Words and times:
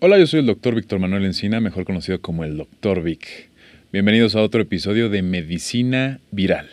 Hola, 0.00 0.16
yo 0.16 0.28
soy 0.28 0.38
el 0.38 0.46
doctor 0.46 0.76
Víctor 0.76 1.00
Manuel 1.00 1.24
Encina, 1.24 1.58
mejor 1.58 1.84
conocido 1.84 2.20
como 2.20 2.44
el 2.44 2.56
doctor 2.56 3.02
Vic. 3.02 3.48
Bienvenidos 3.92 4.36
a 4.36 4.42
otro 4.42 4.62
episodio 4.62 5.08
de 5.08 5.22
Medicina 5.22 6.20
Viral. 6.30 6.68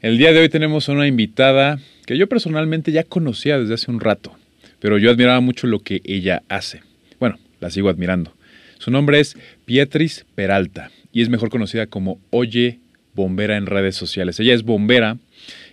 El 0.00 0.18
día 0.18 0.32
de 0.32 0.38
hoy 0.38 0.48
tenemos 0.48 0.88
a 0.88 0.92
una 0.92 1.08
invitada 1.08 1.80
que 2.06 2.16
yo 2.16 2.28
personalmente 2.28 2.92
ya 2.92 3.02
conocía 3.02 3.58
desde 3.58 3.74
hace 3.74 3.90
un 3.90 3.98
rato, 3.98 4.38
pero 4.78 4.98
yo 4.98 5.10
admiraba 5.10 5.40
mucho 5.40 5.66
lo 5.66 5.80
que 5.80 6.00
ella 6.04 6.44
hace. 6.48 6.82
Bueno, 7.18 7.40
la 7.58 7.70
sigo 7.70 7.88
admirando. 7.88 8.32
Su 8.78 8.92
nombre 8.92 9.18
es 9.18 9.36
Pietris 9.64 10.24
Peralta 10.36 10.92
y 11.12 11.22
es 11.22 11.30
mejor 11.30 11.50
conocida 11.50 11.88
como 11.88 12.20
Oye 12.30 12.78
Bombera 13.16 13.56
en 13.56 13.66
redes 13.66 13.96
sociales. 13.96 14.38
Ella 14.38 14.54
es 14.54 14.62
bombera, 14.62 15.18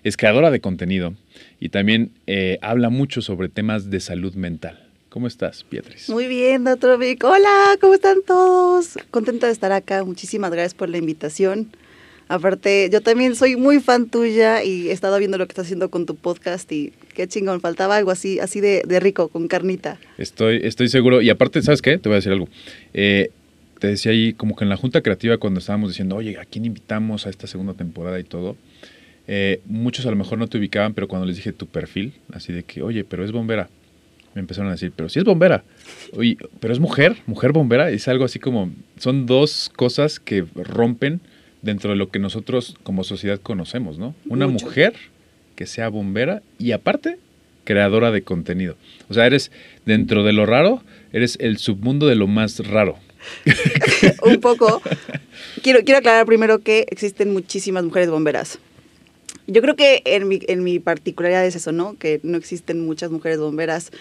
es 0.03 0.17
creadora 0.17 0.49
de 0.49 0.61
contenido 0.61 1.13
y 1.59 1.69
también 1.69 2.09
eh, 2.25 2.57
habla 2.63 2.89
mucho 2.89 3.21
sobre 3.21 3.49
temas 3.49 3.91
de 3.91 3.99
salud 3.99 4.33
mental. 4.33 4.80
¿Cómo 5.11 5.27
estás, 5.27 5.65
Beatriz? 5.69 6.07
Muy 6.07 6.25
bien, 6.27 6.63
doctor 6.63 6.97
Vic. 6.97 7.21
Hola, 7.25 7.77
¿cómo 7.81 7.95
están 7.95 8.19
todos? 8.25 8.97
Contenta 9.11 9.47
de 9.47 9.51
estar 9.51 9.73
acá. 9.73 10.05
Muchísimas 10.05 10.51
gracias 10.51 10.73
por 10.73 10.87
la 10.87 10.99
invitación. 10.99 11.67
Aparte, 12.29 12.89
yo 12.89 13.01
también 13.01 13.35
soy 13.35 13.57
muy 13.57 13.81
fan 13.81 14.09
tuya 14.09 14.63
y 14.63 14.87
he 14.87 14.93
estado 14.93 15.19
viendo 15.19 15.37
lo 15.37 15.47
que 15.47 15.51
estás 15.51 15.65
haciendo 15.65 15.91
con 15.91 16.05
tu 16.05 16.15
podcast 16.15 16.71
y 16.71 16.93
qué 17.13 17.27
chingón, 17.27 17.59
faltaba 17.59 17.97
algo 17.97 18.09
así, 18.09 18.39
así 18.39 18.61
de, 18.61 18.83
de 18.87 19.01
rico, 19.01 19.27
con 19.27 19.49
carnita. 19.49 19.99
Estoy, 20.17 20.61
estoy 20.63 20.87
seguro. 20.87 21.21
Y 21.21 21.29
aparte, 21.29 21.61
¿sabes 21.61 21.81
qué? 21.81 21.97
Te 21.97 22.07
voy 22.07 22.13
a 22.13 22.19
decir 22.19 22.31
algo. 22.31 22.47
Eh, 22.93 23.31
te 23.79 23.87
decía 23.87 24.13
ahí, 24.13 24.31
como 24.31 24.55
que 24.55 24.63
en 24.63 24.69
la 24.69 24.77
junta 24.77 25.01
creativa, 25.01 25.37
cuando 25.39 25.59
estábamos 25.59 25.89
diciendo, 25.89 26.15
oye, 26.15 26.37
¿a 26.39 26.45
quién 26.45 26.63
invitamos 26.63 27.27
a 27.27 27.31
esta 27.31 27.47
segunda 27.47 27.73
temporada 27.73 28.17
y 28.17 28.23
todo? 28.23 28.55
Eh, 29.27 29.59
muchos 29.65 30.05
a 30.05 30.09
lo 30.09 30.15
mejor 30.15 30.37
no 30.37 30.47
te 30.47 30.57
ubicaban, 30.57 30.93
pero 30.93 31.09
cuando 31.09 31.25
les 31.27 31.35
dije 31.35 31.51
tu 31.51 31.67
perfil, 31.67 32.13
así 32.31 32.53
de 32.53 32.63
que, 32.63 32.81
oye, 32.81 33.03
pero 33.03 33.25
es 33.25 33.33
bombera 33.33 33.67
me 34.33 34.41
empezaron 34.41 34.69
a 34.69 34.73
decir, 34.73 34.93
pero 34.95 35.09
si 35.09 35.19
es 35.19 35.25
bombera. 35.25 35.63
Oye, 36.15 36.37
pero 36.59 36.73
es 36.73 36.79
mujer, 36.79 37.17
mujer 37.25 37.51
bombera. 37.51 37.89
Es 37.89 38.07
algo 38.07 38.25
así 38.25 38.39
como, 38.39 38.71
son 38.97 39.25
dos 39.25 39.71
cosas 39.75 40.19
que 40.19 40.45
rompen 40.55 41.21
dentro 41.61 41.91
de 41.91 41.95
lo 41.95 42.09
que 42.09 42.19
nosotros 42.19 42.75
como 42.83 43.03
sociedad 43.03 43.39
conocemos, 43.39 43.97
¿no? 43.97 44.15
Una 44.27 44.47
mujer 44.47 44.93
que 45.55 45.67
sea 45.67 45.89
bombera 45.89 46.41
y 46.57 46.71
aparte 46.71 47.17
creadora 47.63 48.11
de 48.11 48.23
contenido. 48.23 48.75
O 49.09 49.13
sea, 49.13 49.25
eres 49.25 49.51
dentro 49.85 50.23
de 50.23 50.33
lo 50.33 50.45
raro, 50.45 50.81
eres 51.13 51.37
el 51.39 51.57
submundo 51.57 52.07
de 52.07 52.15
lo 52.15 52.27
más 52.27 52.65
raro. 52.67 52.97
Un 54.23 54.39
poco. 54.39 54.81
Quiero, 55.61 55.81
quiero 55.83 55.99
aclarar 55.99 56.25
primero 56.25 56.59
que 56.59 56.85
existen 56.89 57.33
muchísimas 57.33 57.83
mujeres 57.83 58.09
bomberas. 58.09 58.59
Yo 59.47 59.61
creo 59.61 59.75
que 59.75 60.01
en 60.05 60.27
mi, 60.27 60.39
en 60.47 60.63
mi 60.63 60.79
particularidad 60.79 61.45
es 61.45 61.55
eso, 61.55 61.71
¿no? 61.71 61.97
Que 61.97 62.19
no 62.23 62.37
existen 62.37 62.85
muchas 62.85 63.11
mujeres 63.11 63.37
bomberas 63.37 63.91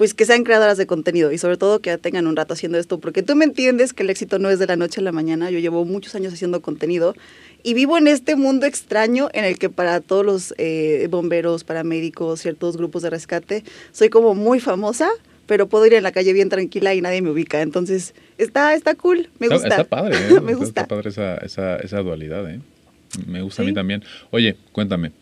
pues 0.00 0.14
que 0.14 0.24
sean 0.24 0.44
creadoras 0.44 0.78
de 0.78 0.86
contenido 0.86 1.30
y 1.30 1.36
sobre 1.36 1.58
todo 1.58 1.80
que 1.82 1.98
tengan 1.98 2.26
un 2.26 2.34
rato 2.34 2.54
haciendo 2.54 2.78
esto, 2.78 2.98
porque 3.00 3.22
tú 3.22 3.36
me 3.36 3.44
entiendes 3.44 3.92
que 3.92 4.02
el 4.02 4.08
éxito 4.08 4.38
no 4.38 4.48
es 4.48 4.58
de 4.58 4.66
la 4.66 4.76
noche 4.76 5.02
a 5.02 5.04
la 5.04 5.12
mañana, 5.12 5.50
yo 5.50 5.58
llevo 5.58 5.84
muchos 5.84 6.14
años 6.14 6.32
haciendo 6.32 6.62
contenido 6.62 7.14
y 7.62 7.74
vivo 7.74 7.98
en 7.98 8.08
este 8.08 8.34
mundo 8.34 8.64
extraño 8.64 9.28
en 9.34 9.44
el 9.44 9.58
que 9.58 9.68
para 9.68 10.00
todos 10.00 10.24
los 10.24 10.54
eh, 10.56 11.06
bomberos, 11.10 11.64
paramédicos, 11.64 12.40
ciertos 12.40 12.78
grupos 12.78 13.02
de 13.02 13.10
rescate, 13.10 13.62
soy 13.92 14.08
como 14.08 14.34
muy 14.34 14.58
famosa, 14.58 15.10
pero 15.44 15.68
puedo 15.68 15.84
ir 15.84 15.92
en 15.92 16.02
la 16.02 16.12
calle 16.12 16.32
bien 16.32 16.48
tranquila 16.48 16.94
y 16.94 17.02
nadie 17.02 17.20
me 17.20 17.28
ubica, 17.28 17.60
entonces 17.60 18.14
está, 18.38 18.72
está 18.72 18.94
cool, 18.94 19.28
me 19.38 19.48
gusta. 19.48 19.68
Está 19.68 19.84
padre, 19.84 20.16
¿eh? 20.30 20.40
me 20.40 20.54
gusta. 20.54 20.80
Está 20.80 20.86
padre 20.86 21.10
esa, 21.10 21.36
esa, 21.36 21.76
esa 21.76 21.98
dualidad, 21.98 22.50
¿eh? 22.50 22.58
Me 23.26 23.42
gusta 23.42 23.60
a 23.60 23.66
mí 23.66 23.74
también. 23.74 24.02
Oye, 24.30 24.56
cuéntame, 24.72 25.12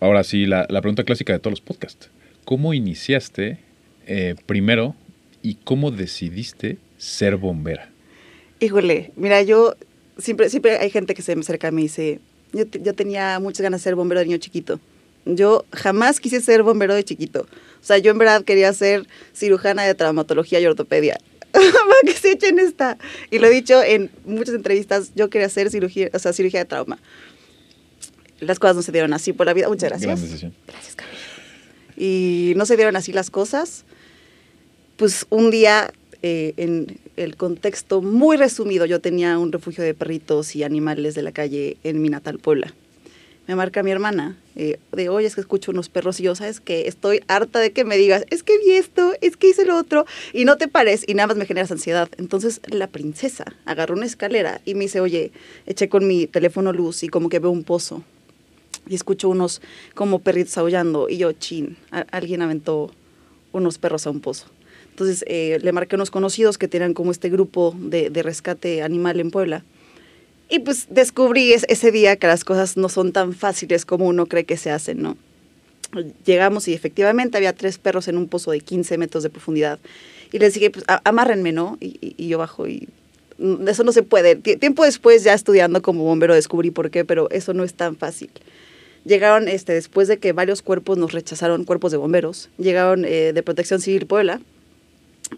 ahora 0.00 0.22
sí, 0.22 0.44
la, 0.44 0.66
la 0.68 0.82
pregunta 0.82 1.02
clásica 1.02 1.32
de 1.32 1.38
todos 1.38 1.52
los 1.52 1.60
podcasts. 1.62 2.10
¿Cómo 2.44 2.74
iniciaste 2.74 3.64
eh, 4.06 4.34
primero 4.46 4.94
y 5.42 5.56
cómo 5.56 5.90
decidiste 5.90 6.78
ser 6.98 7.36
bombera? 7.36 7.90
Híjole, 8.60 9.12
mira, 9.16 9.42
yo 9.42 9.76
siempre, 10.18 10.48
siempre 10.48 10.78
hay 10.78 10.90
gente 10.90 11.14
que 11.14 11.22
se 11.22 11.34
me 11.36 11.40
acerca 11.40 11.68
a 11.68 11.70
mí 11.70 11.82
y 11.82 11.84
dice, 11.84 12.20
yo, 12.52 12.64
yo 12.64 12.94
tenía 12.94 13.38
muchas 13.38 13.62
ganas 13.62 13.80
de 13.80 13.84
ser 13.84 13.94
bombero 13.94 14.20
de 14.20 14.26
niño 14.26 14.38
chiquito. 14.38 14.80
Yo 15.24 15.64
jamás 15.72 16.20
quise 16.20 16.40
ser 16.40 16.62
bombero 16.62 16.94
de 16.94 17.04
chiquito. 17.04 17.42
O 17.42 17.84
sea, 17.84 17.98
yo 17.98 18.12
en 18.12 18.18
verdad 18.18 18.44
quería 18.44 18.72
ser 18.72 19.06
cirujana 19.34 19.84
de 19.84 19.94
traumatología 19.94 20.60
y 20.60 20.66
ortopedia. 20.66 21.18
Para 21.52 21.64
que 22.04 22.12
se 22.12 22.32
echen 22.32 22.58
esta. 22.58 22.96
Y 23.30 23.38
lo 23.38 23.48
he 23.48 23.50
dicho 23.50 23.82
en 23.82 24.10
muchas 24.24 24.54
entrevistas, 24.54 25.12
yo 25.14 25.28
quería 25.30 25.46
hacer 25.46 25.70
cirugía, 25.70 26.10
o 26.12 26.18
sea, 26.18 26.32
cirugía 26.32 26.60
de 26.60 26.66
trauma. 26.66 26.98
Las 28.40 28.58
cosas 28.58 28.76
no 28.76 28.82
se 28.82 28.92
dieron 28.92 29.12
así 29.12 29.32
por 29.32 29.46
la 29.46 29.54
vida. 29.54 29.68
Muchas 29.68 29.90
gracias. 29.90 30.42
Gracias, 30.66 30.94
Carlos. 30.94 31.16
Y 31.96 32.52
no 32.56 32.66
se 32.66 32.76
dieron 32.76 32.94
así 32.94 33.12
las 33.12 33.30
cosas 33.30 33.84
pues 34.96 35.26
un 35.30 35.50
día, 35.50 35.92
eh, 36.22 36.54
en 36.56 36.98
el 37.16 37.36
contexto 37.36 38.02
muy 38.02 38.36
resumido, 38.36 38.86
yo 38.86 39.00
tenía 39.00 39.38
un 39.38 39.52
refugio 39.52 39.84
de 39.84 39.94
perritos 39.94 40.56
y 40.56 40.62
animales 40.62 41.14
de 41.14 41.22
la 41.22 41.32
calle 41.32 41.76
en 41.84 42.02
mi 42.02 42.08
natal 42.08 42.38
Puebla. 42.38 42.74
Me 43.46 43.54
marca 43.54 43.84
mi 43.84 43.92
hermana, 43.92 44.36
eh, 44.56 44.78
de 44.90 45.08
oye, 45.08 45.26
es 45.26 45.36
que 45.36 45.40
escucho 45.40 45.70
unos 45.70 45.88
perros 45.88 46.18
y 46.18 46.24
yo, 46.24 46.34
¿sabes 46.34 46.58
que 46.58 46.88
Estoy 46.88 47.20
harta 47.28 47.60
de 47.60 47.70
que 47.70 47.84
me 47.84 47.96
digas, 47.96 48.24
es 48.30 48.42
que 48.42 48.58
vi 48.58 48.72
esto, 48.72 49.12
es 49.20 49.36
que 49.36 49.50
hice 49.50 49.64
lo 49.64 49.76
otro, 49.76 50.04
y 50.32 50.44
no 50.44 50.56
te 50.56 50.66
pares, 50.66 51.04
y 51.06 51.14
nada 51.14 51.28
más 51.28 51.36
me 51.36 51.46
generas 51.46 51.70
ansiedad. 51.70 52.08
Entonces 52.18 52.60
la 52.66 52.88
princesa 52.88 53.44
agarró 53.64 53.94
una 53.94 54.06
escalera 54.06 54.60
y 54.64 54.74
me 54.74 54.86
dice, 54.86 55.00
oye, 55.00 55.30
eché 55.66 55.88
con 55.88 56.08
mi 56.08 56.26
teléfono 56.26 56.72
luz 56.72 57.04
y 57.04 57.08
como 57.08 57.28
que 57.28 57.38
veo 57.38 57.52
un 57.52 57.62
pozo. 57.62 58.02
Y 58.88 58.96
escucho 58.96 59.28
unos 59.28 59.62
como 59.94 60.18
perritos 60.18 60.58
aullando, 60.58 61.08
y 61.08 61.18
yo, 61.18 61.30
chin, 61.32 61.76
alguien 62.10 62.42
aventó 62.42 62.90
unos 63.52 63.78
perros 63.78 64.08
a 64.08 64.10
un 64.10 64.20
pozo. 64.20 64.46
Entonces 64.96 65.26
eh, 65.28 65.58
le 65.60 65.72
marqué 65.72 65.94
unos 65.96 66.10
conocidos 66.10 66.56
que 66.56 66.68
tenían 66.68 66.94
como 66.94 67.10
este 67.10 67.28
grupo 67.28 67.76
de, 67.78 68.08
rescate 68.22 68.80
animal 68.80 69.20
en 69.20 69.30
Puebla. 69.30 69.62
Y 70.48 70.60
pues 70.60 70.86
descubrí 70.88 71.52
ese 71.52 71.90
día 71.90 72.16
que 72.16 72.26
las 72.26 72.44
cosas 72.44 72.78
no 72.78 72.88
son 72.88 73.12
tan 73.12 73.34
fáciles 73.34 73.84
como 73.84 74.06
uno 74.06 74.24
cree 74.24 74.44
que 74.44 74.56
se 74.56 74.70
hacen, 74.70 75.02
¿no? 75.02 75.18
Llegamos 76.24 76.66
y 76.66 76.72
efectivamente 76.72 77.36
había 77.36 77.52
tres 77.52 77.76
perros 77.76 78.08
en 78.08 78.16
un 78.16 78.26
pozo 78.26 78.52
de 78.52 78.60
15 78.60 78.96
metros 78.96 79.22
de 79.22 79.28
profundidad. 79.28 79.78
Y 80.32 80.38
les 80.38 80.54
dije, 80.54 80.70
pues 80.70 80.86
amárrenme, 81.04 81.52
¿no? 81.52 81.76
Y, 81.78 82.14
y, 82.16 82.28
yo 82.28 82.38
bajo 82.38 82.66
y 82.66 82.88
mm, 83.36 83.68
eso 83.68 83.84
no 83.84 83.92
se 83.92 84.02
puede. 84.02 84.36
Tiempo 84.36 84.82
después, 84.82 85.24
ya 85.24 85.34
estudiando 85.34 85.82
como 85.82 86.04
bombero, 86.04 86.34
descubrí 86.34 86.70
por 86.70 86.90
qué, 86.90 87.04
pero 87.04 87.28
eso 87.28 87.52
no 87.52 87.64
es 87.64 87.74
tan 87.74 87.96
fácil. 87.96 88.30
Llegaron, 89.04 89.46
este, 89.46 89.74
después 89.74 90.08
de 90.08 90.16
que 90.16 90.32
varios 90.32 90.62
cuerpos 90.62 90.96
nos 90.96 91.12
rechazaron, 91.12 91.64
cuerpos 91.64 91.92
de 91.92 91.98
bomberos, 91.98 92.48
llegaron 92.56 93.04
eh, 93.04 93.34
de 93.34 93.42
Protección 93.42 93.82
Civil 93.82 94.06
Puebla, 94.06 94.40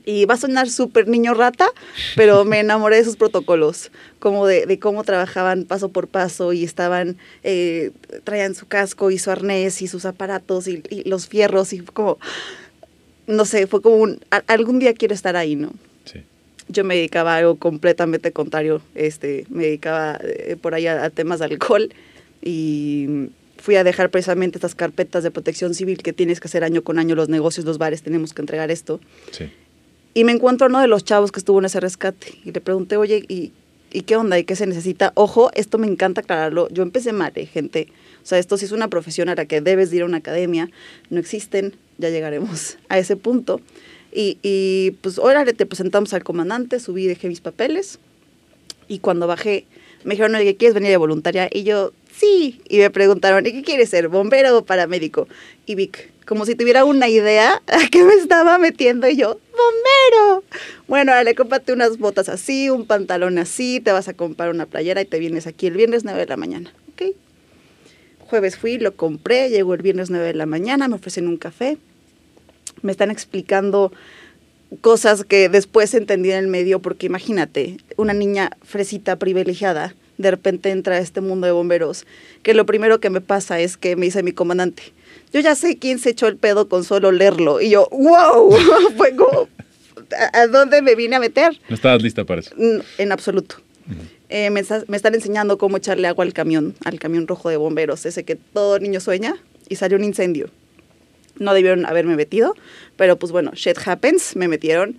y 0.05 0.25
va 0.25 0.35
a 0.35 0.39
sonar 0.39 0.69
súper 0.69 1.09
niño 1.09 1.35
rata, 1.35 1.69
pero 2.17 2.45
me 2.45 2.61
enamoré 2.61 2.97
de 2.97 3.05
sus 3.05 3.17
protocolos, 3.17 3.91
como 4.19 4.47
de, 4.47 4.79
cómo 4.79 5.05
trabajaban 5.05 5.65
paso 5.65 5.89
por 5.89 6.09
paso 6.09 6.53
y 6.53 6.65
estaban, 6.65 7.17
eh, 7.43 7.91
traían 8.25 8.55
su 8.55 8.67
casco 8.67 9.11
y 9.11 9.19
su 9.19 9.31
arnés 9.31 9.83
y 9.83 9.89
sus 9.89 10.05
aparatos 10.05 10.69
y, 10.69 10.83
los 11.05 11.29
fierros 11.29 11.73
y 11.73 11.81
como, 11.81 12.19
no 13.27 13.45
sé, 13.45 13.67
fue 13.67 13.83
como 13.83 13.97
un, 13.97 14.21
algún 14.47 14.79
día 14.79 14.95
quiero 14.95 15.15
estar 15.15 15.37
ahí, 15.37 15.57
¿no? 15.57 15.73
Sí. 16.05 16.23
Yo 16.69 16.85
me 16.85 16.97
dedicaba 16.97 17.35
a 17.35 17.39
algo 17.39 17.57
completamente 17.57 18.33
contrario, 18.33 18.83
este, 18.95 19.47
me 19.49 19.65
dedicaba 19.65 20.19
eh, 20.23 20.57
por 20.61 20.75
ahí 20.75 20.87
a, 20.87 21.05
a 21.05 21.11
temas 21.11 21.39
de 21.39 21.47
alcohol 21.47 21.91
y 22.43 23.29
fui 23.59 23.77
a 23.77 23.85
dejar 23.85 24.11
precisamente 24.11 24.57
estas 24.57 24.75
carpetas 24.75 25.23
de 25.23 25.31
protección 25.31 25.75
civil 25.75 25.99
que 26.03 26.13
tienes 26.13 26.41
que 26.41 26.49
hacer 26.49 26.65
año 26.65 26.83
con 26.83 26.99
año 26.99 27.15
los 27.15 27.29
negocios, 27.29 27.67
los 27.67 27.79
bares, 27.79 28.03
tenemos 28.03 28.33
que 28.33 28.43
entregar 28.43 28.71
esto. 28.71 29.01
Sí. 29.33 29.51
Y 30.15 30.25
me 30.25 30.33
encuentro 30.33 30.67
uno 30.67 30.81
de 30.81 30.89
los 30.89 31.05
chavos 31.05 31.33
que 31.33 31.39
estuvo 31.39 31.59
en 31.59 31.67
ese 31.67 31.81
rescate 31.81 32.39
y 32.45 32.53
le 32.53 32.61
pregunté, 32.61 32.97
oye, 32.97 33.25
¿y, 33.29 33.53
¿y 33.93 34.03
qué 34.03 34.17
onda? 34.17 34.39
¿Y 34.39 34.45
qué 34.45 34.57
se 34.57 34.67
necesita? 34.67 35.13
Ojo, 35.15 35.51
esto 35.55 35.79
me 35.79 35.87
encanta 35.87 36.23
aclararlo. 36.23 36.69
Yo 36.71 36.83
empecé 36.83 37.13
mal, 37.13 37.33
¿eh, 37.35 37.47
gente. 37.47 37.89
O 38.23 38.27
sea, 38.27 38.39
esto 38.39 38.57
sí 38.57 38.65
es 38.65 38.73
una 38.73 38.89
profesión 38.89 39.29
a 39.29 39.35
la 39.35 39.45
que 39.47 39.61
debes 39.61 39.93
ir 39.93 40.03
a 40.03 40.07
una 40.07 40.19
academia. 40.19 40.71
No 41.11 41.21
existen, 41.21 41.75
ya 41.99 42.11
llegaremos 42.11 42.79
a 42.89 42.99
ese 42.99 43.17
punto. 43.17 43.61
Y, 44.13 44.39
y 44.43 44.93
pues, 45.03 45.19
órale, 45.19 45.53
te 45.53 45.67
presentamos 45.67 46.15
al 46.15 46.25
comandante, 46.25 46.81
subí, 46.81 47.07
dejé 47.07 47.29
mis 47.29 47.41
papeles. 47.41 47.99
Y 48.89 49.01
cuando 49.01 49.27
bajé, 49.27 49.67
me 50.05 50.15
dijeron, 50.15 50.35
oye, 50.35 50.57
¿quieres 50.57 50.75
venir 50.75 50.91
de 50.91 50.97
voluntaria? 50.97 51.49
Y 51.53 51.63
yo, 51.63 51.93
sí. 52.19 52.61
Y 52.69 52.79
me 52.79 52.91
preguntaron, 52.91 53.47
¿y 53.47 53.53
qué 53.53 53.63
quieres 53.63 53.91
ser, 53.91 54.09
bombero 54.09 54.57
o 54.59 54.65
paramédico? 54.65 55.29
Y 55.67 55.75
Vic, 55.75 56.11
como 56.27 56.45
si 56.45 56.55
tuviera 56.55 56.85
una 56.85 57.09
idea 57.09 57.63
a 57.67 57.89
qué 57.91 58.05
me 58.05 58.15
estaba 58.15 58.59
metiendo 58.59 59.09
y 59.09 59.17
yo, 59.17 59.41
bombero. 59.51 60.45
Bueno, 60.87 61.23
le 61.23 61.35
cómprate 61.35 61.73
unas 61.73 61.99
botas 61.99 62.29
así, 62.29 62.71
un 62.71 62.87
pantalón 62.87 63.39
así, 63.39 63.81
te 63.81 63.93
vas 63.93 64.09
a 64.09 64.15
comprar 64.15 64.51
una 64.51 64.67
playera 64.67 65.01
y 65.01 65.07
te 65.07 65.19
vienes 65.19 65.47
aquí 65.47 65.67
el 65.67 65.75
viernes 65.75 66.05
9 66.05 66.21
de 66.21 66.27
la 66.27 66.37
mañana. 66.37 66.73
Ok. 66.93 67.15
Jueves 68.21 68.57
fui, 68.57 68.79
lo 68.79 68.95
compré, 68.95 69.49
llegó 69.49 69.75
el 69.75 69.83
viernes 69.83 70.11
9 70.11 70.27
de 70.27 70.35
la 70.35 70.47
mañana, 70.47 70.89
me 70.89 70.97
ofrecen 70.97 71.29
un 71.29 71.39
café. 71.39 71.79
Me 72.83 72.93
están 72.93 73.11
explicando 73.11 73.91
cosas 74.81 75.25
que 75.25 75.49
después 75.49 75.95
entendí 75.95 76.31
en 76.31 76.39
el 76.39 76.49
medio, 76.49 76.81
porque 76.81 77.07
imagínate, 77.07 77.79
una 77.97 78.13
niña 78.13 78.51
fresita 78.63 79.17
privilegiada, 79.17 79.95
de 80.19 80.31
repente 80.31 80.71
entra 80.71 80.97
a 80.97 80.99
este 80.99 81.21
mundo 81.21 81.47
de 81.47 81.53
bomberos, 81.53 82.05
que 82.43 82.53
lo 82.55 82.67
primero 82.67 83.01
que 83.01 83.09
me 83.09 83.21
pasa 83.21 83.61
es 83.61 83.77
que 83.77 83.97
me 83.97 84.07
dice 84.07 84.23
mi 84.23 84.33
comandante, 84.33 84.83
yo 85.33 85.41
ya 85.41 85.55
sé 85.55 85.79
quién 85.79 85.99
se 85.99 86.11
echó 86.11 86.27
el 86.27 86.37
pedo 86.37 86.69
con 86.69 86.85
solo 86.85 87.13
leerlo. 87.13 87.61
Y 87.61 87.71
yo, 87.71 87.89
wow, 87.91 88.51
fue 88.97 89.15
¿a, 90.33 90.47
dónde 90.47 90.83
me 90.83 90.95
vine 90.95 91.17
a 91.17 91.21
meter? 91.21 91.59
No 91.69 91.75
estabas 91.75 92.03
lista 92.03 92.25
para 92.25 92.41
eso. 92.41 92.55
En 92.99 93.13
absoluto. 93.13 93.57
Eh, 94.29 94.51
me, 94.51 94.63
me, 94.89 94.97
están 94.97 95.15
enseñando 95.15 95.57
cómo 95.57 95.79
echarle 95.79 96.07
agua 96.07 96.25
al 96.25 96.35
camión, 96.35 96.75
al 96.85 96.99
camión 96.99 97.27
rojo 97.27 97.49
de 97.49 97.57
bomberos, 97.57 98.05
ese 98.05 98.25
que 98.25 98.37
todo 98.37 98.79
niño 98.79 99.01
sueña, 99.01 99.37
y 99.69 99.77
salió 99.77 99.97
un 99.97 100.05
incendio. 100.05 100.51
No 101.39 101.55
debieron 101.55 101.87
haberme 101.87 102.17
metido, 102.17 102.55
pero 102.97 103.19
pues 103.19 103.33
bueno, 103.33 103.53
shit 103.55 103.79
happens, 103.87 104.37
me 104.37 104.49
metieron. 104.49 104.99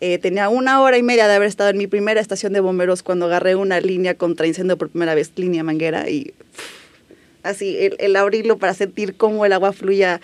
Eh, 0.00 0.18
tenía 0.18 0.48
una 0.48 0.80
hora 0.80 0.96
y 0.96 1.02
media 1.02 1.28
de 1.28 1.34
haber 1.34 1.48
estado 1.48 1.70
en 1.70 1.76
mi 1.76 1.86
primera 1.86 2.20
estación 2.20 2.54
de 2.54 2.60
bomberos 2.60 3.02
cuando 3.02 3.26
agarré 3.26 3.54
una 3.54 3.80
línea 3.80 4.14
contra 4.14 4.46
incendio 4.46 4.78
por 4.78 4.88
primera 4.88 5.14
vez, 5.14 5.32
línea 5.36 5.62
manguera, 5.62 6.08
y 6.08 6.32
así, 7.42 7.76
el, 7.98 8.16
abrirlo 8.16 8.58
para 8.58 8.72
sentir 8.72 9.16
cómo 9.16 9.44
el 9.44 9.52
agua 9.52 9.72
fluía, 9.72 10.20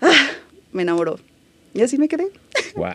¡ah! 0.00 0.30
me 0.72 0.82
enamoró. 0.82 1.20
Y 1.74 1.82
así 1.82 1.96
me 1.96 2.08
quedé. 2.08 2.26
¡Wow! 2.74 2.88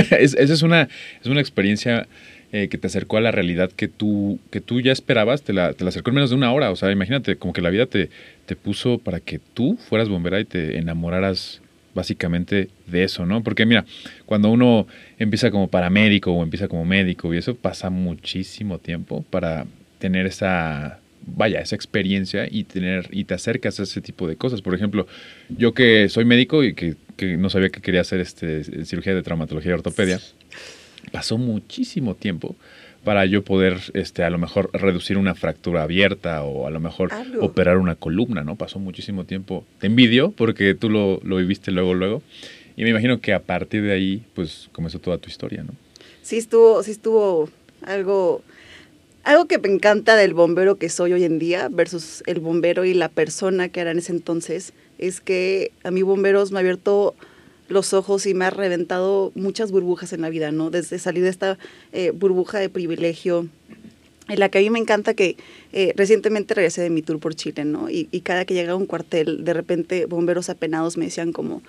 esa 0.18 0.40
es 0.40 0.62
una, 0.62 0.88
es 1.20 1.26
una 1.26 1.40
experiencia 1.40 2.06
eh, 2.52 2.68
que 2.68 2.78
te 2.78 2.86
acercó 2.86 3.18
a 3.18 3.20
la 3.20 3.30
realidad 3.30 3.70
que 3.70 3.88
tú, 3.88 4.38
que 4.50 4.60
tú 4.60 4.80
ya 4.80 4.92
esperabas, 4.92 5.42
te 5.42 5.52
la, 5.52 5.74
te 5.74 5.84
la 5.84 5.90
acercó 5.90 6.10
en 6.10 6.14
menos 6.14 6.30
de 6.30 6.36
una 6.36 6.52
hora. 6.52 6.70
O 6.70 6.76
sea, 6.76 6.90
imagínate, 6.90 7.36
como 7.36 7.52
que 7.52 7.60
la 7.60 7.70
vida 7.70 7.86
te, 7.86 8.08
te 8.46 8.56
puso 8.56 8.98
para 8.98 9.20
que 9.20 9.38
tú 9.38 9.78
fueras 9.88 10.08
bombera 10.08 10.40
y 10.40 10.46
te 10.46 10.78
enamoraras 10.78 11.60
básicamente 11.94 12.68
de 12.86 13.04
eso, 13.04 13.26
¿no? 13.26 13.42
Porque 13.42 13.66
mira, 13.66 13.84
cuando 14.26 14.50
uno 14.50 14.86
empieza 15.18 15.50
como 15.50 15.68
paramédico 15.68 16.32
o 16.32 16.42
empieza 16.42 16.68
como 16.68 16.84
médico 16.84 17.32
y 17.34 17.38
eso 17.38 17.54
pasa 17.54 17.90
muchísimo 17.90 18.78
tiempo 18.78 19.24
para 19.30 19.66
tener 19.98 20.26
esa 20.26 21.00
vaya, 21.26 21.60
esa 21.60 21.76
experiencia 21.76 22.46
y 22.50 22.64
tener 22.64 23.08
y 23.10 23.24
te 23.24 23.34
acercas 23.34 23.80
a 23.80 23.84
ese 23.84 24.00
tipo 24.00 24.26
de 24.28 24.36
cosas. 24.36 24.62
Por 24.62 24.74
ejemplo, 24.74 25.06
yo 25.48 25.74
que 25.74 26.08
soy 26.08 26.24
médico 26.24 26.64
y 26.64 26.74
que, 26.74 26.96
no 27.36 27.50
sabía 27.50 27.68
que 27.68 27.80
quería 27.80 28.00
hacer 28.00 28.20
este 28.20 28.84
cirugía 28.84 29.14
de 29.14 29.22
traumatología 29.22 29.72
y 29.72 29.74
ortopedia, 29.74 30.20
pasó 31.12 31.36
muchísimo 31.38 32.14
tiempo 32.14 32.56
para 33.04 33.24
yo 33.26 33.42
poder 33.42 33.78
este 33.94 34.24
a 34.24 34.30
lo 34.30 34.38
mejor 34.38 34.70
reducir 34.72 35.16
una 35.16 35.34
fractura 35.34 35.82
abierta 35.82 36.42
o 36.42 36.66
a 36.66 36.70
lo 36.70 36.80
mejor 36.80 37.10
operar 37.40 37.78
una 37.78 37.94
columna, 37.94 38.44
¿no? 38.44 38.56
Pasó 38.56 38.78
muchísimo 38.78 39.24
tiempo. 39.24 39.64
Te 39.78 39.86
envidio 39.86 40.32
porque 40.32 40.74
tú 40.74 40.90
lo, 40.90 41.20
lo 41.22 41.36
viviste 41.36 41.70
luego 41.70 41.94
luego 41.94 42.22
y 42.76 42.84
me 42.84 42.90
imagino 42.90 43.20
que 43.20 43.32
a 43.32 43.40
partir 43.40 43.82
de 43.82 43.92
ahí 43.92 44.22
pues 44.34 44.68
comenzó 44.72 44.98
toda 44.98 45.18
tu 45.18 45.28
historia, 45.28 45.62
¿no? 45.62 45.72
Sí 46.22 46.36
estuvo 46.36 46.82
sí 46.82 46.90
estuvo 46.90 47.48
algo 47.82 48.42
algo 49.24 49.46
que 49.46 49.58
me 49.58 49.68
encanta 49.68 50.16
del 50.16 50.34
bombero 50.34 50.76
que 50.76 50.88
soy 50.88 51.12
hoy 51.12 51.24
en 51.24 51.38
día 51.38 51.68
versus 51.70 52.22
el 52.26 52.40
bombero 52.40 52.84
y 52.84 52.94
la 52.94 53.08
persona 53.08 53.68
que 53.68 53.80
era 53.80 53.90
en 53.90 53.98
ese 53.98 54.12
entonces 54.12 54.72
es 54.98 55.20
que 55.20 55.72
a 55.82 55.90
mí 55.90 56.02
bomberos 56.02 56.52
me 56.52 56.58
ha 56.58 56.60
abierto 56.60 57.14
los 57.70 57.94
ojos 57.94 58.26
y 58.26 58.34
me 58.34 58.44
ha 58.44 58.50
reventado 58.50 59.32
muchas 59.34 59.70
burbujas 59.70 60.12
en 60.12 60.20
la 60.20 60.28
vida, 60.28 60.52
¿no? 60.52 60.70
Desde 60.70 60.98
salir 60.98 61.22
de 61.22 61.30
esta 61.30 61.58
eh, 61.92 62.10
burbuja 62.10 62.58
de 62.58 62.68
privilegio 62.68 63.46
en 64.28 64.38
la 64.38 64.48
que 64.48 64.58
a 64.58 64.60
mí 64.60 64.70
me 64.70 64.78
encanta 64.78 65.14
que 65.14 65.36
eh, 65.72 65.92
recientemente 65.96 66.54
regresé 66.54 66.82
de 66.82 66.90
mi 66.90 67.02
tour 67.02 67.18
por 67.18 67.34
Chile, 67.34 67.64
¿no? 67.64 67.88
Y, 67.90 68.06
cada 68.22 68.44
que 68.44 68.54
llegaba 68.54 68.76
un 68.76 68.86
cuartel, 68.86 69.44
de 69.44 69.54
repente 69.54 70.06
bomberos 70.06 70.50
apenados 70.50 70.96
me 70.96 71.06
decían 71.06 71.32
como, 71.32 71.62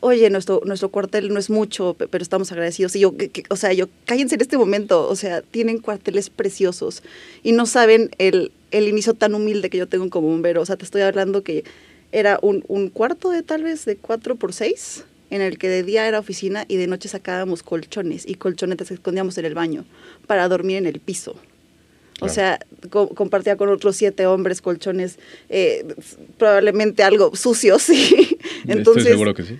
oye, 0.00 0.28
nuestro, 0.30 0.60
nuestro 0.64 0.90
cuartel 0.90 1.32
no 1.32 1.38
es 1.38 1.50
mucho, 1.50 1.96
pero 1.98 2.22
estamos 2.22 2.52
agradecidos. 2.52 2.94
Y 2.94 3.00
yo, 3.00 3.14
o 3.48 3.56
sea, 3.56 3.72
yo, 3.72 3.88
cállense 4.06 4.34
en 4.34 4.42
este 4.42 4.58
momento, 4.58 5.08
o 5.08 5.16
sea, 5.16 5.42
tienen 5.42 5.78
cuarteles 5.78 6.30
preciosos 6.30 7.02
y 7.42 7.52
no 7.52 7.66
saben 7.66 8.10
el, 8.18 8.52
el 8.70 8.86
inicio 8.88 9.14
tan 9.14 9.34
humilde 9.34 9.70
que 9.70 9.78
yo 9.78 9.88
tengo 9.88 10.08
como 10.10 10.28
bombero. 10.28 10.62
O 10.62 10.66
sea, 10.66 10.76
te 10.76 10.84
estoy 10.84 11.02
hablando 11.02 11.42
que 11.42 11.64
era 12.12 12.38
un, 12.42 12.64
un 12.68 12.90
cuarto 12.90 13.30
de 13.30 13.42
tal 13.42 13.64
vez 13.64 13.84
de 13.86 13.96
cuatro 13.96 14.36
por 14.36 14.52
seis, 14.52 15.04
en 15.30 15.40
el 15.40 15.58
que 15.58 15.68
de 15.68 15.82
día 15.82 16.06
era 16.06 16.18
oficina 16.18 16.64
y 16.68 16.76
de 16.76 16.86
noche 16.86 17.08
sacábamos 17.08 17.62
colchones 17.62 18.24
y 18.26 18.34
colchonetes 18.34 18.90
escondíamos 18.90 19.38
en 19.38 19.44
el 19.44 19.54
baño 19.54 19.84
para 20.26 20.48
dormir 20.48 20.76
en 20.76 20.86
el 20.86 21.00
piso. 21.00 21.36
O 22.20 22.28
sea, 22.28 22.60
compartía 22.90 23.56
con 23.56 23.68
otros 23.68 23.96
siete 23.96 24.26
hombres 24.26 24.62
colchones, 24.62 25.18
eh, 25.48 25.84
probablemente 26.38 27.02
algo 27.02 27.34
sucios, 27.34 27.82
sí. 27.82 28.38
Entonces, 28.66 29.02
Estoy 29.02 29.12
seguro 29.12 29.34
que 29.34 29.42
sí 29.42 29.58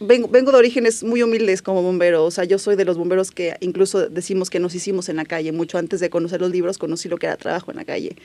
vengo, 0.00 0.28
vengo 0.28 0.50
de 0.50 0.58
orígenes 0.58 1.04
muy 1.04 1.22
humildes 1.22 1.62
como 1.62 1.82
bombero, 1.82 2.24
o 2.24 2.30
sea, 2.30 2.44
yo 2.44 2.58
soy 2.58 2.74
de 2.74 2.84
los 2.84 2.96
bomberos 2.96 3.30
que 3.30 3.56
incluso 3.60 4.08
decimos 4.08 4.50
que 4.50 4.58
nos 4.58 4.74
hicimos 4.74 5.08
en 5.08 5.16
la 5.16 5.24
calle, 5.24 5.52
mucho 5.52 5.78
antes 5.78 6.00
de 6.00 6.10
conocer 6.10 6.40
los 6.40 6.50
libros 6.50 6.78
conocí 6.78 7.08
lo 7.08 7.18
que 7.18 7.26
era 7.26 7.36
trabajo 7.36 7.70
en 7.70 7.76
la 7.76 7.84
calle. 7.84 8.16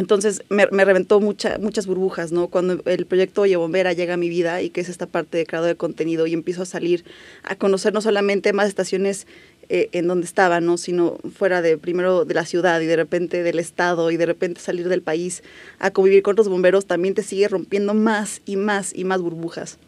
Entonces 0.00 0.42
me, 0.48 0.64
reventó 0.64 1.20
mucha, 1.20 1.58
muchas 1.58 1.86
burbujas, 1.86 2.32
¿no? 2.32 2.48
Cuando 2.48 2.80
el 2.86 3.04
proyecto 3.04 3.42
Oye 3.42 3.56
Bombera 3.56 3.92
llega 3.92 4.14
a 4.14 4.16
mi 4.16 4.30
vida 4.30 4.62
y 4.62 4.70
que 4.70 4.80
es 4.80 4.88
esta 4.88 5.04
parte 5.04 5.36
de 5.36 5.44
creador 5.44 5.68
de 5.68 5.76
contenido 5.76 6.26
y 6.26 6.32
empiezo 6.32 6.62
a 6.62 6.64
salir 6.64 7.04
a 7.42 7.54
conocer 7.54 7.92
no 7.92 8.00
solamente 8.00 8.54
más 8.54 8.66
estaciones 8.66 9.26
eh, 9.68 9.90
en 9.92 10.06
donde 10.06 10.24
estaba, 10.24 10.62
¿no? 10.62 10.78
Sino 10.78 11.18
fuera 11.36 11.60
de, 11.60 11.76
primero 11.76 12.24
de 12.24 12.32
la 12.32 12.46
ciudad 12.46 12.80
y 12.80 12.86
de 12.86 12.96
repente 12.96 13.42
del 13.42 13.58
estado 13.58 14.10
y 14.10 14.16
de 14.16 14.24
repente 14.24 14.62
salir 14.62 14.88
del 14.88 15.02
país 15.02 15.42
a 15.78 15.90
convivir 15.90 16.22
con 16.22 16.32
otros 16.32 16.48
bomberos, 16.48 16.86
también 16.86 17.12
te 17.12 17.22
sigue 17.22 17.46
rompiendo 17.48 17.92
más 17.92 18.40
y 18.46 18.56
más 18.56 18.94
y 18.96 19.04
más 19.04 19.20
burbujas 19.20 19.78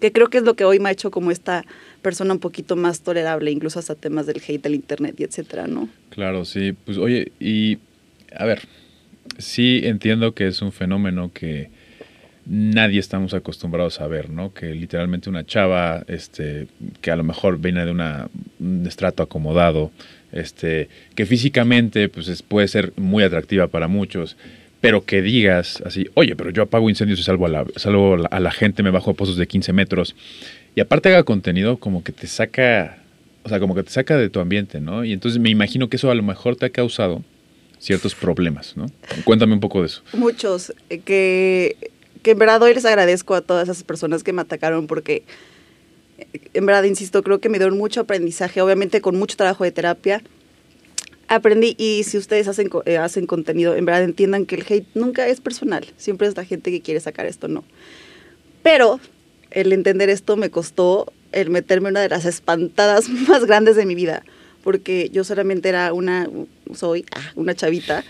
que 0.00 0.12
creo 0.12 0.30
que 0.30 0.38
es 0.38 0.44
lo 0.44 0.54
que 0.54 0.64
hoy 0.64 0.78
me 0.78 0.88
ha 0.88 0.92
hecho 0.92 1.10
como 1.10 1.30
esta 1.30 1.66
persona 2.00 2.32
un 2.32 2.40
poquito 2.40 2.74
más 2.74 3.02
tolerable, 3.02 3.50
incluso 3.50 3.80
hasta 3.80 3.94
temas 3.94 4.24
del 4.24 4.40
hate, 4.46 4.62
del 4.62 4.76
internet 4.76 5.16
y 5.18 5.24
etcétera, 5.24 5.66
¿no? 5.66 5.90
Claro, 6.08 6.46
sí. 6.46 6.72
Pues 6.86 6.96
oye, 6.96 7.32
y 7.38 7.76
a 8.34 8.46
ver, 8.46 8.66
sí 9.40 9.80
entiendo 9.84 10.34
que 10.34 10.46
es 10.46 10.62
un 10.62 10.72
fenómeno 10.72 11.32
que 11.32 11.70
nadie 12.46 12.98
estamos 12.98 13.34
acostumbrados 13.34 14.00
a 14.00 14.06
ver, 14.06 14.30
¿no? 14.30 14.52
Que 14.52 14.74
literalmente 14.74 15.30
una 15.30 15.44
chava, 15.44 16.04
este, 16.08 16.66
que 17.00 17.10
a 17.10 17.16
lo 17.16 17.22
mejor 17.22 17.60
viene 17.60 17.84
de 17.84 17.92
un 17.92 18.86
estrato 18.86 19.22
acomodado, 19.22 19.92
este, 20.32 20.88
que 21.14 21.26
físicamente 21.26 22.08
pues 22.08 22.42
puede 22.42 22.68
ser 22.68 22.92
muy 22.96 23.24
atractiva 23.24 23.68
para 23.68 23.88
muchos, 23.88 24.36
pero 24.80 25.04
que 25.04 25.22
digas 25.22 25.82
así, 25.84 26.08
oye, 26.14 26.34
pero 26.36 26.50
yo 26.50 26.62
apago 26.62 26.88
incendios 26.88 27.20
y 27.20 27.22
salvo 27.22 27.46
a 27.46 27.50
la, 27.50 27.66
salvo 27.76 28.16
a 28.30 28.40
la 28.40 28.50
gente, 28.50 28.82
me 28.82 28.90
bajo 28.90 29.10
a 29.10 29.14
pozos 29.14 29.36
de 29.36 29.46
15 29.46 29.72
metros. 29.72 30.16
Y 30.74 30.80
aparte 30.80 31.08
haga 31.10 31.24
contenido 31.24 31.76
como 31.78 32.02
que 32.02 32.12
te 32.12 32.26
saca, 32.26 32.98
o 33.42 33.48
sea, 33.48 33.60
como 33.60 33.74
que 33.74 33.82
te 33.82 33.90
saca 33.90 34.16
de 34.16 34.30
tu 34.30 34.40
ambiente, 34.40 34.80
¿no? 34.80 35.04
Y 35.04 35.12
entonces 35.12 35.40
me 35.40 35.50
imagino 35.50 35.88
que 35.88 35.96
eso 35.96 36.10
a 36.10 36.14
lo 36.14 36.22
mejor 36.22 36.56
te 36.56 36.66
ha 36.66 36.70
causado 36.70 37.22
ciertos 37.80 38.14
problemas, 38.14 38.76
¿no? 38.76 38.86
Cuéntame 39.24 39.54
un 39.54 39.60
poco 39.60 39.80
de 39.80 39.86
eso. 39.86 40.02
Muchos, 40.12 40.72
eh, 40.90 41.00
que, 41.00 41.76
que 42.22 42.32
en 42.32 42.38
verdad 42.38 42.62
hoy 42.62 42.74
les 42.74 42.84
agradezco 42.84 43.34
a 43.34 43.40
todas 43.40 43.68
esas 43.68 43.82
personas 43.82 44.22
que 44.22 44.32
me 44.32 44.42
atacaron 44.42 44.86
porque, 44.86 45.24
eh, 46.18 46.26
en 46.52 46.66
verdad, 46.66 46.84
insisto, 46.84 47.22
creo 47.22 47.40
que 47.40 47.48
me 47.48 47.58
dieron 47.58 47.78
mucho 47.78 48.02
aprendizaje, 48.02 48.60
obviamente 48.60 49.00
con 49.00 49.18
mucho 49.18 49.36
trabajo 49.36 49.64
de 49.64 49.72
terapia, 49.72 50.22
aprendí 51.26 51.74
y 51.78 52.02
si 52.04 52.18
ustedes 52.18 52.48
hacen, 52.48 52.68
eh, 52.84 52.98
hacen 52.98 53.26
contenido, 53.26 53.74
en 53.74 53.86
verdad 53.86 54.02
entiendan 54.02 54.44
que 54.44 54.56
el 54.56 54.66
hate 54.68 54.86
nunca 54.94 55.26
es 55.26 55.40
personal, 55.40 55.86
siempre 55.96 56.28
es 56.28 56.36
la 56.36 56.44
gente 56.44 56.70
que 56.70 56.82
quiere 56.82 57.00
sacar 57.00 57.24
esto, 57.24 57.48
no. 57.48 57.64
Pero 58.62 59.00
el 59.50 59.72
entender 59.72 60.10
esto 60.10 60.36
me 60.36 60.50
costó 60.50 61.12
el 61.32 61.48
meterme 61.48 61.88
una 61.88 62.00
de 62.00 62.10
las 62.10 62.26
espantadas 62.26 63.08
más 63.28 63.46
grandes 63.46 63.76
de 63.76 63.86
mi 63.86 63.94
vida, 63.94 64.22
porque 64.62 65.10
yo 65.10 65.24
solamente 65.24 65.68
era 65.68 65.92
una, 65.92 66.28
soy 66.74 67.04
ah, 67.14 67.32
una 67.36 67.54
chavita 67.54 68.04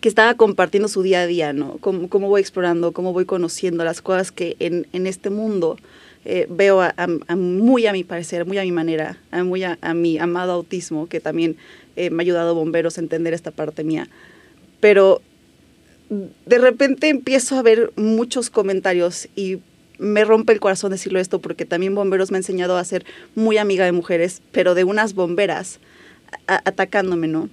que 0.00 0.08
estaba 0.08 0.34
compartiendo 0.34 0.88
su 0.88 1.02
día 1.02 1.22
a 1.22 1.26
día, 1.26 1.52
¿no? 1.52 1.78
Cómo, 1.78 2.08
cómo 2.08 2.28
voy 2.28 2.40
explorando, 2.40 2.92
cómo 2.92 3.12
voy 3.12 3.24
conociendo 3.24 3.84
las 3.84 4.00
cosas 4.00 4.30
que 4.30 4.56
en, 4.60 4.86
en 4.92 5.06
este 5.06 5.30
mundo 5.30 5.76
eh, 6.24 6.46
veo 6.50 6.82
muy 7.36 7.86
a 7.86 7.92
mi 7.92 8.04
parecer, 8.04 8.44
muy 8.44 8.58
a 8.58 8.62
mi 8.62 8.72
manera, 8.72 9.18
a, 9.30 9.44
muy 9.44 9.64
a, 9.64 9.78
mi 9.94 10.18
amado 10.18 10.52
autismo, 10.52 11.08
que 11.08 11.20
también 11.20 11.56
eh, 11.96 12.10
me 12.10 12.22
ha 12.22 12.24
ayudado 12.24 12.54
bomberos 12.54 12.98
a 12.98 13.00
entender 13.00 13.34
esta 13.34 13.50
parte 13.50 13.84
mía. 13.84 14.08
Pero 14.80 15.22
de 16.10 16.58
repente 16.58 17.08
empiezo 17.08 17.56
a 17.56 17.62
ver 17.62 17.92
muchos 17.96 18.50
comentarios 18.50 19.28
y 19.36 19.58
me 19.98 20.24
rompe 20.24 20.52
el 20.52 20.60
corazón 20.60 20.90
decirlo 20.90 21.20
esto 21.20 21.40
porque 21.40 21.64
también 21.64 21.94
bomberos 21.94 22.30
me 22.30 22.36
ha 22.36 22.40
enseñado 22.40 22.76
a 22.76 22.84
ser 22.84 23.04
muy 23.34 23.58
amiga 23.58 23.84
de 23.84 23.92
mujeres, 23.92 24.42
pero 24.52 24.74
de 24.74 24.84
unas 24.84 25.14
bomberas 25.14 25.80
atacándome, 26.46 27.28
¿no? 27.28 27.48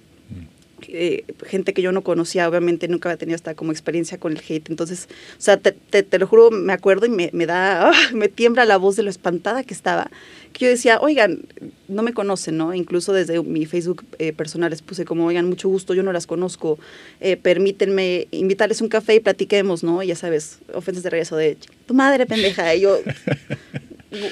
Eh, 0.88 1.24
gente 1.46 1.74
que 1.74 1.82
yo 1.82 1.92
no 1.92 2.02
conocía, 2.02 2.48
obviamente 2.48 2.88
nunca 2.88 3.10
había 3.10 3.18
tenido 3.18 3.36
hasta 3.36 3.56
como 3.56 3.72
experiencia 3.72 4.18
con 4.18 4.34
el 4.34 4.42
hate. 4.48 4.70
Entonces, 4.70 5.08
o 5.38 5.42
sea, 5.42 5.58
te, 5.58 5.72
te, 5.72 6.20
lo 6.20 6.28
juro, 6.28 6.52
me 6.52 6.74
acuerdo 6.74 7.06
y 7.06 7.10
me, 7.10 7.30
me 7.34 7.46
da, 7.46 7.92
me 8.14 8.28
tiembla 8.28 8.66
la 8.66 8.78
voz 8.78 8.96
de 8.96 9.04
lo 9.04 9.10
espantada 9.10 9.64
que 9.64 9.74
estaba. 9.74 10.10
Que 10.54 10.66
yo 10.66 10.72
decía, 10.72 11.00
oigan, 11.02 11.42
no 11.88 12.04
me 12.04 12.14
conocen, 12.14 12.58
¿no? 12.58 12.74
Incluso 12.74 13.14
desde 13.14 13.42
mi 13.44 13.66
Facebook 13.66 14.06
eh, 14.20 14.34
personal 14.34 14.70
les 14.70 14.82
puse 14.82 15.06
como, 15.06 15.26
oigan, 15.26 15.48
mucho 15.48 15.68
gusto, 15.70 15.94
yo 15.94 16.04
no 16.04 16.14
las 16.14 16.28
conozco, 16.28 16.80
eh, 17.20 17.38
permítanme 17.38 18.28
invitarles 18.32 18.82
un 18.82 18.88
café 18.88 19.16
y 19.16 19.20
platiquemos, 19.20 19.84
¿no? 19.84 20.02
Y 20.04 20.08
ya 20.08 20.16
sabes, 20.16 20.60
ofensas 20.74 21.04
de 21.04 21.10
regreso 21.10 21.36
de, 21.36 21.58
tu 21.86 21.94
madre 21.94 22.26
pendeja. 22.26 22.74
Y 22.76 22.82
yo, 22.82 23.00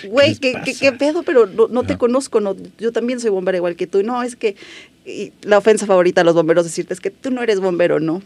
güey, 0.08 0.36
¿qué, 0.36 0.56
¿qué, 0.80 0.92
pedo? 0.92 1.24
Pero 1.24 1.46
no, 1.46 1.68
no 1.68 1.84
te 1.84 1.98
conozco, 1.98 2.40
no, 2.40 2.56
yo 2.78 2.92
también 2.92 3.20
soy 3.20 3.30
bombero 3.30 3.58
igual 3.58 3.76
que 3.76 3.88
tú. 3.88 4.04
No, 4.04 4.24
es 4.24 4.36
que 4.36 4.56
y 5.06 5.34
la 5.42 5.58
ofensa 5.58 5.86
favorita 5.86 6.22
a 6.22 6.24
los 6.24 6.36
bomberos 6.36 6.64
decirte 6.64 6.94
es 6.94 7.00
que 7.00 7.12
tú 7.12 7.32
no 7.32 7.44
eres 7.44 7.60
bombero, 7.60 8.00
¿no? 8.00 8.22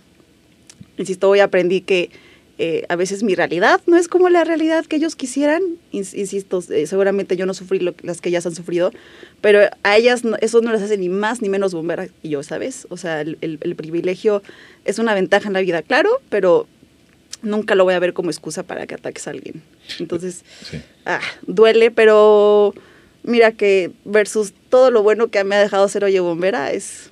Insisto, 0.98 1.30
hoy 1.30 1.40
aprendí 1.40 1.82
que 1.82 2.10
eh, 2.60 2.86
a 2.90 2.96
veces 2.96 3.22
mi 3.22 3.36
realidad 3.36 3.82
no 3.86 3.98
es 3.98 4.08
como 4.08 4.30
la 4.30 4.44
realidad 4.44 4.86
que 4.86 4.96
ellos 4.96 5.16
quisieran. 5.16 5.62
Insisto, 5.92 6.64
eh, 6.70 6.88
seguramente 6.88 7.38
yo 7.38 7.46
no 7.46 7.54
sufrí 7.54 7.80
lo, 7.80 7.94
las 8.02 8.20
que 8.20 8.30
ellas 8.30 8.48
han 8.48 8.56
sufrido, 8.56 8.92
pero 9.42 9.60
a 9.84 9.98
ellas 9.98 10.24
eso 10.42 10.62
no 10.62 10.72
les 10.72 10.82
hace 10.82 10.98
ni 10.98 11.08
más 11.08 11.42
ni 11.42 11.50
menos 11.50 11.74
bombera 11.74 12.08
y 12.24 12.30
yo, 12.30 12.42
¿sabes? 12.42 12.88
O 12.90 12.98
sea, 12.98 13.22
el, 13.22 13.38
el, 13.42 13.76
privilegio 13.76 14.42
es 14.86 14.98
una 14.98 15.14
ventaja 15.14 15.48
en 15.48 15.54
la 15.54 15.62
vida, 15.62 15.84
claro, 15.84 16.10
pero 16.30 16.68
nunca 17.44 17.76
lo 17.76 17.84
voy 17.84 17.94
a 17.94 18.00
ver 18.00 18.14
como 18.14 18.32
excusa 18.32 18.64
para 18.64 18.88
que 18.88 18.96
ataques 18.96 19.28
a 19.28 19.32
alguien. 19.32 19.62
Entonces, 20.00 20.44
ah, 21.06 21.22
duele, 21.46 21.92
pero 21.92 22.74
mira 23.28 23.52
que 23.52 23.92
versus 24.06 24.54
todo 24.70 24.90
lo 24.90 25.04
bueno 25.04 25.28
que 25.28 25.44
me 25.44 25.56
ha 25.56 25.62
dejado 25.62 25.88
ser 25.88 26.04
Oye 26.04 26.20
Bombera 26.20 26.72
es 26.72 27.12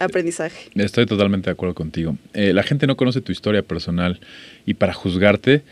aprendizaje. 0.00 0.70
Estoy 0.74 1.06
totalmente 1.06 1.46
de 1.46 1.52
acuerdo 1.52 1.74
contigo. 1.74 2.16
Eh, 2.34 2.52
la 2.52 2.62
gente 2.62 2.86
no 2.86 2.96
conoce 2.96 3.20
tu 3.20 3.30
historia 3.30 3.62
personal 3.62 4.18
y 4.64 4.74
para 4.74 4.92
juzgarte, 4.92 5.62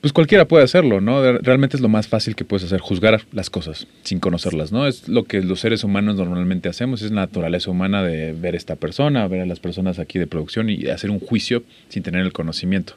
pues 0.00 0.12
cualquiera 0.12 0.46
puede 0.46 0.64
hacerlo, 0.64 1.00
¿no? 1.00 1.38
Realmente 1.38 1.76
es 1.76 1.80
lo 1.80 1.88
más 1.88 2.06
fácil 2.06 2.36
que 2.36 2.44
puedes 2.44 2.64
hacer, 2.64 2.80
juzgar 2.80 3.22
las 3.32 3.50
cosas 3.50 3.86
sin 4.02 4.20
conocerlas, 4.20 4.72
¿no? 4.72 4.86
Es 4.86 5.08
lo 5.08 5.24
que 5.24 5.42
los 5.42 5.60
seres 5.60 5.84
humanos 5.84 6.16
normalmente 6.16 6.68
hacemos, 6.68 7.02
es 7.02 7.10
naturaleza 7.10 7.70
humana 7.70 8.02
de 8.02 8.32
ver 8.32 8.54
a 8.54 8.58
esta 8.58 8.76
persona, 8.76 9.26
ver 9.26 9.40
a 9.40 9.46
las 9.46 9.58
personas 9.58 9.98
aquí 9.98 10.18
de 10.18 10.26
producción 10.26 10.70
y 10.70 10.86
hacer 10.88 11.10
un 11.10 11.18
juicio 11.18 11.64
sin 11.88 12.02
tener 12.02 12.22
el 12.22 12.32
conocimiento 12.32 12.94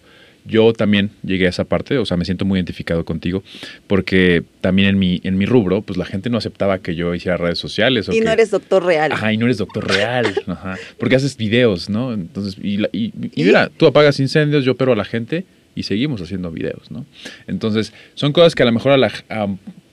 yo 0.49 0.73
también 0.73 1.11
llegué 1.23 1.45
a 1.45 1.49
esa 1.49 1.63
parte, 1.63 1.97
o 1.97 2.05
sea, 2.05 2.17
me 2.17 2.25
siento 2.25 2.45
muy 2.45 2.57
identificado 2.57 3.05
contigo, 3.05 3.43
porque 3.87 4.43
también 4.61 4.89
en 4.89 4.99
mi, 4.99 5.21
en 5.23 5.37
mi 5.37 5.45
rubro, 5.45 5.81
pues 5.81 5.97
la 5.97 6.05
gente 6.05 6.29
no 6.29 6.37
aceptaba 6.37 6.79
que 6.79 6.95
yo 6.95 7.13
hiciera 7.13 7.37
redes 7.37 7.59
sociales. 7.59 8.09
O 8.09 8.13
y 8.13 8.21
no 8.21 8.31
eres 8.31 8.51
doctor 8.51 8.83
real. 8.83 9.11
Ajá, 9.11 9.31
y 9.31 9.37
no 9.37 9.45
eres 9.45 9.57
doctor 9.57 9.87
real, 9.87 10.33
ajá, 10.47 10.77
porque 10.97 11.15
haces 11.15 11.37
videos, 11.37 11.89
¿no? 11.89 12.13
Entonces, 12.13 12.57
y, 12.61 12.83
y, 12.91 13.13
mira, 13.43 13.69
tú 13.69 13.87
apagas 13.87 14.19
incendios, 14.19 14.65
yo 14.65 14.73
opero 14.73 14.93
a 14.93 14.95
la 14.95 15.05
gente 15.05 15.45
y 15.75 15.83
seguimos 15.83 16.21
haciendo 16.21 16.51
videos, 16.51 16.91
¿no? 16.91 17.05
Entonces, 17.47 17.93
son 18.15 18.33
cosas 18.33 18.55
que 18.55 18.63
a 18.63 18.65
lo 18.65 18.71
mejor 18.71 18.91
a, 18.91 18.97
la, 18.97 19.11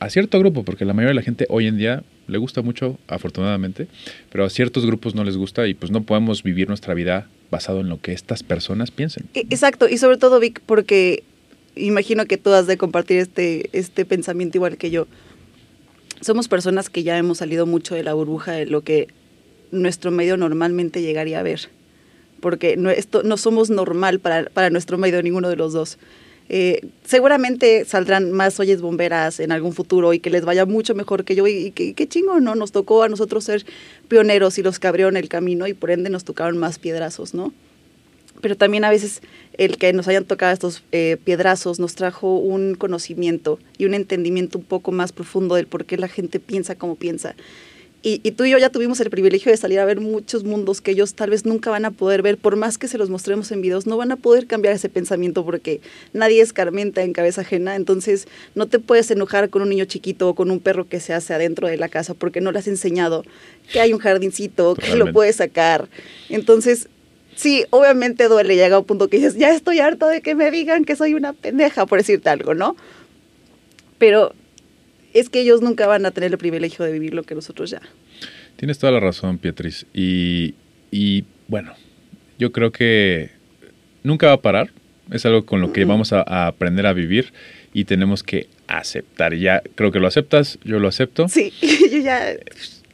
a, 0.00 0.10
cierto 0.10 0.38
grupo, 0.38 0.64
porque 0.64 0.84
la 0.84 0.94
mayoría 0.94 1.10
de 1.10 1.14
la 1.14 1.22
gente 1.22 1.46
hoy 1.48 1.66
en 1.66 1.76
día 1.76 2.02
le 2.26 2.38
gusta 2.38 2.62
mucho, 2.62 2.98
afortunadamente, 3.06 3.86
pero 4.32 4.44
a 4.44 4.50
ciertos 4.50 4.84
grupos 4.84 5.14
no 5.14 5.22
les 5.22 5.36
gusta 5.36 5.66
y 5.68 5.74
pues 5.74 5.92
no 5.92 6.02
podemos 6.02 6.42
vivir 6.42 6.68
nuestra 6.68 6.94
vida 6.94 7.28
basado 7.50 7.80
en 7.80 7.88
lo 7.88 8.00
que 8.00 8.12
estas 8.12 8.42
personas 8.42 8.90
piensen. 8.90 9.26
E, 9.34 9.40
exacto, 9.50 9.88
y 9.88 9.98
sobre 9.98 10.16
todo, 10.16 10.40
Vic, 10.40 10.60
porque 10.64 11.22
imagino 11.74 12.26
que 12.26 12.38
tú 12.38 12.52
has 12.52 12.66
de 12.66 12.76
compartir 12.76 13.18
este, 13.18 13.68
este 13.72 14.04
pensamiento 14.04 14.58
igual 14.58 14.76
que 14.76 14.90
yo. 14.90 15.06
Somos 16.20 16.48
personas 16.48 16.88
que 16.88 17.02
ya 17.02 17.18
hemos 17.18 17.38
salido 17.38 17.66
mucho 17.66 17.94
de 17.94 18.02
la 18.02 18.14
burbuja 18.14 18.52
de 18.52 18.66
lo 18.66 18.82
que 18.82 19.08
nuestro 19.70 20.10
medio 20.10 20.36
normalmente 20.36 21.02
llegaría 21.02 21.40
a 21.40 21.42
ver 21.42 21.68
porque 22.40 22.76
no, 22.76 22.90
esto, 22.90 23.22
no 23.22 23.36
somos 23.36 23.70
normal 23.70 24.20
para, 24.20 24.44
para 24.50 24.70
nuestro 24.70 24.98
medio 24.98 25.22
ninguno 25.22 25.48
de 25.48 25.56
los 25.56 25.72
dos. 25.72 25.98
Eh, 26.48 26.88
seguramente 27.04 27.84
saldrán 27.84 28.30
más 28.30 28.60
oyes 28.60 28.80
bomberas 28.80 29.40
en 29.40 29.50
algún 29.50 29.72
futuro 29.72 30.12
y 30.12 30.20
que 30.20 30.30
les 30.30 30.44
vaya 30.44 30.64
mucho 30.64 30.94
mejor 30.94 31.24
que 31.24 31.34
yo 31.34 31.46
y, 31.46 31.72
qué 31.72 32.08
chingo, 32.08 32.38
¿no? 32.40 32.54
Nos 32.54 32.72
tocó 32.72 33.02
a 33.02 33.08
nosotros 33.08 33.44
ser 33.44 33.64
pioneros 34.08 34.58
y 34.58 34.62
los 34.62 34.78
que 34.78 34.86
abrieron 34.86 35.16
el 35.16 35.28
camino 35.28 35.66
y 35.66 35.74
por 35.74 35.90
ende 35.90 36.08
nos 36.08 36.24
tocaron 36.24 36.56
más 36.56 36.78
piedrazos, 36.78 37.34
¿no? 37.34 37.52
Pero 38.40 38.56
también 38.56 38.84
a 38.84 38.90
veces 38.90 39.22
el 39.54 39.76
que 39.76 39.92
nos 39.92 40.06
hayan 40.08 40.24
tocado 40.24 40.52
estos 40.52 40.84
eh, 40.92 41.16
piedrazos 41.24 41.80
nos 41.80 41.94
trajo 41.94 42.38
un 42.38 42.74
conocimiento 42.74 43.58
y 43.78 43.86
un 43.86 43.94
entendimiento 43.94 44.58
un 44.58 44.64
poco 44.64 44.92
más 44.92 45.12
profundo 45.12 45.54
del 45.54 45.66
por 45.66 45.84
qué 45.84 45.96
la 45.96 46.08
gente 46.08 46.38
piensa 46.38 46.74
como 46.76 46.96
piensa. 46.96 47.34
Y, 48.08 48.18
tú 48.30 48.44
y 48.44 48.50
yo 48.50 48.58
ya 48.58 48.70
tuvimos 48.70 49.00
el 49.00 49.10
privilegio 49.10 49.50
de 49.50 49.56
salir 49.56 49.80
a 49.80 49.84
ver 49.84 49.98
muchos 49.98 50.44
mundos 50.44 50.80
que 50.80 50.92
ellos 50.92 51.14
tal 51.14 51.30
vez 51.30 51.44
nunca 51.44 51.70
van 51.70 51.84
a 51.84 51.90
poder 51.90 52.22
ver, 52.22 52.38
por 52.38 52.54
más 52.54 52.78
que 52.78 52.86
se 52.86 52.98
los 52.98 53.10
mostremos 53.10 53.50
en 53.50 53.62
videos, 53.62 53.88
no 53.88 53.96
van 53.96 54.12
a 54.12 54.16
poder 54.16 54.46
cambiar 54.46 54.74
ese 54.74 54.88
pensamiento 54.88 55.44
porque 55.44 55.80
nadie 56.12 56.40
es 56.40 56.52
carmenta 56.52 57.02
en 57.02 57.12
cabeza 57.12 57.40
ajena, 57.40 57.74
entonces 57.74 58.28
no 58.54 58.68
te 58.68 58.78
puedes 58.78 59.10
enojar 59.10 59.50
con 59.50 59.62
un 59.62 59.70
niño 59.70 59.86
chiquito 59.86 60.28
o 60.28 60.34
con 60.36 60.52
un 60.52 60.60
perro 60.60 60.88
que 60.88 61.00
se 61.00 61.14
hace 61.14 61.34
adentro 61.34 61.66
de 61.66 61.78
la 61.78 61.88
casa 61.88 62.14
porque 62.14 62.40
no 62.40 62.52
le 62.52 62.60
has 62.60 62.68
enseñado 62.68 63.24
que 63.72 63.80
hay 63.80 63.92
un 63.92 63.98
jardincito, 63.98 64.76
que 64.76 64.94
lo 64.94 65.12
puedes 65.12 65.34
sacar. 65.34 65.88
Entonces, 66.28 66.88
sí, 67.34 67.64
obviamente 67.70 68.28
duele, 68.28 68.54
llega 68.54 68.76
a 68.76 68.78
un 68.78 68.84
punto 68.84 69.08
que 69.08 69.16
dices, 69.16 69.34
ya 69.34 69.50
estoy 69.50 69.80
harto 69.80 70.06
de 70.06 70.20
que 70.20 70.36
me 70.36 70.52
digan 70.52 70.84
que 70.84 70.94
soy 70.94 71.14
una 71.14 71.32
pendeja, 71.32 71.86
por 71.86 71.98
decirte 71.98 72.30
algo, 72.30 72.54
¿no? 72.54 72.76
Pero 73.98 74.32
es 75.20 75.30
que 75.30 75.40
ellos 75.40 75.62
nunca 75.62 75.86
van 75.86 76.04
a 76.04 76.10
tener 76.10 76.32
el 76.32 76.38
privilegio 76.38 76.84
de 76.84 76.92
vivir 76.92 77.14
lo 77.14 77.22
que 77.22 77.34
nosotros 77.34 77.70
ya. 77.70 77.80
Tienes 78.56 78.78
toda 78.78 78.92
la 78.92 79.00
razón, 79.00 79.38
Pietris. 79.38 79.86
Y, 79.94 80.54
y 80.90 81.24
bueno, 81.48 81.74
yo 82.38 82.52
creo 82.52 82.70
que 82.70 83.30
nunca 84.02 84.28
va 84.28 84.34
a 84.34 84.40
parar. 84.42 84.70
Es 85.10 85.24
algo 85.24 85.46
con 85.46 85.60
lo 85.60 85.72
que 85.72 85.84
vamos 85.84 86.12
a, 86.12 86.46
aprender 86.46 86.86
a 86.86 86.92
vivir 86.92 87.32
y 87.72 87.84
tenemos 87.84 88.22
que 88.22 88.48
aceptar. 88.66 89.34
Ya 89.34 89.62
creo 89.74 89.92
que 89.92 90.00
lo 90.00 90.08
aceptas, 90.08 90.58
yo 90.64 90.80
lo 90.80 90.88
acepto. 90.88 91.28
Sí, 91.28 91.52
yo 91.90 91.98
ya. 91.98 92.34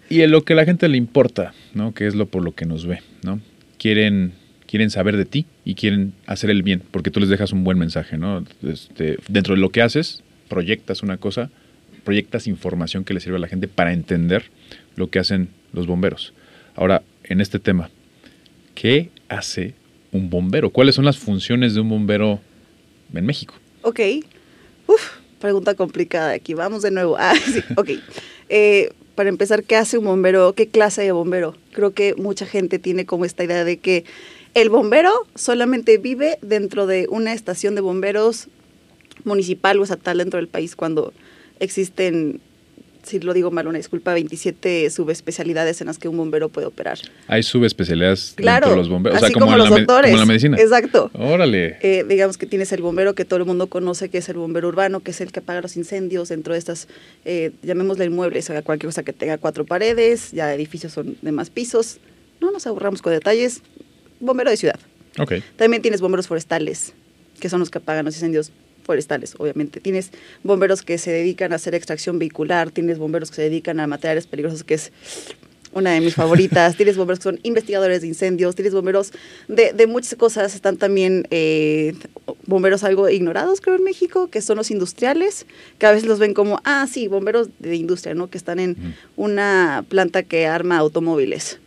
Y 0.08 0.20
en 0.20 0.30
lo 0.30 0.44
que 0.44 0.52
a 0.52 0.56
la 0.56 0.64
gente 0.64 0.88
le 0.88 0.98
importa, 0.98 1.54
¿no? 1.74 1.94
Que 1.94 2.06
es 2.06 2.14
lo 2.14 2.26
por 2.26 2.44
lo 2.44 2.54
que 2.54 2.66
nos 2.66 2.86
ve, 2.86 3.00
¿no? 3.22 3.40
Quieren, 3.78 4.34
quieren 4.66 4.90
saber 4.90 5.16
de 5.16 5.24
ti 5.24 5.46
y 5.64 5.74
quieren 5.74 6.12
hacer 6.26 6.50
el 6.50 6.62
bien, 6.62 6.82
porque 6.90 7.10
tú 7.10 7.18
les 7.18 7.30
dejas 7.30 7.52
un 7.52 7.64
buen 7.64 7.78
mensaje, 7.78 8.18
¿no? 8.18 8.44
Este, 8.62 9.16
dentro 9.28 9.54
de 9.54 9.60
lo 9.60 9.70
que 9.70 9.80
haces, 9.80 10.22
proyectas 10.48 11.02
una 11.02 11.16
cosa 11.16 11.50
proyectas 12.04 12.46
información 12.46 13.04
que 13.04 13.14
le 13.14 13.20
sirve 13.20 13.36
a 13.36 13.40
la 13.40 13.48
gente 13.48 13.68
para 13.68 13.92
entender 13.92 14.44
lo 14.96 15.10
que 15.10 15.18
hacen 15.18 15.48
los 15.72 15.86
bomberos. 15.86 16.32
Ahora, 16.74 17.02
en 17.24 17.40
este 17.40 17.58
tema, 17.58 17.90
¿qué 18.74 19.10
hace 19.28 19.74
un 20.12 20.30
bombero? 20.30 20.70
¿Cuáles 20.70 20.94
son 20.94 21.04
las 21.04 21.18
funciones 21.18 21.74
de 21.74 21.80
un 21.80 21.88
bombero 21.88 22.40
en 23.14 23.26
México? 23.26 23.54
Ok. 23.82 24.00
Uf, 24.86 25.18
pregunta 25.40 25.74
complicada 25.74 26.32
aquí. 26.32 26.54
Vamos 26.54 26.82
de 26.82 26.90
nuevo. 26.90 27.16
Ah, 27.18 27.34
sí, 27.34 27.62
ok. 27.76 27.90
Eh, 28.48 28.90
para 29.14 29.28
empezar, 29.28 29.64
¿qué 29.64 29.76
hace 29.76 29.98
un 29.98 30.04
bombero? 30.04 30.54
¿Qué 30.54 30.68
clase 30.68 31.02
de 31.02 31.12
bombero? 31.12 31.56
Creo 31.72 31.92
que 31.92 32.14
mucha 32.14 32.46
gente 32.46 32.78
tiene 32.78 33.06
como 33.06 33.24
esta 33.24 33.44
idea 33.44 33.64
de 33.64 33.78
que 33.78 34.04
el 34.54 34.68
bombero 34.68 35.12
solamente 35.34 35.98
vive 35.98 36.38
dentro 36.42 36.86
de 36.86 37.06
una 37.10 37.32
estación 37.32 37.74
de 37.74 37.80
bomberos 37.80 38.48
municipal 39.24 39.78
o 39.78 39.84
estatal 39.84 40.18
dentro 40.18 40.38
del 40.38 40.48
país 40.48 40.76
cuando 40.76 41.12
existen, 41.60 42.40
si 43.02 43.20
lo 43.20 43.34
digo 43.34 43.50
mal, 43.50 43.66
una 43.66 43.78
disculpa, 43.78 44.12
27 44.14 44.90
subespecialidades 44.90 45.80
en 45.80 45.88
las 45.88 45.98
que 45.98 46.08
un 46.08 46.16
bombero 46.16 46.48
puede 46.48 46.66
operar. 46.66 46.98
Hay 47.26 47.42
subespecialidades 47.42 48.34
dentro 48.36 48.70
de 48.70 48.76
los 48.76 48.88
bomberos, 48.88 49.22
o 49.22 49.26
sea, 49.26 49.32
como, 49.32 49.56
los 49.56 49.70
doctores. 49.70 50.10
como 50.10 50.20
la 50.20 50.26
medicina. 50.26 50.56
Exacto. 50.58 51.10
Órale. 51.14 51.78
Eh, 51.82 52.04
digamos 52.08 52.38
que 52.38 52.46
tienes 52.46 52.72
el 52.72 52.82
bombero 52.82 53.14
que 53.14 53.24
todo 53.24 53.38
el 53.38 53.44
mundo 53.44 53.66
conoce, 53.66 54.08
que 54.08 54.18
es 54.18 54.28
el 54.28 54.36
bombero 54.36 54.68
urbano, 54.68 55.00
que 55.00 55.10
es 55.10 55.20
el 55.20 55.32
que 55.32 55.40
apaga 55.40 55.60
los 55.62 55.76
incendios 55.76 56.28
dentro 56.28 56.52
de 56.52 56.58
estas, 56.58 56.88
eh, 57.24 57.52
llamémosle 57.62 58.04
inmuebles, 58.04 58.48
o 58.50 58.52
sea, 58.52 58.62
cualquier 58.62 58.88
cosa 58.88 59.02
que 59.02 59.12
tenga 59.12 59.38
cuatro 59.38 59.64
paredes, 59.64 60.32
ya 60.32 60.52
edificios 60.54 60.92
son 60.92 61.16
de 61.20 61.32
más 61.32 61.50
pisos. 61.50 61.98
No 62.40 62.50
nos 62.50 62.66
aburramos 62.66 63.02
con 63.02 63.12
detalles. 63.12 63.62
Bombero 64.20 64.50
de 64.50 64.56
ciudad. 64.56 64.78
Okay. 65.18 65.42
También 65.56 65.82
tienes 65.82 66.00
bomberos 66.00 66.26
forestales, 66.26 66.94
que 67.38 67.48
son 67.48 67.60
los 67.60 67.70
que 67.70 67.78
apagan 67.78 68.04
los 68.04 68.14
incendios 68.14 68.52
forestales, 68.82 69.34
obviamente. 69.38 69.80
Tienes 69.80 70.10
bomberos 70.42 70.82
que 70.82 70.98
se 70.98 71.10
dedican 71.10 71.52
a 71.52 71.56
hacer 71.56 71.74
extracción 71.74 72.18
vehicular, 72.18 72.70
tienes 72.70 72.98
bomberos 72.98 73.30
que 73.30 73.36
se 73.36 73.42
dedican 73.42 73.80
a 73.80 73.86
materiales 73.86 74.26
peligrosos, 74.26 74.64
que 74.64 74.74
es 74.74 74.92
una 75.72 75.92
de 75.92 76.00
mis 76.00 76.14
favoritas, 76.16 76.76
tienes 76.76 76.96
bomberos 76.96 77.18
que 77.18 77.24
son 77.24 77.40
investigadores 77.42 78.02
de 78.02 78.08
incendios, 78.08 78.54
tienes 78.54 78.74
bomberos 78.74 79.12
de, 79.48 79.72
de 79.72 79.86
muchas 79.86 80.14
cosas, 80.16 80.54
están 80.54 80.76
también 80.76 81.26
eh, 81.30 81.94
bomberos 82.46 82.84
algo 82.84 83.08
ignorados, 83.08 83.60
creo, 83.60 83.76
en 83.76 83.84
México, 83.84 84.28
que 84.28 84.42
son 84.42 84.56
los 84.56 84.70
industriales, 84.70 85.46
que 85.78 85.86
a 85.86 85.92
veces 85.92 86.08
los 86.08 86.18
ven 86.18 86.34
como, 86.34 86.60
ah, 86.64 86.86
sí, 86.90 87.08
bomberos 87.08 87.48
de 87.58 87.76
industria, 87.76 88.14
¿no? 88.14 88.28
Que 88.28 88.38
están 88.38 88.60
en 88.60 88.94
una 89.16 89.84
planta 89.88 90.22
que 90.22 90.46
arma 90.46 90.78
automóviles, 90.78 91.58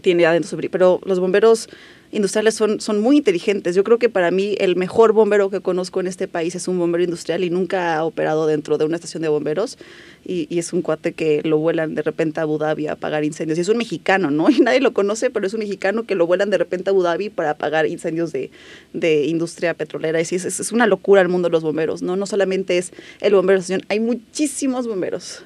tiene 0.00 0.26
adentro, 0.26 0.58
pero 0.70 1.00
los 1.04 1.20
bomberos 1.20 1.68
industriales 2.12 2.54
son, 2.54 2.80
son 2.80 3.00
muy 3.00 3.16
inteligentes. 3.16 3.74
Yo 3.74 3.82
creo 3.84 3.98
que 3.98 4.08
para 4.08 4.30
mí 4.30 4.54
el 4.58 4.76
mejor 4.76 5.12
bombero 5.12 5.50
que 5.50 5.60
conozco 5.60 5.98
en 5.98 6.06
este 6.06 6.28
país 6.28 6.54
es 6.54 6.68
un 6.68 6.78
bombero 6.78 7.02
industrial 7.02 7.42
y 7.42 7.50
nunca 7.50 7.96
ha 7.96 8.04
operado 8.04 8.46
dentro 8.46 8.78
de 8.78 8.84
una 8.84 8.96
estación 8.96 9.22
de 9.22 9.28
bomberos. 9.28 9.78
Y, 10.24 10.46
y 10.54 10.58
es 10.60 10.72
un 10.72 10.82
cuate 10.82 11.14
que 11.14 11.40
lo 11.42 11.58
vuelan 11.58 11.94
de 11.94 12.02
repente 12.02 12.38
a 12.38 12.44
Abu 12.44 12.58
Dhabi 12.58 12.86
a 12.86 12.92
apagar 12.92 13.24
incendios. 13.24 13.58
Y 13.58 13.62
es 13.62 13.68
un 13.68 13.78
mexicano, 13.78 14.30
¿no? 14.30 14.48
Y 14.56 14.60
nadie 14.60 14.80
lo 14.80 14.92
conoce, 14.92 15.30
pero 15.30 15.46
es 15.46 15.54
un 15.54 15.60
mexicano 15.60 16.04
que 16.04 16.14
lo 16.14 16.26
vuelan 16.26 16.50
de 16.50 16.58
repente 16.58 16.90
a 16.90 16.92
Abu 16.92 17.02
Dhabi 17.02 17.30
para 17.30 17.50
apagar 17.50 17.86
incendios 17.86 18.30
de, 18.30 18.50
de 18.92 19.24
industria 19.24 19.74
petrolera. 19.74 20.20
Y 20.20 20.22
es, 20.22 20.32
es 20.44 20.70
una 20.72 20.86
locura 20.86 21.22
el 21.22 21.28
mundo 21.28 21.48
de 21.48 21.52
los 21.52 21.62
bomberos, 21.62 22.02
¿no? 22.02 22.16
No 22.16 22.26
solamente 22.26 22.76
es 22.78 22.92
el 23.20 23.34
bombero 23.34 23.58
de 23.58 23.62
estación, 23.62 23.82
hay 23.88 24.00
muchísimos 24.00 24.86
bomberos. 24.86 25.42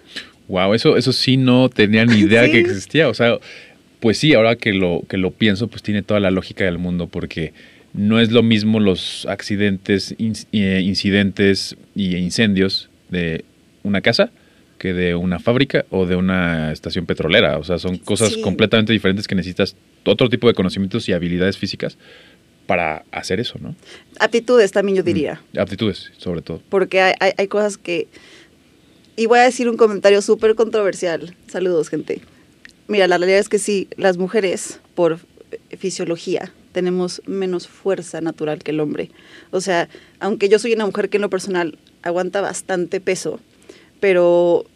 Wow, 0.49 0.75
eso, 0.75 0.97
eso 0.97 1.13
sí 1.13 1.37
no 1.37 1.69
tenía 1.69 2.05
ni 2.05 2.19
idea 2.21 2.45
Sí. 2.47 2.53
que 2.53 2.61
existía. 2.61 3.09
O 3.09 3.15
sea, 3.15 3.39
pues 4.01 4.19
sí, 4.19 4.35
ahora 4.35 4.57
que 4.57 4.73
lo, 4.73 5.03
que 5.09 5.17
lo 5.17 5.31
pienso, 5.31 5.69
pues 5.69 5.83
tiene 5.83 6.03
toda 6.03 6.21
la 6.21 6.31
lógica 6.31 6.65
del 6.65 6.79
mundo, 6.79 7.07
porque 7.07 7.53
no 7.95 8.21
es 8.21 8.31
lo 8.31 8.43
mismo 8.43 8.79
los 8.81 9.27
accidentes, 9.27 10.15
eh, 10.53 10.81
incidentes 10.85 11.77
y 11.95 12.17
incendios 12.17 12.91
de 13.09 13.45
una 13.83 14.01
casa 14.01 14.31
que 14.79 14.93
de 14.93 15.15
una 15.15 15.39
fábrica 15.39 15.87
o 15.91 16.05
de 16.05 16.17
una 16.17 16.71
estación 16.73 17.07
petrolera. 17.07 17.57
O 17.59 17.65
sea, 17.65 17.79
son 17.79 17.97
cosas 17.97 18.35
Sí. 18.35 18.43
completamente 18.43 18.93
diferentes 18.93 19.27
que 19.27 19.35
necesitas 19.35 19.75
otro 20.05 20.29
tipo 20.29 20.47
de 20.49 20.53
conocimientos 20.55 21.09
y 21.09 21.13
habilidades 21.15 21.57
físicas 21.57 21.97
para 22.67 23.05
hacer 23.13 23.41
eso, 23.41 23.59
¿no? 23.61 23.75
Aptitudes 24.21 24.73
también 24.73 24.97
yo 24.97 25.03
diría. 25.03 25.41
Mm, 25.55 25.61
Aptitudes, 25.61 26.11
sobre 26.19 26.43
todo. 26.43 26.61
porque 26.69 27.01
hay, 27.01 27.15
hay, 27.21 27.33
hay 27.39 27.47
cosas 27.49 27.79
que... 27.79 28.09
Y 29.17 29.25
voy 29.27 29.39
a 29.39 29.43
decir 29.45 29.71
un 29.71 29.79
comentario 29.79 30.21
súper 30.21 30.55
controversial. 30.57 31.35
Saludos, 31.47 31.89
gente. 31.89 32.21
Mira, 32.89 33.09
la 33.09 33.19
realidad 33.19 33.41
es 33.41 33.49
que 33.49 33.59
sí, 33.59 33.89
las 33.97 34.17
mujeres, 34.17 34.81
por 34.95 35.19
fisiología, 35.77 36.53
tenemos 36.73 37.23
menos 37.27 37.69
fuerza 37.69 38.21
natural 38.21 38.63
que 38.63 38.71
el 38.71 38.81
hombre. 38.81 39.11
O 39.51 39.61
sea, 39.61 39.89
aunque 40.21 40.49
yo 40.49 40.59
soy 40.59 40.73
una 40.73 40.87
mujer 40.87 41.09
que 41.09 41.17
en 41.17 41.23
lo 41.23 41.31
personal 41.31 41.79
aguanta 42.03 42.41
bastante 42.41 43.01
peso, 43.01 43.41
pero 43.99 44.67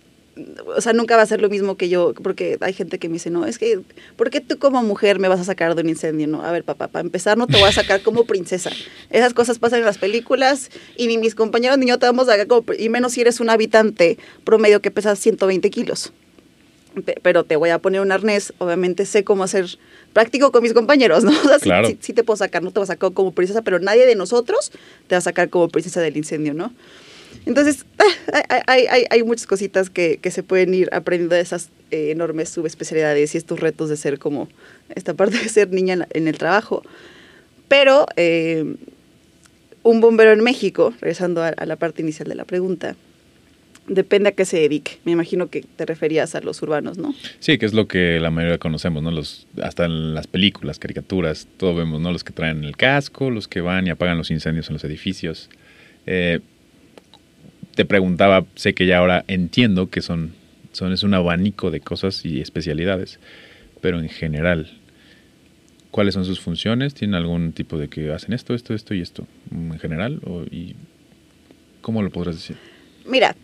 o 0.77 0.81
sea, 0.81 0.93
nunca 0.93 1.17
va 1.17 1.23
a 1.23 1.27
ser 1.27 1.41
lo 1.41 1.49
mismo 1.49 1.77
que 1.77 1.89
yo, 1.89 2.15
porque 2.15 2.57
hay 2.61 2.73
gente 2.73 2.99
que 2.99 3.09
me 3.09 3.15
dice, 3.15 3.31
no, 3.31 3.47
es 3.47 3.59
que, 3.59 3.81
¿por 4.17 4.31
qué 4.31 4.41
tú 4.41 4.59
como 4.59 4.83
mujer 4.83 5.19
me 5.19 5.29
vas 5.29 5.41
a 5.41 5.45
sacar 5.45 5.75
de 5.75 5.83
un 5.83 5.89
incendio? 5.89 6.27
No, 6.27 6.43
a 6.43 6.53
ver, 6.53 6.65
papá, 6.65 6.89
para 6.89 7.05
empezar 7.05 7.37
no 7.37 7.47
te 7.47 7.59
voy 7.59 7.69
a 7.69 7.73
sacar 7.73 8.03
como 8.03 8.25
princesa. 8.25 8.71
Esas 9.11 9.35
cosas 9.35 9.59
pasan 9.59 9.81
en 9.81 9.87
las 9.87 9.99
películas 9.99 10.71
y 10.97 11.07
ni 11.09 11.19
mis 11.19 11.35
compañeros 11.35 11.79
ni 11.79 11.87
yo 11.87 11.99
te 11.99 12.07
vamos 12.07 12.29
a 12.29 12.33
sacar 12.33 12.47
como, 12.47 12.65
y 12.79 12.89
menos 12.89 13.13
si 13.13 13.21
eres 13.21 13.41
un 13.41 13.51
habitante 13.51 14.19
promedio 14.45 14.81
que 14.81 14.91
pesa 14.91 15.17
120 15.17 15.69
kilos. 15.71 16.13
Pe- 17.05 17.19
Pero 17.23 17.45
te 17.45 17.57
voy 17.57 17.71
a 17.71 17.79
poner 17.79 18.01
un 18.01 18.11
arnés, 18.13 18.53
obviamente 18.59 19.07
sé 19.07 19.23
cómo 19.25 19.45
hacer 19.45 19.67
práctico 20.13 20.51
con 20.53 20.63
mis 20.63 20.73
compañeros, 20.73 21.23
¿no? 21.25 21.31
O 21.45 21.49
sea, 21.49 21.59
Claro. 21.59 21.89
sí, 21.89 21.99
sí 22.01 22.13
te 22.13 22.25
puedo 22.25 22.37
sacar, 22.37 22.63
no 22.63 22.71
te 22.73 22.81
voy 22.81 22.85
a 22.85 22.87
sacar 22.89 23.13
como 23.13 23.33
princesa, 23.33 23.63
pero 23.63 23.79
nadie 23.79 24.07
de 24.07 24.15
nosotros 24.17 24.73
te 25.07 25.15
va 25.15 25.19
a 25.19 25.23
sacar 25.23 25.49
como 25.51 25.69
princesa 25.69 26.01
del 26.01 26.17
incendio, 26.17 26.53
¿no? 26.55 26.73
Entonces, 27.47 27.87
ah, 28.33 28.63
hay, 28.67 28.87
hay- 28.89 29.05
hay- 29.09 29.23
muchas 29.23 29.47
cositas 29.47 29.89
que, 29.89 30.19
que 30.21 30.31
se 30.33 30.43
pueden 30.43 30.75
ir 30.75 30.89
aprendiendo 30.93 31.37
de 31.37 31.41
esas 31.41 31.71
eh, 31.93 32.11
enormes 32.11 32.49
subespecialidades 32.49 33.35
y 33.35 33.39
estos 33.39 33.61
retos 33.61 33.89
de 33.89 33.97
ser 33.97 34.19
como 34.19 34.49
esta 34.95 35.15
parte 35.15 35.39
de 35.39 35.49
ser 35.49 35.71
niña 35.71 35.95
en, 35.95 36.07
en 36.11 36.29
el 36.29 36.39
trabajo. 36.39 36.83
Pero 37.69 38.07
eh, 38.17 38.75
un 39.85 40.01
bombero 40.01 40.33
en 40.33 40.41
México, 40.41 40.93
regresando 41.01 41.43
a, 41.43 41.49
a 41.49 41.67
la 41.67 41.77
parte 41.77 42.03
inicial 42.03 42.29
de 42.29 42.35
la 42.35 42.45
pregunta, 42.45 42.97
depende 43.87 44.31
a 44.31 44.33
qué 44.33 44.45
se 44.45 44.59
dedique. 44.59 44.99
Me 45.05 45.13
imagino 45.13 45.49
que 45.49 45.63
te 45.63 45.87
referías 45.87 46.35
a 46.35 46.41
los 46.41 46.63
urbanos, 46.63 46.99
¿no? 46.99 47.15
Sí, 47.39 47.59
que 47.59 47.67
es 47.67 47.75
lo 47.75 47.89
que 47.89 48.21
la 48.21 48.31
mayoría 48.31 48.59
conocemos, 48.59 49.03
¿no? 49.03 49.11
Los, 49.11 49.47
hasta 49.63 49.85
en 49.85 50.15
las 50.15 50.27
películas, 50.27 50.79
caricaturas, 50.79 51.49
todo 51.57 51.75
vemos, 51.75 52.01
¿no? 52.01 52.13
Los 52.13 52.25
que 52.25 52.33
traen 52.33 52.65
el 52.65 52.77
casco, 52.77 53.31
los 53.31 53.49
que 53.49 53.61
van 53.61 53.87
y 53.87 53.91
apagan 53.91 54.17
los 54.17 54.31
incendios 54.31 54.69
en 54.69 54.75
los 54.75 54.85
edificios. 54.85 55.51
Eh, 56.07 56.41
te 57.75 57.85
preguntaba, 57.85 58.45
sé 58.55 58.75
que 58.75 58.87
ya 58.87 58.99
ahora 58.99 59.25
entiendo 59.29 59.91
que 59.91 60.03
son, 60.03 60.35
son 60.73 60.93
es 60.93 61.03
un 61.03 61.15
abanico 61.15 61.71
de 61.71 61.81
cosas 61.81 62.25
y 62.25 62.41
especialidades, 62.41 63.19
pero 63.81 64.01
en 64.01 64.09
general, 64.09 64.71
¿cuáles 65.91 66.15
son 66.15 66.25
sus 66.25 66.41
funciones? 66.41 66.95
¿Tienen 66.95 67.15
algún 67.15 67.53
tipo 67.53 67.79
de 67.79 67.89
que 67.89 68.13
hacen 68.13 68.35
esto, 68.35 68.55
esto, 68.55 68.75
esto 68.75 68.95
y 68.95 69.01
esto? 69.01 69.27
En 69.51 69.79
general, 69.79 70.21
o, 70.25 70.43
y 70.43 70.77
¿cómo 71.81 72.03
lo 72.03 72.11
podrás 72.11 72.37
decir? 72.37 72.57
Mira, 73.07 73.35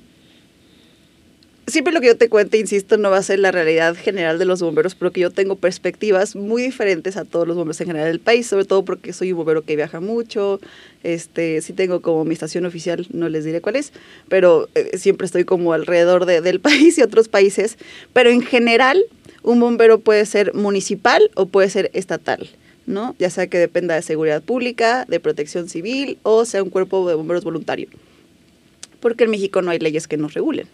siempre 1.66 1.92
lo 1.92 2.00
que 2.00 2.06
yo 2.08 2.16
te 2.16 2.28
cuente, 2.28 2.58
insisto, 2.58 2.96
no 2.96 3.11
va 3.11 3.18
a 3.18 3.23
ser 3.23 3.38
la 3.38 3.50
realidad 3.50 3.96
general 3.96 4.38
de 4.38 4.44
los 4.44 4.61
bomberos, 4.62 4.94
porque 4.94 5.20
yo 5.20 5.31
tengo 5.31 5.57
perspectivas 5.57 6.37
muy 6.37 6.62
diferentes 6.62 7.16
a 7.16 7.24
todos 7.24 7.46
los 7.46 7.57
bomberos 7.57 7.81
en 7.81 7.88
general 7.88 8.09
del 8.09 8.20
país, 8.20 8.46
sobre 8.46 8.64
todo 8.64 8.85
porque 8.85 9.12
soy 9.12 9.33
un 9.33 9.38
bombero 9.38 9.62
que 9.62 9.76
viaja 9.76 10.00
mucho, 10.00 10.61
este, 11.02 11.61
sí 11.62 11.72
tengo 11.72 12.02
como 12.02 12.24
mi 12.24 12.35
estación 12.35 12.66
oficial, 12.66 13.07
no 13.12 13.29
les 13.29 13.44
diré 13.44 13.61
cuál 13.61 13.76
es, 13.76 13.92
pero 14.29 14.68
eh, 14.74 14.96
siempre 14.98 15.26
estoy 15.26 15.44
como 15.44 15.72
alrededor 15.72 16.26
de- 16.26 16.40
del 16.40 16.61
país 16.66 16.98
y 16.98 17.02
otros 17.02 17.29
países, 17.29 17.76
pero 18.12 18.31
en 18.31 18.42
general 18.42 19.02
un 19.42 19.61
bombero 19.61 19.98
puede 20.00 20.24
ser 20.26 20.55
municipal 20.55 21.31
o 21.35 21.46
puede 21.46 21.70
ser 21.70 21.90
estatal. 21.94 22.48
¿no? 22.87 23.16
Ya 23.18 23.31
sea 23.31 23.48
que 23.48 23.59
dependa 23.59 23.96
de 23.96 24.02
seguridad 24.02 24.40
pública, 24.44 25.05
de 25.09 25.18
protección 25.18 25.68
civil 25.68 26.18
o 26.22 26.44
sea 26.44 26.62
un 26.62 26.70
cuerpo 26.70 27.09
de 27.09 27.16
bomberos 27.16 27.42
voluntario 27.42 27.88
porque 29.00 29.24
en 29.24 29.31
México 29.31 29.61
no 29.61 29.72
hay 29.72 29.81
leyes 29.81 30.07
que 30.07 30.16
nos 30.16 30.35
regulen. 30.35 30.66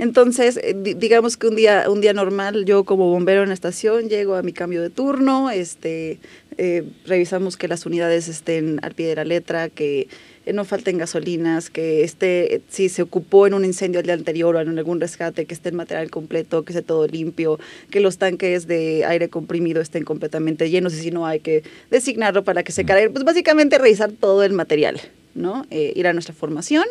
Entonces, 0.00 0.56
eh, 0.56 0.74
di- 0.74 0.94
digamos 0.94 1.36
que 1.36 1.46
un 1.46 1.56
día, 1.56 1.84
un 1.90 2.00
día 2.00 2.14
normal, 2.14 2.64
yo 2.64 2.84
como 2.84 3.10
bombero 3.10 3.42
en 3.42 3.48
la 3.48 3.54
estación 3.54 4.08
llego 4.08 4.34
a 4.34 4.42
mi 4.42 4.54
cambio 4.54 4.80
de 4.80 4.88
turno, 4.88 5.50
este, 5.50 6.18
eh, 6.56 6.84
revisamos 7.04 7.58
que 7.58 7.68
las 7.68 7.84
unidades 7.84 8.26
estén 8.26 8.80
al 8.82 8.94
pie 8.94 9.08
de 9.08 9.16
la 9.16 9.24
letra, 9.24 9.68
que 9.68 10.08
eh, 10.46 10.54
no 10.54 10.64
falten 10.64 10.96
gasolinas, 10.96 11.68
que 11.68 12.02
esté, 12.02 12.62
si 12.70 12.88
se 12.88 13.02
ocupó 13.02 13.46
en 13.46 13.52
un 13.52 13.62
incendio 13.62 14.00
el 14.00 14.06
día 14.06 14.14
anterior 14.14 14.56
o 14.56 14.60
en 14.62 14.78
algún 14.78 15.02
rescate, 15.02 15.44
que 15.44 15.52
esté 15.52 15.68
el 15.68 15.74
material 15.74 16.08
completo, 16.10 16.62
que 16.64 16.72
esté 16.72 16.82
todo 16.82 17.06
limpio, 17.06 17.58
que 17.90 18.00
los 18.00 18.16
tanques 18.16 18.66
de 18.66 19.04
aire 19.04 19.28
comprimido 19.28 19.82
estén 19.82 20.04
completamente 20.04 20.70
llenos 20.70 20.94
y 20.94 21.00
si 21.02 21.10
no 21.10 21.26
hay 21.26 21.40
que 21.40 21.62
designarlo 21.90 22.42
para 22.42 22.62
que 22.62 22.72
se 22.72 22.86
cargue. 22.86 23.10
Pues 23.10 23.24
básicamente 23.24 23.76
revisar 23.76 24.10
todo 24.12 24.44
el 24.44 24.54
material, 24.54 24.98
¿no? 25.34 25.66
Eh, 25.70 25.92
ir 25.94 26.06
a 26.06 26.14
nuestra 26.14 26.34
formación. 26.34 26.86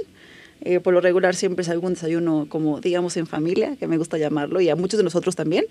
Eh, 0.61 0.79
por 0.79 0.93
lo 0.93 1.01
regular 1.01 1.35
siempre 1.35 1.63
es 1.63 1.69
algún 1.69 1.93
desayuno 1.93 2.45
como 2.49 2.81
digamos 2.81 3.15
en 3.17 3.27
familia, 3.27 3.75
que 3.77 3.87
me 3.87 3.97
gusta 3.97 4.17
llamarlo, 4.17 4.59
y 4.61 4.69
a 4.69 4.75
muchos 4.75 4.97
de 4.97 5.03
nosotros 5.03 5.35
también. 5.35 5.65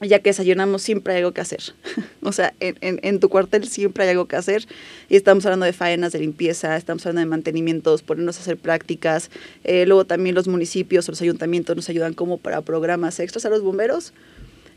Ya 0.00 0.20
que 0.20 0.30
desayunamos 0.30 0.82
siempre 0.82 1.14
hay 1.14 1.18
algo 1.20 1.32
que 1.32 1.40
hacer. 1.40 1.60
o 2.22 2.30
sea, 2.30 2.54
en, 2.60 2.76
en- 2.82 3.00
en 3.02 3.18
tu 3.18 3.28
cuartel 3.28 3.66
siempre 3.68 4.04
hay 4.04 4.10
algo 4.10 4.26
que 4.26 4.36
hacer. 4.36 4.64
Y 5.08 5.16
estamos 5.16 5.44
hablando 5.44 5.66
de 5.66 5.72
faenas, 5.72 6.12
de 6.12 6.20
limpieza, 6.20 6.76
estamos 6.76 7.04
hablando 7.04 7.20
de 7.20 7.26
mantenimientos, 7.26 8.02
ponernos 8.02 8.38
a 8.38 8.42
hacer 8.42 8.56
prácticas. 8.58 9.28
Eh, 9.64 9.86
luego 9.86 10.04
también 10.04 10.36
los 10.36 10.46
municipios 10.46 11.08
los 11.08 11.20
ayuntamientos 11.20 11.74
nos 11.74 11.88
ayudan 11.88 12.14
como 12.14 12.38
para 12.38 12.60
programas 12.62 13.18
extras 13.18 13.44
a 13.44 13.48
los 13.50 13.60
bomberos. 13.62 14.12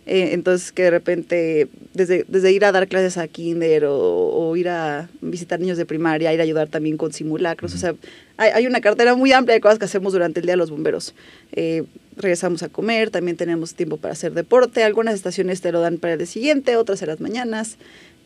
Eh, 0.08 0.30
entonces, 0.34 0.72
que 0.72 0.84
de 0.84 0.90
repente, 0.92 1.68
desde, 1.94 2.26
desde 2.28 2.52
ir 2.52 2.66
a 2.66 2.72
dar 2.72 2.88
clases 2.88 3.18
a 3.18 3.28
kinder 3.28 3.86
o, 3.86 3.96
o 3.96 4.56
ir 4.58 4.68
a 4.68 5.08
visitar 5.22 5.60
niños 5.60 5.78
de 5.78 5.86
primaria, 5.86 6.34
ir 6.34 6.40
a 6.40 6.44
ayudar 6.44 6.68
también 6.70 6.98
con 6.98 7.14
simulacros. 7.14 7.74
O 7.76 7.78
sea, 7.78 7.94
hay, 8.38 8.52
hay 8.56 8.68
una 8.68 8.82
cartera 8.82 9.16
muy 9.16 9.32
amplia 9.32 9.54
de 9.54 9.62
cosas 9.62 9.78
que 9.78 9.86
hacemos 9.86 10.14
durante 10.14 10.40
el 10.40 10.48
día 10.48 10.56
los 10.56 10.72
bomberos. 10.72 11.14
Eh, 11.52 11.84
regresamos 12.18 12.64
a 12.64 12.70
comer, 12.70 13.12
también 13.12 13.38
tenemos 13.38 13.76
tiempo 13.76 13.98
para 13.98 14.14
hacer 14.14 14.34
deporte. 14.34 14.84
Algunas 14.84 15.14
estaciones 15.14 15.62
te 15.62 15.72
lo 15.72 15.82
dan 15.82 15.98
para 15.98 16.14
el 16.14 16.20
día 16.20 16.28
siguiente, 16.28 16.76
otras 16.78 17.02
en 17.04 17.08
las 17.10 17.20
mañanas. 17.20 17.78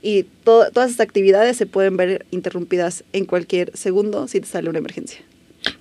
Y 0.02 0.24
to- 0.44 0.72
todas 0.72 0.92
estas 0.92 1.06
actividades 1.06 1.58
se 1.58 1.66
pueden 1.66 1.98
ver 1.98 2.26
interrumpidas 2.32 3.04
en 3.12 3.26
cualquier 3.26 3.72
segundo 3.76 4.28
si 4.30 4.40
te 4.40 4.48
sale 4.48 4.70
una 4.70 4.80
emergencia. 4.80 5.20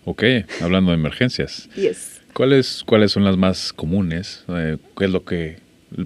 Ok, 0.07 0.25
hablando 0.61 0.91
de 0.91 0.97
emergencias. 0.97 1.69
Yes. 1.77 2.21
¿Cuáles, 2.33 2.83
¿Cuáles 2.85 3.13
son 3.13 3.23
las 3.25 3.37
más 3.37 3.73
comunes? 3.73 4.43
Eh, 4.49 4.79
¿Qué 4.99 5.05
es 5.05 5.11
lo 5.11 5.25
que, 5.25 5.59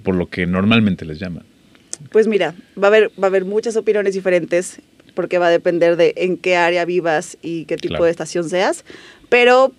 por 0.03 0.15
lo 0.15 0.29
que 0.29 0.45
normalmente 0.45 1.05
les 1.05 1.19
llaman? 1.19 1.43
Pues 2.11 2.27
mira, 2.27 2.53
va 2.81 2.87
a 2.87 2.89
haber, 2.89 3.09
va 3.21 3.23
a 3.23 3.27
haber 3.27 3.45
muchas 3.45 3.75
opiniones 3.75 4.13
diferentes 4.13 4.81
porque 5.15 5.37
va 5.37 5.47
a 5.47 5.51
depender 5.51 5.97
de 5.97 6.13
en 6.17 6.37
qué 6.37 6.55
área 6.55 6.85
vivas 6.85 7.37
y 7.41 7.65
qué 7.65 7.75
tipo 7.75 7.91
Claro. 7.93 8.05
de 8.05 8.11
estación 8.11 8.49
seas, 8.49 8.85
pero 9.27 9.73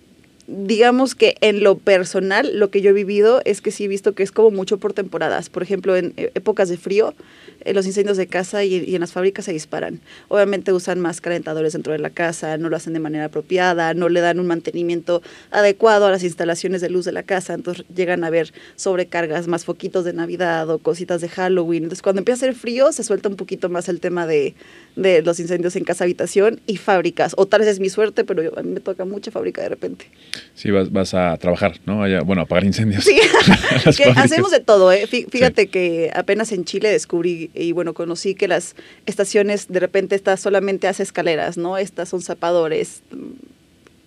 digamos 0.51 1.15
que 1.15 1.35
en 1.41 1.63
lo 1.63 1.77
personal 1.77 2.51
lo 2.59 2.69
que 2.69 2.81
yo 2.81 2.89
he 2.89 2.93
vivido 2.93 3.41
es 3.45 3.61
que 3.61 3.71
sí 3.71 3.85
he 3.85 3.87
visto 3.87 4.13
que 4.13 4.23
es 4.23 4.31
como 4.31 4.51
mucho 4.51 4.77
por 4.77 4.93
temporadas. 4.93 5.49
Por 5.49 5.63
ejemplo, 5.63 5.95
en 5.95 6.13
eh, 6.17 6.31
épocas 6.35 6.67
de 6.69 6.77
frío, 6.77 7.13
eh, 7.61 7.73
los 7.73 7.85
incendios 7.85 8.17
de 8.17 8.27
casa 8.27 8.63
y, 8.63 8.93
en 8.93 9.01
las 9.01 9.13
fábricas 9.13 9.45
se 9.45 9.53
disparan. 9.53 10.01
Obviamente 10.27 10.73
usan 10.73 10.99
más 10.99 11.21
calentadores 11.21 11.73
dentro 11.73 11.93
de 11.93 11.99
la 11.99 12.09
casa, 12.09 12.57
no 12.57 12.69
lo 12.69 12.75
hacen 12.75 12.93
de 12.93 12.99
manera 12.99 13.25
apropiada, 13.25 13.93
no 13.93 14.09
le 14.09 14.19
dan 14.19 14.39
un 14.39 14.47
mantenimiento 14.47 15.21
adecuado 15.51 16.05
a 16.05 16.11
las 16.11 16.23
instalaciones 16.23 16.81
de 16.81 16.89
luz 16.89 17.05
de 17.05 17.11
la 17.13 17.23
casa, 17.23 17.53
entonces 17.53 17.85
llegan 17.95 18.23
a 18.23 18.27
haber 18.27 18.53
sobrecargas, 18.75 19.47
más 19.47 19.65
foquitos 19.65 20.03
de 20.05 20.13
Navidad 20.13 20.69
o 20.69 20.79
cositas 20.79 21.21
de 21.21 21.29
Halloween. 21.29 21.83
Entonces 21.83 22.01
cuando 22.01 22.19
empieza 22.19 22.45
a 22.45 22.49
hacer 22.49 22.59
frío 22.59 22.91
se 22.91 23.03
suelta 23.03 23.29
un 23.29 23.35
poquito 23.35 23.69
más 23.69 23.87
el 23.89 23.99
tema 23.99 24.27
de, 24.27 24.53
de 24.95 25.21
los 25.21 25.39
incendios 25.39 25.75
en 25.75 25.83
casa 25.85 26.03
habitación 26.03 26.59
y 26.67 26.77
fábricas. 26.77 27.33
O 27.37 27.45
tal 27.45 27.61
vez 27.61 27.69
es 27.69 27.79
mi 27.79 27.89
suerte, 27.89 28.23
pero 28.23 28.43
yo- 28.43 28.57
a 28.57 28.63
mí 28.63 28.71
me 28.71 28.79
toca 28.79 29.05
mucha 29.05 29.31
fábrica 29.31 29.61
de 29.61 29.69
repente. 29.69 30.07
Sí, 30.53 30.69
vas, 30.71 30.91
vas 30.91 31.13
a 31.13 31.35
trabajar, 31.37 31.79
¿no? 31.85 32.03
Allá, 32.03 32.21
bueno, 32.21 32.41
apagar 32.43 32.63
incendios. 32.65 33.03
Sí, 33.03 33.19
que 33.97 34.03
hacemos 34.15 34.51
de 34.51 34.59
todo. 34.59 34.91
¿eh? 34.91 35.07
Fí- 35.07 35.27
Fíjate 35.29 35.67
que 35.67 36.11
apenas 36.13 36.51
en 36.51 36.65
Chile 36.65 36.89
descubrí 36.91 37.49
y 37.53 37.71
bueno, 37.71 37.93
conocí 37.93 38.35
que 38.35 38.47
las 38.47 38.75
estaciones 39.05 39.67
de 39.69 39.79
repente 39.79 40.15
esta 40.15 40.37
solamente 40.37 40.87
hace 40.87 41.03
escaleras, 41.03 41.57
¿no? 41.57 41.77
Estas 41.77 42.09
son 42.09 42.21
zapadores, 42.21 43.01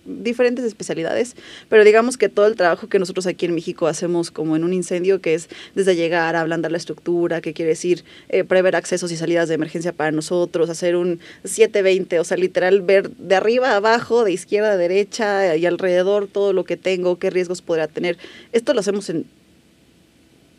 diferentes 0.05 0.63
especialidades, 0.65 1.35
pero 1.69 1.83
digamos 1.83 2.17
que 2.17 2.29
todo 2.29 2.47
el 2.47 2.55
trabajo 2.55 2.87
que 2.87 2.99
nosotros 2.99 3.27
aquí 3.27 3.45
en 3.45 3.55
México 3.55 3.87
hacemos 3.87 4.31
como 4.31 4.55
en 4.55 4.63
un 4.63 4.73
incendio, 4.73 5.21
que 5.21 5.33
es 5.33 5.49
desde 5.73 5.95
llegar 5.95 6.35
a 6.35 6.41
ablandar 6.41 6.71
la 6.71 6.77
estructura, 6.77 7.41
que 7.41 7.53
quiere 7.53 7.69
decir 7.69 8.03
eh, 8.29 8.43
prever 8.43 8.75
accesos 8.75 9.11
y 9.11 9.17
salidas 9.17 9.49
de 9.49 9.55
emergencia 9.55 9.93
para 9.93 10.11
nosotros, 10.11 10.69
hacer 10.69 10.95
un 10.95 11.19
720, 11.43 12.19
o 12.19 12.23
sea, 12.23 12.37
literal 12.37 12.81
ver 12.81 13.09
de 13.09 13.35
arriba 13.35 13.71
a 13.71 13.75
abajo, 13.75 14.23
de 14.23 14.31
izquierda 14.31 14.71
a 14.71 14.77
derecha 14.77 15.55
y 15.55 15.65
alrededor 15.65 16.27
todo 16.27 16.53
lo 16.53 16.63
que 16.63 16.77
tengo, 16.77 17.19
qué 17.19 17.29
riesgos 17.29 17.61
podría 17.61 17.87
tener. 17.87 18.17
Esto 18.51 18.73
lo 18.73 18.79
hacemos 18.79 19.09
en 19.09 19.25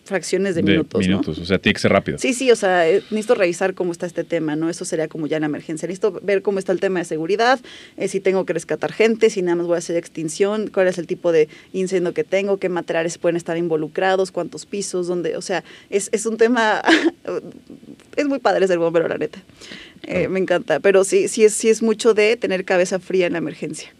fracciones 0.06 0.54
de, 0.54 0.62
minutos, 0.62 1.00
¿no? 1.00 1.06
minutos, 1.06 1.38
o 1.38 1.44
sea, 1.44 1.58
tiene 1.58 1.74
que 1.74 1.80
ser 1.80 1.92
rápido. 1.92 2.18
Sí, 2.18 2.32
sí, 2.32 2.50
o 2.50 2.56
sea, 2.56 2.88
eh, 2.88 3.02
necesito 3.10 3.34
revisar 3.34 3.74
cómo 3.74 3.92
está 3.92 4.06
este 4.06 4.24
tema, 4.24 4.56
¿no? 4.56 4.70
Eso 4.70 4.84
sería 4.84 5.08
como 5.08 5.26
ya 5.26 5.36
en 5.36 5.42
la 5.42 5.46
emergencia. 5.46 5.86
Necesito 5.86 6.18
ver 6.22 6.42
cómo 6.42 6.58
está 6.58 6.72
el 6.72 6.80
tema 6.80 7.00
de 7.00 7.04
seguridad, 7.04 7.60
eh, 7.96 8.08
si 8.08 8.20
tengo 8.20 8.46
que 8.46 8.52
rescatar 8.52 8.92
gente, 8.92 9.28
si 9.30 9.42
nada 9.42 9.56
más 9.56 9.66
voy 9.66 9.74
a 9.74 9.78
hacer 9.78 9.96
extinción, 9.96 10.68
cuál 10.72 10.88
es 10.88 10.98
el 10.98 11.06
tipo 11.06 11.32
de 11.32 11.48
incendio 11.72 12.14
que 12.14 12.24
tengo, 12.24 12.56
qué 12.56 12.68
materiales 12.68 13.18
pueden 13.18 13.36
estar 13.36 13.56
involucrados, 13.56 14.32
cuántos 14.32 14.64
pisos, 14.64 15.06
dónde, 15.06 15.36
o 15.36 15.42
sea, 15.42 15.64
es, 15.90 16.08
es 16.12 16.24
un 16.26 16.36
tema, 16.36 16.82
es 18.16 18.26
muy 18.26 18.38
padre 18.38 18.66
ser 18.66 18.78
bombero, 18.78 19.08
la 19.08 19.18
neta. 19.18 19.42
Eh, 20.04 20.28
me 20.28 20.38
encanta, 20.38 20.80
pero 20.80 21.04
sí, 21.04 21.28
sí 21.28 21.44
es, 21.44 21.54
sí 21.54 21.68
es 21.68 21.82
mucho 21.82 22.14
de 22.14 22.36
tener 22.36 22.64
cabeza 22.64 22.98
fría 22.98 23.26
en 23.26 23.32
la 23.32 23.38
emergencia. 23.38 23.92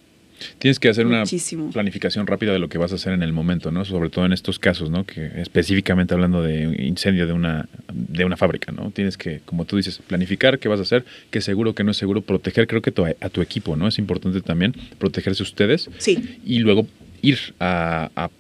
Tienes 0.59 0.79
que 0.79 0.89
hacer 0.89 1.07
una 1.07 1.25
planificación 1.73 2.27
rápida 2.27 2.53
de 2.53 2.59
lo 2.59 2.69
que 2.69 2.79
vas 2.79 2.93
a 2.93 2.97
hacer 2.97 3.13
en 3.13 3.23
el 3.23 3.33
momento, 3.33 3.71
¿no? 3.71 3.85
Sobre 3.85 4.11
todo 4.11 4.27
en 4.27 4.33
estos 4.33 4.59
casos, 4.59 4.91
¿no? 4.91 5.05
Que 5.05 5.31
específicamente 5.41 6.15
hablando 6.15 6.43
de 6.43 6.63
incendio 6.85 7.27
de 7.27 7.33
una, 7.33 7.69
de 7.93 8.25
una 8.25 8.37
fábrica, 8.37 8.73
¿no? 8.73 8.91
Tienes 8.91 9.17
que, 9.17 9.41
como 9.45 9.65
tú 9.65 9.77
dices, 9.77 9.99
planificar 10.07 10.59
qué 10.59 10.69
vas 10.69 10.79
a 10.81 10.83
hacer, 10.83 11.05
qué 11.31 11.39
es 11.39 11.45
seguro, 11.45 11.75
qué 11.75 11.85
no 11.85 11.91
es 11.93 11.97
seguro, 11.97 12.21
proteger, 12.23 12.67
creo 12.67 12.83
que 12.83 12.93
tu- 12.93 13.07
a 13.07 13.29
tu 13.31 13.41
equipo, 13.43 13.77
¿no? 13.77 13.89
Es 13.89 13.99
importante 13.99 14.41
también 14.41 14.75
protegerse 14.99 15.43
ustedes 15.43 15.89
Sí, 15.99 16.39
y 16.45 16.59
luego 16.59 16.87
ir 17.23 17.39
a, 17.61 18.11
a- 18.15 18.31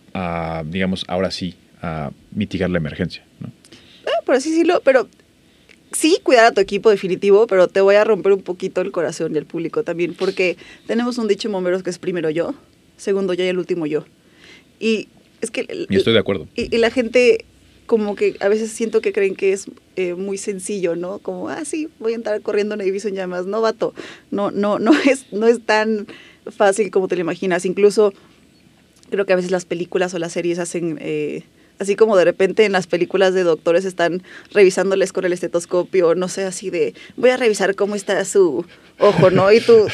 a, 0.59 0.65
digamos, 0.65 1.05
ahora 1.09 1.31
sí, 1.31 1.55
a 1.83 2.11
mitigar 2.33 2.71
la 2.71 2.79
emergencia, 2.79 3.23
¿no? 3.41 3.51
Ah, 4.07 4.23
por 4.25 4.35
así 4.35 4.51
decirlo, 4.51 4.81
pero 4.85 5.09
sí 5.93 6.19
cuidar 6.23 6.47
a 6.47 6.53
tu 6.53 6.61
equipo 6.61 6.91
definitivo, 6.91 7.47
pero 7.47 7.69
te 7.69 7.81
voy 7.81 7.97
a 7.97 8.05
romper 8.05 8.33
un 8.33 8.43
poquito 8.43 8.81
el 8.81 8.93
corazón 8.93 9.35
y 9.35 9.39
el 9.39 9.47
público 9.47 9.83
también, 9.83 10.15
porque 10.15 10.57
tenemos 10.87 11.19
un 11.19 11.29
dicho 11.29 11.49
en 11.49 11.53
bomberos 11.53 11.83
que 11.83 11.91
es 11.91 11.99
primero 11.99 12.31
yo, 12.31 12.55
segundo 12.97 13.35
yo 13.35 13.45
y 13.45 13.49
el 13.49 13.59
último 13.59 13.87
yo. 13.87 14.05
Y 14.81 15.09
es 15.41 15.51
que... 15.51 15.87
Y 15.89 15.97
estoy 15.97 16.13
de 16.13 16.19
acuerdo. 16.19 16.49
y, 16.55 16.75
y 16.75 16.79
la 16.79 16.91
gente 16.91 17.45
como 17.87 18.17
que 18.17 18.37
a 18.41 18.49
veces 18.49 18.71
siento 18.71 19.01
que 19.01 19.13
creen 19.13 19.37
que 19.37 19.53
es 19.53 19.67
eh, 19.95 20.15
muy 20.15 20.39
sencillo, 20.39 20.97
¿no? 20.97 21.21
Como, 21.21 21.49
ah, 21.49 21.65
sí, 21.65 21.89
voy 22.01 22.13
a 22.13 22.17
entrar 22.17 22.41
corriendo 22.43 22.75
en 22.75 22.81
edificio 22.81 23.09
en 23.09 23.15
llamas. 23.15 23.47
No, 23.47 23.61
vato, 23.61 23.95
no, 24.31 24.51
no, 24.51 24.79
no 24.79 24.93
es, 25.09 25.33
no 25.33 25.47
es 25.47 25.65
tan 25.65 26.07
fácil 26.51 26.91
como 26.91 27.09
te 27.09 27.15
lo 27.15 27.23
imaginas. 27.23 27.65
Incluso 27.65 28.13
creo 29.09 29.25
que 29.25 29.33
a 29.33 29.37
veces 29.37 29.53
las 29.53 29.65
películas 29.65 30.13
o 30.15 30.19
las 30.19 30.33
series 30.33 30.59
hacen... 30.59 30.99
eh, 31.01 31.45
Así 31.79 31.97
como 31.97 32.17
de 32.17 32.25
repente 32.25 32.65
en 32.65 32.73
las 32.73 32.87
películas 32.87 33.35
de 33.35 33.43
doctores 33.43 33.85
están 33.85 34.23
revisándoles 34.53 35.13
con 35.13 35.25
el 35.25 35.33
estetoscopio, 35.33 36.15
no 36.15 36.29
sé, 36.29 36.45
así 36.45 36.71
de, 36.71 36.95
voy 37.17 37.31
a 37.31 37.37
revisar 37.37 37.75
cómo 37.75 37.95
está 37.95 38.25
su 38.25 38.65
ojo, 38.99 39.31
¿no? 39.31 39.53
Y 39.53 39.61
tú, 39.61 39.87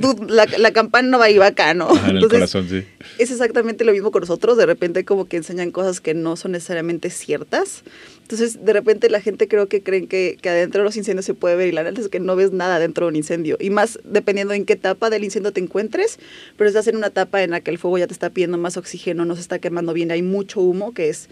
tú, 0.00 0.26
la, 0.28 0.46
la 0.58 0.72
campana 0.72 1.08
no 1.08 1.18
va 1.18 1.30
y 1.30 1.38
va 1.38 1.46
acá, 1.46 1.74
¿no? 1.74 1.90
En 1.90 2.10
el 2.10 2.16
Entonces, 2.16 2.38
corazón, 2.38 2.68
sí. 2.68 2.84
Es 3.18 3.30
exactamente 3.30 3.84
lo 3.84 3.92
mismo 3.92 4.10
con 4.10 4.20
nosotros, 4.20 4.56
de 4.56 4.66
repente 4.66 5.04
como 5.04 5.26
que 5.26 5.36
enseñan 5.36 5.70
cosas 5.70 6.00
que 6.00 6.14
no 6.14 6.36
son 6.36 6.52
necesariamente 6.52 7.10
ciertas. 7.10 7.82
Entonces, 8.22 8.64
de 8.64 8.72
repente 8.72 9.10
la 9.10 9.20
gente 9.20 9.48
creo 9.48 9.68
que 9.68 9.82
creen 9.82 10.06
que, 10.06 10.38
que 10.40 10.48
adentro 10.48 10.80
de 10.80 10.84
los 10.84 10.96
incendios 10.96 11.26
se 11.26 11.34
puede 11.34 11.56
ver 11.56 11.68
y 11.68 11.72
la 11.72 11.82
neta 11.82 12.00
es 12.00 12.08
que 12.08 12.20
no 12.20 12.36
ves 12.36 12.52
nada 12.52 12.78
dentro 12.78 13.06
de 13.06 13.10
un 13.10 13.16
incendio. 13.16 13.56
Y 13.60 13.70
más 13.70 13.98
dependiendo 14.04 14.54
en 14.54 14.64
qué 14.64 14.74
etapa 14.74 15.10
del 15.10 15.24
incendio 15.24 15.52
te 15.52 15.60
encuentres, 15.60 16.18
pero 16.56 16.68
estás 16.68 16.86
en 16.88 16.96
una 16.96 17.08
etapa 17.08 17.42
en 17.42 17.50
la 17.50 17.60
que 17.60 17.70
el 17.70 17.78
fuego 17.78 17.98
ya 17.98 18.06
te 18.06 18.12
está 18.12 18.30
pidiendo 18.30 18.58
más 18.58 18.76
oxígeno, 18.76 19.24
no 19.24 19.34
se 19.34 19.40
está 19.40 19.58
quemando 19.58 19.92
bien, 19.92 20.10
hay 20.10 20.22
mucho 20.22 20.60
humo, 20.60 20.94
que 20.94 21.08
es 21.08 21.28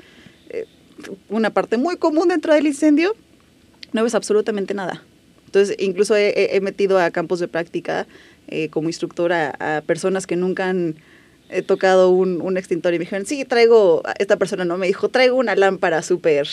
eh, 0.50 0.66
una 1.28 1.50
parte 1.50 1.76
muy 1.76 1.96
común 1.96 2.28
dentro 2.28 2.54
del 2.54 2.66
incendio, 2.66 3.14
no 3.92 4.02
ves 4.02 4.14
absolutamente 4.14 4.74
nada. 4.74 5.02
Entonces, 5.46 5.74
incluso 5.80 6.14
he 6.16 6.60
metido 6.62 7.00
a 7.00 7.10
campos 7.10 7.40
de 7.40 7.48
práctica 7.48 8.06
eh, 8.52 8.68
como 8.68 8.88
instructora 8.88 9.54
a 9.60 9.80
personas 9.82 10.26
que 10.26 10.34
nunca 10.34 10.68
han 10.68 10.96
eh, 11.50 11.62
tocado 11.62 12.10
un, 12.10 12.40
un 12.40 12.56
extintor 12.56 12.94
y 12.94 12.98
me 12.98 13.04
dijeron, 13.04 13.26
sí, 13.26 13.44
traigo, 13.44 14.02
esta 14.18 14.36
persona 14.36 14.64
no 14.64 14.78
me 14.78 14.86
dijo, 14.86 15.08
traigo 15.08 15.36
una 15.36 15.56
lámpara 15.56 16.02
súper, 16.02 16.46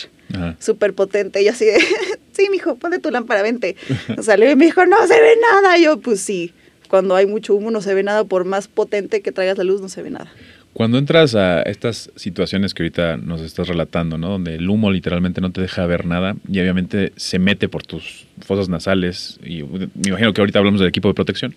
súper 0.58 0.94
potente. 0.94 1.40
Y 1.40 1.46
yo 1.46 1.52
así 1.52 1.64
de, 1.66 1.78
sí, 2.32 2.48
mijo, 2.50 2.76
ponte 2.76 2.98
tu 2.98 3.10
lámpara, 3.10 3.42
vente. 3.42 3.76
O 4.16 4.22
sea, 4.22 4.36
le 4.36 4.56
me 4.56 4.66
dijo, 4.66 4.84
no 4.86 5.06
se 5.06 5.20
ve 5.20 5.36
nada. 5.40 5.78
Y 5.78 5.84
yo, 5.84 6.00
pues 6.00 6.20
sí, 6.20 6.52
cuando 6.88 7.14
hay 7.14 7.26
mucho 7.26 7.54
humo 7.54 7.70
no 7.70 7.80
se 7.80 7.94
ve 7.94 8.02
nada, 8.02 8.24
por 8.24 8.44
más 8.44 8.68
potente 8.68 9.20
que 9.20 9.32
traigas 9.32 9.58
la 9.58 9.64
luz, 9.64 9.80
no 9.80 9.88
se 9.88 10.02
ve 10.02 10.10
nada. 10.10 10.30
Cuando 10.72 10.98
entras 10.98 11.34
a 11.34 11.62
estas 11.62 12.10
situaciones 12.14 12.72
que 12.72 12.82
ahorita 12.82 13.16
nos 13.16 13.40
estás 13.40 13.68
relatando, 13.68 14.18
¿no? 14.18 14.28
Donde 14.28 14.54
el 14.54 14.68
humo 14.68 14.90
literalmente 14.90 15.40
no 15.40 15.50
te 15.50 15.60
deja 15.60 15.86
ver 15.86 16.06
nada 16.06 16.36
y 16.48 16.60
obviamente 16.60 17.12
se 17.16 17.38
mete 17.38 17.68
por 17.68 17.82
tus 17.82 18.26
fosas 18.40 18.68
nasales 18.68 19.40
y 19.44 19.62
me 19.62 19.88
imagino 20.06 20.32
que 20.32 20.40
ahorita 20.40 20.58
hablamos 20.58 20.80
del 20.80 20.88
equipo 20.88 21.08
de 21.08 21.14
protección, 21.14 21.54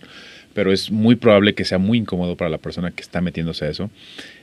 pero 0.54 0.72
es 0.72 0.92
muy 0.92 1.16
probable 1.16 1.54
que 1.54 1.66
sea 1.66 1.78
muy 1.78 1.98
incómodo 1.98 2.36
para 2.36 2.50
la 2.50 2.58
persona 2.58 2.92
que 2.92 3.02
está 3.02 3.22
metiéndose 3.22 3.66
a 3.66 3.70
eso. 3.70 3.90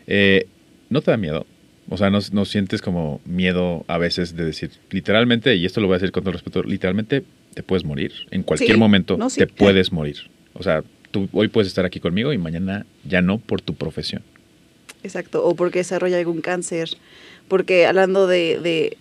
Eh, 0.06 0.46
¿No 0.90 1.00
te 1.02 1.10
da 1.10 1.16
miedo? 1.16 1.46
O 1.90 1.96
sea, 1.96 2.10
¿no, 2.10 2.18
no 2.32 2.44
sientes 2.44 2.82
como 2.82 3.20
miedo 3.24 3.84
a 3.88 3.98
veces 3.98 4.36
de 4.36 4.44
decir, 4.44 4.70
literalmente, 4.90 5.54
y 5.54 5.64
esto 5.64 5.80
lo 5.80 5.86
voy 5.86 5.94
a 5.94 5.98
decir 5.98 6.12
con 6.12 6.22
todo 6.22 6.32
respeto, 6.32 6.62
literalmente 6.62 7.22
te 7.54 7.62
puedes 7.62 7.84
morir. 7.84 8.12
En 8.30 8.42
cualquier 8.42 8.72
Sí, 8.74 8.78
momento 8.78 9.16
no, 9.16 9.30
sí, 9.30 9.38
te 9.40 9.46
claro. 9.46 9.58
puedes 9.58 9.92
morir. 9.92 10.16
O 10.54 10.62
sea, 10.62 10.82
tú 11.10 11.28
hoy 11.32 11.48
puedes 11.48 11.68
estar 11.68 11.84
aquí 11.86 12.00
conmigo 12.00 12.32
y 12.32 12.38
mañana 12.38 12.84
ya 13.04 13.22
no 13.22 13.38
por 13.38 13.60
tu 13.62 13.74
profesión. 13.74 14.22
Exacto, 15.02 15.44
o 15.46 15.54
porque 15.54 15.78
desarrolla 15.78 16.18
algún 16.18 16.40
cáncer, 16.40 16.90
porque 17.48 17.86
hablando 17.86 18.26
de, 18.26 18.58
de- 18.60 18.96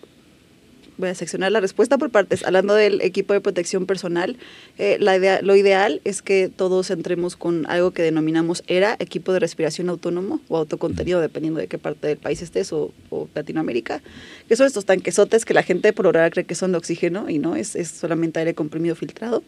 voy 0.97 1.09
a 1.09 1.15
seccionar 1.15 1.51
la 1.51 1.59
respuesta 1.59 1.97
por 1.97 2.09
partes, 2.09 2.43
hablando 2.45 2.73
del 2.73 3.01
equipo 3.01 3.33
de 3.33 3.41
protección 3.41 3.85
personal, 3.85 4.37
eh, 4.77 4.97
la 4.99 5.15
idea, 5.15 5.41
lo 5.41 5.55
ideal 5.55 6.01
es 6.03 6.21
que 6.21 6.49
todos 6.53 6.89
entremos 6.89 7.35
con 7.35 7.65
algo 7.69 7.91
que 7.91 8.01
denominamos 8.01 8.63
ERA, 8.67 8.95
equipo 8.99 9.33
de 9.33 9.39
respiración 9.39 9.89
autónomo 9.89 10.39
o 10.47 10.57
autocontenido, 10.57 11.21
dependiendo 11.21 11.59
de 11.59 11.67
qué 11.67 11.77
parte 11.77 12.07
del 12.07 12.17
país 12.17 12.41
estés 12.41 12.73
o, 12.73 12.91
o 13.09 13.29
Latinoamérica, 13.35 14.01
que 14.47 14.55
son 14.55 14.65
estos 14.65 14.85
tanquesotes 14.85 15.45
que 15.45 15.53
la 15.53 15.63
gente 15.63 15.93
por 15.93 16.07
hora 16.07 16.29
cree 16.29 16.45
que 16.45 16.55
son 16.55 16.71
de 16.71 16.77
oxígeno 16.77 17.29
y 17.29 17.39
no, 17.39 17.55
es, 17.55 17.75
es 17.75 17.89
solamente 17.89 18.39
aire 18.39 18.53
comprimido 18.53 18.95
filtrado. 18.95 19.43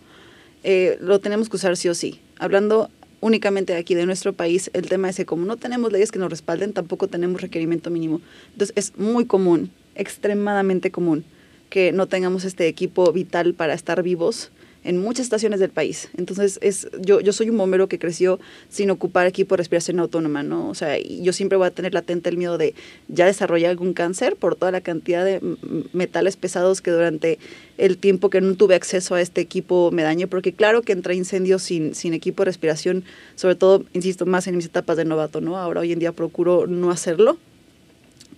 Eh, 0.63 0.97
lo 1.01 1.19
tenemos 1.19 1.49
que 1.49 1.55
usar 1.55 1.77
sí 1.77 1.87
o 1.89 1.95
sí. 1.95 2.19
Hablando 2.37 2.89
únicamente 3.21 3.73
de 3.73 3.79
aquí, 3.79 3.95
de 3.95 4.05
nuestro 4.05 4.33
país, 4.33 4.69
el 4.73 4.87
tema 4.87 5.09
es 5.09 5.17
que 5.17 5.25
como 5.25 5.45
no 5.45 5.57
tenemos 5.57 5.91
leyes 5.91 6.11
que 6.11 6.19
nos 6.19 6.29
respalden, 6.29 6.73
tampoco 6.73 7.07
tenemos 7.07 7.41
requerimiento 7.41 7.89
mínimo. 7.89 8.21
Entonces 8.53 8.73
es 8.75 8.97
muy 8.97 9.25
común, 9.25 9.71
extremadamente 9.95 10.91
común, 10.91 11.25
que 11.69 11.91
no 11.91 12.07
tengamos 12.07 12.45
este 12.45 12.67
equipo 12.67 13.11
vital 13.11 13.53
para 13.53 13.73
estar 13.73 14.01
vivos 14.03 14.51
en 14.83 14.97
muchas 14.97 15.25
estaciones 15.25 15.59
del 15.59 15.71
país. 15.71 16.09
Entonces, 16.17 16.57
es, 16.61 16.87
yo, 17.01 17.19
yo 17.19 17.33
soy 17.33 17.49
un 17.49 17.57
bombero 17.57 17.87
que 17.87 17.99
creció 17.99 18.39
sin 18.69 18.89
ocupar 18.89 19.27
equipo 19.27 19.55
de 19.55 19.57
respiración 19.57 19.99
autónoma, 19.99 20.41
¿no? 20.41 20.69
O 20.69 20.75
sea, 20.75 20.97
yo 20.97 21.33
siempre 21.33 21.57
voy 21.57 21.67
a 21.67 21.71
tener 21.71 21.93
latente 21.93 22.29
el 22.29 22.37
miedo 22.37 22.57
de 22.57 22.73
ya 23.07 23.25
desarrollar 23.25 23.71
algún 23.71 23.93
cáncer 23.93 24.35
por 24.35 24.55
toda 24.55 24.71
la 24.71 24.81
cantidad 24.81 25.25
de 25.25 25.41
metales 25.91 26.37
pesados 26.37 26.81
que 26.81 26.91
durante 26.91 27.39
el 27.77 27.97
tiempo 27.97 28.29
que 28.29 28.41
no 28.41 28.55
tuve 28.55 28.75
acceso 28.75 29.15
a 29.15 29.21
este 29.21 29.41
equipo 29.41 29.91
me 29.91 30.03
daño, 30.03 30.27
porque 30.27 30.53
claro 30.53 30.81
que 30.81 30.93
entré 30.93 31.15
incendios 31.15 31.61
sin, 31.61 31.93
sin 31.93 32.13
equipo 32.13 32.43
de 32.43 32.45
respiración, 32.45 33.03
sobre 33.35 33.55
todo, 33.55 33.83
insisto, 33.93 34.25
más 34.25 34.47
en 34.47 34.55
mis 34.55 34.65
etapas 34.65 34.97
de 34.97 35.05
novato, 35.05 35.41
¿no? 35.41 35.57
Ahora 35.57 35.81
hoy 35.81 35.91
en 35.91 35.99
día 35.99 36.13
procuro 36.13 36.67
no 36.67 36.89
hacerlo, 36.89 37.37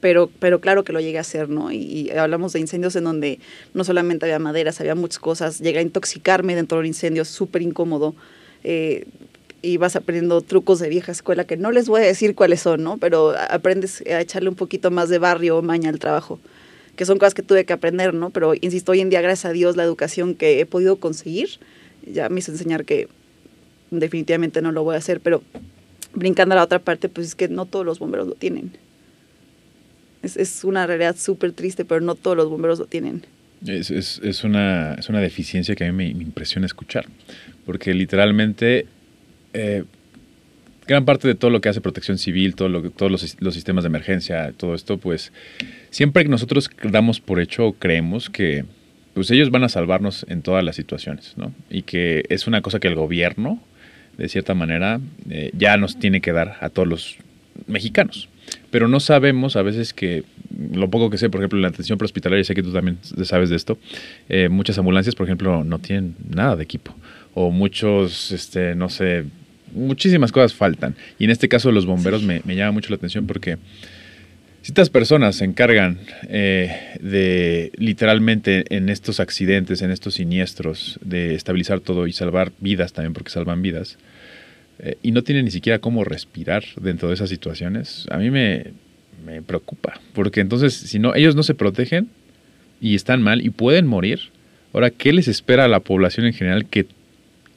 pero, 0.02 0.30
pero 0.40 0.60
claro 0.60 0.84
que 0.84 0.92
lo 0.92 1.00
llegué 1.00 1.18
a 1.18 1.22
hacer, 1.22 1.50
¿no? 1.50 1.72
Y, 1.72 2.10
hablamos 2.12 2.54
de 2.54 2.60
incendios 2.60 2.96
en 2.96 3.06
donde 3.06 3.40
no 3.74 3.84
solamente 3.84 4.26
había 4.26 4.40
maderas, 4.40 4.82
había 4.82 4.96
muchas 4.96 5.20
cosas. 5.20 5.60
Llegué 5.60 5.80
a 5.80 5.82
intoxicarme 5.82 6.56
dentro 6.56 6.80
del 6.80 6.88
incendio, 6.88 7.24
súper 7.24 7.62
incómodo. 7.62 8.16
Eh, 8.64 9.06
y 9.62 9.78
vas 9.78 9.96
aprendiendo 9.96 10.42
trucos 10.42 10.80
de 10.80 10.90
vieja 10.90 11.12
escuela 11.12 11.46
que 11.46 11.56
no 11.56 11.72
les 11.72 11.88
voy 11.88 12.02
a 12.02 12.06
decir 12.06 12.34
cuáles 12.34 12.62
son, 12.62 12.84
¿no? 12.84 12.98
Pero 12.98 13.36
aprendes 13.50 14.04
a 14.08 14.20
echarle 14.20 14.50
un 14.50 14.56
poquito 14.56 14.90
más 14.90 15.08
de 15.08 15.20
barrio 15.20 15.60
o 15.60 15.62
maña 15.62 15.90
al 15.90 16.00
trabajo, 16.00 16.40
que 16.96 17.06
son 17.06 17.20
cosas 17.20 17.36
que 17.36 17.44
tuve 17.44 17.64
que 17.64 17.74
aprender, 17.74 18.14
¿no? 18.14 18.32
Pero 18.32 18.54
insisto, 18.60 18.92
hoy 18.92 19.02
en 19.02 19.12
día, 19.12 19.22
gracias 19.22 19.46
a 19.46 19.54
Dios, 19.54 19.78
la 19.78 19.84
educación 19.84 20.34
que 20.34 20.60
he 20.60 20.66
podido 20.66 20.96
conseguir 20.96 21.60
ya 22.06 22.30
me 22.30 22.40
hizo 22.40 22.52
enseñar 22.52 22.86
que 22.86 23.08
definitivamente 23.92 24.62
no 24.62 24.72
lo 24.72 24.84
voy 24.84 24.96
a 24.96 24.98
hacer, 24.98 25.20
pero 25.22 25.44
brincando 26.14 26.54
a 26.54 26.58
la 26.58 26.64
otra 26.64 26.80
parte, 26.80 27.10
pues 27.10 27.28
es 27.28 27.36
que 27.36 27.48
no 27.48 27.66
todos 27.66 27.86
los 27.86 28.00
bomberos 28.00 28.28
lo 28.28 28.36
tienen. 28.36 28.72
Es, 30.24 30.38
es 30.38 30.64
una 30.64 30.86
realidad 30.86 31.16
súper 31.18 31.52
triste, 31.52 31.86
pero 31.86 32.02
no 32.02 32.16
todos 32.16 32.38
los 32.38 32.50
bomberos 32.50 32.80
lo 32.80 32.86
tienen. 32.86 33.24
Es, 33.66 33.92
es, 33.92 34.20
es 34.24 34.44
una, 34.44 34.96
es 34.96 35.10
una 35.10 35.20
deficiencia 35.20 35.76
que 35.76 35.86
a 35.86 35.92
mí 35.92 36.14
me, 36.14 36.24
impresiona 36.24 36.66
escuchar, 36.66 37.06
porque 37.66 37.94
literalmente, 37.94 38.88
eh, 39.54 39.84
gran 40.88 41.06
parte 41.06 41.28
de 41.28 41.36
todo 41.36 41.52
lo 41.52 41.62
que 41.62 41.70
hace 41.70 41.82
protección 41.82 42.18
civil, 42.18 42.56
todo 42.56 42.70
lo, 42.70 42.90
todos 42.90 43.12
los, 43.12 43.38
los, 43.40 43.54
sistemas 43.54 43.84
de 43.84 43.90
emergencia, 43.90 44.52
todo 44.58 44.74
esto, 44.74 44.98
pues 44.98 45.32
siempre 45.92 46.24
que 46.24 46.30
nosotros 46.30 46.72
damos 46.84 47.20
por 47.20 47.40
hecho 47.40 47.68
o 47.68 47.74
creemos 47.74 48.30
que 48.30 48.66
pues 49.14 49.30
ellos 49.30 49.52
van 49.52 49.64
a 49.64 49.70
salvarnos 49.70 50.26
en 50.30 50.42
todas 50.42 50.64
las 50.64 50.76
situaciones, 50.76 51.34
¿no? 51.36 51.54
Y 51.70 51.84
que 51.84 52.24
es 52.30 52.48
una 52.48 52.62
cosa 52.62 52.80
que 52.80 52.88
el 52.88 52.96
gobierno, 52.96 53.62
de 54.18 54.30
cierta 54.30 54.54
manera, 54.54 55.00
eh, 55.30 55.52
ya 55.54 55.78
nos 55.78 56.00
tiene 56.00 56.22
que 56.22 56.32
dar 56.32 56.58
a 56.62 56.70
todos 56.70 56.88
los 56.88 57.18
mexicanos. 57.68 58.30
Pero 58.72 58.88
no 58.88 59.00
sabemos 59.00 59.56
a 59.56 59.62
veces 59.62 59.94
que, 59.94 60.24
lo 60.74 60.90
poco 60.90 61.10
que 61.10 61.18
sé, 61.18 61.30
por 61.30 61.42
ejemplo, 61.42 61.58
en 61.58 61.64
la 61.64 61.68
atención 61.68 61.98
prehospitalaria, 61.98 62.44
sé 62.44 62.56
que 62.56 62.64
tú 62.64 62.72
también 62.72 62.98
sabes 63.24 63.50
de 63.50 63.56
esto, 63.56 63.78
eh, 64.30 64.50
muchas 64.50 64.78
ambulancias, 64.78 65.14
por 65.14 65.28
ejemplo, 65.28 65.64
no 65.64 65.80
tienen 65.80 66.16
nada 66.28 66.56
de 66.56 66.64
equipo. 66.64 66.96
O 67.34 67.52
muchos, 67.52 68.32
este, 68.32 68.76
no 68.76 68.90
sé, 68.90 69.26
muchísimas 69.74 70.32
cosas 70.32 70.54
faltan. 70.54 70.96
Y 71.20 71.26
en 71.26 71.30
este 71.30 71.48
caso 71.48 71.72
los 71.72 71.86
bomberos 71.86 72.24
me, 72.24 72.42
me 72.46 72.56
llama 72.56 72.72
mucho 72.72 72.90
la 72.90 72.96
atención 72.96 73.28
porque 73.28 73.58
si 74.62 74.72
estas 74.72 74.92
personas 74.92 75.38
se 75.38 75.46
encargan 75.46 75.98
eh, 76.30 76.98
de 77.02 77.72
literalmente 77.78 78.64
en 78.70 78.90
estos 78.90 79.20
accidentes, 79.20 79.82
en 79.82 79.90
estos 79.90 80.16
siniestros, 80.16 81.00
de 81.04 81.34
estabilizar 81.34 81.80
todo 81.80 82.06
y 82.06 82.14
salvar 82.14 82.52
vidas 82.60 82.94
también, 82.94 83.14
porque 83.14 83.32
salvan 83.32 83.64
vidas, 83.64 83.98
eh, 84.82 84.98
y 85.02 85.12
no 85.12 85.24
tienen 85.24 85.46
ni 85.46 85.52
siquiera 85.52 85.80
cómo 85.80 86.04
respirar 86.04 86.64
dentro 86.80 87.08
de 87.08 87.16
esas 87.16 87.30
situaciones, 87.30 88.06
a 88.10 88.18
mí 88.18 88.30
me, 88.30 88.74
me 89.26 89.42
preocupa. 89.42 90.00
Porque 90.14 90.42
entonces, 90.42 90.74
si 90.74 91.00
no, 91.00 91.16
ellos 91.16 91.36
no 91.36 91.44
se 91.44 91.54
protegen 91.54 92.10
y 92.80 92.96
están 92.96 93.22
mal 93.22 93.46
y 93.46 93.50
pueden 93.50 93.88
morir, 93.88 94.20
ahora, 94.74 94.90
¿qué 94.90 95.14
les 95.14 95.28
espera 95.28 95.66
a 95.66 95.68
la 95.68 95.80
población 95.80 96.26
en 96.26 96.34
general 96.34 96.66
que 96.66 96.88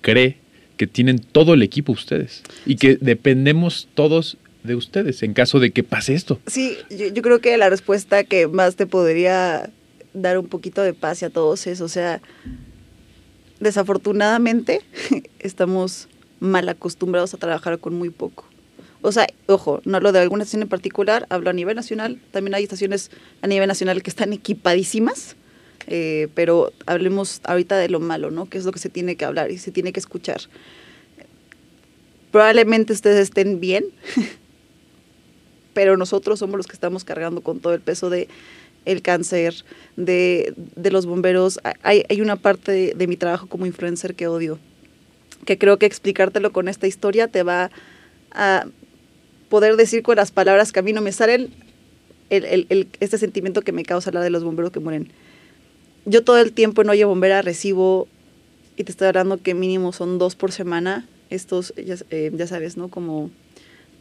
cree 0.00 0.37
que 0.76 0.87
tienen 0.87 1.18
todo 1.18 1.54
el 1.54 1.62
equipo 1.62 1.92
ustedes 1.92 2.42
y 2.66 2.76
que 2.76 2.96
dependemos 3.00 3.88
todos 3.94 4.37
de 4.64 4.74
ustedes 4.74 5.22
en 5.22 5.34
caso 5.34 5.60
de 5.60 5.70
que 5.70 5.84
pase 5.84 6.14
esto. 6.14 6.40
Sí, 6.46 6.76
yo, 6.90 7.22
creo 7.22 7.40
que 7.40 7.56
la 7.56 7.70
respuesta 7.70 8.24
que 8.24 8.48
más 8.48 8.76
te 8.76 8.87
podría 8.87 9.70
dar 10.14 10.38
un 10.38 10.46
poquito 10.46 10.82
de 10.82 10.94
paz 10.94 11.22
a 11.22 11.30
todos 11.30 11.66
es, 11.66 11.80
o 11.80 11.88
sea, 11.88 12.20
desafortunadamente 13.60 14.80
estamos 15.38 16.08
mal 16.44 16.68
acostumbrados 16.68 17.35
a 17.35 17.38
trabajar 17.38 17.78
con 17.78 17.94
muy 17.94 18.11
poco. 18.11 18.44
O 19.02 19.12
sea, 19.12 19.26
ojo, 19.46 19.83
no 19.85 19.98
hablo 19.98 20.12
de 20.12 20.20
alguna 20.20 20.44
estación 20.44 20.62
en 20.62 20.68
particular, 20.68 21.26
hablo 21.28 21.50
a 21.50 21.52
nivel 21.52 21.76
nacional, 21.76 22.18
también 22.30 22.54
hay 22.54 22.62
estaciones 22.62 23.11
a 23.42 23.46
nivel 23.46 23.68
nacional 23.68 24.02
que 24.02 24.09
están 24.09 24.33
equipadísimas, 24.33 25.37
eh, 25.87 26.28
pero 26.35 26.72
hablemos 26.87 27.42
ahorita 27.44 27.76
de 27.76 27.90
lo 27.90 28.00
malo, 28.00 28.30
¿no? 28.30 28.48
Que 28.48 28.57
es 28.57 28.64
lo 28.64 28.72
que 28.72 28.78
se 28.78 28.88
tiene 28.88 29.16
que 29.16 29.26
hablar 29.26 29.50
y 29.50 29.59
se 29.59 29.70
tiene 29.70 29.92
que 29.92 30.00
escuchar. 30.00 30.40
Probablemente 32.30 32.94
ustedes 32.94 33.20
estén 33.20 33.61
bien, 33.61 33.85
pero 35.74 35.98
nosotros 35.98 36.38
somos 36.38 36.57
los 36.57 36.66
que 36.66 36.72
estamos 36.72 37.04
cargando 37.04 37.42
con 37.42 37.61
todo 37.61 37.74
el 37.74 37.80
peso 37.80 38.09
de 38.09 38.28
el 38.87 39.02
cáncer, 39.02 39.64
de, 39.96 40.54
los 40.76 41.04
bomberos. 41.04 41.61
Hay, 41.83 42.04
hay 42.09 42.20
una 42.22 42.37
parte 42.37 42.72
de, 42.72 42.94
de, 42.94 43.07
mi 43.07 43.16
trabajo 43.16 43.48
como 43.48 43.66
influencer 43.66 44.14
que 44.14 44.28
odio, 44.28 44.59
que 45.44 45.59
creo 45.59 45.78
que 45.78 45.87
explicártelo 45.87 46.52
con 46.52 46.68
esta 46.68 46.87
historia 46.87 47.28
te 47.28 47.42
va 47.42 47.70
a 48.33 48.66
poder 49.48 49.76
decir 49.76 50.02
con 50.02 50.16
las 50.16 50.33
palabras 50.33 50.72
que 50.72 50.80
a 50.80 50.83
mí 50.83 50.92
no 50.92 51.00
me 51.00 51.12
salen 51.12 51.50
el, 52.30 52.66
el, 52.68 52.88
este 53.00 53.18
sentimiento 53.18 53.62
que 53.62 53.72
me 53.72 53.85
causa 53.85 54.11
la 54.11 54.20
de 54.20 54.30
los 54.30 54.44
bomberos 54.44 54.72
que 54.72 54.80
mueren. 54.80 55.11
Yo 56.07 56.22
todo 56.24 56.38
el 56.38 56.52
tiempo 56.52 56.83
en 56.83 56.90
Oye 56.90 57.04
Bombera 57.04 57.42
recibo, 57.42 58.09
y 58.76 58.85
te 58.85 58.90
estoy 58.90 59.09
hablando 59.09 59.38
que 59.38 59.54
mínimo 59.54 59.92
son 59.92 60.18
dos 60.18 60.37
por 60.37 60.52
semana, 60.52 61.07
estos, 61.30 61.72
ya, 61.76 61.96
eh, 62.11 62.30
ya 62.35 62.46
sabes, 62.46 62.76
¿no? 62.76 62.88
Como 62.88 63.30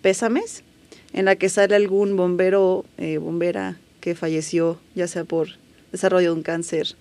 pésames 0.02 0.64
en 1.14 1.26
la 1.26 1.36
que 1.36 1.50
sale 1.50 1.76
algún 1.76 2.18
bombero, 2.18 2.86
eh, 2.98 3.18
bombera 3.18 3.78
que 4.02 4.16
falleció, 4.16 4.80
ya 4.96 5.08
sea 5.08 5.24
por 5.24 5.50
desarrollo 5.92 6.32
de 6.32 6.38
un 6.38 6.44
cáncer, 6.44 6.96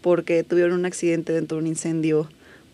porque 0.00 0.42
tuvieron 0.42 0.72
un 0.72 0.86
accidente 0.86 1.32
dentro 1.32 1.58
de 1.58 1.62
un 1.62 1.66
incendio, 1.68 2.28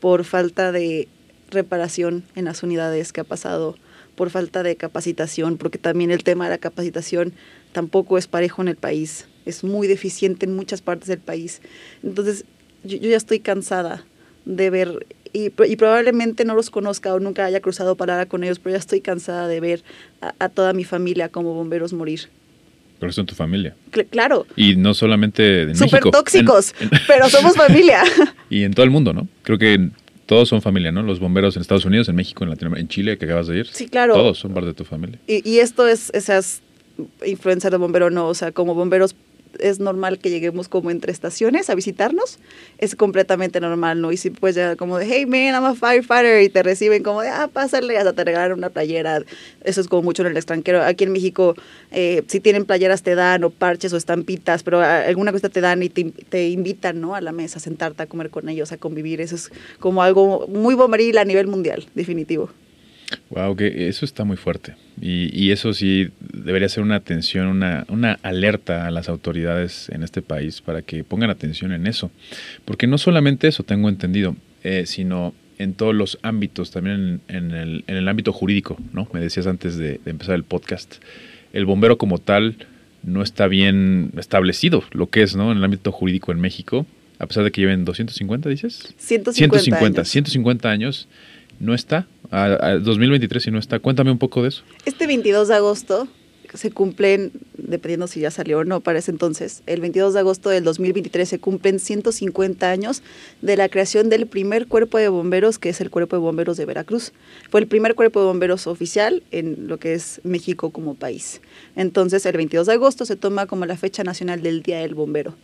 por 0.07 0.23
falta 0.23 0.71
de 0.71 1.09
reparación 1.51 2.23
en 2.37 2.45
las 2.45 2.63
unidades 2.63 3.13
que 3.13 3.23
ha 3.23 3.25
pasado, 3.25 3.75
por 4.15 4.31
falta 4.31 4.63
de 4.63 4.77
capacitación, 4.77 5.57
porque 5.57 5.79
también 5.79 6.13
el 6.13 6.23
tema 6.23 6.45
de 6.45 6.51
la 6.51 6.59
capacitación 6.59 7.33
tampoco 7.73 8.17
es 8.17 8.29
parejo 8.29 8.63
en 8.63 8.69
el 8.69 8.77
país, 8.77 9.27
es 9.47 9.65
muy 9.65 9.89
deficiente 9.89 10.47
en 10.47 10.55
muchas 10.55 10.81
partes 10.81 11.09
del 11.09 11.19
país. 11.19 11.61
Entonces, 12.05 12.45
yo, 12.85 12.99
ya 12.99 13.17
estoy 13.17 13.41
cansada 13.41 14.05
de 14.45 14.71
ver 14.71 15.07
y, 15.33 15.51
probablemente 15.51 16.45
no 16.45 16.55
los 16.55 16.71
conozca 16.71 17.13
o 17.13 17.19
nunca 17.19 17.45
haya 17.45 17.61
cruzado 17.61 17.97
palabra 17.97 18.27
con 18.27 18.45
ellos, 18.45 18.61
pero 18.61 18.75
ya 18.75 18.79
estoy 18.79 19.01
cansada 19.01 19.49
de 19.49 19.59
ver 19.59 19.83
a, 20.21 20.49
toda 20.51 20.73
mi 20.73 20.85
familia 20.85 21.31
como 21.31 21.53
bomberos 21.53 21.93
morir. 21.93 22.29
Pero 22.99 23.13
son 23.13 23.27
tu 23.27 23.35
familia. 23.35 23.75
claro. 24.11 24.47
Y 24.57 24.77
no 24.77 24.95
solamente 24.95 25.63
en 25.63 25.77
Súper 25.77 26.03
tóxicos, 26.05 26.75
pero 27.07 27.29
somos 27.29 27.55
familia. 27.55 28.03
y 28.51 28.63
en 28.63 28.73
todo 28.73 28.85
el 28.85 28.91
mundo, 28.91 29.13
¿no? 29.13 29.29
Creo 29.43 29.59
que 29.59 29.91
todos 30.27 30.49
son 30.49 30.63
familia, 30.63 30.93
¿no? 30.93 31.03
Los 31.03 31.21
bomberos 31.21 31.57
en 31.57 31.63
Estados 31.63 31.85
Unidos, 31.85 32.09
en 32.09 32.17
México, 32.17 32.45
en 32.45 32.51
Latinoamérica, 32.51 32.83
en 32.83 32.89
Chile, 32.89 33.19
que 33.19 33.27
acabas 33.27 33.47
de 33.47 33.59
ir. 33.59 33.67
Sí, 33.69 33.89
claro. 33.89 34.15
Todos 34.15 34.39
son 34.39 34.53
parte 34.53 34.69
de 34.69 34.75
tu 34.75 34.85
familia. 34.85 35.19
Y, 35.27 35.49
y 35.49 35.59
esto 35.61 35.87
es, 35.87 36.11
esas 36.15 36.63
influencia 37.25 37.71
de 37.71 37.77
bombero 37.77 38.11
no, 38.11 38.29
o 38.29 38.35
sea, 38.35 38.53
como 38.53 38.75
bomberos 38.75 39.15
es 39.61 39.81
normal 39.81 40.19
que 40.19 40.31
lleguemos 40.31 40.69
como 40.69 40.91
entre 40.91 41.13
estaciones 41.13 41.71
a 41.71 41.75
visitarnos, 41.75 42.39
es 42.79 42.97
completamente 42.97 43.61
normal, 43.61 44.01
¿no? 44.01 44.13
Y 44.13 44.17
si 44.17 44.31
puedes 44.31 44.57
llegar 44.57 44.77
como 44.77 44.99
de, 44.99 45.07
hey 45.07 45.27
man, 45.27 45.55
I'm 45.55 45.65
a 45.65 45.75
firefighter, 45.75 46.43
y 46.43 46.49
te 46.49 46.63
reciben 46.63 47.03
como 47.03 47.23
de, 47.23 47.29
ah, 47.29 47.49
pásale, 47.53 47.99
hasta 47.99 48.13
te 48.13 48.25
regalan 48.25 48.59
una 48.59 48.71
playera, 48.71 49.23
eso 49.65 49.81
es 49.81 49.89
como 49.89 50.03
mucho 50.03 50.23
en 50.23 50.29
el 50.29 50.37
extranjero. 50.37 50.83
Aquí 50.83 51.05
en 51.05 51.13
México, 51.13 51.55
eh, 51.91 52.23
si 52.27 52.41
tienen 52.41 52.65
playeras 52.65 53.03
te 53.03 53.15
dan, 53.15 53.45
o 53.45 53.51
parches, 53.51 53.93
o 53.93 53.97
estampitas, 53.97 54.63
pero 54.63 54.81
alguna 54.81 55.33
cosa 55.33 55.49
te 55.49 55.61
dan 55.61 55.83
y 55.83 55.89
te, 55.89 56.05
te, 56.05 56.49
invitan, 56.49 57.01
¿no? 57.01 57.15
A 57.15 57.21
la 57.21 57.33
mesa, 57.33 57.59
a 57.59 57.61
sentarte 57.61 58.03
a 58.03 58.07
comer 58.07 58.31
con 58.31 58.49
ellos, 58.49 58.73
a 58.73 58.77
convivir, 58.77 59.21
eso 59.21 59.35
es 59.35 59.51
como 59.79 60.03
algo 60.03 60.47
muy 60.49 60.75
bomberil 60.75 61.19
a 61.19 61.25
nivel 61.25 61.47
mundial, 61.47 61.87
definitivo. 61.95 62.51
Wow, 63.31 63.57
que 63.57 63.89
eso 63.89 64.05
está 64.05 64.25
muy 64.25 64.37
fuerte. 64.37 64.75
Y, 65.01 65.29
y, 65.33 65.51
eso 65.51 65.75
sí 65.75 66.09
debería 66.21 66.71
ser 66.71 66.83
una 66.83 66.97
atención, 66.97 67.49
una, 67.49 67.85
una, 67.89 68.19
alerta 68.23 68.87
a 68.87 68.91
las 68.91 69.11
autoridades 69.11 69.91
en 69.91 70.03
este 70.03 70.23
país 70.23 70.63
para 70.63 70.81
que 70.81 71.05
pongan 71.05 71.29
atención 71.29 71.73
en 71.73 71.87
eso. 71.87 72.11
Porque 72.65 72.87
no 72.87 72.97
solamente 72.97 73.47
eso 73.47 73.63
tengo 73.63 73.91
entendido, 73.91 74.37
eh, 74.65 74.85
sino 74.87 75.35
en 75.59 75.75
todos 75.75 75.95
los 75.95 76.19
ámbitos, 76.23 76.71
también 76.71 77.21
en, 77.29 77.37
en, 77.37 77.51
el, 77.53 77.85
en, 77.87 77.97
el, 77.97 78.09
ámbito 78.09 78.33
jurídico, 78.33 78.79
¿no? 78.93 79.07
Me 79.13 79.21
decías 79.21 79.47
antes 79.47 79.77
de, 79.77 80.01
de, 80.03 80.11
empezar 80.11 80.35
el 80.35 80.45
podcast. 80.45 80.97
El 81.53 81.67
bombero 81.67 81.99
como 81.99 82.19
tal 82.19 82.57
no 83.03 83.23
está 83.23 83.49
bien 83.49 84.13
establecido, 84.17 84.83
lo 84.93 85.11
que 85.11 85.23
es, 85.23 85.37
¿no? 85.37 85.53
En 85.53 85.59
el 85.59 85.65
ámbito 85.65 85.93
jurídico 85.93 86.33
en 86.33 86.41
México, 86.41 86.87
a 87.19 87.27
pesar 87.27 87.45
de 87.45 87.51
que 87.51 87.61
lleven 87.61 87.85
250, 87.85 88.49
dices? 88.49 88.95
150. 88.99 89.35
150 89.35 90.01
años. 90.01 90.09
150 90.09 90.71
años 90.71 91.09
no 91.59 91.75
está, 91.75 92.07
a, 92.31 92.75
2023 92.79 93.47
y 93.47 93.51
no 93.51 93.59
está. 93.59 93.79
Cuéntame 93.79 94.11
un 94.11 94.19
poco 94.19 94.43
de 94.43 94.49
eso. 94.49 94.63
Este 94.85 95.07
22 95.07 95.49
de 95.49 95.55
agosto 95.55 96.09
se 96.55 96.71
cumplen, 96.71 97.33
dependiendo 97.57 98.07
si 98.07 98.21
ya 98.21 98.31
salió 98.31 98.59
o 98.59 98.65
no 98.65 98.81
para 98.81 98.99
ese 98.99 99.11
entonces, 99.11 99.63
el 99.67 99.81
22 99.81 100.15
de 100.15 100.21
agosto 100.21 100.49
del 100.51 100.65
2023 100.65 101.29
se 101.29 101.39
cumplen 101.39 101.79
150 101.79 102.71
años 102.71 103.03
de 103.43 103.57
la 103.57 103.69
creación 103.69 104.09
del 104.09 104.27
primer 104.27 104.67
cuerpo 104.67 104.99
de 104.99 105.09
bomberos, 105.09 105.59
que 105.59 105.69
es 105.69 105.81
el 105.81 105.91
Cuerpo 105.91 106.17
de 106.17 106.21
Bomberos 106.21 106.57
de 106.57 106.65
Veracruz. 106.65 107.13
Fue 107.51 107.61
el 107.61 107.67
primer 107.67 107.95
cuerpo 107.95 108.21
de 108.21 108.27
bomberos 108.27 108.67
oficial 108.67 109.23
en 109.31 109.69
lo 109.69 109.79
que 109.79 109.95
es 109.95 110.21
México 110.25 110.71
como 110.71 110.95
país. 110.95 111.41
Entonces, 111.75 112.25
el 112.27 112.37
22 112.37 112.67
de 112.67 112.73
agosto 112.75 113.05
se 113.05 113.17
toma 113.17 113.47
como 113.47 113.67
la 113.67 113.77
fecha 113.77 114.05
nacional 114.05 114.43
del 114.43 114.63
Día 114.63 114.79
del 114.79 114.95
Bombero. 114.95 115.35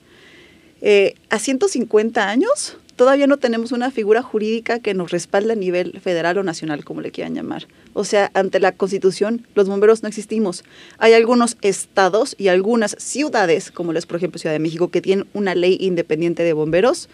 Eh, 0.80 1.14
a 1.30 1.38
150 1.38 2.28
años 2.28 2.76
todavía 2.96 3.26
no 3.26 3.38
tenemos 3.38 3.72
una 3.72 3.90
figura 3.90 4.22
jurídica 4.22 4.78
que 4.78 4.94
nos 4.94 5.10
respalde 5.10 5.52
a 5.52 5.56
nivel 5.56 6.00
federal 6.00 6.38
o 6.38 6.42
nacional, 6.42 6.84
como 6.84 7.00
le 7.00 7.10
quieran 7.10 7.34
llamar. 7.34 7.66
O 7.94 8.04
sea, 8.04 8.30
ante 8.34 8.60
la 8.60 8.72
Constitución, 8.72 9.46
los 9.54 9.68
bomberos 9.68 10.02
no 10.02 10.08
existimos. 10.08 10.64
Hay 10.98 11.14
algunos 11.14 11.56
estados 11.62 12.34
y 12.38 12.48
algunas 12.48 12.96
ciudades, 12.98 13.70
como 13.70 13.92
es 13.92 14.06
por 14.06 14.16
ejemplo 14.16 14.38
Ciudad 14.38 14.54
de 14.54 14.60
México, 14.60 14.88
que 14.88 15.00
tienen 15.00 15.26
una 15.32 15.54
ley 15.54 15.76
independiente 15.80 16.42
de 16.42 16.52
bomberos, 16.52 17.08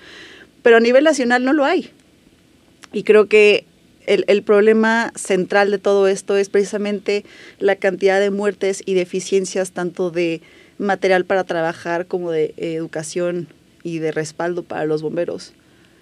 pero 0.62 0.76
a 0.76 0.80
nivel 0.80 1.04
nacional 1.04 1.44
no 1.44 1.52
lo 1.52 1.64
hay. 1.64 1.90
Y 2.92 3.02
creo 3.02 3.26
que 3.26 3.64
el, 4.06 4.42
problema 4.42 5.12
central 5.14 5.70
de 5.70 5.78
todo 5.78 6.08
esto 6.08 6.36
es 6.36 6.48
precisamente 6.48 7.24
la 7.58 7.76
cantidad 7.76 8.20
de 8.20 8.30
muertes 8.30 8.82
y 8.86 8.94
deficiencias 8.94 9.72
tanto 9.72 10.10
de 10.10 10.40
material 10.78 11.26
para 11.26 11.44
trabajar 11.44 12.06
como 12.06 12.30
de 12.30 12.54
educación 12.56 13.48
y 13.82 13.98
de 13.98 14.12
respaldo 14.12 14.62
para 14.62 14.86
los 14.86 15.02
bomberos 15.02 15.52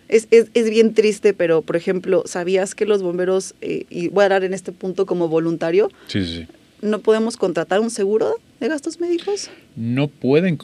es, 0.08 0.28
es, 0.30 0.48
es, 0.54 0.70
bien 0.70 0.94
triste, 0.94 1.34
pero 1.34 1.62
por 1.62 1.76
ejemplo, 1.76 2.22
¿sabías 2.26 2.74
que 2.74 2.86
los 2.86 3.02
bomberos, 3.02 3.54
eh, 3.60 3.86
y 3.90 4.08
voy 4.08 4.24
a 4.24 4.28
dar 4.28 4.44
en 4.44 4.54
este 4.54 4.72
punto 4.72 5.06
como 5.06 5.28
voluntario, 5.28 5.90
sí, 6.06 6.24
sí, 6.24 6.36
sí. 6.38 6.46
no 6.82 7.00
podemos 7.00 7.36
contratar 7.36 7.80
un 7.80 7.90
seguro 7.90 8.36
de 8.60 8.68
gastos 8.68 9.00
médicos? 9.00 9.50
No 9.74 10.08
pueden, 10.08 10.58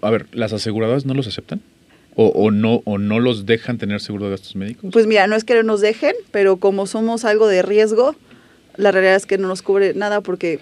a 0.00 0.10
ver, 0.10 0.26
¿las 0.32 0.52
aseguradoras 0.52 1.06
no 1.06 1.14
los 1.14 1.26
aceptan? 1.26 1.60
O, 2.18 2.28
o, 2.28 2.50
no, 2.50 2.80
¿O 2.86 2.96
no 2.96 3.20
los 3.20 3.44
dejan 3.44 3.76
tener 3.76 4.00
seguro 4.00 4.24
de 4.24 4.30
gastos 4.30 4.56
médicos? 4.56 4.90
Pues 4.90 5.06
mira, 5.06 5.26
no 5.26 5.36
es 5.36 5.44
que 5.44 5.62
nos 5.62 5.82
dejen, 5.82 6.14
pero 6.30 6.56
como 6.56 6.86
somos 6.86 7.26
algo 7.26 7.46
de 7.46 7.60
riesgo, 7.60 8.16
la 8.76 8.90
realidad 8.90 9.16
es 9.16 9.26
que 9.26 9.36
no 9.36 9.48
nos 9.48 9.60
cubre 9.60 9.92
nada 9.92 10.22
porque 10.22 10.60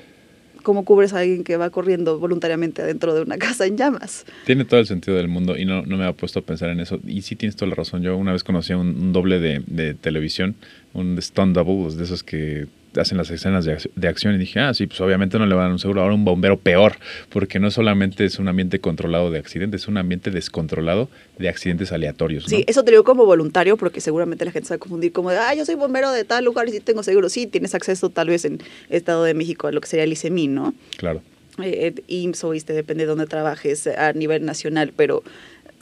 ¿cómo 0.65 0.85
cubres 0.85 1.13
a 1.13 1.21
alguien 1.21 1.45
que 1.45 1.57
va 1.57 1.71
corriendo 1.71 2.19
voluntariamente 2.19 2.83
adentro 2.83 3.15
de 3.15 3.23
una 3.23 3.39
casa 3.47 3.67
en 3.67 3.77
llamas? 3.77 4.27
Tiene 4.45 4.65
todo 4.65 4.81
el 4.81 4.87
sentido 4.87 5.17
del 5.17 5.29
mundo 5.29 5.57
y 5.57 5.65
no, 5.65 5.83
no 5.83 5.97
me 5.97 6.05
había 6.05 6.17
puesto 6.17 6.41
a 6.41 6.43
pensar 6.43 6.71
en 6.71 6.81
eso. 6.81 6.99
Y 7.07 7.23
sí 7.23 7.37
tienes 7.37 7.55
toda 7.55 7.69
la 7.69 7.77
razón. 7.77 8.03
Yo 8.03 8.17
una 8.17 8.33
vez 8.33 8.43
conocí 8.43 8.73
a 8.73 8.79
un, 8.79 9.13
doble 9.13 9.39
de, 9.39 9.95
televisión, 9.95 10.57
un 10.93 11.21
stunt 11.23 11.55
double, 11.55 11.95
de 11.95 12.03
esos 12.03 12.25
que 12.25 12.67
hacen 13.01 13.19
las 13.19 13.31
escenas 13.31 13.65
de, 13.65 13.77
de, 13.95 14.09
acción 14.09 14.35
y 14.35 14.39
dije, 14.39 14.61
ah, 14.61 14.75
sí, 14.75 14.87
pues 14.87 15.01
obviamente 15.01 15.39
no 15.39 15.47
le 15.47 15.55
van 15.55 15.63
a 15.63 15.65
dar 15.67 15.73
un 15.73 15.79
seguro. 15.79 16.03
Ahora 16.03 16.15
un 16.15 16.25
bombero 16.25 16.59
peor, 16.59 16.97
porque 17.29 17.59
no 17.59 17.71
solamente 17.71 18.25
es 18.25 18.39
un 18.39 18.49
ambiente 18.49 18.81
controlado 18.81 19.31
de 19.31 19.39
accidentes, 19.39 19.83
es 19.83 19.89
un 19.89 19.97
ambiente 19.97 20.31
descontrolado 20.31 21.09
de 21.39 21.49
accidentes 21.49 21.93
aleatorios. 21.93 22.45
¿no? 22.45 22.49
Sí, 22.49 22.65
eso 22.67 22.85
te 22.85 22.91
digo 22.91 23.05
como 23.05 23.25
voluntario, 23.25 23.77
porque 23.77 24.01
seguramente 24.01 24.45
la 24.45 24.53
gente 24.53 24.69
se 24.69 24.75
va 24.75 24.77
a 24.77 24.79
confundir 24.79 25.13
como 25.13 25.31
de, 25.31 25.39
ah, 25.39 25.55
yo 25.55 25.65
soy 25.65 25.75
bombero 25.75 26.11
de 26.13 26.25
tal 26.25 26.45
lugar 26.45 26.69
y 26.69 26.73
sí 26.73 26.81
tengo 26.81 27.03
seguro. 27.03 27.29
Sí, 27.29 27.47
tienes 27.47 27.75
acceso 27.75 28.11
tal 28.11 28.29
vez 28.29 28.45
en 28.45 28.61
Estado 28.89 29.25
de 29.25 29.35
México 29.35 29.67
a 29.67 29.73
lo 29.73 29.81
que 29.81 29.89
sería 29.89 30.05
el 30.05 30.13
ICEMI, 30.13 30.49
¿no? 30.49 30.75
Claro. 30.97 31.23
Eh, 31.63 31.95
IMSS 32.09 32.45
o 32.45 32.55
ISTE, 32.55 32.73
depende 32.73 33.05
de 33.05 33.09
dónde 33.09 33.27
trabajes 33.27 33.87
a 33.87 34.13
nivel 34.13 34.45
nacional, 34.45 34.93
pero 34.97 35.23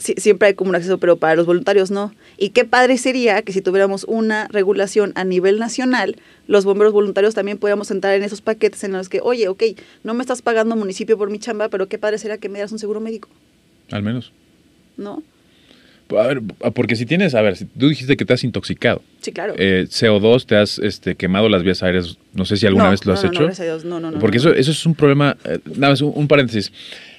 siempre 0.03 0.49
hay 0.49 0.53
como 0.53 0.69
un 0.69 0.75
acceso, 0.75 0.97
pero 0.97 1.17
para 1.17 1.35
los 1.35 1.45
voluntarios 1.45 1.91
no. 1.91 2.13
Y 2.37 2.49
qué 2.49 2.65
padre 2.65 2.97
sería 2.97 3.41
que 3.41 3.53
si 3.53 3.61
tuviéramos 3.61 4.05
una 4.05 4.47
regulación 4.49 5.13
a 5.15 5.23
nivel 5.23 5.59
nacional, 5.59 6.17
los 6.47 6.65
bomberos 6.65 6.93
voluntarios 6.93 7.33
también 7.35 7.57
pudiéramos 7.57 7.89
entrar 7.91 8.13
en 8.15 8.23
esos 8.23 8.41
paquetes 8.41 8.83
en 8.83 8.91
los 8.91 9.09
que, 9.09 9.21
oye, 9.21 9.47
ok, 9.47 9.63
no 10.03 10.13
me 10.13 10.21
estás 10.21 10.41
pagando 10.41 10.75
municipio 10.75 11.17
por 11.17 11.29
mi 11.29 11.39
chamba, 11.39 11.69
pero 11.69 11.87
qué 11.87 11.97
padre 11.97 12.17
sería 12.17 12.37
que 12.37 12.49
me 12.49 12.55
dieras 12.55 12.71
un 12.71 12.79
seguro 12.79 12.99
médico. 12.99 13.29
Al 13.91 14.03
menos. 14.03 14.31
¿No? 14.97 15.23
A 16.09 16.27
ver, 16.27 16.41
porque 16.75 16.95
si 16.95 17.05
tienes, 17.05 17.33
a 17.33 17.41
ver, 17.41 17.55
si 17.55 17.65
tú 17.65 17.89
dijiste 17.89 18.17
que 18.17 18.25
te 18.25 18.33
has 18.33 18.43
intoxicado. 18.43 19.01
Sí, 19.21 19.31
claro. 19.31 19.55
Eh, 19.57 19.85
CO2, 19.87 20.45
te 20.45 20.57
has 20.57 20.77
este, 20.77 21.15
quemado 21.15 21.49
las 21.49 21.63
vías 21.63 21.81
aéreas, 21.81 22.17
no 22.33 22.45
sé 22.45 22.57
si 22.57 22.67
alguna 22.67 22.85
no, 22.85 22.91
vez 22.91 23.05
lo 23.05 23.13
no, 23.13 23.17
has 23.17 23.23
no, 23.23 23.29
hecho. 23.29 23.39
No, 23.39 23.45
gracias 23.45 23.61
a 23.61 23.71
Dios, 23.71 23.85
no, 23.85 23.99
no, 23.99 24.11
no. 24.11 24.19
Porque. 24.19 24.37
Eso, 24.37 24.53
eso 24.53 24.71
es 24.71 24.85
un 24.85 24.95
problema, 24.95 25.37
eh, 25.45 25.59
nada 25.75 25.93
más 25.93 26.01
un, 26.01 26.11
un 26.13 26.27
paréntesis. 26.27 26.71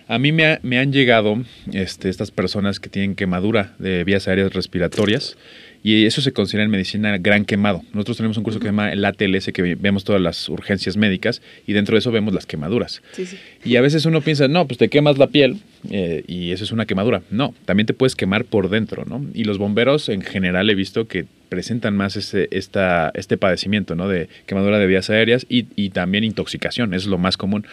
A 0.07 0.19
mí 0.19 0.33
me, 0.33 0.47
ha, 0.47 0.61
me, 0.63 0.79
han 0.79 0.93
llegado 0.93 1.43
este, 1.73 2.09
estas 2.09 2.31
personas 2.31 2.79
que 2.79 2.91
tienen 2.91 3.15
quemadura 3.15 3.75
de 3.79 4.05
vías 4.05 4.29
aéreas 4.29 4.53
respiratorias 4.53 5.37
y 5.83 6.07
eso 6.07 6.23
se 6.23 6.33
considera 6.33 6.65
en 6.65 6.71
medicina 6.71 7.19
gran 7.19 7.45
quemado. 7.45 7.83
Nosotros 7.93 8.17
tenemos 8.17 8.39
un 8.39 8.43
curso 8.43 8.59
uh 8.59 8.61
-huh. 8.61 8.63
que 8.63 8.69
se 8.69 8.73
llama 8.73 8.93
el 8.93 9.05
ATLS, 9.05 9.53
que 9.53 9.75
vemos 9.75 10.05
todas 10.05 10.21
las 10.21 10.49
urgencias 10.49 10.97
médicas 10.97 11.43
y 11.67 11.75
dentro 11.75 11.95
de 11.95 11.99
eso 11.99 12.11
vemos 12.11 12.33
las 12.33 12.47
quemaduras. 12.47 13.03
Sí, 13.13 13.27
sí. 13.27 13.39
Y 13.65 13.77
a 13.77 13.83
veces 13.83 14.07
uno 14.07 14.21
piensa, 14.23 14.49
no, 14.49 14.67
pues 14.67 14.79
te 14.79 14.89
quemas 14.89 15.19
la 15.19 15.27
piel 15.27 15.59
eh, 15.91 16.25
y 16.27 16.53
eso 16.53 16.65
es 16.65 16.73
una 16.73 16.87
quemadura. 16.87 17.23
No, 17.31 17.55
también 17.67 17.87
te 17.87 17.93
puedes 17.93 18.17
quemar 18.17 18.47
por 18.47 18.71
dentro, 18.71 19.05
¿no? 19.05 19.25
Y 19.35 19.45
los 19.45 19.59
bomberos 19.59 20.09
en 20.09 20.23
general 20.23 20.71
he 20.71 20.75
visto 20.75 21.07
que 21.07 21.27
presentan 21.51 21.97
más 21.97 22.17
este, 22.17 22.49
esta, 22.57 23.13
este 23.15 23.37
padecimiento, 23.37 23.95
¿no? 23.95 24.09
De 24.09 24.29
quemadura 24.47 24.79
de 24.79 24.87
vías 24.87 25.11
aéreas 25.11 25.47
y, 25.51 25.67
y 25.77 25.91
también 25.91 26.25
intoxicación, 26.25 26.95
es 26.95 27.07
lo 27.07 27.19
más 27.19 27.37
común. 27.37 27.67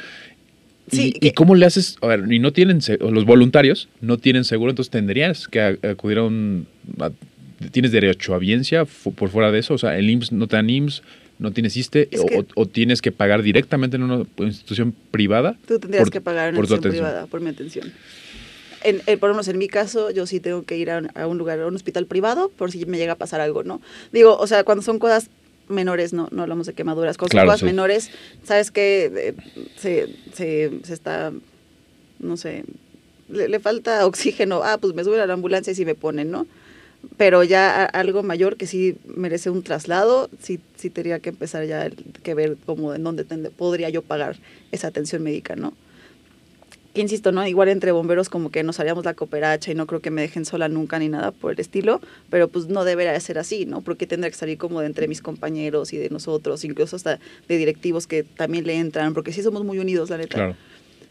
Sí, 0.91 1.13
¿Y, 1.15 1.19
que, 1.19 1.27
¿Y, 1.27 1.31
cómo 1.31 1.55
le 1.55 1.65
haces? 1.65 1.97
A 2.01 2.07
ver, 2.07 2.23
y 2.31 2.39
no 2.39 2.51
tienen, 2.53 2.79
los 2.99 3.25
voluntarios 3.25 3.87
no 4.01 4.17
tienen 4.17 4.43
seguro, 4.43 4.71
entonces 4.71 4.91
tendrías 4.91 5.47
que 5.47 5.61
acudir 5.61 6.17
a 6.19 6.23
un... 6.23 6.67
A, 6.99 7.11
¿Tienes 7.71 7.91
derecho 7.91 8.33
a 8.33 8.39
biencia 8.39 8.85
por 8.85 9.29
fuera 9.29 9.51
de 9.51 9.59
eso? 9.59 9.75
O 9.75 9.77
sea, 9.77 9.95
el 9.97 10.09
IMSS 10.09 10.31
no 10.31 10.47
te 10.47 10.55
dan 10.55 10.67
IMSS, 10.69 11.03
no 11.37 11.51
tienes 11.51 11.77
ISTE, 11.77 12.09
o, 12.19 12.25
que- 12.25 12.45
o 12.55 12.65
tienes 12.65 13.03
que 13.03 13.11
pagar 13.11 13.43
directamente 13.43 13.97
en 13.97 14.03
una 14.03 14.25
institución 14.39 14.95
privada. 15.11 15.57
Tú 15.67 15.77
tendrías 15.79 16.05
por- 16.05 16.11
que 16.11 16.21
pagar 16.21 16.49
una 16.49 16.55
por 16.57 16.67
tu 16.67 16.73
institución 16.73 16.91
privada 16.91 17.27
por 17.27 17.39
mi 17.39 17.49
atención. 17.51 17.91
En, 18.83 19.01
en- 19.05 19.19
por 19.19 19.29
lo 19.29 19.35
menos 19.35 19.47
en 19.47 19.59
mi 19.59 19.67
caso, 19.67 20.09
yo 20.09 20.25
sí 20.25 20.39
tengo 20.39 20.63
que 20.63 20.75
ir 20.75 20.89
a, 20.89 20.97
un- 20.97 21.09
a 21.13 21.27
un 21.27 21.37
lugar, 21.37 21.59
a 21.59 21.67
un 21.67 21.75
hospital 21.75 22.07
privado, 22.07 22.49
por 22.57 22.71
si 22.71 22.83
me 22.87 22.97
llega 22.97 23.13
a 23.13 23.17
pasar 23.17 23.41
algo, 23.41 23.63
¿no? 23.63 23.79
Digo, 24.11 24.35
o 24.37 24.47
sea, 24.47 24.63
cuando 24.63 24.81
son 24.81 24.97
cosas 24.97 25.29
menores, 25.71 26.13
no, 26.13 26.27
no 26.31 26.41
hablamos 26.43 26.67
de 26.67 26.73
quemaduras, 26.73 27.17
cuando 27.17 27.31
Claro, 27.31 27.57
sí. 27.57 27.65
menores, 27.65 28.09
sabes 28.43 28.71
que 28.71 29.33
se, 29.77 30.07
se, 30.33 30.71
se 30.83 30.93
está, 30.93 31.31
no 32.19 32.37
sé, 32.37 32.63
le, 33.29 33.47
le 33.47 33.59
falta 33.59 34.05
oxígeno, 34.05 34.61
ah, 34.63 34.77
pues 34.79 34.93
me 34.93 35.03
suben 35.03 35.19
a 35.21 35.25
la 35.25 35.33
ambulancia 35.33 35.71
y 35.71 35.75
sí 35.75 35.85
me 35.85 35.95
ponen, 35.95 36.31
¿no? 36.31 36.45
Pero 37.17 37.43
ya 37.43 37.83
algo 37.85 38.21
mayor 38.21 38.57
que 38.57 38.67
sí 38.67 38.95
merece 39.15 39.49
un 39.49 39.63
traslado, 39.63 40.29
sí, 40.41 40.59
sí 40.75 40.89
tendría 40.91 41.19
que 41.19 41.29
empezar 41.29 41.65
ya 41.65 41.85
el- 41.87 41.95
que 42.21 42.33
ver 42.35 42.57
cómo, 42.65 42.93
en 42.93 43.03
dónde 43.03 43.23
tende- 43.25 43.49
podría 43.49 43.89
yo 43.89 44.01
pagar 44.03 44.37
esa 44.71 44.87
atención 44.87 45.23
médica, 45.23 45.55
¿no? 45.55 45.73
Insisto, 46.93 47.31
¿no? 47.31 47.45
Igual 47.47 47.69
entre 47.69 47.91
bomberos 47.91 48.29
como 48.29 48.51
que 48.51 48.63
nos 48.63 48.79
haríamos 48.79 49.05
la 49.05 49.13
cooperacha 49.13 49.71
y 49.71 49.75
no 49.75 49.87
creo 49.87 50.01
que 50.01 50.11
me 50.11 50.21
dejen 50.21 50.45
sola 50.45 50.67
nunca 50.67 50.99
ni 50.99 51.09
nada 51.09 51.31
por 51.31 51.53
el 51.53 51.59
estilo, 51.59 52.01
pero 52.29 52.47
pues 52.47 52.67
no 52.67 52.83
debería 52.83 53.17
ser 53.19 53.39
así, 53.39 53.65
¿no? 53.65 53.81
Porque 53.81 54.07
tendría 54.07 54.29
que 54.29 54.37
salir 54.37 54.57
como 54.57 54.81
de 54.81 54.87
entre 54.87 55.07
mis 55.07 55.21
compañeros 55.21 55.93
y 55.93 55.97
de 55.97 56.09
nosotros, 56.09 56.63
incluso 56.65 56.95
hasta 56.95 57.19
de 57.47 57.57
directivos 57.57 58.07
que 58.07 58.23
también 58.23 58.65
le 58.65 58.75
entran, 58.75 59.13
porque 59.13 59.31
sí 59.31 59.41
somos 59.41 59.63
muy 59.63 59.79
unidos, 59.79 60.09
la 60.09 60.17
neta. 60.17 60.35
Claro. 60.35 60.55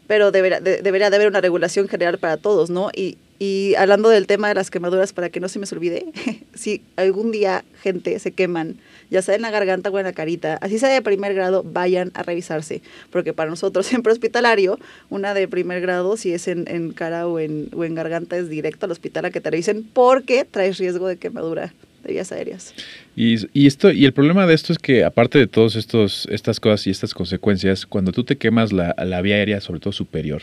Pero 0.06 0.32
debería 0.32 0.60
de, 0.60 0.82
debería 0.82 1.08
de 1.08 1.16
haber 1.16 1.28
una 1.28 1.40
regulación 1.40 1.88
general 1.88 2.18
para 2.18 2.36
todos, 2.36 2.68
¿no? 2.68 2.90
Y, 2.94 3.18
y 3.38 3.74
hablando 3.76 4.08
del 4.08 4.26
tema 4.26 4.48
de 4.48 4.54
las 4.54 4.70
quemaduras, 4.70 5.12
para 5.12 5.30
que 5.30 5.40
no 5.40 5.48
se 5.48 5.58
me 5.58 5.66
olvide, 5.70 6.06
si 6.54 6.82
algún 6.96 7.30
día 7.30 7.64
gente 7.82 8.18
se 8.18 8.32
queman, 8.32 8.76
ya 9.10 9.22
sea 9.22 9.34
en 9.34 9.42
la 9.42 9.50
garganta 9.50 9.90
o 9.90 9.98
en 9.98 10.04
la 10.04 10.12
carita, 10.12 10.56
así 10.60 10.78
sea 10.78 10.88
de 10.88 11.02
primer 11.02 11.34
grado, 11.34 11.62
vayan 11.64 12.10
a 12.14 12.22
revisarse. 12.22 12.82
Porque 13.10 13.32
para 13.32 13.50
nosotros, 13.50 13.86
siempre 13.88 14.12
hospitalario, 14.12 14.78
una 15.08 15.34
de 15.34 15.48
primer 15.48 15.80
grado, 15.80 16.16
si 16.16 16.32
es 16.32 16.48
en, 16.48 16.64
en 16.68 16.92
cara 16.92 17.26
o 17.26 17.38
en, 17.38 17.68
o 17.74 17.84
en 17.84 17.94
garganta, 17.94 18.36
es 18.36 18.48
directo 18.48 18.86
al 18.86 18.92
hospital 18.92 19.26
a 19.26 19.30
que 19.30 19.40
te 19.40 19.50
revisen 19.50 19.84
porque 19.92 20.44
traes 20.44 20.78
riesgo 20.78 21.08
de 21.08 21.16
quemadura 21.16 21.74
de 22.04 22.12
vías 22.12 22.32
aéreas. 22.32 22.74
Y, 23.14 23.36
y, 23.52 23.66
esto, 23.66 23.90
y 23.90 24.04
el 24.04 24.12
problema 24.12 24.46
de 24.46 24.54
esto 24.54 24.72
es 24.72 24.78
que, 24.78 25.04
aparte 25.04 25.38
de 25.38 25.46
todas 25.46 25.76
estas 25.76 26.60
cosas 26.60 26.86
y 26.86 26.90
estas 26.90 27.12
consecuencias, 27.12 27.86
cuando 27.86 28.12
tú 28.12 28.24
te 28.24 28.36
quemas 28.36 28.72
la, 28.72 28.94
la 29.04 29.20
vía 29.20 29.36
aérea, 29.36 29.60
sobre 29.60 29.80
todo 29.80 29.92
superior, 29.92 30.42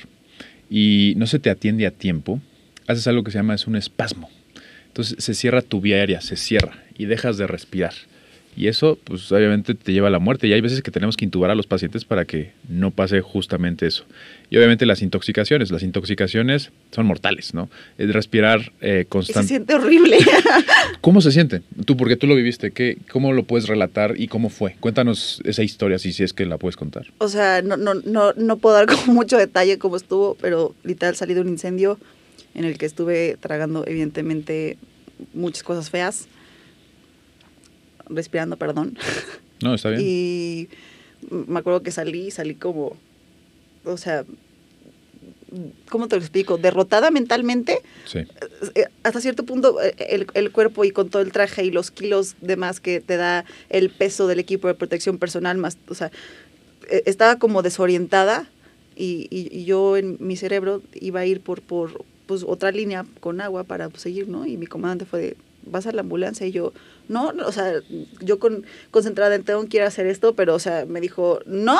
y 0.70 1.14
no 1.18 1.28
se 1.28 1.40
te 1.40 1.50
atiende 1.50 1.88
a 1.88 1.92
tiempo, 1.92 2.42
haces 2.88 3.08
algo 3.08 3.24
que 3.24 3.32
se 3.32 3.38
llama 3.38 3.56
es 3.56 3.68
un 3.68 3.76
espasmo. 3.76 4.30
Entonces 4.88 5.24
se 5.24 5.34
cierra 5.34 5.62
tu 5.62 5.82
vía 5.82 5.98
aérea, 5.98 6.22
se 6.22 6.36
cierra 6.36 6.84
y 6.98 7.06
dejas 7.06 7.38
de 7.38 7.48
respirar. 7.48 7.94
Y 8.58 8.68
eso, 8.68 8.98
pues 9.04 9.32
obviamente 9.32 9.76
te 9.76 9.94
lleva 9.94 10.08
a 10.08 10.12
la 10.12 10.18
muerte. 10.18 10.48
Y 10.48 10.54
hay 10.54 10.62
veces 10.62 10.82
que 10.82 10.90
tenemos 10.90 11.16
que 11.16 11.26
intubar 11.26 11.52
a 11.52 11.56
los 11.56 11.68
pacientes 11.68 12.06
para 12.06 12.26
que 12.26 12.52
no 12.68 12.90
pase 12.90 13.22
justamente 13.22 13.86
eso. 13.86 14.04
Y 14.50 14.58
obviamente 14.58 14.88
las 14.88 15.04
intoxicaciones. 15.04 15.70
Las 15.70 15.84
intoxicaciones 15.84 16.72
son 16.92 17.06
mortales, 17.06 17.54
¿no? 17.54 17.70
Es 18.00 18.12
respirar 18.12 18.72
eh, 18.82 19.02
Y 19.04 19.06
constante. 19.06 19.44
se 19.44 19.48
siente 19.48 19.76
horrible. 19.76 20.18
¿Cómo 21.02 21.22
se 21.22 21.32
siente? 21.32 21.62
Tú, 21.86 21.96
porque 21.96 22.16
tú 22.16 22.26
lo 22.26 22.34
viviste, 22.34 22.72
¿qué, 22.72 22.98
¿cómo 23.12 23.32
lo 23.32 23.44
puedes 23.44 23.68
relatar 23.68 24.16
y 24.18 24.28
cómo 24.28 24.50
fue? 24.50 24.76
Cuéntanos 24.80 25.40
esa 25.46 25.62
historia, 25.62 26.00
si, 26.00 26.12
si 26.12 26.24
es 26.24 26.34
que 26.34 26.46
la 26.48 26.58
puedes 26.58 26.78
contar. 26.78 27.06
o 27.20 27.28
sea, 27.28 27.62
no, 27.62 27.78
no, 27.78 27.94
no, 27.94 28.34
no 28.34 28.58
puedo 28.58 28.76
dar 28.76 28.86
como 28.88 29.14
mucho 29.14 29.38
detalle 29.38 29.78
cómo 29.78 29.98
estuvo, 29.98 30.36
pero 30.42 30.74
literal 30.84 31.16
salí 31.16 31.36
de 31.36 31.42
un 31.42 31.50
incendio 31.50 32.00
en 32.56 32.66
el 32.66 32.80
que 32.80 32.88
estuve 32.88 33.38
tragando 33.40 33.86
evidentemente 33.86 34.78
muchas 35.36 35.62
cosas 35.62 35.90
feas, 35.92 36.28
respirando, 38.10 38.58
perdón. 38.58 38.98
No, 39.64 39.74
está 39.74 39.90
bien. 39.90 40.02
Y 40.06 40.70
me 41.32 41.58
acuerdo 41.58 41.82
que 41.82 41.90
salí, 41.90 42.30
salí 42.30 42.54
como, 42.54 42.96
o 43.86 43.98
sea, 43.98 44.24
¿cómo 45.90 46.08
te 46.08 46.16
lo 46.16 46.22
explico? 46.22 46.58
Derrotada 46.58 47.10
mentalmente, 47.12 47.80
Sí. 48.06 48.20
eh, 48.76 48.86
hasta 49.04 49.20
cierto 49.22 49.44
punto 49.46 49.82
eh, 49.82 49.96
el, 49.98 50.28
el 50.36 50.52
cuerpo 50.52 50.86
y 50.86 50.92
con 50.92 51.10
todo 51.10 51.22
el 51.24 51.32
traje 51.32 51.64
y 51.66 51.72
los 51.72 51.90
kilos 51.92 52.36
de 52.42 52.56
más 52.56 52.80
que 52.80 53.02
te 53.02 53.18
da 53.18 53.46
el 53.70 53.90
peso 53.90 54.28
del 54.28 54.40
equipo 54.40 54.68
de 54.68 54.76
protección 54.76 55.18
personal, 55.18 55.58
más, 55.58 55.78
o 55.90 55.96
sea, 55.96 56.12
eh, 56.90 57.04
estaba 57.08 57.38
como 57.40 57.62
desorientada 57.64 58.48
y, 58.96 59.28
y- 59.32 59.50
y 59.52 59.66
yo 59.66 59.98
en 59.98 60.18
mi 60.20 60.36
cerebro 60.38 60.82
iba 60.94 61.22
a 61.22 61.26
ir 61.26 61.42
por, 61.42 61.62
por 61.62 62.06
pues, 62.28 62.44
otra 62.46 62.72
línea 62.72 63.06
con 63.22 63.42
agua 63.42 63.64
para 63.64 63.90
pues, 63.90 64.02
seguir, 64.04 64.28
¿no? 64.28 64.46
Y 64.46 64.58
mi 64.58 64.68
comandante 64.68 65.06
fue 65.06 65.20
de, 65.20 65.38
¿vas 65.66 65.88
a 65.88 65.92
la 65.92 66.02
ambulancia? 66.02 66.46
Y 66.46 66.52
yo, 66.52 66.74
no, 67.10 67.30
o 67.46 67.52
sea, 67.52 67.74
yo 68.22 68.40
con, 68.40 68.66
concentrada 68.92 69.36
en 69.36 69.44
tengo 69.44 69.66
que 69.68 69.78
ir 69.78 69.84
a 69.84 69.88
hacer 69.88 70.08
esto, 70.08 70.34
pero, 70.36 70.56
o 70.56 70.60
sea, 70.60 70.86
me 70.86 71.02
dijo, 71.02 71.40
no, 71.46 71.78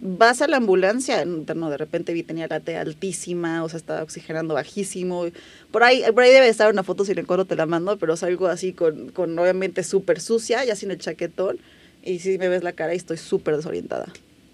vas 0.00 0.40
a 0.42 0.48
la 0.48 0.56
ambulancia. 0.56 1.24
No, 1.24 1.70
de 1.70 1.76
repente 1.76 2.12
vi 2.12 2.22
tenía 2.22 2.46
la 2.48 2.60
T 2.60 2.76
altísima, 2.76 3.62
o 3.64 3.68
sea, 3.68 3.78
estaba 3.78 4.02
oxigenando 4.02 4.54
bajísimo. 4.54 5.26
Por 5.70 5.82
ahí, 5.84 6.02
por 6.14 6.22
ahí 6.22 6.32
debe 6.32 6.48
estar 6.48 6.72
una 6.72 6.82
foto, 6.82 7.04
si 7.04 7.14
la 7.14 7.20
encuentro 7.20 7.44
te 7.44 7.56
la 7.56 7.66
mando, 7.66 7.98
pero 7.98 8.16
salgo 8.16 8.46
así 8.46 8.72
con, 8.72 9.10
con 9.10 9.38
obviamente 9.38 9.82
súper 9.84 10.20
sucia, 10.20 10.64
ya 10.64 10.74
sin 10.76 10.90
el 10.90 10.98
chaquetón. 10.98 11.58
Y 12.02 12.20
si 12.20 12.38
me 12.38 12.48
ves 12.48 12.62
la 12.62 12.72
cara 12.72 12.94
y 12.94 12.96
estoy 12.96 13.18
súper 13.18 13.56
desorientada. 13.56 14.10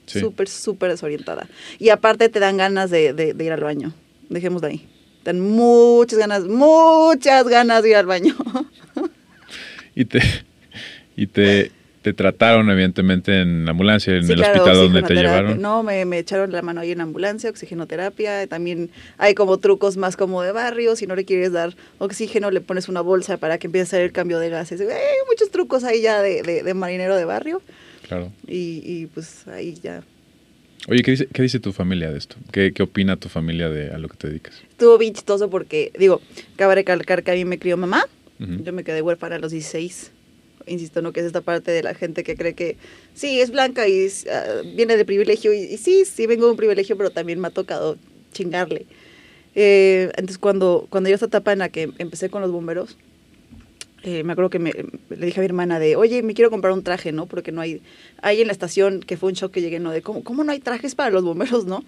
Sí. 0.07 0.21
Súper, 0.21 0.49
súper 0.49 0.91
desorientada. 0.91 1.49
Y 1.79 1.91
aparte 1.91 2.29
te 2.29 2.41
dan 2.41 2.57
ganas 2.57 2.91
de, 2.91 3.13
de- 3.13 3.35
de 3.35 3.45
ir 3.45 3.53
al 3.53 3.61
baño. 3.63 3.93
Dejemos 4.29 4.63
de 4.63 4.69
ahí. 4.69 4.89
Te 5.23 5.33
dan 5.33 5.41
muchas 5.41 6.19
ganas, 6.19 6.45
muchas 6.45 7.47
ganas 7.49 7.83
de 7.83 7.91
ir 7.91 7.97
al 7.97 8.07
baño. 8.07 8.35
Y 9.97 10.05
te, 10.05 10.21
y 11.17 11.27
te, 11.27 11.73
te 12.03 12.13
trataron, 12.13 12.71
evidentemente, 12.71 13.41
en 13.41 13.65
la 13.65 13.73
ambulancia, 13.73 14.15
en 14.15 14.25
Sí, 14.27 14.33
el 14.33 14.39
claro, 14.39 14.59
hospital 14.63 14.77
donde 14.77 15.03
te 15.03 15.15
llevaron. 15.15 15.61
No, 15.61 15.83
me, 15.83 16.05
me 16.05 16.19
echaron 16.19 16.53
la 16.53 16.63
mano 16.63 16.83
ahí 16.83 16.93
en 16.93 17.01
ambulancia, 17.01 17.51
oxigenoterapia. 17.51 18.47
También 18.47 18.91
hay 19.19 19.35
como 19.35 19.59
trucos 19.59 19.97
más 19.97 20.17
como 20.17 20.43
de 20.43 20.53
barrio. 20.53 20.95
Si 20.95 21.07
no 21.09 21.17
le 21.17 21.25
quieres 21.25 21.51
dar 21.51 21.75
oxígeno, 21.99 22.51
le 22.53 22.61
pones 22.61 22.89
una 22.89 23.01
bolsa 23.01 23.39
para 23.39 23.59
que 23.59 23.67
empiece 23.67 23.83
a 23.83 23.89
hacer 23.89 24.03
el 24.03 24.13
cambio 24.13 24.39
de 24.39 24.51
gases. 24.51 24.81
Hay 24.83 24.87
muchos 25.29 25.51
trucos 25.51 25.83
ahí 25.83 26.03
ya 26.03 26.21
de, 26.23 26.43
de- 26.43 26.63
de 26.63 26.75
marinero 26.75 27.17
de 27.17 27.25
barrio. 27.25 27.63
Claro. 28.07 28.31
Y, 28.47 28.83
y 28.85 29.07
pues 29.07 29.49
ahí 29.49 29.75
ya. 29.83 30.03
Oye, 30.89 31.03
¿qué 31.03 31.11
dice, 31.13 31.27
¿qué 31.33 31.43
dice 31.43 31.59
tu 31.59 31.73
familia 31.73 32.13
de 32.13 32.19
esto? 32.19 32.37
¿Qué, 32.53 32.73
¿Qué 32.73 32.85
opina 32.85 33.17
tu 33.17 33.29
familia 33.29 33.69
de 33.69 33.91
a 33.91 33.99
lo 33.99 34.09
que 34.09 34.17
te 34.17 34.29
dedicas? 34.29 34.55
Estuvo 34.71 34.97
bien 34.99 35.15
chistoso 35.15 35.51
porque, 35.51 35.91
digo, 35.99 36.21
cabe 36.55 36.77
recalcar 36.77 37.25
que 37.25 37.33
a 37.33 37.35
mí 37.35 37.45
me 37.45 37.59
crió 37.59 37.77
mamá. 37.77 38.05
Yo 38.39 38.73
me 38.73 38.85
quedé 38.85 39.03
huérfana 39.03 39.37
a 39.37 39.39
los 39.39 39.53
16. 39.53 40.11
Insisto, 40.67 41.01
¿no? 41.01 41.13
Que 41.13 41.21
es 41.21 41.27
esta 41.27 41.41
parte 41.41 41.71
de 41.71 41.83
la 41.83 41.95
gente 41.95 42.25
que 42.25 42.37
cree 42.37 42.55
que 42.55 42.77
sí, 43.15 43.41
es 43.41 43.51
blanca 43.51 43.87
y 43.89 44.09
ah, 44.31 44.63
viene 44.75 44.97
de 44.97 45.05
privilegio. 45.05 45.55
Y, 45.55 45.59
y 45.59 45.79
sí, 45.79 46.05
sí 46.05 46.27
vengo 46.27 46.47
de 46.47 46.51
un 46.51 46.57
privilegio, 46.57 46.97
pero 46.97 47.11
también 47.11 47.41
me 47.41 47.49
ha 47.49 47.51
tocado 47.51 47.97
chingarle. 48.33 48.87
Eh, 49.55 50.11
entonces, 50.17 50.39
cuando, 50.39 50.87
cuando 50.91 51.09
yo 51.09 51.15
esta 51.15 51.27
etapa 51.27 51.53
en 51.53 51.61
la 51.61 51.71
que 51.71 51.91
empecé 51.99 52.29
con 52.29 52.43
los 52.43 52.53
bomberos, 52.53 52.99
eh, 54.03 54.23
me 54.23 54.35
acuerdo 54.35 54.51
que 54.51 54.59
me, 54.59 54.73
le 55.09 55.27
dije 55.27 55.41
a 55.41 55.43
mi 55.43 55.47
hermana 55.47 55.79
de, 55.79 55.97
oye, 55.97 56.23
me 56.23 56.35
quiero 56.35 56.51
comprar 56.51 56.75
un 56.75 56.83
traje, 56.83 57.11
¿no? 57.11 57.27
Porque 57.27 57.53
no 57.53 57.63
hay, 57.63 57.81
hay 58.21 58.43
en 58.43 58.49
la 58.49 58.53
estación, 58.53 59.01
que 59.01 59.17
fue 59.17 59.31
un 59.31 59.35
shock 59.35 59.53
que 59.53 59.63
llegué, 59.63 59.81
¿no? 59.81 59.91
De, 59.91 60.03
¿cómo, 60.03 60.23
cómo 60.23 60.45
no 60.45 60.53
hay 60.53 60.61
trajes 60.61 60.95
para 60.95 61.11
los 61.11 61.25
bomberos, 61.25 61.65
no? 61.65 61.83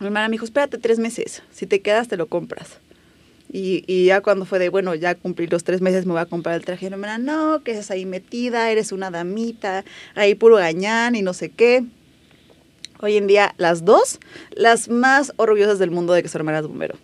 Mi 0.00 0.06
hermana 0.06 0.28
me 0.28 0.32
dijo, 0.32 0.46
espérate 0.46 0.78
tres 0.78 0.98
meses, 0.98 1.42
si 1.52 1.66
te 1.66 1.80
quedas 1.80 2.08
te 2.08 2.16
lo 2.16 2.26
compras. 2.26 2.78
Y, 3.58 3.84
y 3.86 4.04
ya 4.04 4.20
cuando 4.20 4.44
fue 4.44 4.58
de, 4.58 4.68
bueno, 4.68 4.94
ya 4.94 5.14
cumplí 5.14 5.46
los 5.46 5.64
tres 5.64 5.80
meses, 5.80 6.04
me 6.04 6.12
voy 6.12 6.20
a 6.20 6.26
comprar 6.26 6.56
el 6.56 6.64
traje. 6.66 6.84
Y 6.84 6.88
mi 6.90 6.94
hermana, 6.94 7.16
no, 7.16 7.62
que 7.62 7.70
estás 7.70 7.90
ahí 7.90 8.04
metida, 8.04 8.70
eres 8.70 8.92
una 8.92 9.10
damita, 9.10 9.82
ahí 10.14 10.34
puro 10.34 10.56
gañán 10.56 11.14
y 11.14 11.22
no 11.22 11.32
sé 11.32 11.48
qué. 11.48 11.82
Hoy 13.00 13.16
en 13.16 13.26
día, 13.26 13.54
las 13.56 13.84
dos, 13.86 14.20
las 14.54 14.88
más 14.90 15.32
orgullosas 15.36 15.78
del 15.78 15.90
mundo 15.90 16.12
de 16.12 16.22
que 16.22 16.28
su 16.28 16.36
hermana 16.36 16.58
es 16.58 16.66
bombero. 16.66 16.96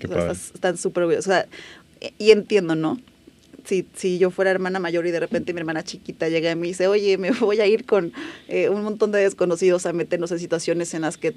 Qué 0.00 0.06
O 0.06 0.10
sea, 0.10 0.18
padre. 0.18 0.32
estás- 0.32 0.54
están 0.54 0.76
súper 0.78 1.04
orgullosas. 1.04 1.26
O 1.26 1.30
sea, 1.30 2.10
y 2.18 2.32
entiendo, 2.32 2.74
¿no? 2.74 2.98
Si, 3.64 3.86
si 3.94 4.18
yo 4.18 4.30
fuera 4.30 4.50
hermana 4.50 4.80
mayor 4.80 5.06
y 5.06 5.10
de 5.12 5.20
repente 5.20 5.52
mi 5.52 5.60
hermana 5.60 5.84
chiquita 5.84 6.28
llega 6.28 6.50
y 6.50 6.56
me 6.56 6.66
dice, 6.66 6.88
oye, 6.88 7.18
me 7.18 7.30
voy 7.30 7.60
a 7.60 7.66
ir 7.66 7.84
con 7.84 8.12
eh, 8.48 8.68
un 8.68 8.82
montón 8.82 9.12
de 9.12 9.20
desconocidos 9.20 9.86
a 9.86 9.92
meternos 9.92 10.32
en 10.32 10.38
situaciones 10.40 10.92
en 10.94 11.02
las 11.02 11.18
que 11.18 11.34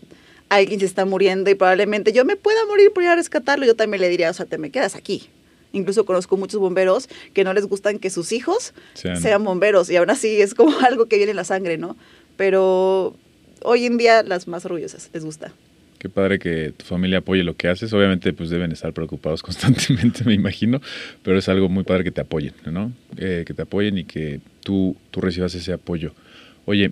alguien 0.50 0.80
se 0.80 0.86
está 0.86 1.06
muriendo 1.06 1.50
y 1.50 1.56
probablemente 1.56 2.12
yo 2.14 2.26
me 2.26 2.36
pueda 2.36 2.66
morir 2.68 2.92
por 2.94 3.04
ir 3.04 3.10
a 3.10 3.16
rescatarlo, 3.16 3.66
yo 3.66 3.76
también 3.76 4.02
le 4.02 4.10
diría, 4.10 4.30
o 4.30 4.34
sea, 4.34 4.46
te 4.46 4.58
me 4.58 4.70
quedas 4.70 4.96
aquí. 4.96 5.30
Incluso 5.72 6.06
conozco 6.06 6.38
muchos 6.38 6.60
bomberos 6.60 7.10
que 7.34 7.44
no 7.44 7.52
les 7.54 7.66
gustan 7.66 7.98
que 7.98 8.12
sus 8.12 8.32
hijos 8.32 8.74
Sean- 8.94 9.20
sean, 9.20 9.44
bomberos 9.44 9.90
y 9.90 9.96
aún 9.96 10.10
así 10.12 10.40
es 10.42 10.54
como 10.54 10.78
algo 10.86 11.08
que 11.08 11.18
viene 11.18 11.32
en 11.32 11.38
la 11.38 11.44
sangre, 11.46 11.78
¿no? 11.78 11.98
Pero 12.38 13.16
hoy 13.64 13.86
en 13.86 13.98
día 13.98 14.22
las 14.24 14.48
más 14.48 14.66
orgullosas 14.66 15.10
les 15.14 15.26
gusta. 15.26 15.52
Qué 15.98 16.10
padre 16.10 16.38
que 16.38 16.74
tu 16.76 16.84
familia 16.86 17.20
apoye 17.20 17.44
lo 17.46 17.56
que 17.56 17.70
haces. 17.70 17.94
Obviamente, 17.94 18.34
pues 18.34 18.50
deben 18.50 18.72
estar 18.74 18.92
preocupados 18.94 19.42
constantemente, 19.48 20.26
me 20.26 20.34
imagino, 20.34 20.82
pero 21.24 21.38
es 21.40 21.48
algo 21.50 21.70
muy 21.70 21.84
padre 21.86 22.04
que 22.04 22.12
te 22.12 22.22
apoyen, 22.22 22.54
¿no? 22.66 22.92
Eh, 23.18 23.44
que 23.48 23.54
te 23.54 23.62
apoyen 23.62 23.98
y 23.98 24.04
que 24.04 24.42
tú, 24.62 24.96
tú 25.12 25.22
recibas 25.22 25.56
ese 25.56 25.72
apoyo. 25.74 26.14
Oye, 26.66 26.92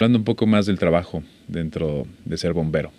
hablando 0.00 0.18
un 0.18 0.24
poco 0.24 0.46
más 0.46 0.66
del 0.66 0.78
trabajo 0.78 1.22
dentro 1.46 2.06
de 2.24 2.36
ser 2.36 2.52
bombero. 2.52 2.90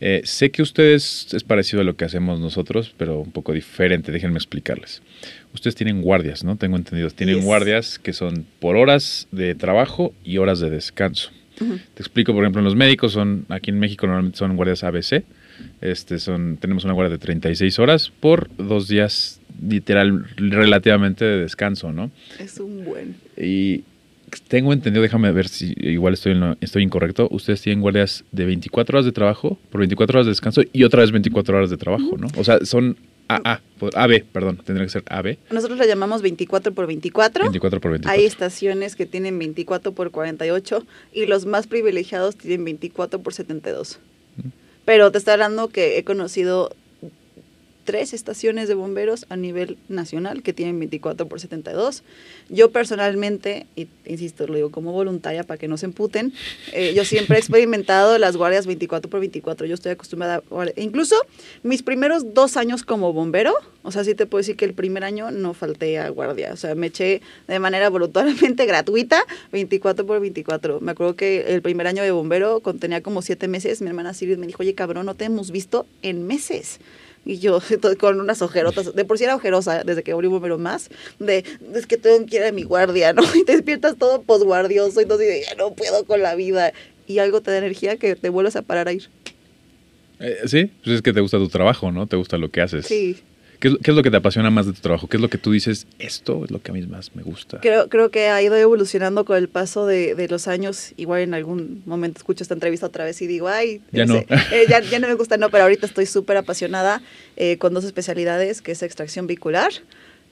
Eh, 0.00 0.20
sé 0.24 0.50
que 0.50 0.60
ustedes 0.62 1.32
es 1.32 1.42
parecido 1.44 1.80
a 1.80 1.84
lo 1.84 1.96
que 1.96 2.04
hacemos 2.04 2.38
nosotros, 2.40 2.92
pero 2.98 3.20
un 3.20 3.30
poco 3.30 3.52
diferente. 3.52 4.10
Déjenme 4.12 4.36
explicarles. 4.36 5.00
Ustedes 5.54 5.74
tienen 5.76 6.02
guardias, 6.02 6.42
¿no? 6.44 6.56
Tengo 6.56 6.76
entendido. 6.76 7.08
Tienen 7.10 7.36
Yes. 7.36 7.44
guardias 7.44 7.98
que 7.98 8.12
son 8.12 8.44
por 8.58 8.76
horas 8.76 9.26
de 9.30 9.54
trabajo 9.54 10.12
y 10.24 10.36
horas 10.38 10.60
de 10.60 10.68
descanso. 10.70 11.30
Te 11.94 12.02
explico, 12.02 12.32
por 12.34 12.42
ejemplo, 12.42 12.58
en 12.60 12.64
los 12.64 12.74
médicos 12.74 13.12
son, 13.12 13.46
aquí 13.48 13.70
en 13.70 13.78
México 13.78 14.06
normalmente 14.06 14.36
son 14.38 14.56
guardias 14.56 14.82
ABC. 14.82 15.22
Este 15.80 16.18
son, 16.18 16.56
tenemos 16.56 16.82
una 16.84 16.92
guardia 16.92 17.12
de 17.16 17.18
36 17.18 17.78
horas 17.78 18.10
por 18.20 18.50
dos 18.56 18.88
días 18.88 19.40
literal 19.64 20.26
relativamente 20.36 21.24
de 21.24 21.38
descanso, 21.38 21.92
¿no? 21.92 22.10
Es 22.40 22.58
un 22.58 22.84
buen. 22.84 23.14
Y 23.36 23.84
tengo 24.48 24.72
entendido, 24.72 25.02
déjame 25.02 25.30
ver 25.32 25.48
si 25.48 25.74
igual 25.78 26.14
estoy, 26.14 26.32
en 26.32 26.40
lo- 26.40 26.56
estoy 26.60 26.82
incorrecto. 26.82 27.28
Ustedes 27.30 27.60
tienen 27.62 27.80
guardias 27.80 28.24
de 28.32 28.44
24 28.46 28.96
horas 28.96 29.04
de 29.06 29.12
trabajo 29.12 29.58
por 29.70 29.80
24 29.80 30.18
horas 30.18 30.26
de 30.26 30.30
descanso 30.32 30.62
y 30.72 30.84
otra 30.84 31.00
vez 31.02 31.10
24 31.12 31.56
horas 31.56 31.70
de 31.70 31.76
trabajo, 31.76 32.16
¿no? 32.18 32.28
O 32.36 32.44
sea, 32.44 32.64
son 32.64 32.96
AA, 33.28 33.60
AB, 33.94 34.24
perdón, 34.32 34.58
tendría 34.64 34.84
que 34.86 34.90
ser 34.92 35.04
AB, 35.08 35.38
Nosotros 35.50 35.78
la 35.78 35.86
llamamos 35.86 36.20
24 36.22 36.72
por 36.74 36.86
24. 36.86 37.44
24 37.44 37.80
por 37.80 37.90
24. 37.92 38.20
Hay 38.20 38.26
estaciones 38.26 38.94
que 38.96 39.06
tienen 39.06 39.38
24 39.38 39.92
por 39.92 40.10
48 40.10 40.84
y 41.14 41.26
los 41.26 41.46
más 41.46 41.66
privilegiados 41.66 42.36
tienen 42.36 42.64
24 42.64 43.20
por 43.22 43.32
72. 43.32 44.00
Pero 44.84 45.12
te 45.12 45.18
está 45.18 45.34
hablando 45.34 45.68
que 45.68 45.96
he 45.98 46.04
conocido 46.04 46.74
tres 47.84 48.12
estaciones 48.12 48.68
de 48.68 48.74
bomberos 48.74 49.26
a 49.28 49.36
nivel 49.36 49.78
nacional 49.88 50.42
que 50.42 50.52
tienen 50.52 50.78
24 50.78 51.26
por 51.26 51.40
72. 51.40 52.02
Yo 52.48 52.70
personalmente, 52.70 53.66
y 53.76 53.88
insisto, 54.06 54.46
lo 54.46 54.54
digo 54.54 54.70
como 54.70 54.92
voluntaria 54.92 55.44
para 55.44 55.58
que 55.58 55.68
no 55.68 55.76
se 55.76 55.86
emputen, 55.86 56.32
eh, 56.72 56.92
yo 56.94 57.04
siempre 57.04 57.36
he 57.36 57.38
experimentado 57.40 58.18
las 58.18 58.36
guardias 58.36 58.66
24 58.66 59.10
por 59.10 59.20
24. 59.20 59.66
Yo 59.66 59.74
estoy 59.74 59.92
acostumbrada 59.92 60.42
a 60.50 60.62
Incluso 60.76 61.16
mis 61.62 61.82
primeros 61.82 62.34
dos 62.34 62.56
años 62.56 62.82
como 62.84 63.12
bombero, 63.12 63.54
o 63.82 63.90
sea, 63.90 64.04
sí 64.04 64.14
te 64.14 64.26
puedo 64.26 64.40
decir 64.40 64.56
que 64.56 64.64
el 64.64 64.74
primer 64.74 65.04
año 65.04 65.30
no 65.30 65.54
falté 65.54 65.98
a 65.98 66.08
guardia. 66.08 66.52
O 66.52 66.56
sea, 66.56 66.74
me 66.74 66.86
eché 66.88 67.20
de 67.48 67.58
manera 67.58 67.90
voluntariamente 67.90 68.64
gratuita 68.66 69.24
24 69.50 70.06
por 70.06 70.20
24. 70.20 70.80
Me 70.80 70.92
acuerdo 70.92 71.16
que 71.16 71.54
el 71.54 71.62
primer 71.62 71.86
año 71.86 72.02
de 72.02 72.10
bombero, 72.10 72.60
cuando 72.60 72.80
tenía 72.80 73.02
como 73.02 73.22
siete 73.22 73.48
meses, 73.48 73.82
mi 73.82 73.88
hermana 73.88 74.14
Sirius 74.14 74.38
me 74.38 74.46
dijo, 74.46 74.62
oye, 74.62 74.74
cabrón, 74.74 75.06
no 75.06 75.14
te 75.14 75.24
hemos 75.24 75.50
visto 75.50 75.86
en 76.02 76.26
meses. 76.26 76.78
Y 77.24 77.38
yo 77.38 77.60
con 77.98 78.20
unas 78.20 78.42
ojerotas, 78.42 78.94
de 78.94 79.04
por 79.04 79.18
sí 79.18 79.24
era 79.24 79.36
ojerosa 79.36 79.84
desde 79.84 80.02
que 80.02 80.12
abrí 80.12 80.26
un 80.26 80.34
bombero 80.34 80.58
más, 80.58 80.90
de 81.18 81.44
es 81.74 81.86
que 81.86 81.96
tengo 81.96 82.26
que 82.26 82.36
ir 82.36 82.42
a 82.44 82.52
mi 82.52 82.64
guardia, 82.64 83.12
¿no? 83.14 83.22
Y 83.34 83.44
te 83.44 83.52
despiertas 83.52 83.96
todo 83.96 84.22
posguardioso, 84.22 85.00
y 85.00 85.04
entonces 85.04 85.46
ya 85.48 85.54
no 85.54 85.72
puedo 85.74 86.04
con 86.04 86.22
la 86.22 86.34
vida. 86.34 86.72
Y 87.06 87.18
algo 87.18 87.40
te 87.40 87.50
da 87.50 87.58
energía 87.58 87.96
que 87.96 88.14
te 88.14 88.28
vuelves 88.28 88.56
a 88.56 88.62
parar 88.62 88.88
a 88.88 88.92
ir. 88.92 89.08
Eh, 90.20 90.38
sí, 90.46 90.70
pues 90.84 90.96
es 90.96 91.02
que 91.02 91.12
te 91.12 91.20
gusta 91.20 91.38
tu 91.38 91.48
trabajo, 91.48 91.90
¿no? 91.90 92.06
Te 92.06 92.16
gusta 92.16 92.38
lo 92.38 92.50
que 92.50 92.60
haces. 92.60 92.86
Sí. 92.86 93.18
¿Qué 93.62 93.68
es, 93.68 93.74
qué 93.80 93.92
es 93.92 93.96
lo 93.96 94.02
que 94.02 94.10
te 94.10 94.16
apasiona 94.16 94.50
más 94.50 94.66
de 94.66 94.72
tu 94.72 94.80
trabajo? 94.80 95.06
¿Qué 95.06 95.16
es 95.18 95.20
lo 95.20 95.30
que 95.30 95.38
tú 95.38 95.52
dices, 95.52 95.86
esto 96.00 96.44
es 96.44 96.50
lo 96.50 96.60
que 96.60 96.72
a 96.72 96.74
mí 96.74 96.82
más 96.82 97.14
me 97.14 97.22
gusta? 97.22 97.60
Creo, 97.60 97.88
creo 97.88 98.10
que 98.10 98.26
ha 98.26 98.42
ido 98.42 98.56
evolucionando 98.56 99.24
con 99.24 99.36
el 99.36 99.48
paso 99.48 99.86
de, 99.86 100.16
de 100.16 100.26
los 100.26 100.48
años. 100.48 100.92
Igual 100.96 101.20
en 101.20 101.32
algún 101.32 101.80
momento 101.86 102.18
escucho 102.18 102.42
esta 102.42 102.54
entrevista 102.54 102.86
otra 102.86 103.04
vez 103.04 103.22
y 103.22 103.28
digo, 103.28 103.46
ay, 103.46 103.80
Ya 103.92 104.04
no. 104.04 104.16
eh, 104.16 104.66
ya, 104.68 104.80
ya 104.80 104.98
no 104.98 105.06
me 105.06 105.14
gusta, 105.14 105.36
no, 105.36 105.48
pero 105.50 105.62
ahorita 105.62 105.86
estoy 105.86 106.06
súper 106.06 106.38
apasionada 106.38 107.02
eh, 107.36 107.56
con 107.58 107.72
dos 107.72 107.84
especialidades, 107.84 108.62
que 108.62 108.72
es 108.72 108.82
extracción 108.82 109.28
vehicular, 109.28 109.70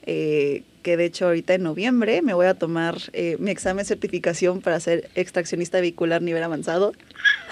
eh, 0.05 0.63
que 0.83 0.97
de 0.97 1.05
hecho 1.05 1.27
ahorita 1.27 1.53
en 1.53 1.63
noviembre 1.63 2.21
me 2.21 2.33
voy 2.33 2.47
a 2.47 2.55
tomar 2.55 2.97
eh, 3.13 3.37
mi 3.39 3.51
examen 3.51 3.83
de 3.83 3.87
certificación 3.87 4.59
para 4.59 4.77
ser 4.81 5.09
extraccionista 5.15 5.79
vehicular 5.79 6.21
nivel 6.21 6.43
avanzado. 6.43 6.91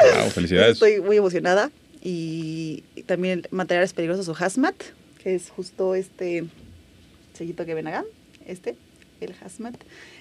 Wow, 0.01 0.29
felicidades. 0.31 0.73
Estoy 0.73 0.99
muy 0.99 1.15
emocionada. 1.15 1.71
Y, 2.01 2.83
y 2.95 3.03
también 3.03 3.43
materiales 3.51 3.91
peligrosos 3.91 4.29
o 4.29 4.33
hazmat, 4.33 4.73
que 5.21 5.35
es 5.35 5.49
justo 5.49 5.95
este 5.95 6.45
sellito 7.33 7.65
que 7.65 7.73
ven 7.73 7.87
acá, 7.87 8.05
este, 8.47 8.75
el 9.21 9.33
hazmat. 9.43 9.75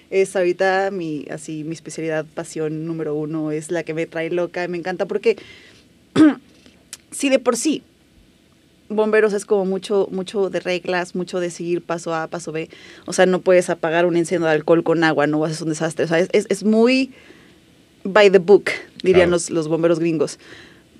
Es 0.09 0.35
ahorita 0.35 0.89
mi, 0.91 1.25
así, 1.29 1.63
mi 1.63 1.73
especialidad, 1.73 2.25
pasión 2.33 2.85
número 2.85 3.15
uno, 3.15 3.51
es 3.51 3.71
la 3.71 3.83
que 3.83 3.93
me 3.93 4.05
trae 4.05 4.29
loca, 4.29 4.67
me 4.67 4.77
encanta 4.77 5.05
porque 5.05 5.37
si 7.11 7.29
de 7.29 7.39
por 7.39 7.55
sí 7.57 7.83
bomberos 8.89 9.33
es 9.33 9.45
como 9.45 9.65
mucho, 9.65 10.07
mucho 10.11 10.49
de 10.49 10.59
reglas, 10.59 11.13
mucho 11.15 11.39
de 11.39 11.51
seguir 11.51 11.81
paso 11.83 12.13
A, 12.15 12.27
paso 12.27 12.51
B. 12.51 12.69
O 13.05 13.13
sea, 13.13 13.25
no 13.27 13.39
puedes 13.41 13.69
apagar 13.69 14.05
un 14.05 14.17
incendio 14.17 14.47
de 14.47 14.53
alcohol 14.53 14.83
con 14.83 15.03
agua, 15.03 15.27
no 15.27 15.39
vas 15.39 15.51
a 15.51 15.53
hacer 15.53 15.63
un 15.65 15.69
desastre. 15.69 16.05
O 16.05 16.07
sea, 16.07 16.19
es, 16.19 16.29
es, 16.31 16.47
es 16.49 16.63
muy 16.63 17.11
by 18.03 18.31
the 18.31 18.39
book, 18.39 18.71
dirían 19.03 19.27
Claro. 19.27 19.31
los, 19.31 19.49
los 19.51 19.67
bomberos 19.67 19.99
gringos. 19.99 20.39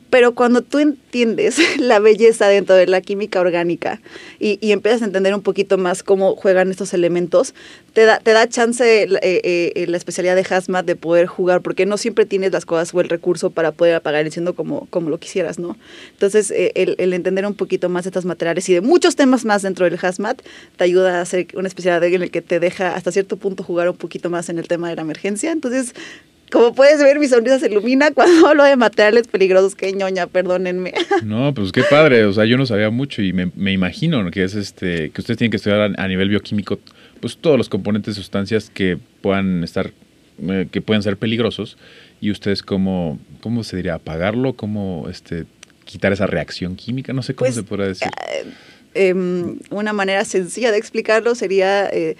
Pero 0.10 0.34
cuando 0.34 0.62
tú 0.62 0.80
entiendes 0.80 1.58
la 1.80 2.00
belleza 2.00 2.48
dentro 2.48 2.76
de 2.76 2.88
la 2.88 3.02
química 3.02 3.40
orgánica 3.40 4.02
y, 4.40 4.58
y 4.62 4.72
empiezas 4.72 5.02
a 5.02 5.06
entender 5.06 5.34
un 5.36 5.42
poquito 5.42 5.78
más 5.78 6.04
cómo 6.04 6.36
juegan 6.36 6.72
estos 6.72 6.94
elementos, 6.94 7.54
te 7.94 8.06
da, 8.06 8.20
te 8.20 8.32
da 8.32 8.48
chance 8.48 9.04
eh, 9.04 9.10
eh, 9.22 9.86
la 9.88 9.98
especialidad 9.98 10.36
de 10.36 10.46
hazmat 10.50 10.86
de 10.86 10.96
poder 10.96 11.28
jugar, 11.28 11.62
porque 11.62 11.86
no 11.86 11.98
siempre 11.98 12.26
tienes 12.26 12.52
las 12.52 12.66
cosas 12.66 12.94
o 12.94 13.02
el 13.02 13.10
recurso 13.10 13.50
para 13.50 13.72
poder 13.72 13.96
apagar 13.96 14.22
el 14.22 14.28
incendio 14.28 14.56
como, 14.56 14.88
como 14.90 15.10
lo 15.10 15.18
quisieras, 15.20 15.60
¿no? 15.60 15.78
Entonces, 16.12 16.52
eh, 16.52 16.72
el, 16.76 16.96
el 16.98 17.14
entender 17.14 17.46
un 17.46 17.56
poquito 17.56 17.90
más 17.90 18.04
de 18.04 18.10
estos 18.10 18.26
materiales 18.26 18.68
y 18.70 18.74
de 18.74 18.82
muchos 18.82 19.16
temas 19.16 19.46
más 19.46 19.62
dentro 19.62 19.86
del 19.86 20.00
hazmat 20.02 20.42
te 20.78 20.84
ayuda 20.84 21.20
a 21.20 21.22
hacer 21.22 21.48
una 21.56 21.68
especialidad 21.68 22.04
en 22.04 22.22
el 22.22 22.32
que 22.32 22.42
te 22.42 22.60
deja 22.60 22.96
hasta 22.96 23.12
cierto 23.12 23.38
punto 23.38 23.64
jugar 23.64 23.90
un 23.90 23.98
poquito 23.98 24.30
más 24.30 24.50
en 24.50 24.60
el 24.60 24.68
tema 24.68 24.90
de 24.90 24.96
la 24.96 25.02
emergencia. 25.02 25.52
Entonces, 25.52 25.94
como 26.52 26.74
puedes 26.74 27.00
ver, 27.00 27.20
mi 27.20 27.28
sonrisa 27.28 27.60
se 27.60 27.68
ilumina 27.68 28.12
cuando 28.14 28.48
hablo 28.48 28.64
de 28.64 28.76
materiales 28.76 29.28
peligrosos. 29.28 29.76
Qué 29.76 29.94
ñoña, 29.94 30.28
perdónenme. 30.28 30.94
No, 31.24 31.54
pues 31.54 31.72
qué 31.72 31.84
padre. 31.84 32.26
O 32.26 32.34
sea, 32.34 32.46
yo 32.46 32.58
no 32.58 32.66
sabía 32.66 32.90
mucho 32.90 33.22
y 33.22 33.34
me, 33.34 33.52
me 33.56 33.72
imagino 33.72 34.30
que 34.32 34.44
es 34.44 34.56
este 34.56 35.12
que 35.12 35.22
ustedes 35.22 35.38
tienen 35.38 35.52
que 35.52 35.58
estudiar 35.58 35.94
a, 35.98 36.08
nivel 36.08 36.30
bioquímico, 36.30 36.80
pues 37.20 37.38
todos 37.38 37.58
los 37.58 37.70
componentes, 37.70 38.16
sustancias 38.16 38.70
que 38.70 38.98
puedan 39.22 39.64
estar, 39.64 39.92
eh, 40.42 40.68
que 40.72 40.82
puedan 40.82 41.04
ser 41.04 41.18
peligrosos. 41.18 41.78
Y 42.22 42.32
ustedes 42.32 42.64
cómo, 42.64 43.20
cómo 43.42 43.64
se 43.64 43.78
diría, 43.78 43.96
apagarlo, 43.96 44.54
cómo 44.54 45.08
este 45.10 45.46
quitar 45.90 46.14
esa 46.14 46.28
reacción 46.28 46.76
química, 46.76 47.14
no 47.14 47.24
sé 47.24 47.34
cómo 47.34 47.48
Pues, 47.48 47.56
se 47.56 47.64
podrá 47.64 47.88
decir. 47.88 48.08
Em, 48.94 49.58
una 49.72 49.92
manera 49.94 50.24
sencilla 50.26 50.72
de 50.72 50.78
explicarlo 50.78 51.36
sería 51.36 51.88
eh, 51.88 52.16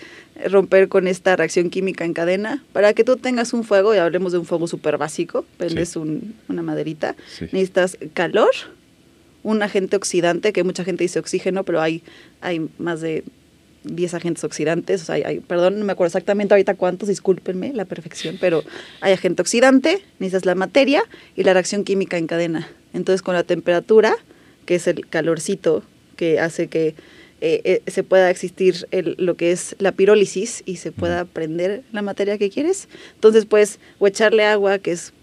romper 0.50 0.88
con 0.88 1.08
esta 1.08 1.36
reacción 1.36 1.70
química 1.70 2.04
en 2.06 2.14
cadena. 2.14 2.64
Para 2.74 2.94
que 2.94 3.04
tú 3.04 3.18
tengas 3.18 3.54
un 3.54 3.64
fuego, 3.64 3.94
y 3.94 3.98
hablemos 3.98 4.32
de 4.32 4.38
un 4.40 4.46
fuego 4.46 4.68
súper 4.68 4.98
básico, 4.98 5.46
prendes 5.58 5.96
un- 5.96 6.36
una 6.48 6.62
maderita, 6.62 7.16
Sí. 7.38 7.46
necesitas 7.52 7.98
calor, 8.14 8.50
un 9.44 9.62
agente 9.64 9.96
oxidante, 9.96 10.52
que 10.54 10.64
mucha 10.64 10.84
gente 10.84 11.04
dice 11.04 11.20
oxígeno, 11.20 11.64
pero 11.64 11.82
hay, 11.82 12.04
hay 12.42 12.68
más 12.78 13.02
de 13.02 13.24
10 13.84 14.14
agentes 14.14 14.44
oxidantes, 14.44 15.04
o 15.04 15.06
sea, 15.06 15.16
hay- 15.16 15.40
perdón, 15.40 15.80
no 15.80 15.86
me 15.86 15.94
acuerdo 15.94 16.08
exactamente 16.10 16.54
ahorita 16.54 16.76
cuántos, 16.76 17.08
discúlpenme 17.10 17.74
la 17.74 17.86
perfección, 17.86 18.38
pero 18.40 18.64
hay 19.02 19.14
agente 19.14 19.42
oxidante, 19.42 20.02
necesitas 20.20 20.46
la 20.46 20.56
materia 20.56 21.04
y 21.36 21.44
la 21.44 21.54
reacción 21.54 21.84
química 21.84 22.18
en 22.18 22.28
cadena. 22.28 22.70
Entonces, 22.94 23.22
con 23.22 23.36
la 23.36 23.44
temperatura, 23.44 24.16
que 24.66 24.76
es 24.76 24.88
el 24.88 25.08
calorcito 25.08 25.84
que 26.16 26.40
hace 26.40 26.68
que 26.68 26.96
eh, 27.42 27.62
eh, 27.64 27.82
se 27.90 28.04
pueda 28.04 28.30
existir 28.30 28.86
el- 28.92 29.16
lo 29.18 29.36
que 29.36 29.54
es 29.54 29.74
la 29.80 29.94
pirólisis 29.94 30.62
y 30.66 30.76
se 30.76 30.92
pueda 30.92 31.24
prender 31.24 31.84
la 31.94 32.02
materia 32.02 32.38
que 32.38 32.50
quieres. 32.50 32.90
Entonces, 33.16 33.46
puedes 33.46 33.80
o 33.98 34.08
echarle 34.08 34.44
agua, 34.44 34.78
que 34.80 34.92
es 34.92 35.14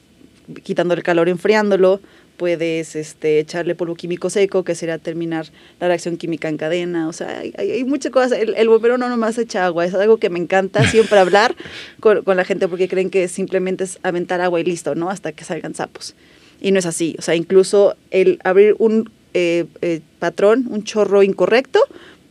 quitando 0.63 0.95
el 0.95 1.03
calor, 1.03 1.29
enfriándolo, 1.29 2.01
puedes 2.37 2.97
este, 2.97 3.39
echarle 3.39 3.74
polvo 3.74 3.95
químico 3.95 4.30
seco, 4.30 4.62
que 4.64 4.74
sería 4.74 4.99
terminar 4.99 5.47
la 5.80 5.89
reacción 5.89 6.16
química 6.16 6.49
en 6.49 6.57
cadena, 6.57 7.09
o 7.09 7.12
sea, 7.12 7.39
hay, 7.41 7.53
hay- 7.57 7.84
muchas 7.84 8.12
cosas. 8.12 8.32
El, 8.39 8.55
el 8.57 8.68
bombero 8.68 8.99
no 8.99 9.09
nomás 9.09 9.39
echa 9.39 9.66
agua, 9.66 9.84
es 9.84 9.95
algo 9.95 10.18
que 10.18 10.30
me 10.30 10.39
encanta 10.39 10.84
siempre 10.91 11.18
hablar 11.18 11.55
con, 12.01 12.22
con 12.24 12.37
la 12.37 12.45
gente 12.45 12.68
porque 12.68 12.89
creen 12.89 13.11
que 13.11 13.28
simplemente 13.28 13.84
es 13.84 13.99
aventar 14.03 14.41
agua 14.41 14.61
y 14.61 14.64
listo, 14.64 14.95
¿no? 14.95 15.11
Hasta 15.11 15.32
que 15.32 15.45
salgan 15.45 15.74
sapos. 15.74 16.14
Y 16.61 16.72
no 16.72 16.78
es 16.78 16.87
así, 16.87 17.16
o 17.18 17.22
sea, 17.22 17.34
incluso 17.34 17.97
el 18.11 18.39
abrir 18.45 18.76
un 18.78 19.11
eh, 19.34 19.66
eh, 19.82 20.01
patrón, 20.18 20.66
un 20.70 20.84
chorro 20.84 21.22
incorrecto, 21.22 21.80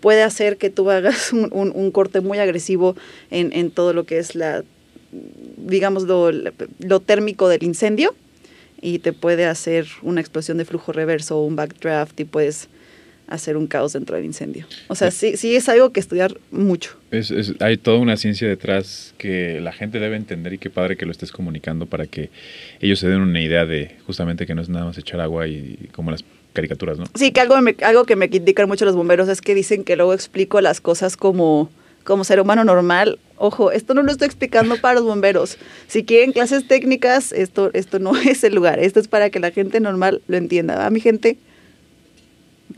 puede 0.01 0.23
hacer 0.23 0.57
que 0.57 0.69
tú 0.69 0.89
hagas 0.91 1.31
un, 1.33 1.49
un- 1.51 1.71
un 1.75 1.91
corte 1.91 2.21
muy 2.21 2.37
agresivo 2.39 2.95
en, 3.31 3.53
en 3.53 3.71
todo 3.71 3.93
lo 3.93 4.05
que 4.05 4.17
es 4.17 4.35
la, 4.35 4.63
digamos, 5.57 6.03
lo, 6.03 6.31
lo 6.31 6.99
térmico 6.99 7.47
del 7.47 7.63
incendio 7.63 8.15
y 8.85 8.99
te 8.99 9.13
puede 9.13 9.45
hacer 9.45 9.87
una 10.03 10.21
explosión 10.21 10.59
de 10.59 10.65
flujo 10.65 10.91
reverso 10.91 11.39
o 11.39 11.45
un 11.45 11.55
backdraft 11.55 12.19
y 12.19 12.25
puedes 12.25 12.69
hacer 13.27 13.57
un 13.57 13.65
caos 13.65 13.93
dentro 13.93 14.15
del 14.15 14.25
incendio. 14.25 14.67
O 14.87 14.93
sea, 14.93 15.09
sí, 15.09 15.35
sí 15.37 15.55
es 15.55 15.67
algo 15.67 15.91
que 15.91 15.99
estudiar 15.99 16.37
mucho. 16.51 16.91
Es- 17.09 17.31
es- 17.31 17.53
hay 17.59 17.77
toda 17.77 17.97
una 17.97 18.15
ciencia 18.17 18.47
detrás 18.47 19.15
que 19.17 19.59
la 19.59 19.71
gente 19.73 19.99
debe 19.99 20.15
entender 20.15 20.53
y 20.53 20.57
qué 20.59 20.69
padre 20.69 20.95
que 20.97 21.07
lo 21.07 21.11
estés 21.11 21.31
comunicando 21.31 21.87
para 21.87 22.05
que 22.05 22.29
ellos 22.79 22.99
se 22.99 23.07
den 23.09 23.21
una 23.21 23.41
idea 23.41 23.65
de 23.65 23.95
justamente 24.05 24.45
que 24.45 24.53
no 24.53 24.61
es 24.61 24.69
nada 24.69 24.85
más 24.85 24.99
echar 24.99 25.19
agua 25.19 25.47
y, 25.47 25.89
como 25.91 26.11
las 26.11 26.23
caricaturas, 26.53 26.99
¿no? 26.99 27.05
Sí, 27.15 27.31
que 27.31 27.41
algo, 27.41 27.59
me- 27.61 27.75
algo 27.81 28.05
que 28.05 28.15
me 28.15 28.29
critican 28.29 28.67
mucho 28.67 28.85
los 28.85 28.95
bomberos 28.95 29.27
es 29.27 29.41
que 29.41 29.55
dicen 29.55 29.83
que 29.83 29.95
luego 29.95 30.13
explico 30.13 30.61
las 30.61 30.79
cosas 30.79 31.17
como, 31.17 31.71
como 32.05 32.23
ser 32.23 32.39
humano 32.39 32.63
normal. 32.63 33.19
Ojo, 33.35 33.71
esto 33.73 33.93
no 33.93 34.01
lo 34.03 34.11
estoy 34.11 34.27
explicando 34.27 34.77
para 34.77 34.95
los 34.95 35.03
bomberos. 35.03 35.57
Si 35.87 36.05
quieren 36.05 36.31
clases 36.31 36.65
técnicas, 36.65 37.33
esto, 37.33 37.71
esto 37.73 37.99
no 37.99 38.15
es 38.21 38.45
el 38.45 38.55
lugar. 38.55 38.79
Esto 38.79 39.01
es 39.01 39.09
para 39.09 39.29
que 39.29 39.41
la 39.41 39.51
gente 39.51 39.81
normal 39.81 40.21
lo 40.27 40.37
entienda. 40.37 40.85
¿A 40.85 40.89
mi 40.89 41.01
gente? 41.01 41.37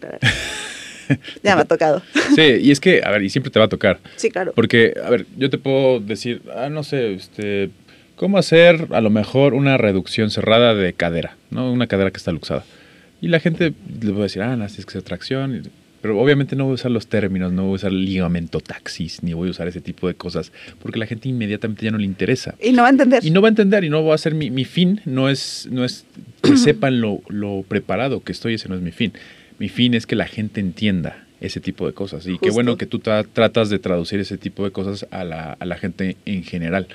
ya 1.44 1.56
me 1.56 1.62
ha 1.62 1.66
tocado. 1.66 2.02
Sí, 2.36 2.42
y 2.42 2.72
es 2.72 2.80
que, 2.80 3.04
a 3.04 3.12
ver, 3.12 3.22
y 3.24 3.30
siempre 3.30 3.52
te 3.52 3.60
va 3.60 3.66
a 3.66 3.70
tocar. 3.70 4.00
Sí, 4.16 4.32
claro. 4.32 4.54
Porque, 4.56 4.94
a 5.04 5.10
ver, 5.10 5.28
yo 5.38 5.50
te 5.50 5.58
puedo 5.58 6.00
decir, 6.00 6.42
ah, 6.56 6.70
no 6.70 6.84
sé, 6.84 7.14
este, 7.14 7.70
cómo 8.16 8.38
hacer 8.38 8.88
a 8.92 9.02
lo 9.02 9.10
mejor 9.10 9.54
una 9.54 9.78
reducción 9.78 10.32
cerrada 10.32 10.74
de 10.74 10.94
cadera, 10.94 11.36
¿no? 11.52 11.72
Una 11.72 11.88
cadera 11.88 12.12
que 12.12 12.18
está 12.18 12.32
luxada. 12.32 12.64
Y 13.22 13.28
la 13.28 13.40
gente 13.40 13.74
le 14.02 14.12
va 14.12 14.20
a 14.20 14.24
decir, 14.24 14.42
ah, 14.42 14.56
no, 14.56 14.66
es 14.66 14.86
que 14.86 14.98
es 14.98 15.04
tracción. 15.04 15.64
Pero 16.02 16.20
obviamente 16.20 16.56
no 16.56 16.66
voy 16.66 16.72
a 16.72 16.76
usar 16.76 16.92
los 16.92 17.08
términos, 17.08 17.52
no 17.52 17.64
voy 17.64 17.72
a 17.74 17.76
usar 17.76 17.92
ligamento 17.92 18.60
taxis, 18.60 19.24
ni 19.24 19.34
voy 19.34 19.48
a 19.48 19.52
usar 19.52 19.68
ese 19.68 19.82
tipo 19.82 20.08
de 20.08 20.14
cosas, 20.14 20.52
porque 20.82 21.00
la 21.00 21.08
gente 21.08 21.28
inmediatamente 21.28 21.84
ya 21.86 21.92
no 21.92 21.98
le 21.98 22.06
interesa. 22.06 22.56
Y 22.64 22.72
no 22.72 22.84
va 22.84 22.88
a 22.90 22.92
entender. 22.92 23.26
Y 23.26 23.32
no 23.32 23.42
va 23.42 23.48
a 23.48 23.50
entender, 23.50 23.84
y 23.84 23.90
no 23.90 24.06
va 24.06 24.14
a 24.16 24.18
ser 24.18 24.36
mi, 24.36 24.52
mi 24.52 24.64
fin, 24.66 25.02
no 25.06 25.28
es, 25.30 25.68
no 25.72 25.84
es 25.84 26.06
que 26.44 26.56
sepan 26.58 27.02
lo, 27.02 27.22
lo 27.30 27.64
preparado 27.68 28.22
que 28.24 28.32
estoy, 28.32 28.54
ese 28.54 28.70
no 28.70 28.76
es 28.76 28.82
mi 28.82 28.92
fin. 28.92 29.14
Mi 29.60 29.70
fin 29.70 29.96
es 29.96 30.06
que 30.06 30.16
la 30.16 30.28
gente 30.28 30.60
entienda 30.60 31.26
ese 31.42 31.60
tipo 31.60 31.88
de 31.88 31.94
cosas. 31.94 32.26
Y 32.28 32.32
qué 32.34 32.38
Justo. 32.50 32.54
bueno 32.54 32.78
que 32.78 32.86
tú 32.86 33.00
tra- 33.00 33.28
tratas 33.32 33.70
de 33.70 33.80
traducir 33.80 34.20
ese 34.20 34.38
tipo 34.38 34.64
de 34.66 34.72
cosas 34.72 35.08
a 35.12 35.24
la, 35.24 35.54
a 35.60 35.66
la 35.66 35.78
gente 35.78 36.16
en 36.26 36.44
general. 36.44 36.88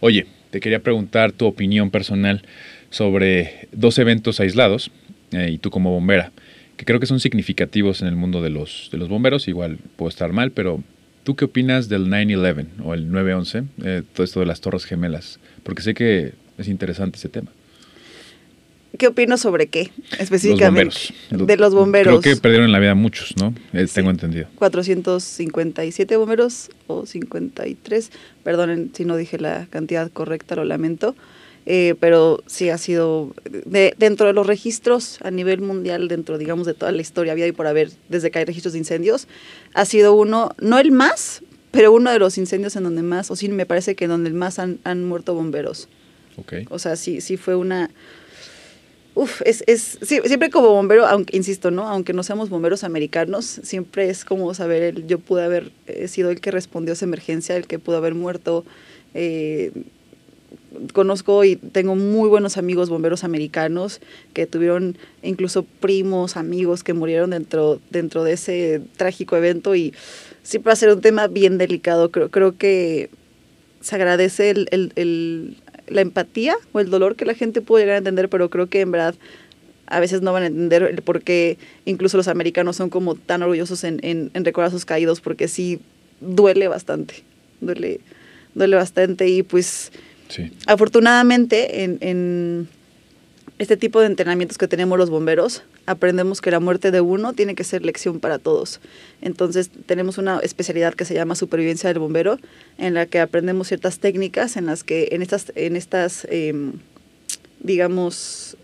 Oye, 0.00 0.26
te 0.50 0.60
quería 0.60 0.80
preguntar 0.80 1.32
tu 1.32 1.46
opinión 1.46 1.90
personal 1.90 2.42
sobre 2.90 3.68
dos 3.72 3.98
eventos 3.98 4.40
aislados, 4.40 4.90
eh, 5.32 5.50
y 5.52 5.58
tú 5.58 5.70
como 5.70 5.90
bombera, 5.92 6.32
que 6.80 6.86
creo 6.86 6.98
que 6.98 7.04
son 7.04 7.20
significativos 7.20 8.00
en 8.00 8.08
el 8.08 8.16
mundo 8.16 8.40
de 8.40 8.48
los, 8.48 8.88
de 8.90 8.96
los 8.96 9.10
bomberos, 9.10 9.48
igual 9.48 9.76
puedo 9.96 10.08
estar 10.08 10.32
mal, 10.32 10.50
pero 10.50 10.82
¿tú 11.24 11.36
qué 11.36 11.44
opinas 11.44 11.90
del 11.90 12.06
9-11 12.06 12.68
o 12.82 12.94
el 12.94 13.10
9-11, 13.10 13.66
eh, 13.84 14.02
todo 14.14 14.24
esto 14.24 14.40
de 14.40 14.46
las 14.46 14.62
Torres 14.62 14.86
Gemelas? 14.86 15.40
Porque 15.62 15.82
sé 15.82 15.92
que 15.92 16.32
es 16.56 16.68
interesante 16.68 17.18
ese 17.18 17.28
tema. 17.28 17.50
¿Qué 18.98 19.08
opino 19.08 19.36
sobre 19.36 19.66
qué 19.66 19.90
Los 20.12 20.20
específicamente? 20.20 20.90
bomberos. 21.30 21.46
De 21.46 21.56
los 21.58 21.74
bomberos. 21.74 22.20
Creo 22.22 22.34
que 22.34 22.40
perdieron 22.40 22.72
la 22.72 22.78
vida 22.78 22.94
muchos, 22.94 23.34
¿no? 23.36 23.54
Eh, 23.74 23.86
Sí. 23.86 23.96
Tengo 23.96 24.08
entendido. 24.10 24.46
457 24.54 26.16
bomberos 26.16 26.70
o 26.86 27.04
53, 27.04 28.10
perdonen 28.42 28.90
si 28.94 29.04
no 29.04 29.18
dije 29.18 29.38
la 29.38 29.66
cantidad 29.68 30.10
correcta, 30.10 30.56
lo 30.56 30.64
lamento, 30.64 31.14
Eh, 31.66 31.94
pero 32.00 32.42
sí 32.46 32.70
ha 32.70 32.78
sido 32.78 33.34
de- 33.44 33.94
dentro 33.98 34.26
de 34.26 34.32
los 34.32 34.46
registros 34.46 35.18
a 35.22 35.30
nivel 35.30 35.60
mundial, 35.60 36.08
dentro, 36.08 36.38
digamos, 36.38 36.66
de 36.66 36.74
toda 36.74 36.90
la 36.90 37.02
historia, 37.02 37.32
había 37.32 37.46
y 37.46 37.52
por 37.52 37.66
haber, 37.66 37.90
desde 38.08 38.30
que 38.30 38.38
hay 38.38 38.44
registros 38.46 38.72
de 38.72 38.78
incendios, 38.78 39.28
ha 39.74 39.84
sido 39.84 40.14
uno, 40.14 40.50
no 40.58 40.78
el 40.78 40.90
más, 40.90 41.42
pero 41.70 41.92
uno 41.92 42.10
de 42.10 42.18
los 42.18 42.38
incendios 42.38 42.74
en 42.76 42.84
donde 42.84 43.02
más, 43.02 43.30
o 43.30 43.36
sí, 43.36 43.48
me 43.50 43.66
parece 43.66 43.94
que 43.94 44.04
en 44.04 44.10
donde 44.10 44.30
más 44.30 44.58
han, 44.58 44.78
han 44.84 45.04
muerto 45.04 45.34
bomberos. 45.34 45.88
Ok. 46.36 46.54
O 46.70 46.78
sea, 46.78 46.96
sí, 46.96 47.20
sí 47.20 47.36
fue 47.36 47.54
una... 47.54 47.90
Uf, 49.14 49.42
es, 49.44 49.64
es 49.66 49.98
sí, 50.02 50.20
siempre 50.24 50.50
como 50.50 50.70
bombero, 50.70 51.06
aunque 51.06 51.36
insisto, 51.36 51.70
¿no? 51.70 51.86
Aunque 51.88 52.12
no 52.12 52.22
seamos 52.22 52.48
bomberos 52.48 52.84
americanos, 52.84 53.44
siempre 53.64 54.08
es 54.08 54.24
como 54.24 54.54
saber, 54.54 54.82
el, 54.82 55.06
yo 55.06 55.18
pude 55.18 55.42
haber 55.44 55.72
eh, 55.88 56.06
sido 56.08 56.30
el 56.30 56.40
que 56.40 56.50
respondió 56.52 56.92
a 56.92 56.94
esa 56.94 57.04
emergencia, 57.06 57.56
el 57.56 57.66
que 57.66 57.78
pudo 57.78 57.96
haber 57.98 58.14
muerto. 58.14 58.64
eh, 59.14 59.72
conozco 60.92 61.44
y 61.44 61.56
tengo 61.56 61.96
muy 61.96 62.28
buenos 62.28 62.56
amigos 62.56 62.88
bomberos 62.90 63.24
americanos 63.24 64.00
que 64.32 64.46
tuvieron 64.46 64.96
incluso 65.22 65.64
primos, 65.64 66.36
amigos 66.36 66.84
que 66.84 66.92
murieron 66.94 67.30
dentro, 67.30 67.80
dentro 67.90 68.24
de 68.24 68.32
ese 68.34 68.80
trágico 68.96 69.36
evento 69.36 69.74
y 69.74 69.94
siempre 70.42 70.70
va 70.70 70.74
a 70.74 70.76
ser 70.76 70.90
un 70.92 71.00
tema 71.00 71.26
bien 71.26 71.58
delicado. 71.58 72.10
Creo, 72.10 72.30
creo 72.30 72.56
que 72.56 73.10
se 73.80 73.94
agradece 73.96 74.50
el, 74.50 74.68
el- 74.70 74.92
el- 74.96 75.56
la 75.88 76.02
empatía 76.02 76.54
o 76.72 76.78
el 76.80 76.88
dolor 76.88 77.16
que 77.16 77.24
la 77.24 77.34
gente 77.34 77.62
puede 77.62 77.82
llegar 77.84 77.96
a 77.96 77.98
entender, 77.98 78.28
pero 78.28 78.48
creo 78.48 78.68
que 78.68 78.80
en 78.80 78.92
verdad 78.92 79.14
a 79.86 79.98
veces 79.98 80.22
no 80.22 80.32
van 80.32 80.44
a 80.44 80.46
entender 80.46 81.02
por 81.02 81.20
qué 81.22 81.58
incluso 81.84 82.16
los 82.16 82.28
americanos 82.28 82.76
son 82.76 82.90
como 82.90 83.16
tan 83.16 83.42
orgullosos 83.42 83.82
en, 83.82 83.98
en, 84.04 84.30
en 84.34 84.44
recordar 84.44 84.68
a 84.68 84.70
sus 84.72 84.84
caídos, 84.84 85.20
porque 85.20 85.48
sí 85.48 85.80
duele 86.20 86.68
bastante, 86.68 87.24
duele, 87.60 87.98
duele 88.54 88.76
bastante 88.76 89.26
y 89.28 89.42
pues 89.42 89.90
Afortunadamente 90.66 91.84
en, 91.84 91.98
en 92.00 92.68
este 93.58 93.76
tipo 93.76 94.00
de 94.00 94.06
entrenamientos 94.06 94.56
que 94.56 94.68
tenemos 94.68 94.98
los 94.98 95.10
bomberos, 95.10 95.64
aprendemos 95.84 96.40
que 96.40 96.50
la 96.50 96.60
muerte 96.60 96.90
de 96.90 97.02
uno 97.02 97.34
tiene 97.34 97.54
que 97.54 97.62
ser 97.62 97.84
lección 97.84 98.18
para 98.18 98.38
todos. 98.38 98.80
Entonces 99.20 99.70
tenemos 99.84 100.16
una 100.16 100.38
especialidad 100.38 100.94
que 100.94 101.04
se 101.04 101.12
llama 101.12 101.34
supervivencia 101.34 101.88
del 101.90 101.98
bombero, 101.98 102.38
en 102.78 102.94
la 102.94 103.04
que 103.04 103.20
aprendemos 103.20 103.68
ciertas 103.68 103.98
técnicas, 103.98 104.56
en 104.56 104.64
las 104.64 104.82
que 104.82 105.10
en 105.12 105.20
estas, 105.20 105.52
en 105.56 105.76
estas 105.76 106.26
em, 106.30 106.72
digamos, 107.60 108.56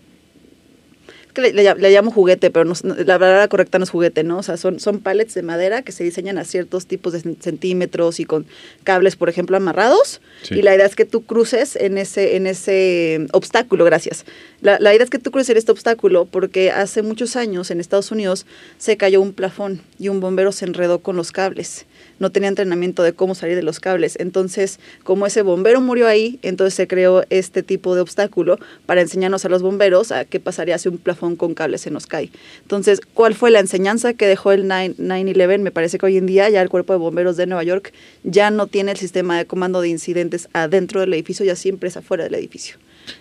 que 1.37 1.53
le, 1.53 1.53
le- 1.53 1.75
le 1.75 1.91
llamo 1.91 2.11
juguete, 2.11 2.51
pero 2.51 2.65
no, 2.65 2.73
la 2.83 3.17
palabra 3.19 3.47
correcta 3.47 3.77
no 3.79 3.83
es 3.85 3.89
juguete, 3.89 4.23
¿no? 4.23 4.39
O 4.39 4.43
sea, 4.43 4.57
son, 4.57 4.79
son 4.79 4.99
pallets 4.99 5.33
de 5.35 5.43
madera 5.43 5.81
que 5.83 5.91
se 5.91 6.03
diseñan 6.03 6.37
a 6.37 6.43
ciertos 6.43 6.85
tipos 6.87 7.13
de 7.13 7.21
cen- 7.23 7.39
centímetros 7.41 8.19
y 8.19 8.25
con 8.25 8.45
cables, 8.83 9.15
por 9.15 9.29
ejemplo, 9.29 9.55
amarrados. 9.55 10.19
Sí. 10.43 10.55
Y 10.55 10.61
la 10.63 10.75
idea 10.75 10.85
es 10.85 10.95
que 10.95 11.05
tú 11.05 11.23
cruces 11.25 11.75
en 11.75 11.97
ese, 11.97 12.35
en 12.35 12.47
ese 12.47 13.27
obstáculo, 13.31 13.85
gracias. 13.85 14.25
La, 14.61 14.79
la 14.79 14.93
idea 14.93 15.03
es 15.03 15.09
que 15.09 15.19
tú 15.19 15.31
cruces 15.31 15.51
en 15.51 15.57
este 15.57 15.71
obstáculo 15.71 16.25
porque 16.25 16.71
hace 16.71 17.01
muchos 17.03 17.35
años 17.35 17.71
en 17.71 17.79
Estados 17.79 18.11
Unidos 18.11 18.45
se 18.77 18.97
cayó 18.97 19.21
un 19.21 19.33
plafón 19.33 19.81
y 19.99 20.09
un 20.09 20.19
bombero 20.19 20.51
se 20.51 20.65
enredó 20.65 20.99
con 20.99 21.15
los 21.15 21.31
cables. 21.31 21.85
No 22.19 22.31
tenía 22.31 22.49
entrenamiento 22.49 23.03
de 23.03 23.13
cómo 23.13 23.35
salir 23.35 23.55
de 23.55 23.63
los 23.63 23.79
cables. 23.79 24.17
Entonces, 24.19 24.79
como 25.03 25.25
ese 25.27 25.41
bombero 25.41 25.81
murió 25.81 26.07
ahí, 26.07 26.39
entonces 26.41 26.73
se 26.73 26.87
creó 26.87 27.23
este 27.29 27.63
tipo 27.63 27.95
de 27.95 28.01
obstáculo 28.01 28.57
para 28.85 29.01
enseñarnos 29.01 29.45
a 29.45 29.49
los 29.49 29.61
bomberos 29.61 30.11
a 30.11 30.25
qué 30.25 30.39
pasaría 30.39 30.77
si 30.77 30.89
un 30.89 30.97
plafón 30.97 31.35
con 31.35 31.53
cables 31.53 31.81
se 31.81 31.91
nos 31.91 32.07
cae. 32.07 32.29
Entonces, 32.61 33.01
¿cuál 33.13 33.35
fue 33.35 33.51
la 33.51 33.59
enseñanza 33.59 34.13
que 34.13 34.27
dejó 34.27 34.51
el 34.51 34.65
9- 34.65 34.95
9-11? 34.97 35.59
Me 35.59 35.71
parece 35.71 35.97
que 35.97 36.05
hoy 36.05 36.17
en 36.17 36.25
día 36.25 36.49
ya 36.49 36.61
el 36.61 36.69
cuerpo 36.69 36.93
de 36.93 36.99
bomberos 36.99 37.37
de 37.37 37.47
Nueva 37.47 37.63
York 37.63 37.93
ya 38.23 38.51
no 38.51 38.67
tiene 38.67 38.91
el 38.91 38.97
sistema 38.97 39.37
de 39.37 39.45
comando 39.45 39.81
de 39.81 39.89
incidentes 39.89 40.49
adentro 40.53 41.01
del 41.01 41.13
edificio, 41.13 41.45
ya 41.45 41.55
siempre 41.55 41.89
es 41.89 41.97
afuera 41.97 42.23
del 42.23 42.35
edificio. 42.35 42.77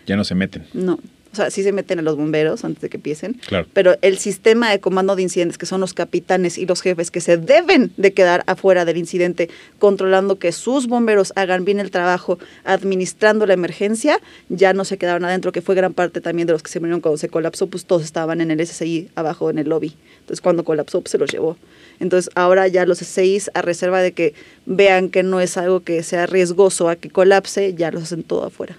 Ya 0.07 0.17
no 0.17 0.25
se 0.25 0.35
meten. 0.35 0.67
No. 0.73 0.99
O 1.37 1.43
sea, 1.43 1.51
sí 1.51 1.63
se 1.63 1.73
meten 1.73 1.99
a 1.99 2.03
los 2.03 2.17
bomberos 2.17 2.65
antes 2.65 2.81
de 2.81 2.89
que 2.89 2.97
empiecen. 2.97 3.35
Claro. 3.47 3.67
Pero 3.75 3.97
el 4.01 4.17
sistema 4.17 4.71
de 4.71 4.81
comando 4.81 5.17
de 5.17 5.23
incidentes, 5.23 5.59
que 5.59 5.67
son 5.67 5.83
los 5.83 5.93
capitanes 5.93 6.57
y 6.57 6.65
los 6.65 6.81
jefes 6.81 7.11
que 7.11 7.21
se 7.21 7.37
deben 7.37 7.93
de 7.99 8.15
quedar 8.15 8.43
afuera 8.47 8.87
del 8.87 8.97
incidente, 8.97 9.51
controlando 9.79 10.39
que 10.39 10.53
sus 10.53 10.87
bomberos 10.87 11.35
hagan 11.37 11.67
bien 11.67 11.79
el 11.79 11.91
trabajo, 11.91 12.39
administrando 12.65 13.45
la 13.45 13.53
emergencia, 13.53 14.19
ya 14.49 14.73
no 14.73 14.87
se 14.87 14.97
quedaron 14.97 15.27
adentro, 15.27 15.53
que 15.53 15.61
fue 15.61 15.75
gran 15.75 15.93
parte 15.93 16.23
también 16.23 16.47
de 16.47 16.55
los 16.55 16.63
que 16.63 16.71
se 16.71 16.81
murieron 16.81 17.03
cuando 17.03 17.19
se 17.19 17.29
colapsó, 17.29 17.67
pues 17.67 17.85
todos 17.85 18.03
estaban 18.03 18.41
en 18.41 18.51
el 18.51 18.67
SSI 18.67 19.11
abajo 19.15 19.51
en 19.51 19.59
el 19.59 19.69
lobby. 19.69 19.95
Entonces 20.21 20.41
cuando 20.41 20.65
colapsó, 20.65 21.03
pues 21.03 21.11
se 21.11 21.19
los 21.19 21.31
llevó. 21.31 21.59
Entonces 22.01 22.31
ahora 22.35 22.67
ya 22.69 22.87
los 22.87 22.99
SSIs, 22.99 23.51
a 23.53 23.61
reserva 23.63 24.01
de 24.01 24.13
que 24.13 24.35
vean 24.65 25.11
que 25.11 25.23
no 25.23 25.41
es 25.41 25.57
algo 25.57 25.81
que 25.81 26.03
sea 26.03 26.27
riesgoso 26.27 26.89
a 26.89 26.97
que 26.97 27.11
colapse, 27.11 27.75
ya 27.75 27.91
los 27.91 28.05
hacen 28.05 28.23
todo 28.23 28.45
afuera. 28.45 28.79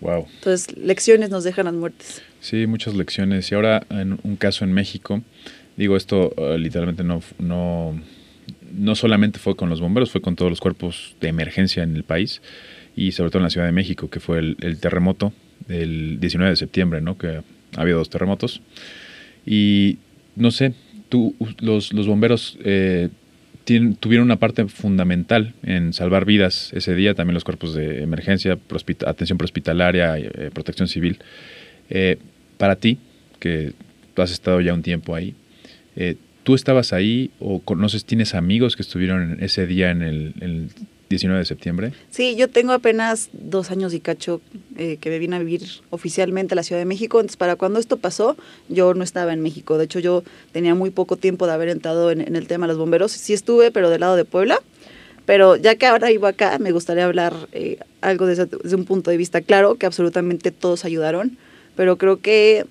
Wow. 0.00 0.26
Entonces, 0.34 0.76
lecciones 0.76 1.30
nos 1.30 1.44
dejan 1.44 1.66
las 1.66 1.74
muertes. 1.74 2.22
Sí, 2.40 2.66
muchas 2.66 2.94
lecciones. 2.94 3.50
Y 3.50 3.54
ahora, 3.54 3.86
en 3.90 4.18
un 4.22 4.36
caso 4.36 4.64
en 4.64 4.72
México, 4.72 5.22
digo, 5.76 5.96
esto 5.96 6.34
eh, 6.36 6.58
literalmente 6.58 7.02
no, 7.02 7.22
no, 7.38 8.00
no 8.72 8.94
solamente 8.94 9.38
fue 9.38 9.56
con 9.56 9.68
los 9.68 9.80
bomberos, 9.80 10.10
fue 10.10 10.20
con 10.20 10.36
todos 10.36 10.50
los 10.50 10.60
cuerpos 10.60 11.16
de 11.20 11.28
emergencia 11.28 11.82
en 11.82 11.96
el 11.96 12.04
país 12.04 12.42
y 12.94 13.12
sobre 13.12 13.30
todo 13.30 13.38
en 13.40 13.44
la 13.44 13.50
Ciudad 13.50 13.66
de 13.66 13.72
México, 13.72 14.08
que 14.10 14.20
fue 14.20 14.38
el, 14.38 14.56
el 14.60 14.78
terremoto 14.78 15.32
del 15.66 16.20
19 16.20 16.50
de 16.50 16.56
septiembre, 16.56 17.00
¿no? 17.00 17.18
Que 17.18 17.42
ha 17.76 17.80
habido 17.80 17.98
dos 17.98 18.10
terremotos. 18.10 18.60
Y 19.44 19.98
no 20.34 20.50
sé, 20.50 20.74
tú, 21.08 21.34
los, 21.60 21.92
los 21.92 22.06
bomberos 22.06 22.58
eh, 22.64 23.08
tuvieron 23.98 24.24
una 24.24 24.36
parte 24.36 24.66
fundamental 24.68 25.54
en 25.62 25.92
salvar 25.92 26.24
vidas 26.24 26.72
ese 26.72 26.94
día, 26.94 27.14
también 27.14 27.34
los 27.34 27.44
cuerpos 27.44 27.74
de 27.74 28.02
emergencia, 28.02 28.58
atención 29.06 29.38
prehospitalaria, 29.38 30.16
eh, 30.18 30.50
protección 30.54 30.88
civil. 30.88 31.18
Eh, 31.90 32.18
para 32.58 32.76
ti, 32.76 32.98
que 33.40 33.72
tú 34.14 34.22
has 34.22 34.30
estado 34.30 34.60
ya 34.60 34.72
un 34.72 34.82
tiempo 34.82 35.14
ahí, 35.14 35.34
eh, 35.96 36.16
¿tú 36.44 36.54
estabas 36.54 36.92
ahí 36.92 37.30
o 37.40 37.60
conoces, 37.60 38.04
tienes 38.04 38.34
amigos 38.34 38.76
que 38.76 38.82
estuvieron 38.82 39.38
ese 39.40 39.66
día 39.66 39.90
en 39.90 40.02
el 40.02 40.70
19 41.08 41.38
de 41.38 41.44
septiembre? 41.44 41.92
Sí, 42.10 42.34
yo 42.36 42.48
tengo 42.48 42.72
apenas 42.72 43.28
dos 43.32 43.70
años 43.70 43.94
y 43.94 44.00
cacho 44.00 44.40
eh, 44.76 44.96
que 45.00 45.10
me 45.10 45.18
vine 45.18 45.36
a 45.36 45.38
vivir 45.38 45.62
oficialmente 45.90 46.54
a 46.54 46.56
la 46.56 46.62
Ciudad 46.62 46.80
de 46.80 46.84
México. 46.84 47.20
Entonces, 47.20 47.36
para 47.36 47.56
cuando 47.56 47.78
esto 47.78 47.96
pasó, 47.96 48.36
yo 48.68 48.92
no 48.94 49.04
estaba 49.04 49.32
en 49.32 49.40
México. 49.40 49.78
De 49.78 49.84
hecho, 49.84 50.00
yo 50.00 50.24
tenía 50.52 50.74
muy 50.74 50.90
poco 50.90 51.16
tiempo 51.16 51.46
de 51.46 51.52
haber 51.52 51.68
entrado 51.68 52.10
en, 52.10 52.20
en 52.20 52.34
el 52.34 52.48
tema 52.48 52.66
de 52.66 52.72
los 52.72 52.78
bomberos. 52.78 53.12
Sí 53.12 53.32
estuve, 53.32 53.70
pero 53.70 53.88
del 53.90 54.00
lado 54.00 54.16
de 54.16 54.24
Puebla. 54.24 54.60
Pero 55.26 55.56
ya 55.56 55.74
que 55.74 55.86
ahora 55.86 56.08
vivo 56.08 56.28
acá, 56.28 56.58
me 56.58 56.70
gustaría 56.70 57.04
hablar 57.04 57.34
eh, 57.52 57.78
algo 58.00 58.26
desde, 58.26 58.46
desde 58.46 58.76
un 58.76 58.84
punto 58.84 59.10
de 59.10 59.16
vista 59.16 59.40
claro, 59.42 59.74
que 59.74 59.86
absolutamente 59.86 60.52
todos 60.52 60.84
ayudaron. 60.84 61.36
Pero 61.74 61.98
creo 61.98 62.20
que, 62.20 62.64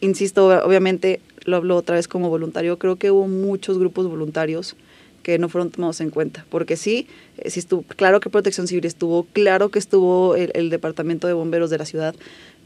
insisto, 0.00 0.48
obviamente 0.64 1.20
lo 1.44 1.56
hablo 1.56 1.76
otra 1.76 1.96
vez 1.96 2.08
como 2.08 2.28
voluntario, 2.28 2.78
creo 2.78 2.96
que 2.96 3.10
hubo 3.10 3.26
muchos 3.28 3.78
grupos 3.78 4.08
voluntarios 4.08 4.76
que 5.22 5.38
no 5.38 5.48
fueron 5.48 5.70
tomados 5.70 6.00
en 6.00 6.10
cuenta. 6.10 6.44
Porque 6.50 6.76
sí, 6.76 7.06
eh, 7.38 7.50
sí 7.50 7.60
estuvo, 7.60 7.82
claro 7.82 8.20
que 8.20 8.30
Protección 8.30 8.66
Civil 8.66 8.84
estuvo, 8.86 9.26
claro 9.32 9.68
que 9.70 9.78
estuvo 9.78 10.36
el, 10.36 10.70
Departamento 10.70 11.26
de 11.26 11.32
Bomberos 11.32 11.70
de 11.70 11.78
la 11.78 11.84
ciudad, 11.84 12.14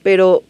pero 0.02 0.42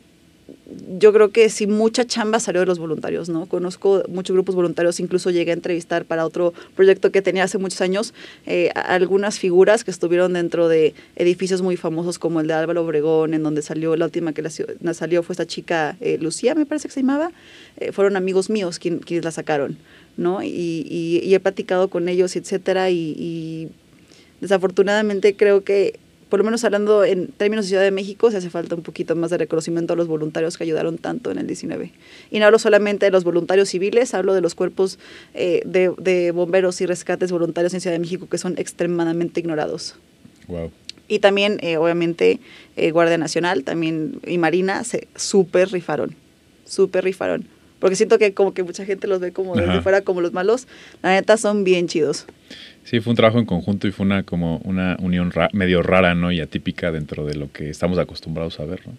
yo 0.98 1.12
creo 1.12 1.30
que 1.30 1.48
sí 1.48 1.66
mucha 1.66 2.04
chamba 2.07 2.38
salió 2.38 2.61
de 2.61 2.66
los 2.66 2.78
voluntarios, 2.78 3.28
¿no? 3.28 3.46
Conozco 3.46 4.04
muchos 4.09 4.34
grupos 4.34 4.54
voluntarios, 4.54 5.00
incluso 5.00 5.30
llegué 5.30 5.50
a 5.50 5.54
entrevistar 5.54 6.04
para 6.04 6.24
otro 6.24 6.54
proyecto 6.76 7.11
que 7.11 7.20
tenía 7.20 7.42
hace 7.44 7.59
muchos 7.59 7.80
años 7.80 8.14
eh, 8.46 8.70
algunas 8.74 9.40
figuras 9.40 9.82
que 9.82 9.90
estuvieron 9.90 10.34
dentro 10.34 10.68
de 10.68 10.94
edificios 11.16 11.62
muy 11.62 11.76
famosos 11.76 12.20
como 12.20 12.40
el 12.40 12.46
de 12.46 12.54
Álvaro 12.54 12.84
Obregón, 12.84 13.34
en 13.34 13.42
donde 13.42 13.62
salió, 13.62 13.96
la 13.96 14.04
última 14.04 14.32
que 14.32 14.42
la, 14.42 14.94
salió 14.94 15.24
fue 15.24 15.32
esta 15.32 15.46
chica 15.46 15.96
eh, 16.00 16.18
Lucía, 16.20 16.54
me 16.54 16.64
parece 16.64 16.86
que 16.88 16.94
se 16.94 17.00
llamaba, 17.00 17.32
fueron 17.92 18.16
amigos 18.16 18.48
míos 18.48 18.78
quien- 18.78 19.00
quienes 19.00 19.24
la 19.24 19.32
sacaron, 19.32 19.76
¿no? 20.16 20.42
Y, 20.42 20.48
y- 20.48 21.20
y 21.24 21.34
he 21.34 21.40
platicado 21.40 21.88
con 21.88 22.08
ellos, 22.08 22.36
etcétera, 22.36 22.90
y, 22.90 23.14
y 23.18 23.68
desafortunadamente 24.40 25.34
creo 25.36 25.64
que 25.64 25.98
por 26.28 26.40
lo 26.40 26.44
menos 26.44 26.64
hablando 26.64 27.04
en 27.04 27.28
términos 27.28 27.66
de 27.66 27.68
Ciudad 27.68 27.84
de 27.84 27.92
México, 27.92 28.32
se 28.32 28.38
hace 28.38 28.50
falta 28.50 28.74
un 28.74 28.82
poquito 28.82 29.14
más 29.14 29.30
de 29.30 29.38
reconocimiento 29.38 29.92
a 29.92 29.96
los 29.96 30.08
voluntarios 30.08 30.58
que 30.58 30.64
ayudaron 30.64 30.98
tanto 30.98 31.30
en 31.30 31.38
el 31.38 31.46
19. 31.46 31.92
Y 32.32 32.40
no 32.40 32.46
hablo 32.46 32.58
solamente 32.58 33.06
de 33.06 33.12
los 33.12 33.22
voluntarios 33.22 33.68
civiles, 33.68 34.12
hablo 34.12 34.34
de 34.34 34.40
los 34.40 34.56
cuerpos 34.56 34.98
eh, 35.34 35.62
de, 35.64 35.92
de 35.98 36.32
bomberos 36.32 36.80
y 36.80 36.86
rescates 36.86 37.30
voluntarios 37.30 37.74
en 37.74 37.80
Ciudad 37.80 37.94
de 37.94 38.00
México 38.00 38.26
que 38.28 38.38
son 38.38 38.58
extremadamente 38.58 39.38
ignorados. 39.38 39.94
Wow. 40.48 40.72
Y 41.06 41.20
también, 41.20 41.58
eh, 41.62 41.76
obviamente, 41.76 42.40
eh, 42.74 42.90
Guardia 42.90 43.18
Nacional 43.18 43.62
también 43.62 44.18
y 44.26 44.38
Marina 44.38 44.82
se 44.82 45.06
súper 45.14 45.70
rifaron, 45.70 46.16
súper 46.64 47.04
rifaron. 47.04 47.46
Porque 47.79 47.95
siento 47.97 48.18
que 48.18 48.33
como 48.33 48.55
que 48.55 48.62
mucha 48.62 48.85
gente 48.87 49.07
los 49.07 49.20
ve 49.20 49.33
como 49.33 49.55
desde 49.55 49.70
Ajá. 49.70 49.83
fuera 49.83 50.01
como 50.03 50.20
los 50.20 50.33
malos. 50.33 50.66
La 51.03 51.11
neta 51.11 51.37
son 51.37 51.62
bien 51.64 51.89
chidos. 51.89 52.24
Sí, 52.85 53.01
fue 53.01 53.11
un 53.11 53.16
trabajo 53.16 53.39
en 53.39 53.45
conjunto 53.47 53.87
y 53.89 53.93
fue 53.93 54.07
una 54.07 54.22
como 54.22 54.59
una 54.64 54.97
unión 55.01 55.31
ra- 55.33 55.51
medio 55.53 55.83
rara, 55.83 56.14
¿no? 56.14 56.33
Y 56.33 56.41
atípica 56.41 56.91
dentro 56.93 57.27
de 57.27 57.35
lo 57.35 57.51
que 57.53 57.68
estamos 57.68 57.99
acostumbrados 57.99 58.61
a 58.61 58.64
ver, 58.64 58.87
¿no? 58.87 58.95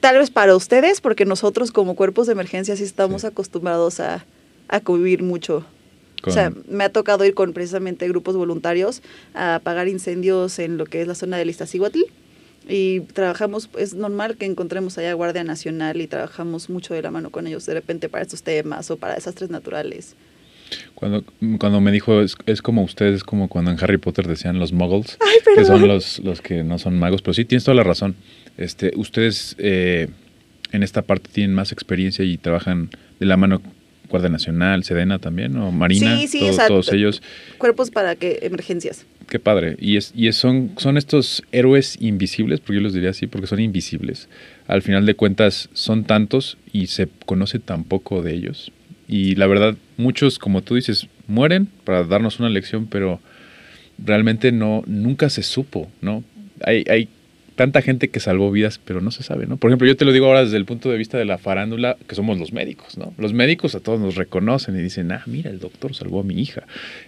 Tal 0.00 0.18
vez 0.18 0.30
para 0.30 0.54
ustedes, 0.54 1.00
porque 1.00 1.24
nosotros 1.24 1.72
como 1.72 1.96
cuerpos 1.96 2.26
de 2.26 2.32
emergencia 2.34 2.76
sí 2.76 2.84
estamos 2.84 3.22
Sí. 3.22 3.26
acostumbrados 3.26 4.00
a, 4.00 4.24
a 4.68 4.80
convivir 4.80 5.22
mucho. 5.22 5.64
Con- 6.22 6.30
O 6.30 6.34
sea, 6.34 6.52
me 6.68 6.84
ha 6.84 6.88
tocado 6.90 7.24
ir 7.24 7.34
con 7.34 7.52
precisamente 7.52 8.06
grupos 8.06 8.36
voluntarios 8.36 9.02
a 9.34 9.56
apagar 9.56 9.88
incendios 9.88 10.58
en 10.60 10.76
lo 10.78 10.84
que 10.86 11.00
es 11.02 11.08
la 11.08 11.14
zona 11.16 11.36
del 11.38 11.50
Iztaccíhuatl. 11.50 11.98
Y 12.68 13.00
trabajamos, 13.00 13.68
es 13.78 13.94
normal 13.94 14.36
que 14.36 14.46
encontremos 14.46 14.96
allá 14.98 15.12
Guardia 15.14 15.44
Nacional 15.44 16.00
y 16.00 16.06
trabajamos 16.06 16.70
mucho 16.70 16.94
de 16.94 17.02
la 17.02 17.10
mano 17.10 17.30
con 17.30 17.46
ellos 17.46 17.66
de 17.66 17.74
repente 17.74 18.08
para 18.08 18.22
estos 18.22 18.42
temas 18.42 18.90
o 18.90 18.96
para 18.96 19.14
desastres 19.14 19.50
naturales. 19.50 20.14
Cuando, 20.94 21.24
cuando 21.58 21.80
me 21.80 21.92
dijo, 21.92 22.20
es, 22.20 22.36
es 22.46 22.62
como 22.62 22.82
ustedes, 22.82 23.16
es 23.16 23.24
como 23.24 23.48
cuando 23.48 23.70
en 23.70 23.78
Harry 23.82 23.98
Potter 23.98 24.26
decían 24.26 24.58
los 24.58 24.72
muggles, 24.72 25.18
Ay, 25.20 25.54
que 25.56 25.64
son 25.64 25.86
los, 25.86 26.18
los 26.20 26.40
que 26.40 26.62
no 26.62 26.78
son 26.78 26.98
magos, 26.98 27.20
pero 27.22 27.34
sí, 27.34 27.44
tienes 27.44 27.64
toda 27.64 27.74
la 27.74 27.84
razón. 27.84 28.14
Este, 28.56 28.92
ustedes 28.96 29.56
eh, 29.58 30.08
en 30.72 30.82
esta 30.82 31.02
parte 31.02 31.28
tienen 31.32 31.54
más 31.54 31.72
experiencia 31.72 32.24
y 32.24 32.38
trabajan 32.38 32.90
de 33.20 33.26
la 33.26 33.36
mano 33.36 33.60
Guardia 34.12 34.28
Nacional, 34.30 34.84
Sedena 34.84 35.18
también, 35.18 35.56
o 35.56 35.72
Marina, 35.72 36.16
Sí, 36.18 36.28
sí, 36.28 36.38
todo- 36.40 36.50
o 36.50 36.52
sea, 36.52 36.66
todos 36.68 36.92
ellos. 36.92 37.22
Cuerpos 37.58 37.90
para 37.90 38.14
que 38.14 38.38
emergencias. 38.42 39.04
Qué 39.28 39.38
padre. 39.40 39.76
Y, 39.80 39.96
es, 39.96 40.12
y 40.14 40.28
es- 40.28 40.36
son, 40.36 40.72
son 40.76 40.96
estos 40.98 41.42
héroes 41.50 41.96
invisibles, 42.00 42.60
porque 42.60 42.74
yo 42.76 42.80
los 42.82 42.92
diría 42.92 43.10
así, 43.10 43.26
porque 43.26 43.46
son 43.46 43.58
invisibles. 43.60 44.28
Al 44.68 44.82
final 44.82 45.06
de 45.06 45.14
cuentas, 45.14 45.70
son 45.72 46.04
tantos 46.04 46.58
y 46.72 46.86
se 46.88 47.08
conoce 47.26 47.58
tan 47.58 47.84
poco 47.84 48.22
de 48.22 48.34
ellos. 48.34 48.70
Y 49.08 49.34
la 49.34 49.46
verdad, 49.46 49.74
muchos, 49.96 50.38
como 50.38 50.60
tú 50.62 50.74
dices, 50.74 51.08
mueren 51.26 51.66
para 51.84 52.04
darnos 52.04 52.38
una 52.38 52.50
lección, 52.50 52.86
pero 52.86 53.20
realmente 54.04 54.52
no, 54.52 54.82
nunca 54.86 55.30
se 55.30 55.42
supo, 55.42 55.90
¿no? 56.02 56.22
Hay, 56.64 56.84
hay 56.88 57.08
tanta 57.54 57.82
gente 57.82 58.08
que 58.08 58.20
salvó 58.20 58.50
vidas, 58.50 58.80
pero 58.84 59.00
no 59.00 59.10
se 59.10 59.22
sabe, 59.22 59.46
¿no? 59.46 59.56
Por 59.56 59.70
ejemplo, 59.70 59.86
yo 59.86 59.96
te 59.96 60.04
lo 60.04 60.12
digo 60.12 60.26
ahora 60.26 60.44
desde 60.44 60.56
el 60.56 60.64
punto 60.64 60.90
de 60.90 60.98
vista 60.98 61.18
de 61.18 61.24
la 61.24 61.38
farándula, 61.38 61.96
que 62.06 62.14
somos 62.14 62.38
los 62.38 62.52
médicos, 62.52 62.96
¿no? 62.96 63.12
Los 63.18 63.32
médicos 63.32 63.74
a 63.74 63.80
todos 63.80 64.00
nos 64.00 64.14
reconocen 64.14 64.76
y 64.76 64.82
dicen, 64.82 65.12
ah, 65.12 65.22
mira, 65.26 65.50
el 65.50 65.58
doctor 65.58 65.94
salvó 65.94 66.20
a 66.20 66.22
mi 66.22 66.40
hija. 66.40 66.64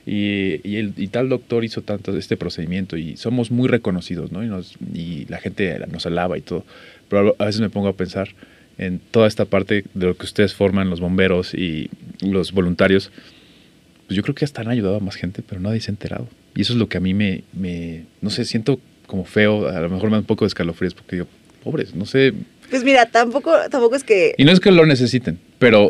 Y, 0.07 0.61
y, 0.63 0.77
el, 0.77 0.93
y 0.97 1.09
tal 1.09 1.29
doctor 1.29 1.65
hizo 1.65 1.83
tanto 1.83 2.17
este 2.17 2.37
procedimiento 2.37 2.97
y 2.97 3.17
somos 3.17 3.51
muy 3.51 3.69
reconocidos, 3.69 4.33
¿no? 4.33 4.45
Y, 4.45 4.49
nos, 4.49 4.77
y 4.93 5.27
la 5.27 5.39
gente 5.39 5.79
nos 5.91 6.07
alaba 6.07 6.37
y 6.37 6.43
todo. 6.43 6.65
Pero 7.09 7.35
a 7.39 7.45
veces 7.47 7.61
me 7.61 7.71
pongo 7.71 7.89
a 7.89 7.95
pensar 7.95 8.29
en 8.79 8.99
toda 8.99 9.29
esta 9.29 9.45
parte 9.45 9.85
de 9.95 10.07
lo 10.07 10.17
que 10.17 10.25
ustedes 10.25 10.55
forman, 10.55 10.91
los 10.91 11.01
bomberos 11.01 11.55
y 11.55 11.91
los 12.21 12.53
voluntarios, 12.53 13.11
pues 14.07 14.17
yo 14.17 14.23
creo 14.23 14.35
que 14.35 14.45
hasta 14.45 14.61
han 14.61 14.69
ayudado 14.69 14.97
a 14.97 15.01
más 15.01 15.17
gente, 15.17 15.43
pero 15.47 15.61
nadie 15.61 15.81
se 15.81 15.91
ha 15.91 15.93
enterado. 15.93 16.29
Y 16.55 16.63
eso 16.63 16.73
es 16.73 16.79
lo 16.79 16.89
que 16.89 16.99
a 16.99 17.01
mí 17.01 17.15
me, 17.15 17.45
me 17.53 18.05
no 18.21 18.31
sé, 18.31 18.45
siento 18.45 18.81
como 19.07 19.25
feo, 19.25 19.69
a 19.69 19.81
lo 19.81 19.91
mejor 19.91 20.11
me 20.11 20.17
da 20.17 20.21
un 20.21 20.27
poco 20.27 20.45
de 20.45 20.49
escalofríos 20.49 20.95
porque 20.95 21.17
digo, 21.17 21.29
pobres, 21.63 21.95
no 21.95 22.07
sé. 22.07 22.33
Pues 22.71 22.85
mira, 22.85 23.07
tampoco, 23.07 23.53
tampoco 23.71 23.97
es 23.97 24.05
que... 24.05 24.35
Y 24.37 24.45
no 24.45 24.53
es 24.53 24.61
que 24.61 24.71
lo 24.71 24.87
necesiten, 24.87 25.39
pero 25.59 25.89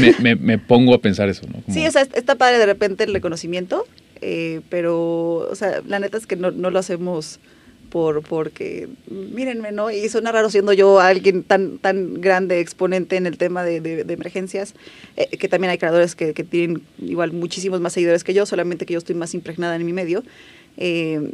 me, 0.00 0.14
me, 0.20 0.34
me, 0.36 0.58
pongo 0.58 0.94
a 0.94 1.00
pensar 1.00 1.28
eso, 1.28 1.46
¿no? 1.46 1.62
Sí, 1.72 1.86
o 1.86 1.90
sea, 1.90 2.02
está 2.02 2.34
padre 2.34 2.58
de 2.58 2.66
repente 2.66 3.04
el 3.04 3.12
reconocimiento, 3.12 3.86
eh, 4.20 4.60
pero, 4.68 5.48
o 5.50 5.54
sea, 5.54 5.80
la 5.86 5.98
neta 5.98 6.18
es 6.18 6.26
que 6.26 6.36
no, 6.36 6.50
no 6.50 6.70
lo 6.70 6.78
hacemos 6.78 7.40
por 7.88 8.22
porque 8.22 8.88
mírenme, 9.08 9.72
¿no? 9.72 9.90
Y 9.90 10.08
suena 10.08 10.30
raro 10.32 10.50
siendo 10.50 10.72
yo 10.72 11.00
alguien 11.00 11.42
tan 11.42 11.78
tan 11.78 12.20
grande 12.20 12.60
exponente 12.60 13.16
en 13.16 13.26
el 13.26 13.38
tema 13.38 13.64
de, 13.64 13.80
de, 13.80 14.12
emergencias, 14.12 14.74
eh, 15.16 15.36
que 15.36 15.48
también 15.48 15.70
hay 15.70 15.78
creadores 15.78 16.14
que, 16.14 16.34
que, 16.34 16.44
tienen 16.44 16.82
igual 16.98 17.32
muchísimos 17.32 17.80
más 17.80 17.94
seguidores 17.94 18.24
que 18.24 18.34
yo, 18.34 18.46
solamente 18.46 18.86
que 18.86 18.92
yo 18.92 18.98
estoy 18.98 19.14
más 19.14 19.34
impregnada 19.34 19.76
en 19.76 19.86
mi 19.86 19.92
medio. 19.92 20.22
Eh, 20.76 21.30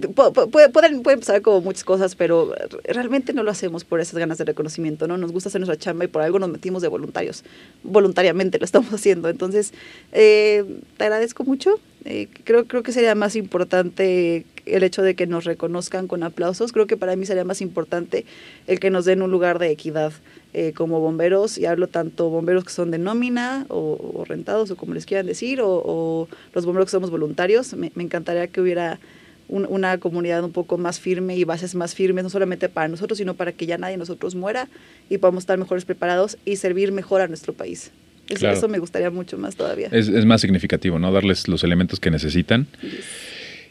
pueden, 0.00 1.02
pueden 1.02 1.20
pasar 1.20 1.42
como 1.42 1.60
muchas 1.60 1.84
cosas, 1.84 2.14
pero 2.14 2.54
realmente 2.84 3.32
no 3.32 3.42
lo 3.42 3.50
hacemos 3.50 3.84
por 3.84 4.00
esas 4.00 4.18
ganas 4.18 4.38
de 4.38 4.44
reconocimiento, 4.44 5.06
¿no? 5.06 5.16
Nos 5.16 5.32
gusta 5.32 5.48
hacer 5.48 5.60
nuestra 5.60 5.78
chamba 5.78 6.04
y 6.04 6.08
por 6.08 6.22
algo 6.22 6.38
nos 6.38 6.48
metimos 6.48 6.82
de 6.82 6.88
voluntarios. 6.88 7.44
Voluntariamente 7.82 8.58
lo 8.58 8.64
estamos 8.64 8.90
haciendo. 8.92 9.28
Entonces, 9.28 9.72
eh, 10.12 10.64
te 10.96 11.04
agradezco 11.04 11.44
mucho. 11.44 11.78
Eh, 12.04 12.28
creo, 12.44 12.66
creo 12.66 12.82
que 12.82 12.92
sería 12.92 13.14
más 13.14 13.34
importante 13.34 14.44
el 14.66 14.82
hecho 14.82 15.02
de 15.02 15.14
que 15.14 15.26
nos 15.26 15.44
reconozcan 15.44 16.06
con 16.06 16.22
aplausos. 16.22 16.72
Creo 16.72 16.86
que 16.86 16.96
para 16.96 17.16
mí 17.16 17.26
sería 17.26 17.44
más 17.44 17.60
importante 17.60 18.24
el 18.66 18.80
que 18.80 18.90
nos 18.90 19.04
den 19.04 19.22
un 19.22 19.30
lugar 19.30 19.58
de 19.58 19.70
equidad 19.70 20.12
eh, 20.52 20.72
como 20.72 21.00
bomberos, 21.00 21.58
y 21.58 21.66
hablo 21.66 21.88
tanto 21.88 22.30
bomberos 22.30 22.64
que 22.64 22.70
son 22.70 22.90
de 22.90 22.98
nómina 22.98 23.66
o, 23.68 24.24
rentados 24.26 24.70
o 24.70 24.76
como 24.76 24.94
les 24.94 25.06
quieran 25.06 25.26
decir, 25.26 25.60
o, 25.62 26.28
los 26.52 26.66
bomberos 26.66 26.86
que 26.86 26.92
somos 26.92 27.10
voluntarios. 27.10 27.74
me 27.74 27.90
encantaría 27.96 28.46
que 28.48 28.60
hubiera 28.60 29.00
una 29.48 29.98
comunidad 29.98 30.42
un 30.42 30.52
poco 30.52 30.78
más 30.78 31.00
firme 31.00 31.36
y 31.36 31.44
bases 31.44 31.74
más 31.74 31.94
firmes, 31.94 32.24
no 32.24 32.30
solamente 32.30 32.68
para 32.68 32.88
nosotros, 32.88 33.18
sino 33.18 33.34
para 33.34 33.52
que 33.52 33.66
ya 33.66 33.78
nadie 33.78 33.92
de 33.92 33.98
nosotros 33.98 34.34
muera 34.34 34.68
y 35.10 35.18
podamos 35.18 35.42
estar 35.42 35.58
mejores 35.58 35.84
preparados 35.84 36.38
y 36.44 36.56
servir 36.56 36.92
mejor 36.92 37.20
a 37.20 37.28
nuestro 37.28 37.52
país. 37.52 37.90
Eso, 38.28 38.68
me 38.68 38.78
gustaría 38.78 39.10
mucho 39.10 39.36
más 39.36 39.54
todavía. 39.54 39.88
Es, 39.92 40.08
más 40.24 40.40
significativo, 40.40 40.98
¿no? 40.98 41.12
Darles 41.12 41.46
los 41.46 41.62
elementos 41.62 42.00
que 42.00 42.10
necesitan 42.10 42.66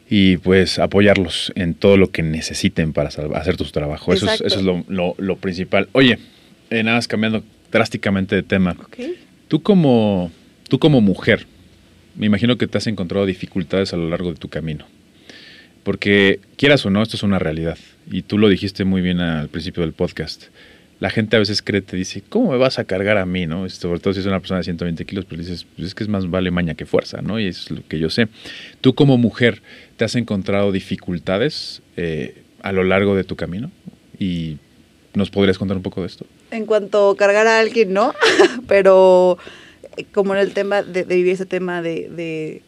y 0.08 0.36
pues 0.36 0.78
apoyarlos 0.78 1.52
en 1.56 1.74
todo 1.74 1.96
lo 1.96 2.10
que 2.10 2.22
necesiten 2.22 2.92
para 2.92 3.08
hacer 3.08 3.56
tu 3.56 3.64
trabajo. 3.64 4.12
Eso 4.12 4.30
es, 4.30 4.40
eso 4.40 4.60
es 4.60 5.16
lo, 5.18 5.36
principal. 5.36 5.88
Oye, 5.92 6.18
eh, 6.70 6.82
nada 6.82 6.98
más 6.98 7.08
cambiando 7.08 7.42
drásticamente 7.72 8.36
de 8.36 8.42
tema. 8.44 8.76
Tú 9.48 9.62
como, 9.62 10.30
tú 10.68 10.78
como 10.78 11.00
mujer, 11.00 11.46
me 12.16 12.26
imagino 12.26 12.56
que 12.56 12.68
te 12.68 12.78
has 12.78 12.86
encontrado 12.86 13.26
dificultades 13.26 13.92
a 13.92 13.96
lo 13.96 14.08
largo 14.08 14.30
de 14.30 14.38
tu 14.38 14.48
camino. 14.48 14.86
Porque 15.84 16.40
quieras 16.56 16.84
o 16.86 16.90
no, 16.90 17.02
esto 17.02 17.16
es 17.16 17.22
una 17.22 17.38
realidad. 17.38 17.78
Y 18.10 18.22
tú 18.22 18.38
lo 18.38 18.48
dijiste 18.48 18.84
muy 18.84 19.02
bien 19.02 19.20
al 19.20 19.48
principio 19.48 19.82
del 19.82 19.92
podcast. 19.92 20.44
La 20.98 21.10
gente 21.10 21.36
a 21.36 21.38
veces 21.38 21.60
cree, 21.60 21.82
te 21.82 21.96
dice, 21.96 22.22
¿cómo 22.26 22.52
me 22.52 22.58
vas 22.58 22.78
a 22.78 22.84
cargar 22.84 23.18
a 23.18 23.26
mí? 23.26 23.46
¿no? 23.46 23.68
Sobre 23.68 24.00
todo 24.00 24.14
si 24.14 24.20
es 24.20 24.26
una 24.26 24.40
persona 24.40 24.58
de 24.58 24.64
120 24.64 25.04
kilos, 25.04 25.26
pero 25.28 25.42
dices, 25.42 25.66
pues 25.76 25.88
es 25.88 25.94
que 25.94 26.02
es 26.02 26.08
más 26.08 26.30
vale 26.30 26.50
maña 26.50 26.74
que 26.74 26.86
fuerza, 26.86 27.20
¿no? 27.20 27.38
Y 27.38 27.46
es 27.46 27.70
lo 27.70 27.86
que 27.86 27.98
yo 27.98 28.08
sé. 28.08 28.28
Tú 28.80 28.94
como 28.94 29.18
mujer, 29.18 29.60
¿te 29.98 30.04
has 30.04 30.14
encontrado 30.14 30.72
dificultades 30.72 31.82
eh, 31.96 32.42
a 32.62 32.72
lo 32.72 32.82
largo 32.84 33.14
de 33.14 33.24
tu 33.24 33.36
camino? 33.36 33.70
Y 34.18 34.56
nos 35.12 35.30
podrías 35.30 35.58
contar 35.58 35.76
un 35.76 35.82
poco 35.82 36.00
de 36.00 36.06
esto. 36.06 36.24
En 36.50 36.64
cuanto 36.64 37.10
a 37.10 37.16
cargar 37.16 37.46
a 37.46 37.58
alguien, 37.58 37.92
no, 37.92 38.14
pero 38.68 39.36
eh, 39.98 40.06
como 40.12 40.34
en 40.34 40.40
el 40.40 40.54
tema 40.54 40.82
de, 40.82 41.02
vivir 41.02 41.34
ese 41.34 41.44
tema 41.44 41.82
de 41.82 42.62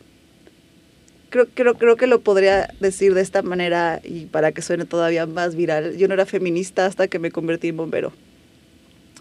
creo, 1.36 1.46
creo, 1.52 1.74
creo 1.74 1.96
que 1.96 2.06
lo 2.06 2.20
podría 2.20 2.68
decir 2.80 3.14
de 3.14 3.20
esta 3.20 3.42
manera 3.42 4.00
y 4.02 4.26
para 4.26 4.52
que 4.52 4.62
suene 4.62 4.84
todavía 4.84 5.26
más 5.26 5.54
viral. 5.54 5.96
Yo 5.96 6.08
no 6.08 6.14
era 6.14 6.26
feminista 6.26 6.86
hasta 6.86 7.08
que 7.08 7.18
me 7.18 7.30
convertí 7.30 7.68
en 7.68 7.76
bombero. 7.76 8.12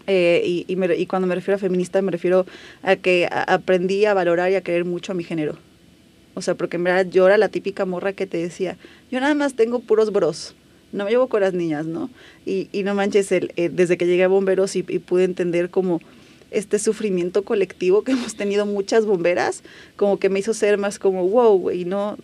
Eh, 0.06 0.42
y, 0.44 0.64
y, 0.68 0.76
me, 0.76 0.94
y, 0.94 1.06
cuando 1.06 1.26
me 1.26 1.34
refiero 1.34 1.56
a 1.56 1.58
feminista 1.58 2.00
me 2.00 2.12
refiero 2.12 2.46
a 2.82 2.94
que 2.94 3.28
aprendí 3.30 4.04
a 4.04 4.14
valorar 4.14 4.52
y 4.52 4.54
a 4.54 4.60
querer 4.60 4.84
mucho 4.84 5.12
a 5.12 5.14
mi 5.14 5.24
género. 5.24 5.58
O 6.34 6.42
sea, 6.42 6.54
porque 6.54 6.76
en 6.76 6.84
verdad 6.84 7.06
yo 7.10 7.26
era 7.26 7.38
la 7.38 7.48
típica 7.48 7.84
morra 7.86 8.12
que 8.12 8.26
te 8.26 8.38
decía, 8.38 8.76
yo 9.10 9.20
nada 9.20 9.34
más 9.34 9.54
tengo 9.54 9.80
puros 9.80 10.12
bros, 10.12 10.54
no 10.92 11.04
me 11.04 11.10
llevo 11.10 11.28
con 11.28 11.40
las 11.40 11.54
niñas, 11.54 11.86
¿no? 11.86 12.08
Y, 12.44 12.68
y 12.72 12.84
no 12.84 12.94
manches, 12.94 13.32
el, 13.32 13.52
eh, 13.56 13.68
desde 13.68 13.96
que 13.96 14.06
llegué 14.06 14.22
a 14.24 14.28
bomberos 14.28 14.76
y, 14.76 14.84
y 14.86 14.98
pude 15.00 15.24
entender 15.24 15.70
cómo 15.70 16.00
este 16.50 16.78
sufrimiento 16.78 17.42
colectivo 17.42 18.02
que 18.02 18.12
hemos 18.12 18.36
tenido 18.36 18.66
muchas 18.66 19.06
bomberas, 19.06 19.62
como 19.96 20.18
que 20.18 20.28
me 20.28 20.38
hizo 20.38 20.54
ser 20.54 20.78
más 20.78 20.98
como, 20.98 21.28
wow, 21.28 21.58
güey, 21.58 21.84
no, 21.84 22.16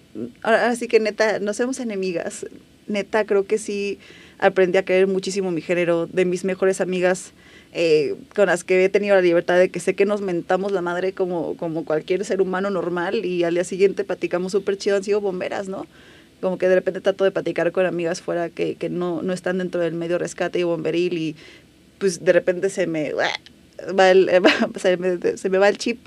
ahora 0.42 0.74
sí 0.76 0.88
que 0.88 1.00
neta, 1.00 1.38
no 1.38 1.52
seamos 1.54 1.80
enemigas, 1.80 2.46
neta, 2.86 3.24
creo 3.24 3.46
que 3.46 3.58
sí 3.58 3.98
aprendí 4.38 4.78
a 4.78 4.84
querer 4.84 5.06
muchísimo 5.06 5.50
mi 5.50 5.60
género, 5.60 6.06
de 6.06 6.24
mis 6.24 6.44
mejores 6.44 6.80
amigas 6.80 7.32
eh, 7.72 8.16
con 8.34 8.46
las 8.46 8.64
que 8.64 8.84
he 8.84 8.88
tenido 8.88 9.14
la 9.14 9.22
libertad 9.22 9.58
de 9.58 9.70
que 9.70 9.80
sé 9.80 9.94
que 9.94 10.04
nos 10.04 10.20
mentamos 10.20 10.72
la 10.72 10.82
madre 10.82 11.12
como, 11.12 11.56
como 11.56 11.84
cualquier 11.84 12.24
ser 12.24 12.42
humano 12.42 12.68
normal 12.68 13.24
y 13.24 13.44
al 13.44 13.54
día 13.54 13.64
siguiente 13.64 14.04
platicamos 14.04 14.52
súper 14.52 14.76
chido, 14.76 14.96
han 14.96 15.04
sido 15.04 15.20
bomberas, 15.20 15.68
¿no? 15.68 15.86
Como 16.40 16.58
que 16.58 16.68
de 16.68 16.74
repente 16.74 17.00
trato 17.00 17.24
de 17.24 17.30
platicar 17.30 17.70
con 17.72 17.86
amigas 17.86 18.20
fuera 18.20 18.50
que, 18.50 18.74
que 18.74 18.90
no, 18.90 19.22
no 19.22 19.32
están 19.32 19.58
dentro 19.58 19.80
del 19.80 19.94
medio 19.94 20.18
rescate 20.18 20.58
y 20.58 20.64
bomberil 20.64 21.16
y 21.16 21.36
pues 21.98 22.24
de 22.24 22.32
repente 22.32 22.68
se 22.68 22.86
me 22.86 23.12
eh, 23.78 24.40
se, 25.36 25.48
me, 25.50 25.58
va 25.58 25.68
el 25.68 25.78
chip. 25.78 26.06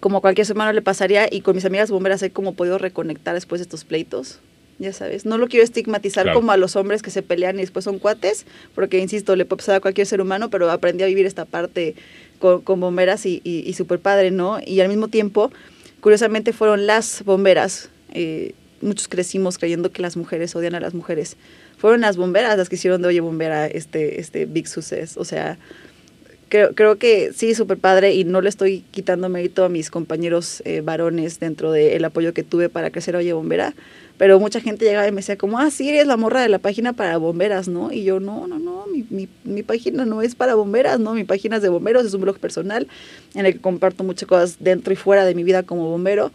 Como 0.00 0.20
cualquier 0.20 0.46
semana 0.46 0.72
le 0.72 0.82
pasaría 0.82 1.28
y 1.30 1.42
con 1.42 1.54
mis 1.54 1.64
amigas 1.64 1.90
bomberas 1.90 2.22
he 2.22 2.30
como 2.30 2.54
podido 2.54 2.78
reconectar 2.78 3.34
después 3.34 3.60
de 3.60 3.64
estos 3.64 3.84
pleitos. 3.84 4.40
Ya 4.78 4.92
sabes, 4.92 5.26
no 5.26 5.38
lo 5.38 5.46
quiero 5.46 5.62
estigmatizar 5.62 6.32
como 6.32 6.50
a 6.50 6.56
los 6.56 6.74
hombres 6.74 7.02
que 7.02 7.10
se 7.10 7.22
pelean 7.22 7.56
y 7.56 7.60
después 7.60 7.84
son 7.84 8.00
cuates, 8.00 8.46
porque 8.74 8.98
insisto, 8.98 9.36
le 9.36 9.44
puede 9.44 9.58
pasar 9.58 9.76
a 9.76 9.80
cualquier 9.80 10.06
ser 10.08 10.20
humano, 10.20 10.50
pero 10.50 10.68
aprendí 10.70 11.04
a 11.04 11.06
vivir 11.06 11.24
esta 11.24 11.44
parte 11.44 11.94
con, 12.40 12.80
bomberas 12.80 13.24
y, 13.24 13.40
y, 13.44 13.72
super 13.74 14.00
padre, 14.00 14.32
¿no? 14.32 14.58
Y 14.66 14.80
al 14.80 14.88
mismo 14.88 15.06
tiempo, 15.06 15.52
curiosamente 16.00 16.52
fueron 16.52 16.86
las 16.86 17.22
bomberas. 17.24 17.90
Eh, 18.12 18.54
muchos 18.80 19.08
crecimos 19.08 19.58
creyendo 19.58 19.92
que 19.92 20.02
las 20.02 20.16
mujeres 20.16 20.54
odian 20.56 20.74
a 20.74 20.80
las 20.80 20.94
mujeres. 20.94 21.36
Fueron 21.78 22.02
las 22.02 22.16
bomberas 22.16 22.58
las 22.58 22.68
que 22.68 22.74
hicieron 22.74 23.00
de 23.00 23.08
Oye 23.08 23.20
Bombera 23.20 23.66
este, 23.66 24.20
este 24.20 24.44
big 24.44 24.68
success. 24.68 25.16
O 25.16 25.24
sea, 25.24 25.58
creo, 26.52 26.74
creo 26.74 26.96
que 26.96 27.32
sí, 27.34 27.54
súper 27.54 27.78
padre 27.78 28.12
y 28.12 28.24
no 28.24 28.42
le 28.42 28.50
estoy 28.50 28.84
quitando 28.90 29.30
mérito 29.30 29.64
a 29.64 29.70
mis 29.70 29.90
compañeros 29.90 30.62
eh, 30.66 30.82
varones 30.82 31.40
dentro 31.40 31.72
del 31.72 32.04
apoyo 32.04 32.34
que 32.34 32.42
tuve 32.42 32.68
para 32.68 32.90
crecer 32.90 33.16
Oye 33.16 33.32
Bombera, 33.32 33.72
pero 34.18 34.38
mucha 34.38 34.60
gente 34.60 34.84
llegaba 34.84 35.08
y 35.08 35.12
me 35.12 35.22
decía 35.22 35.38
como, 35.38 35.58
ah, 35.58 35.70
sí, 35.70 35.88
eres 35.88 36.06
la 36.06 36.18
morra 36.18 36.42
de 36.42 36.50
la 36.50 36.58
página 36.58 36.92
para 36.92 37.16
bomberas, 37.16 37.68
¿no? 37.68 37.90
Y 37.90 38.04
yo, 38.04 38.20
no, 38.20 38.46
no, 38.48 38.58
no, 38.58 38.84
mi, 38.92 39.06
mi, 39.08 39.30
mi 39.44 39.62
página 39.62 40.04
no 40.04 40.20
es 40.20 40.34
para 40.34 40.54
bomberas, 40.54 41.00
¿no? 41.00 41.14
Mi 41.14 41.24
página 41.24 41.56
es 41.56 41.62
de 41.62 41.70
bomberos, 41.70 42.04
es 42.04 42.12
un 42.12 42.20
blog 42.20 42.38
personal 42.38 42.86
en 43.34 43.46
el 43.46 43.54
que 43.54 43.60
comparto 43.60 44.04
muchas 44.04 44.28
cosas 44.28 44.56
dentro 44.60 44.92
y 44.92 44.96
fuera 44.96 45.24
de 45.24 45.34
mi 45.34 45.44
vida 45.44 45.62
como 45.62 45.88
bombero, 45.88 46.32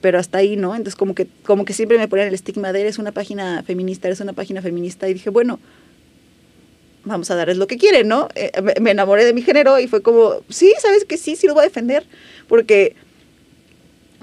pero 0.00 0.18
hasta 0.18 0.38
ahí, 0.38 0.56
¿no? 0.56 0.76
Entonces 0.76 0.96
como 0.96 1.14
que, 1.14 1.26
como 1.44 1.66
que 1.66 1.74
siempre 1.74 1.98
me 1.98 2.08
ponían 2.08 2.28
el 2.28 2.34
estigma 2.34 2.72
de 2.72 2.80
eres 2.80 2.98
una 2.98 3.12
página 3.12 3.62
feminista, 3.64 4.08
eres 4.08 4.20
una 4.20 4.32
página 4.32 4.62
feminista 4.62 5.10
y 5.10 5.12
dije, 5.12 5.28
bueno, 5.28 5.60
vamos 7.04 7.30
a 7.30 7.36
darles 7.36 7.56
lo 7.56 7.66
que 7.66 7.76
quieren, 7.76 8.08
¿no? 8.08 8.28
Eh, 8.34 8.50
me, 8.80 8.90
enamoré 8.90 9.24
de 9.24 9.32
mi 9.32 9.42
género 9.42 9.78
y 9.78 9.86
fue 9.86 10.02
como, 10.02 10.42
sí, 10.48 10.72
sabes 10.80 11.04
que 11.04 11.16
sí, 11.16 11.36
sí 11.36 11.46
lo 11.46 11.54
voy 11.54 11.62
a 11.62 11.68
defender, 11.68 12.04
porque 12.48 12.96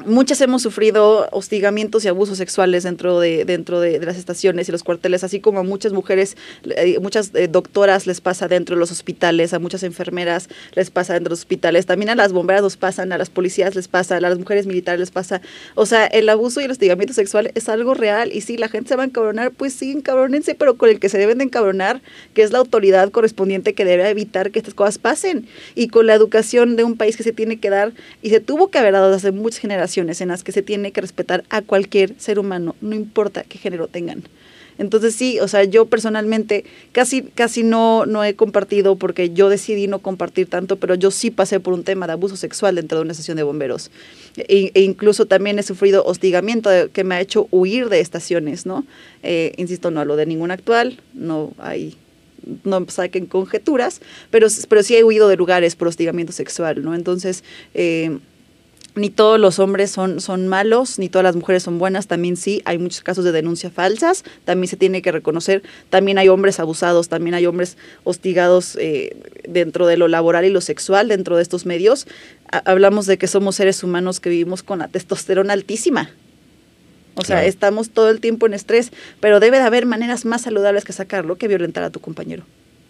muchas 0.04 0.42
hemos 0.42 0.62
sufrido 0.62 1.30
hostigamientos 1.32 2.04
y 2.04 2.10
abusos 2.10 2.38
sexuales 2.38 2.84
dentro 2.84 3.20
de, 3.20 3.46
dentro 3.46 3.80
de, 3.80 4.00
las 4.00 4.18
estaciones 4.18 4.68
y 4.68 4.72
los 4.72 4.84
cuarteles, 4.84 5.24
así 5.24 5.40
como 5.40 5.60
a 5.60 5.64
muchas 5.64 5.94
mujeres, 5.94 6.36
eh, 6.76 7.00
muchas 7.00 7.32
eh, 7.34 7.48
doctoras 7.48 8.06
les 8.06 8.20
pasa 8.20 8.48
dentro 8.48 8.76
de 8.76 8.80
los 8.80 8.92
hospitales, 8.92 9.54
a 9.54 9.60
muchas 9.60 9.84
enfermeras 9.84 10.50
les 10.74 10.90
pasa 10.90 11.14
dentro 11.14 11.30
de 11.30 11.34
los 11.34 11.40
hospitales, 11.40 11.86
también 11.86 12.10
a 12.10 12.16
las 12.16 12.34
bomberas 12.34 12.62
nos 12.62 12.76
pasan, 12.76 13.14
a 13.14 13.18
las 13.18 13.30
policías 13.30 13.76
les 13.76 13.88
pasa, 13.88 14.18
a 14.18 14.20
las 14.20 14.38
mujeres 14.38 14.68
militares 14.68 15.00
les 15.00 15.12
pasa. 15.12 15.42
O 15.76 15.86
sea, 15.86 16.06
el 16.06 16.28
abuso 16.28 16.60
y 16.60 16.66
el 16.66 16.72
hostigamiento 16.72 17.14
sexual 17.14 17.52
es 17.56 17.70
algo 17.70 17.94
real 17.94 18.32
y 18.34 18.42
si 18.42 18.58
la 18.58 18.68
gente 18.68 18.90
se 18.90 18.96
va 18.98 19.04
a 19.04 19.06
encabronar, 19.06 19.52
pues 19.52 19.74
sí, 19.74 19.92
encabronense, 19.92 20.56
pero 20.56 20.76
con 20.76 20.90
el 20.90 21.00
que 21.00 21.08
se 21.08 21.18
deben 21.18 21.38
de 21.38 21.46
encabronar, 21.46 22.02
que 22.34 22.44
es 22.44 22.52
la 22.52 22.60
autoridad 22.60 23.12
correspondiente 23.12 23.74
que 23.74 23.86
debe 23.86 24.10
evitar 24.10 24.52
que 24.52 24.60
estas 24.60 24.74
cosas 24.74 24.98
pasen 24.98 25.48
y 25.74 25.88
con 25.88 26.06
la 26.06 26.14
educación 26.14 26.76
de 26.76 26.84
un 26.84 26.98
país 26.98 27.16
que 27.16 27.24
se 27.24 27.32
tiene 27.32 27.60
que 27.60 27.70
dar 27.70 27.94
y 28.22 28.30
se 28.30 28.42
tuvo 28.42 28.70
que 28.70 28.78
haber 28.78 28.94
dado 28.94 29.12
desde 29.12 29.32
muchas 29.32 29.60
generaciones 29.60 29.85
en 29.98 30.28
las 30.28 30.44
que 30.44 30.52
se 30.52 30.62
tiene 30.62 30.92
que 30.92 31.02
respetar 31.02 31.44
a 31.50 31.62
cualquier 31.62 32.16
ser 32.20 32.40
humano, 32.40 32.76
no 32.82 32.96
importa 32.96 33.44
qué 33.44 33.58
género 33.58 33.88
tengan. 33.88 34.24
Entonces 34.78 35.16
sí, 35.16 35.40
o 35.40 35.48
sea, 35.48 35.64
yo 35.64 35.86
personalmente 35.86 36.66
casi, 36.92 37.22
casi 37.22 37.64
no, 37.64 38.06
no 38.06 38.24
he 38.24 38.36
compartido 38.36 38.98
porque 38.98 39.30
yo 39.30 39.48
decidí 39.50 39.88
no 39.88 40.00
compartir 40.00 40.50
tanto, 40.50 40.76
pero 40.76 40.96
yo 40.96 41.12
sí 41.12 41.32
pasé 41.32 41.60
por 41.60 41.74
un 41.74 41.84
tema 41.84 42.08
de 42.08 42.14
abuso 42.14 42.36
sexual 42.36 42.76
dentro 42.76 42.98
de 42.98 43.04
una 43.04 43.14
estación 43.14 43.38
de 43.38 43.44
bomberos. 43.44 43.90
E, 44.36 44.72
e 44.74 44.82
incluso 44.82 45.28
también 45.28 45.60
he 45.60 45.64
sufrido 45.64 46.04
hostigamiento 46.04 46.70
que 46.92 47.04
me 47.06 47.16
ha 47.16 47.22
hecho 47.22 47.48
huir 47.52 47.88
de 47.88 48.02
estaciones, 48.02 48.66
¿no? 48.66 48.86
Eh, 49.24 49.54
insisto, 49.58 49.92
no 49.92 50.02
hablo 50.02 50.18
de 50.18 50.26
ningún 50.26 50.52
actual, 50.52 51.00
no 51.14 51.54
hay 51.58 51.96
no 52.64 52.86
saquen 52.90 53.26
conjeturas, 53.26 54.02
pero, 54.30 54.48
pero 54.70 54.84
sí 54.84 54.96
he 54.96 55.04
huido 55.04 55.28
de 55.28 55.36
lugares 55.36 55.76
por 55.76 55.88
hostigamiento 55.88 56.32
sexual, 56.32 56.84
¿no? 56.84 56.94
Entonces, 56.94 57.44
eh, 57.74 58.20
ni 58.96 59.10
todos 59.10 59.40
los 59.40 59.60
hombres 59.60 59.92
son, 59.92 60.22
son 60.22 60.48
malos, 60.48 61.00
ni 61.00 61.10
todas 61.10 61.24
las 61.24 61.36
mujeres 61.36 61.64
son 61.64 61.78
buenas, 61.78 62.08
también 62.08 62.38
sí, 62.38 62.62
hay 62.66 62.78
muchos 62.78 63.02
casos 63.02 63.26
de 63.26 63.32
denuncia 63.32 63.70
falsas, 63.70 64.24
también 64.46 64.70
se 64.70 64.78
tiene 64.78 65.02
que 65.02 65.12
reconocer, 65.12 65.64
también 65.90 66.18
hay 66.18 66.30
hombres 66.30 66.60
abusados, 66.60 67.10
también 67.10 67.36
hay 67.36 67.46
hombres 67.46 67.78
hostigados 68.04 68.78
eh, 68.80 69.16
dentro 69.48 69.86
de 69.86 69.98
lo 69.98 70.08
laboral 70.08 70.46
y 70.46 70.50
lo 70.50 70.62
sexual, 70.62 71.10
dentro 71.10 71.36
de 71.36 71.44
estos 71.44 71.66
medios. 71.66 72.08
hablamos 72.50 73.06
de 73.06 73.18
que 73.18 73.28
somos 73.28 73.56
seres 73.56 73.84
humanos 73.84 74.20
que 74.20 74.30
vivimos 74.30 74.64
con 74.64 74.80
la 74.80 74.88
testosterona 74.88 75.54
altísima. 75.54 76.10
O 77.18 77.24
sea, 77.24 77.46
estamos 77.46 77.92
todo 77.92 78.10
el 78.10 78.20
tiempo 78.20 78.46
en 78.46 78.54
estrés, 78.54 78.92
pero 79.22 79.40
debe 79.40 79.58
de 79.58 79.64
haber 79.64 79.86
maneras 79.86 80.26
más 80.26 80.42
saludables 80.42 80.84
que 80.84 80.92
sacarlo 80.92 81.38
que 81.38 81.48
violentar 81.48 81.84
a 81.84 81.90
tu 81.90 82.02
compañero 82.02 82.44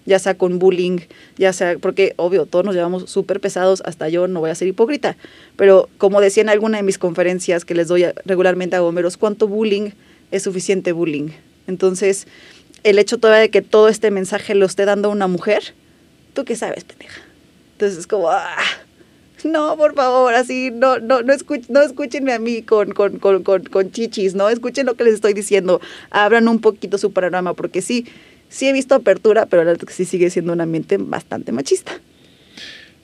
ya 0.05 0.19
sea 0.19 0.37
con 0.37 0.59
bullying, 0.59 0.99
ya 1.37 1.53
sea, 1.53 1.77
porque 1.79 2.13
obvio, 2.17 2.45
todos 2.45 2.65
nos 2.65 2.75
llevamos 2.75 3.09
súper 3.09 3.39
pesados, 3.39 3.81
hasta 3.85 4.09
yo 4.09 4.27
no 4.27 4.39
voy 4.39 4.49
a 4.49 4.55
ser 4.55 4.67
hipócrita, 4.67 5.17
pero 5.55 5.89
como 5.97 6.21
decía 6.21 6.41
en 6.41 6.49
alguna 6.49 6.77
de 6.77 6.83
mis 6.83 6.97
conferencias 6.97 7.65
que 7.65 7.75
les 7.75 7.87
doy 7.87 8.05
regularmente 8.25 8.75
a 8.75 8.81
bomberos, 8.81 9.17
¿cuánto 9.17 9.47
bullying 9.47 9.91
es 10.31 10.43
suficiente 10.43 10.91
bullying? 10.91 11.29
Entonces, 11.67 12.27
el 12.83 12.99
hecho 12.99 13.17
todavía 13.17 13.41
de 13.41 13.49
que 13.49 13.61
todo 13.61 13.89
este 13.89 14.11
mensaje 14.11 14.53
lo 14.53 14.65
esté 14.65 14.85
dando 14.85 15.09
una 15.09 15.27
mujer, 15.27 15.73
¿tú 16.33 16.45
qué 16.45 16.55
sabes, 16.55 16.83
pendeja? 16.83 17.21
Entonces 17.73 17.99
es 17.99 18.07
como, 18.07 18.29
ah, 18.29 18.63
no, 19.43 19.75
por 19.77 19.93
favor, 19.93 20.33
así, 20.33 20.71
no, 20.71 20.99
no, 20.99 21.21
no, 21.21 21.33
no 21.69 21.81
escúchenme 21.81 22.33
a 22.33 22.39
mí 22.39 22.61
con, 22.63 22.91
con, 22.91 23.19
con, 23.19 23.43
con, 23.43 23.91
chichis, 23.91 24.33
¿no? 24.33 24.49
Escuchen 24.49 24.85
lo 24.85 24.95
que 24.95 25.03
les 25.03 25.15
estoy 25.15 25.33
diciendo, 25.33 25.81
abran 26.09 26.47
un 26.47 26.59
poquito 26.59 26.97
su 26.97 27.11
panorama, 27.11 27.53
porque 27.53 27.81
sí, 27.81 28.05
sí 28.49 28.67
he 28.67 28.73
visto 28.73 28.95
apertura, 28.95 29.45
pero 29.45 29.63
la 29.63 29.71
verdad 29.71 29.87
que 29.87 29.93
sí 29.93 30.05
sigue 30.05 30.29
siendo 30.29 30.53
un 30.53 30.61
ambiente 30.61 30.97
bastante 30.97 31.51
machista. 31.51 31.99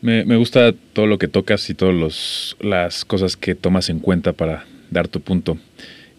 Me, 0.01 0.23
gusta 0.35 0.73
todo 0.93 1.05
lo 1.05 1.19
que 1.19 1.27
tocas 1.27 1.69
y 1.69 1.75
todas 1.75 2.55
las 2.59 3.05
cosas 3.05 3.37
que 3.37 3.53
tomas 3.53 3.89
en 3.89 3.99
cuenta 3.99 4.33
para 4.33 4.65
dar 4.89 5.07
tu 5.07 5.21
punto. 5.21 5.59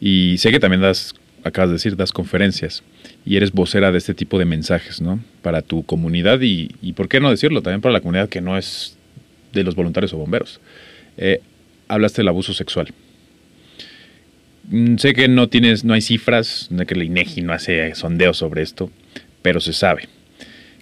Y 0.01 0.39
sé 0.39 0.53
que 0.53 0.61
también 0.61 0.83
das, 0.83 1.15
acabas 1.43 1.71
de 1.71 1.75
decir, 1.75 1.97
das 1.97 2.13
conferencias 2.13 2.85
y 3.27 3.37
eres 3.37 3.51
vocera 3.51 3.91
de 3.91 3.99
este 3.99 4.15
tipo 4.15 4.39
de 4.39 4.45
mensajes, 4.45 5.01
¿no? 5.01 5.19
Para 5.43 5.63
tu 5.63 5.83
comunidad 5.83 6.41
y, 6.43 6.69
¿por 6.95 7.09
qué 7.09 7.19
no 7.19 7.31
decirlo? 7.31 7.61
También 7.61 7.81
para 7.81 7.93
la 7.93 8.01
comunidad 8.01 8.29
que 8.29 8.41
no 8.41 8.57
es 8.57 8.97
de 9.53 9.65
los 9.65 9.75
voluntarios 9.75 10.13
o 10.13 10.17
bomberos. 10.17 10.61
Eh, 11.17 11.41
hablaste 11.89 12.23
del 12.23 12.29
abuso 12.29 12.53
sexual. 12.53 12.95
Mm, 14.71 14.97
sé 14.97 15.15
que 15.15 15.29
no 15.29 15.49
tienes, 15.49 15.85
no 15.85 15.95
hay 15.95 16.01
cifras, 16.01 16.69
de 16.71 16.87
que 16.87 16.95
la 16.95 17.05
INEGI 17.05 17.43
no 17.43 17.53
hace 17.53 17.95
sondeos 17.95 18.39
sobre 18.39 18.63
esto, 18.63 18.91
pero 19.43 19.61
se 19.61 19.73
sabe. 19.73 20.09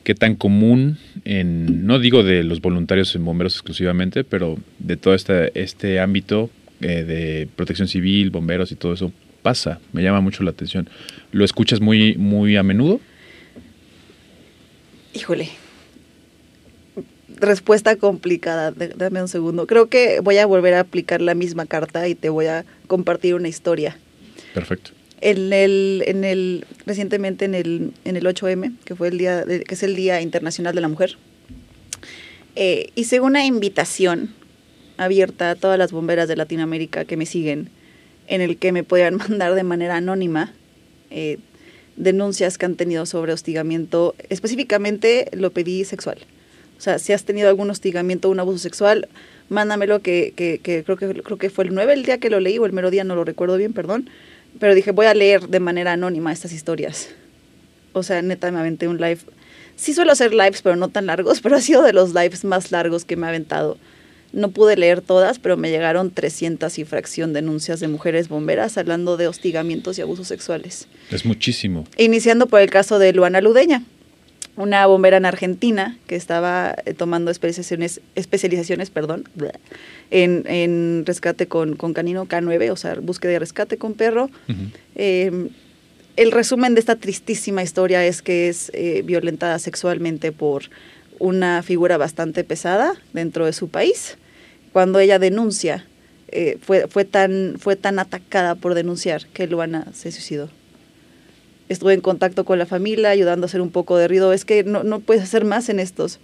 ¿Qué 0.05 0.15
tan 0.15 0.35
común 0.35 0.99
en, 1.25 1.87
no 1.87 1.99
digo 1.99 2.23
de 2.23 2.43
los 2.43 2.61
voluntarios 2.61 3.15
en 3.15 3.25
bomberos 3.25 3.55
exclusivamente, 3.55 4.25
pero 4.25 4.59
de 4.79 4.97
todo 4.97 5.15
este, 5.15 5.51
este 5.61 6.01
ámbito 6.01 6.51
eh, 6.81 7.05
de 7.05 7.49
protección 7.55 7.89
civil, 7.89 8.31
bomberos 8.31 8.73
y 8.73 8.77
todo 8.77 8.95
eso 8.95 9.13
pasa? 9.43 9.79
Me 9.93 10.03
llama 10.03 10.21
mucho 10.21 10.43
la 10.43 10.51
atención. 10.51 10.89
¿Lo 11.33 11.45
escuchas 11.45 11.81
muy, 11.81 12.15
muy 12.17 12.57
a 12.57 12.63
menudo? 12.63 13.01
Híjole. 15.13 15.51
Respuesta 17.41 17.97
complicada. 17.97 18.73
Dame 18.73 19.23
un 19.23 19.29
segundo. 19.29 19.67
Creo 19.67 19.89
que 19.89 20.21
voy 20.21 20.39
a 20.39 20.47
volver 20.47 20.75
a 20.75 20.81
aplicar 20.81 21.21
la 21.21 21.35
misma 21.35 21.67
carta 21.67 22.07
y 22.09 22.15
te 22.15 22.29
voy 22.29 22.47
a 22.47 22.65
compartir 22.87 23.35
una 23.35 23.49
historia. 23.49 23.97
Perfecto 24.55 24.93
en 25.21 25.53
el, 25.53 26.03
en 26.07 26.25
el, 26.25 26.67
recientemente 26.87 27.45
en 27.45 27.55
el, 27.55 27.93
en 28.05 28.17
el 28.17 28.25
8M, 28.25 28.77
que, 28.85 28.95
fue 28.95 29.09
el 29.09 29.19
día 29.19 29.45
que 29.45 29.75
es 29.75 29.83
el 29.83 29.95
Día 29.95 30.21
Internacional 30.21 30.75
de 30.75 30.81
la 30.81 30.89
Mujer, 30.89 31.17
eh, 32.57 32.91
hice 32.95 33.21
una 33.21 33.45
invitación 33.45 34.35
abierta 34.97 35.51
a 35.51 35.55
todas 35.55 35.79
las 35.79 35.93
bomberas 35.93 36.29
de 36.29 36.37
Latinoamérica 36.37 37.05
que 37.05 37.17
me 37.17 37.27
siguen, 37.27 37.71
en 38.27 38.41
el 38.41 38.57
que 38.57 38.73
me 38.73 38.83
podían 38.83 39.17
mandar 39.29 39.55
de 39.55 39.63
manera 39.63 39.97
anónima 39.97 40.53
eh, 41.11 41.39
denuncias 41.97 42.57
que 42.57 42.67
han 42.67 42.77
tenido 42.77 43.05
sobre 43.05 43.33
hostigamiento, 43.33 44.15
específicamente 44.31 45.29
lo 45.33 45.51
pedí 45.51 45.85
sexual. 45.85 46.19
O 46.81 46.83
sea, 46.83 46.99
si 46.99 47.13
has 47.13 47.25
tenido 47.25 47.49
algún 47.49 47.71
hostigamiento 47.71 48.29
o 48.29 48.33
un 48.33 48.41
abuso 48.41 48.59
sexual, 48.59 49.09
mándamelo 49.51 50.01
que, 50.01 50.33
que, 50.35 50.59
que, 50.59 50.83
creo 50.83 50.97
que 50.97 51.23
creo 51.23 51.37
que 51.37 51.51
fue 51.51 51.65
el 51.65 51.75
9 51.75 51.93
el 51.93 52.05
día 52.05 52.19
que 52.19 52.31
lo 52.31 52.41
leí 52.41 52.59
o 52.59 52.67
el 52.67 52.73
mero 52.73 52.91
día, 52.91 53.05
no 53.05 53.15
lo 53.15 53.25
recuerdo 53.25 53.57
bien, 53.57 53.73
perdón 53.73 54.11
pero 54.59 54.75
dije, 54.75 54.91
voy 54.91 55.07
a 55.07 55.15
leer 55.15 55.49
de 55.49 55.61
manera 55.61 55.93
anónima 55.93 56.33
estas 56.33 56.53
historias. 56.53 57.11
O 57.93 58.03
sea, 58.03 58.23
neta, 58.23 58.51
me 58.51 58.59
aventé 58.59 58.89
un 58.89 58.97
live. 58.97 59.21
Sí 59.77 59.95
suelo 59.95 60.13
hacer 60.13 60.33
lives, 60.33 60.63
pero 60.63 60.77
no 60.77 60.89
tan 60.89 61.07
largos, 61.07 61.41
pero 61.43 61.57
ha 61.57 61.61
sido 61.61 61.83
de 61.83 61.93
los 61.93 62.15
lives 62.15 62.45
más 62.45 62.73
largos 62.73 63.05
que 63.05 63.17
me 63.17 63.27
ha 63.27 63.29
aventado. 63.29 63.79
No 64.33 64.51
pude 64.53 64.77
leer 64.77 65.01
todas, 65.01 65.41
pero 65.41 65.57
me 65.57 65.71
llegaron 65.71 66.13
300 66.13 66.79
y 66.79 66.85
fracción 66.85 67.33
denuncias 67.33 67.81
de 67.81 67.89
mujeres 67.89 68.29
bomberas 68.29 68.79
hablando 68.79 69.17
de 69.17 69.27
hostigamientos 69.27 69.99
y 69.99 70.03
abusos 70.03 70.29
sexuales. 70.29 70.87
Es 71.11 71.25
muchísimo. 71.25 71.85
Iniciando 71.97 72.47
por 72.47 72.61
el 72.61 72.71
caso 72.71 73.01
de 73.01 73.13
Luana 73.13 73.41
Ludeña, 73.41 73.83
una 74.57 74.87
bombera 74.87 75.17
en 75.17 75.25
Argentina 75.25 75.99
que 76.07 76.17
estaba 76.17 76.75
eh, 76.85 76.95
tomando 76.95 77.31
especializaciones, 77.31 78.01
especializaciones 78.15 78.91
perdón, 78.91 79.25
en, 80.11 81.05
rescate 81.07 81.47
con, 81.47 81.77
canino 81.77 82.27
K9, 82.27 82.71
o 82.71 82.77
sea, 82.77 82.95
búsqueda 82.95 83.33
y 83.33 83.39
rescate 83.39 83.79
con 83.79 83.95
perro. 83.95 84.31
Em, 84.95 85.49
el 86.17 86.33
resumen 86.33 86.75
de 86.75 86.81
esta 86.81 86.97
tristísima 86.97 87.63
historia 87.63 88.05
es 88.05 88.23
que 88.23 88.49
es 88.49 88.71
eh, 88.75 89.03
violentada 89.05 89.59
sexualmente 89.59 90.33
por 90.33 90.65
una 91.19 91.63
figura 91.63 91.97
bastante 91.97 92.45
pesada 92.45 92.95
dentro 93.13 93.47
de 93.47 93.53
su 93.53 93.69
país. 93.69 94.19
Cuando 94.73 94.99
ella 94.99 95.19
denuncia, 95.19 95.87
eh, 96.29 96.59
fue, 96.61 96.87
fue, 96.89 97.05
tan, 97.05 97.57
fue 97.59 97.77
tan 97.77 97.99
atacada 97.99 98.55
por 98.55 98.75
denunciar 98.75 99.27
que 99.29 99.47
Luana 99.47 99.87
se 99.93 100.13
suicidó 100.13 100.51
estuve 101.71 101.95
en 101.95 102.01
contacto 102.01 102.45
con 102.45 102.59
la 102.59 102.67
familia, 102.67 103.11
ayudando 103.11 103.45
a 103.45 103.47
hacer 103.47 103.61
un 103.61 103.71
poco 103.71 103.97
de 103.97 104.09
ruido. 104.09 104.33
Es 104.33 104.45
que 104.45 104.65
no, 104.65 104.83
no 104.83 105.01
puedes 105.01 105.23
hacer 105.23 105.45
más 105.45 105.69
en 105.69 105.81
estos. 105.81 106.19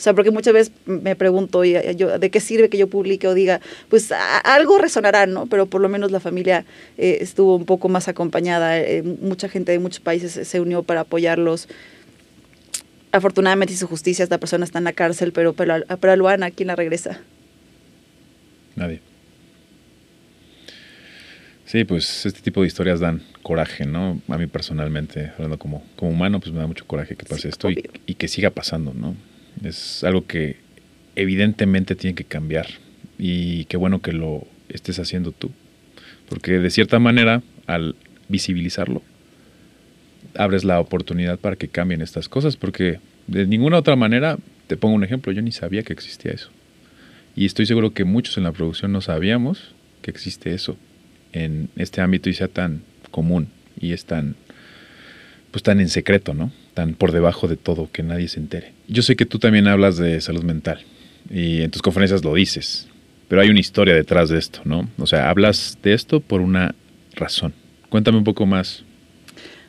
O 0.00 0.02
sea, 0.02 0.14
porque 0.14 0.30
muchas 0.30 0.54
veces 0.54 0.72
me 0.86 1.14
pregunto, 1.14 1.60
¿de 1.60 2.30
qué 2.32 2.40
sirve 2.40 2.70
que 2.70 2.78
yo 2.78 2.88
publique 2.88 3.28
o 3.28 3.34
diga? 3.34 3.60
Pues 3.88 4.10
algo 4.44 4.78
resonará, 4.78 5.26
¿no? 5.26 5.46
Pero 5.46 5.66
por 5.66 5.80
lo 5.80 5.90
menos 5.90 6.10
la 6.10 6.20
familia 6.20 6.64
eh, 6.96 7.18
estuvo 7.20 7.56
un 7.56 7.66
poco 7.66 7.90
más 7.90 8.08
acompañada. 8.08 8.78
Eh, 8.78 9.02
mucha 9.02 9.48
gente 9.48 9.72
de 9.72 9.78
muchos 9.78 10.00
países 10.00 10.48
se 10.48 10.60
unió 10.60 10.82
para 10.82 11.00
apoyarlos. 11.00 11.68
Afortunadamente 13.12 13.74
hizo 13.74 13.86
justicia, 13.86 14.22
esta 14.22 14.38
persona 14.38 14.64
está 14.64 14.78
en 14.78 14.84
la 14.84 14.92
cárcel, 14.92 15.32
pero, 15.32 15.52
pero, 15.52 15.74
pero 16.00 16.12
a 16.12 16.16
Luana, 16.16 16.50
¿quién 16.50 16.68
la 16.68 16.76
regresa? 16.76 17.20
Nadie. 18.76 19.00
Sí, 21.66 21.84
pues 21.84 22.24
este 22.24 22.40
tipo 22.40 22.62
de 22.62 22.68
historias 22.68 23.00
dan 23.00 23.22
coraje, 23.42 23.86
¿no? 23.86 24.20
A 24.28 24.38
mí 24.38 24.46
personalmente, 24.46 25.32
hablando 25.34 25.58
como, 25.58 25.84
como 25.96 26.12
humano, 26.12 26.40
pues 26.40 26.52
me 26.52 26.60
da 26.60 26.66
mucho 26.66 26.86
coraje 26.86 27.16
que 27.16 27.24
pase 27.26 27.48
esto 27.48 27.70
y, 27.70 27.74
que 28.14 28.28
siga 28.28 28.50
pasando, 28.50 28.92
¿no? 28.94 29.16
Es 29.64 30.04
algo 30.04 30.26
que 30.26 30.56
evidentemente 31.16 31.94
tiene 31.94 32.14
que 32.14 32.24
cambiar 32.24 32.66
y 33.18 33.64
qué 33.66 33.76
bueno 33.76 34.00
que 34.00 34.12
lo 34.12 34.46
estés 34.68 34.98
haciendo 34.98 35.32
tú, 35.32 35.50
porque 36.28 36.58
de 36.58 36.70
cierta 36.70 36.98
manera, 36.98 37.42
al 37.66 37.96
visibilizarlo, 38.28 39.02
abres 40.36 40.64
la 40.64 40.80
oportunidad 40.80 41.38
para 41.38 41.56
que 41.56 41.68
cambien 41.68 42.02
estas 42.02 42.28
cosas, 42.28 42.56
porque 42.56 43.00
de 43.26 43.46
ninguna 43.46 43.78
otra 43.78 43.96
manera, 43.96 44.38
te 44.66 44.76
pongo 44.76 44.94
un 44.94 45.04
ejemplo, 45.04 45.32
yo 45.32 45.42
ni 45.42 45.52
sabía 45.52 45.82
que 45.82 45.92
existía 45.92 46.32
eso. 46.32 46.50
Y 47.34 47.46
estoy 47.46 47.66
seguro 47.66 47.92
que 47.92 48.04
muchos 48.04 48.36
en 48.36 48.44
la 48.44 48.52
producción 48.52 48.92
no 48.92 49.00
sabíamos 49.00 49.74
que 50.02 50.10
existe 50.10 50.52
eso 50.54 50.76
en 51.32 51.68
este 51.76 52.00
ámbito 52.00 52.28
y 52.28 52.34
sea 52.34 52.48
tan 52.48 52.82
común 53.10 53.48
y 53.80 53.92
es 53.92 54.04
tan, 54.04 54.36
pues 55.50 55.62
tan 55.62 55.80
en 55.80 55.88
secreto, 55.88 56.34
¿no? 56.34 56.52
Tan 56.74 56.94
por 56.94 57.12
debajo 57.12 57.48
de 57.48 57.56
todo, 57.56 57.90
que 57.92 58.02
nadie 58.02 58.28
se 58.28 58.40
entere. 58.40 58.72
Yo 58.88 59.02
sé 59.02 59.16
que 59.16 59.26
tú 59.26 59.38
también 59.38 59.68
hablas 59.68 59.96
de 59.96 60.20
salud 60.20 60.42
mental 60.42 60.80
y 61.30 61.62
en 61.62 61.70
tus 61.70 61.82
conferencias 61.82 62.24
lo 62.24 62.34
dices, 62.34 62.88
pero 63.28 63.42
hay 63.42 63.50
una 63.50 63.60
historia 63.60 63.94
detrás 63.94 64.28
de 64.28 64.38
esto, 64.38 64.60
¿no? 64.64 64.88
O 64.98 65.06
sea, 65.06 65.30
hablas 65.30 65.78
de 65.82 65.94
esto 65.94 66.20
por 66.20 66.40
una 66.40 66.74
razón. 67.14 67.52
Cuéntame 67.88 68.18
un 68.18 68.24
poco 68.24 68.46
más. 68.46 68.84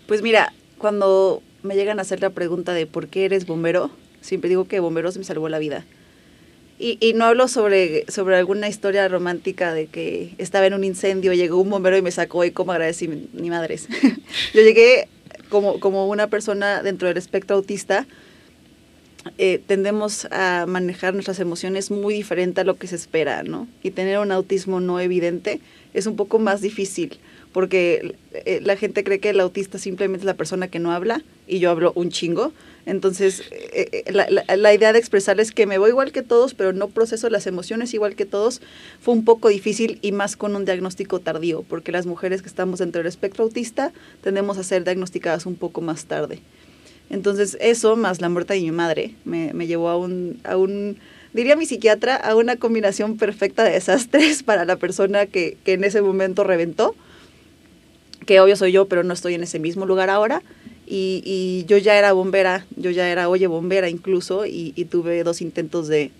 Pues 0.07 0.21
mira, 0.21 0.53
cuando 0.77 1.41
me 1.63 1.75
llegan 1.75 1.99
a 1.99 2.01
hacer 2.01 2.21
la 2.21 2.31
pregunta 2.31 2.73
de 2.73 2.85
por 2.85 3.07
qué 3.07 3.25
eres 3.25 3.45
bombero, 3.45 3.91
siempre 4.21 4.49
digo 4.49 4.65
que 4.65 4.79
bomberos 4.79 5.17
me 5.17 5.23
salvó 5.23 5.47
la 5.49 5.59
vida. 5.59 5.85
Y, 6.83 7.13
no 7.13 7.25
hablo 7.25 7.47
sobre, 7.47 8.05
sobre 8.07 8.37
alguna 8.37 8.67
historia 8.67 9.07
romántica 9.07 9.71
de 9.71 9.85
que 9.85 10.33
estaba 10.39 10.65
en 10.65 10.73
un 10.73 10.83
incendio, 10.83 11.31
llegó 11.33 11.61
un 11.61 11.69
bombero 11.69 11.95
y 11.95 12.01
me 12.01 12.09
sacó 12.09 12.43
y 12.43 12.49
como 12.49 12.71
agradecí 12.71 13.07
ni 13.33 13.51
madres. 13.51 13.87
Yo 14.55 14.61
llegué 14.61 15.07
como, 15.49 15.79
como 15.79 16.07
una 16.07 16.25
persona 16.25 16.81
dentro 16.81 17.07
del 17.07 17.17
espectro 17.17 17.55
autista 17.55 18.07
eh, 19.37 19.61
tendemos 19.67 20.25
a 20.31 20.65
manejar 20.67 21.13
nuestras 21.13 21.39
emociones 21.39 21.91
muy 21.91 22.15
diferente 22.15 22.61
a 22.61 22.63
lo 22.63 22.77
que 22.77 22.87
se 22.87 22.95
espera, 22.95 23.43
¿no? 23.43 23.67
Y 23.83 23.91
tener 23.91 24.17
un 24.17 24.31
autismo 24.31 24.79
no 24.79 24.99
evidente 24.99 25.59
es 25.93 26.07
un 26.07 26.15
poco 26.15 26.39
más 26.39 26.61
difícil, 26.61 27.19
porque 27.53 28.15
eh, 28.33 28.61
la 28.63 28.75
gente 28.77 29.03
cree 29.03 29.19
que 29.19 29.29
el 29.29 29.39
autista 29.39 29.77
simplemente 29.77 30.23
es 30.23 30.25
la 30.25 30.33
persona 30.33 30.69
que 30.69 30.79
no 30.79 30.91
habla, 30.91 31.21
y 31.51 31.59
yo 31.59 31.69
hablo 31.69 31.91
un 31.95 32.09
chingo. 32.09 32.53
Entonces, 32.85 33.43
eh, 33.51 34.03
la, 34.11 34.25
la, 34.55 34.73
idea 34.73 34.93
de 34.93 34.97
expresarles 34.97 35.51
que 35.51 35.67
me 35.67 35.77
voy 35.77 35.89
igual 35.89 36.11
que 36.11 36.23
todos, 36.23 36.53
pero 36.53 36.71
no 36.71 36.87
proceso 36.87 37.29
las 37.29 37.45
emociones 37.45 37.93
igual 37.93 38.15
que 38.15 38.25
todos, 38.25 38.61
fue 39.01 39.13
un 39.13 39.25
poco 39.25 39.49
difícil 39.49 39.99
y 40.01 40.13
más 40.13 40.35
con 40.37 40.55
un 40.55 40.65
diagnóstico 40.65 41.19
tardío, 41.19 41.63
porque 41.67 41.91
las 41.91 42.05
mujeres 42.05 42.41
que 42.41 42.47
estamos 42.47 42.79
dentro 42.79 42.99
del 42.99 43.07
espectro 43.07 43.43
autista 43.43 43.91
tendemos 44.23 44.57
a 44.57 44.63
ser 44.63 44.83
diagnosticadas 44.85 45.45
un 45.45 45.57
poco 45.57 45.81
más 45.81 46.05
tarde. 46.05 46.39
Entonces 47.09 47.57
eso, 47.59 47.97
más 47.97 48.21
la 48.21 48.29
muerte 48.29 48.53
de 48.53 48.61
mi 48.61 48.71
madre, 48.71 49.13
me, 49.25 49.53
me 49.53 49.67
llevó 49.67 49.89
a 49.89 49.97
un, 49.97 50.39
a 50.45 50.55
un, 50.55 50.97
diría 51.33 51.57
mi 51.57 51.65
psiquiatra, 51.65 52.15
a 52.15 52.35
una 52.35 52.55
combinación 52.55 53.17
perfecta 53.17 53.65
de 53.65 53.71
desastres 53.71 54.41
para 54.43 54.63
la 54.63 54.77
persona 54.77 55.25
que, 55.25 55.57
que 55.65 55.73
en 55.73 55.83
ese 55.83 56.01
momento 56.01 56.45
reventó, 56.45 56.95
que 58.25 58.39
obvio 58.39 58.55
soy 58.55 58.71
yo, 58.71 58.87
pero 58.87 59.03
no 59.03 59.13
estoy 59.13 59.33
en 59.33 59.43
ese 59.43 59.59
mismo 59.59 59.85
lugar 59.85 60.09
ahora. 60.09 60.41
Y, 60.93 61.23
y, 61.25 61.63
yo 61.67 61.77
ya 61.77 61.97
era 61.97 62.11
bombera, 62.11 62.65
yo 62.75 62.91
ya 62.91 63.09
era 63.09 63.29
oye 63.29 63.47
bombera 63.47 63.87
incluso, 63.87 64.45
y, 64.45 64.73
y 64.75 64.85
tuve 64.85 65.23
dos 65.23 65.41
intentos 65.41 65.87
de 65.87 66.11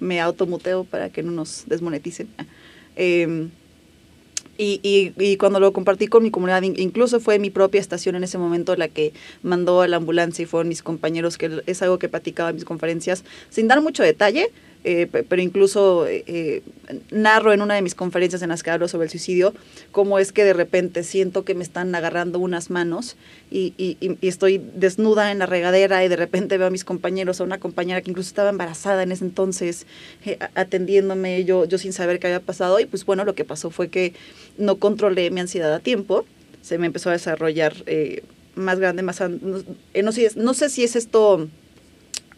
me 0.00 0.20
automuteo 0.20 0.84
para 0.84 1.08
que 1.08 1.22
no 1.22 1.32
nos 1.32 1.64
desmoneticen. 1.66 2.28
Eh, 2.96 3.48
y, 4.58 5.14
y, 5.16 5.36
cuando 5.38 5.58
lo 5.58 5.72
compartí 5.72 6.06
con 6.06 6.22
mi 6.22 6.30
comunidad, 6.30 6.60
incluso 6.60 7.18
fue 7.18 7.38
mi 7.38 7.48
propia 7.48 7.80
estación 7.80 8.14
en 8.16 8.24
ese 8.24 8.36
momento 8.36 8.76
la 8.76 8.88
que 8.88 9.14
mandó 9.42 9.80
a 9.80 9.88
la 9.88 9.96
ambulancia 9.96 10.42
y 10.42 10.46
fueron 10.46 10.68
mis 10.68 10.82
compañeros, 10.82 11.38
que 11.38 11.62
es 11.64 11.80
algo 11.80 11.98
que 11.98 12.10
platicaba 12.10 12.50
en 12.50 12.56
mis 12.56 12.66
conferencias, 12.66 13.24
sin 13.48 13.68
dar 13.68 13.80
mucho 13.80 14.02
detalle, 14.02 14.50
eh, 14.82 15.06
pero 15.06 15.42
incluso 15.42 16.06
eh, 16.06 16.62
narro 17.10 17.52
en 17.52 17.60
una 17.60 17.74
de 17.74 17.82
mis 17.82 17.94
conferencias 17.94 18.40
en 18.40 18.48
las 18.48 18.62
que 18.62 18.70
hablo 18.70 18.88
sobre 18.88 19.04
el 19.04 19.10
suicidio, 19.10 19.52
cómo 19.92 20.18
es 20.18 20.32
que 20.32 20.42
de 20.42 20.54
repente 20.54 21.02
siento 21.02 21.44
que 21.44 21.54
me 21.54 21.62
están 21.62 21.94
agarrando 21.94 22.38
unas 22.38 22.70
manos 22.70 23.16
y, 23.50 23.74
y, 23.76 24.16
estoy 24.26 24.58
desnuda 24.74 25.32
en 25.32 25.40
la 25.40 25.46
regadera 25.46 26.02
y 26.04 26.08
de 26.08 26.16
repente 26.16 26.56
veo 26.56 26.68
a 26.68 26.70
mis 26.70 26.84
compañeros, 26.84 27.40
a 27.40 27.44
una 27.44 27.58
compañera 27.58 28.00
que 28.00 28.10
incluso 28.10 28.28
estaba 28.28 28.48
embarazada 28.48 29.02
en 29.02 29.12
ese 29.12 29.24
entonces, 29.24 29.86
eh, 30.24 30.38
atendiéndome, 30.54 31.44
yo, 31.44 31.66
yo 31.66 31.76
sin 31.76 31.92
saber 31.92 32.18
qué 32.18 32.28
había 32.28 32.40
pasado. 32.40 32.80
Y 32.80 32.86
pues 32.86 33.04
bueno, 33.04 33.24
lo 33.24 33.34
que 33.34 33.44
pasó 33.44 33.70
fue 33.70 33.88
que 33.88 34.14
no 34.56 34.76
controlé 34.76 35.30
mi 35.30 35.40
ansiedad 35.40 35.74
a 35.74 35.80
tiempo, 35.80 36.24
se 36.62 36.78
me 36.78 36.86
empezó 36.86 37.10
a 37.10 37.12
desarrollar 37.12 37.74
más 38.54 38.78
grande, 38.78 39.02
más... 39.02 39.20
No, 39.20 39.62
no, 40.02 40.12
sé, 40.12 40.30
no 40.36 40.54
sé 40.54 40.68
si 40.70 40.84
es 40.84 40.96
esto 40.96 41.48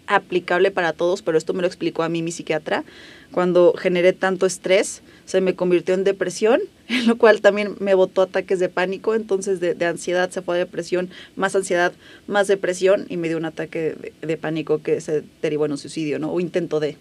aplicable 0.06 0.70
para 0.70 0.92
todos, 0.92 1.22
pero 1.22 1.38
esto 1.38 1.54
me 1.54 1.62
lo 1.62 1.66
explicó 1.66 2.02
a 2.02 2.08
mí 2.08 2.22
mi 2.22 2.32
psiquiatra. 2.32 2.84
Cuando 3.30 3.72
generé 3.74 4.12
tanto 4.12 4.46
estrés, 4.46 5.02
se 5.24 5.40
me 5.40 5.54
convirtió 5.54 5.94
en 5.94 6.04
depresión, 6.04 6.60
en 6.88 7.06
lo 7.06 7.16
cual 7.16 7.40
también 7.40 7.76
me 7.78 7.94
botó 7.94 8.22
ataques 8.22 8.58
de 8.58 8.68
pánico, 8.68 9.14
entonces 9.14 9.60
de, 9.60 9.74
de 9.74 9.86
ansiedad 9.86 10.30
se 10.30 10.42
fue 10.42 10.56
a 10.56 10.58
depresión, 10.58 11.10
más 11.36 11.56
ansiedad, 11.56 11.92
más 12.26 12.48
depresión, 12.48 13.06
y 13.08 13.16
me 13.16 13.28
dio 13.28 13.36
un 13.36 13.44
ataque 13.44 14.12
de, 14.20 14.36
pánico 14.36 14.82
que 14.82 15.00
se 15.00 15.22
derivó 15.40 15.66
en 15.66 15.72
un 15.72 15.78
suicidio, 15.78 16.18
¿no? 16.18 16.32
O 16.32 16.40
intento 16.40 16.80
de. 16.80 16.96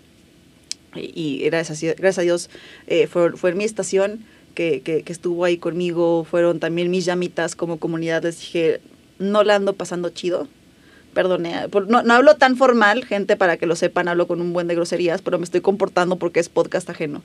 Y, 0.95 1.11
y 1.15 1.39
gracias, 1.45 1.81
gracias 1.81 2.19
a 2.19 2.21
Dios 2.21 2.49
eh, 2.87 3.07
fue, 3.07 3.31
fue 3.37 3.51
en 3.51 3.57
mi 3.57 3.63
estación 3.63 4.25
que, 4.55 4.81
que, 4.81 5.03
que 5.03 5.13
estuvo 5.13 5.45
ahí 5.45 5.57
conmigo, 5.57 6.25
fueron 6.25 6.59
también 6.59 6.91
mis 6.91 7.05
llamitas 7.05 7.55
como 7.55 7.77
comunidad, 7.77 8.23
les 8.23 8.39
dije, 8.39 8.81
no 9.17 9.43
la 9.43 9.55
ando 9.55 9.73
pasando 9.73 10.09
chido, 10.09 10.49
perdone, 11.13 11.67
no, 11.87 12.03
no, 12.03 12.13
hablo 12.13 12.35
tan 12.35 12.57
formal, 12.57 13.05
gente, 13.05 13.35
para 13.35 13.57
que 13.57 13.65
lo 13.65 13.75
sepan, 13.75 14.07
hablo 14.07 14.27
con 14.27 14.41
un 14.41 14.53
buen 14.53 14.67
de 14.67 14.75
groserías, 14.75 15.21
pero 15.21 15.37
me 15.37 15.43
estoy 15.43 15.61
comportando 15.61 16.15
porque 16.15 16.39
es 16.39 16.49
podcast 16.49 16.89
ajeno. 16.89 17.21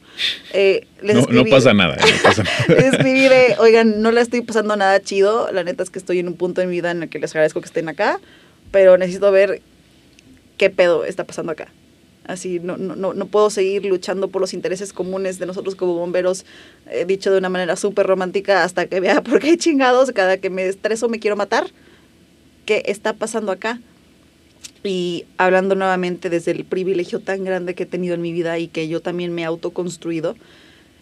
Eh, 0.52 0.86
les 1.02 1.14
no, 1.14 1.20
escribí, 1.22 1.44
no, 1.44 1.56
pasa 1.56 1.72
nada, 1.72 1.96
no 1.96 2.22
pasa 2.22 2.42
nada. 2.42 2.56
les 2.68 2.94
escribí 2.94 3.28
de, 3.28 3.56
oigan, 3.58 4.02
no 4.02 4.10
le 4.10 4.20
estoy 4.20 4.42
pasando 4.42 4.76
nada 4.76 5.00
chido, 5.00 5.50
la 5.52 5.64
neta 5.64 5.82
es 5.82 5.90
que 5.90 5.98
estoy 5.98 6.18
en 6.18 6.28
un 6.28 6.34
punto 6.34 6.60
de 6.60 6.66
mi 6.66 6.74
vida 6.74 6.90
en 6.90 7.04
el 7.04 7.08
que 7.08 7.18
les 7.18 7.30
agradezco 7.32 7.60
que 7.60 7.66
estén 7.66 7.88
acá, 7.88 8.20
pero 8.70 8.98
necesito 8.98 9.30
ver 9.30 9.62
qué 10.58 10.70
pedo 10.70 11.04
está 11.04 11.24
pasando 11.24 11.52
acá. 11.52 11.68
Así, 12.26 12.58
no, 12.58 12.76
no, 12.76 13.14
no 13.14 13.26
puedo 13.26 13.50
seguir 13.50 13.84
luchando 13.84 14.28
por 14.28 14.40
los 14.40 14.52
intereses 14.52 14.92
comunes 14.92 15.38
de 15.38 15.46
nosotros 15.46 15.76
como 15.76 15.94
bomberos, 15.94 16.44
eh, 16.90 17.04
dicho 17.06 17.30
de 17.30 17.38
una 17.38 17.48
manera 17.48 17.76
súper 17.76 18.04
romántica, 18.04 18.64
hasta 18.64 18.86
que 18.86 18.98
vea 18.98 19.20
por 19.24 19.38
qué 19.38 19.56
chingados, 19.56 20.10
cada 20.10 20.38
que 20.38 20.50
me 20.50 20.66
estreso 20.66 21.08
me 21.08 21.20
quiero 21.20 21.36
matar 21.36 21.70
qué 22.66 22.82
está 22.86 23.14
pasando 23.14 23.52
acá. 23.52 23.80
Y 24.84 25.24
hablando 25.38 25.74
nuevamente 25.74 26.28
desde 26.28 26.52
el 26.52 26.64
privilegio 26.64 27.20
tan 27.20 27.44
grande 27.44 27.74
que 27.74 27.84
he 27.84 27.86
tenido 27.86 28.14
en 28.14 28.20
mi 28.20 28.32
vida 28.32 28.58
y 28.58 28.68
que 28.68 28.88
yo 28.88 29.00
también 29.00 29.34
me 29.34 29.42
he 29.42 29.44
autoconstruido, 29.46 30.36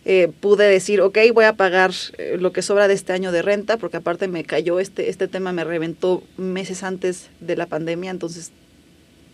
eh, 0.06 0.30
pude 0.40 0.68
decir, 0.68 1.00
ok, 1.00 1.18
voy 1.32 1.46
a 1.46 1.54
pagar 1.54 1.92
eh, 2.18 2.36
lo 2.38 2.52
que 2.52 2.62
sobra 2.62 2.88
de 2.88 2.94
este 2.94 3.12
año 3.12 3.32
de 3.32 3.42
renta, 3.42 3.78
porque 3.78 3.96
aparte 3.96 4.28
me 4.28 4.44
cayó 4.44 4.78
este, 4.78 5.08
este 5.08 5.28
tema, 5.28 5.52
me 5.52 5.64
reventó 5.64 6.22
meses 6.36 6.82
antes 6.82 7.30
de 7.40 7.56
la 7.56 7.66
pandemia, 7.66 8.10
entonces 8.10 8.52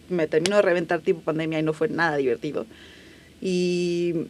me 0.08 0.26
terminó 0.26 0.56
de 0.56 0.62
reventar 0.62 1.00
tipo 1.00 1.20
pandemia 1.20 1.58
y 1.58 1.62
no 1.62 1.72
fue 1.72 1.88
nada 1.88 2.16
divertido. 2.16 2.66
Y 3.40 4.26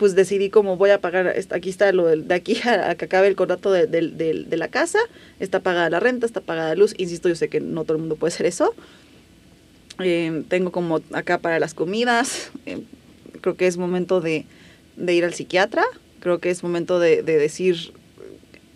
pues 0.00 0.14
decidí 0.14 0.48
como 0.48 0.78
voy 0.78 0.88
a 0.88 0.98
pagar, 1.02 1.36
aquí 1.50 1.68
está 1.68 1.92
lo 1.92 2.06
de, 2.06 2.34
aquí 2.34 2.56
a, 2.64 2.94
que 2.94 3.04
acabe 3.04 3.28
el 3.28 3.36
contrato 3.36 3.70
de, 3.70 3.86
de, 3.86 4.00
de, 4.08 4.56
la 4.56 4.68
casa, 4.68 4.98
está 5.40 5.60
pagada 5.60 5.90
la 5.90 6.00
renta, 6.00 6.24
está 6.24 6.40
pagada 6.40 6.70
la 6.70 6.74
luz, 6.74 6.94
insisto, 6.96 7.28
yo 7.28 7.34
sé 7.34 7.50
que 7.50 7.60
no 7.60 7.84
todo 7.84 7.96
el 7.96 8.00
mundo 8.00 8.16
puede 8.16 8.32
hacer 8.32 8.46
eso. 8.46 8.74
Eh, 10.02 10.42
tengo 10.48 10.72
como 10.72 11.02
acá 11.12 11.36
para 11.36 11.60
las 11.60 11.74
comidas, 11.74 12.50
eh, 12.64 12.80
creo 13.42 13.58
que 13.58 13.66
es 13.66 13.76
momento 13.76 14.22
de, 14.22 14.46
ir 14.96 15.24
al 15.26 15.34
psiquiatra, 15.34 15.84
creo 16.20 16.38
que 16.38 16.48
es 16.48 16.62
momento 16.62 16.98
de, 16.98 17.22
de 17.22 17.36
decir, 17.36 17.92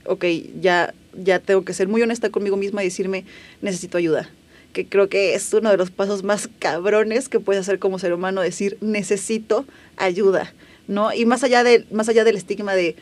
ok, 0.05 0.27
ya, 0.61 0.93
ya 1.15 1.39
tengo 1.39 1.65
que 1.65 1.73
ser 1.73 1.89
muy 1.89 2.03
honesta 2.03 2.29
conmigo 2.29 2.59
misma 2.59 2.83
y 2.83 2.89
decirme, 2.89 3.25
necesito 3.63 3.97
ayuda 3.97 4.29
que 4.75 4.87
creo 4.87 5.09
que 5.09 5.35
es 5.35 5.55
uno 5.55 5.71
de 5.71 5.77
los 5.77 5.91
pasos 5.91 6.25
más 6.25 6.51
cabrones 6.59 7.31
que 7.31 7.39
puedes 7.39 7.63
hacer 7.63 7.79
como 7.79 7.99
ser 7.99 8.13
humano, 8.13 8.43
decir 8.43 8.77
necesito 8.83 9.65
ayuda. 9.97 10.53
¿No? 10.89 11.13
Y 11.13 11.27
más 11.27 11.45
allá, 11.45 11.65
de, 11.65 11.87
más 11.91 12.09
allá 12.09 12.25
del 12.25 12.37
estigma 12.37 12.75
de 12.75 12.97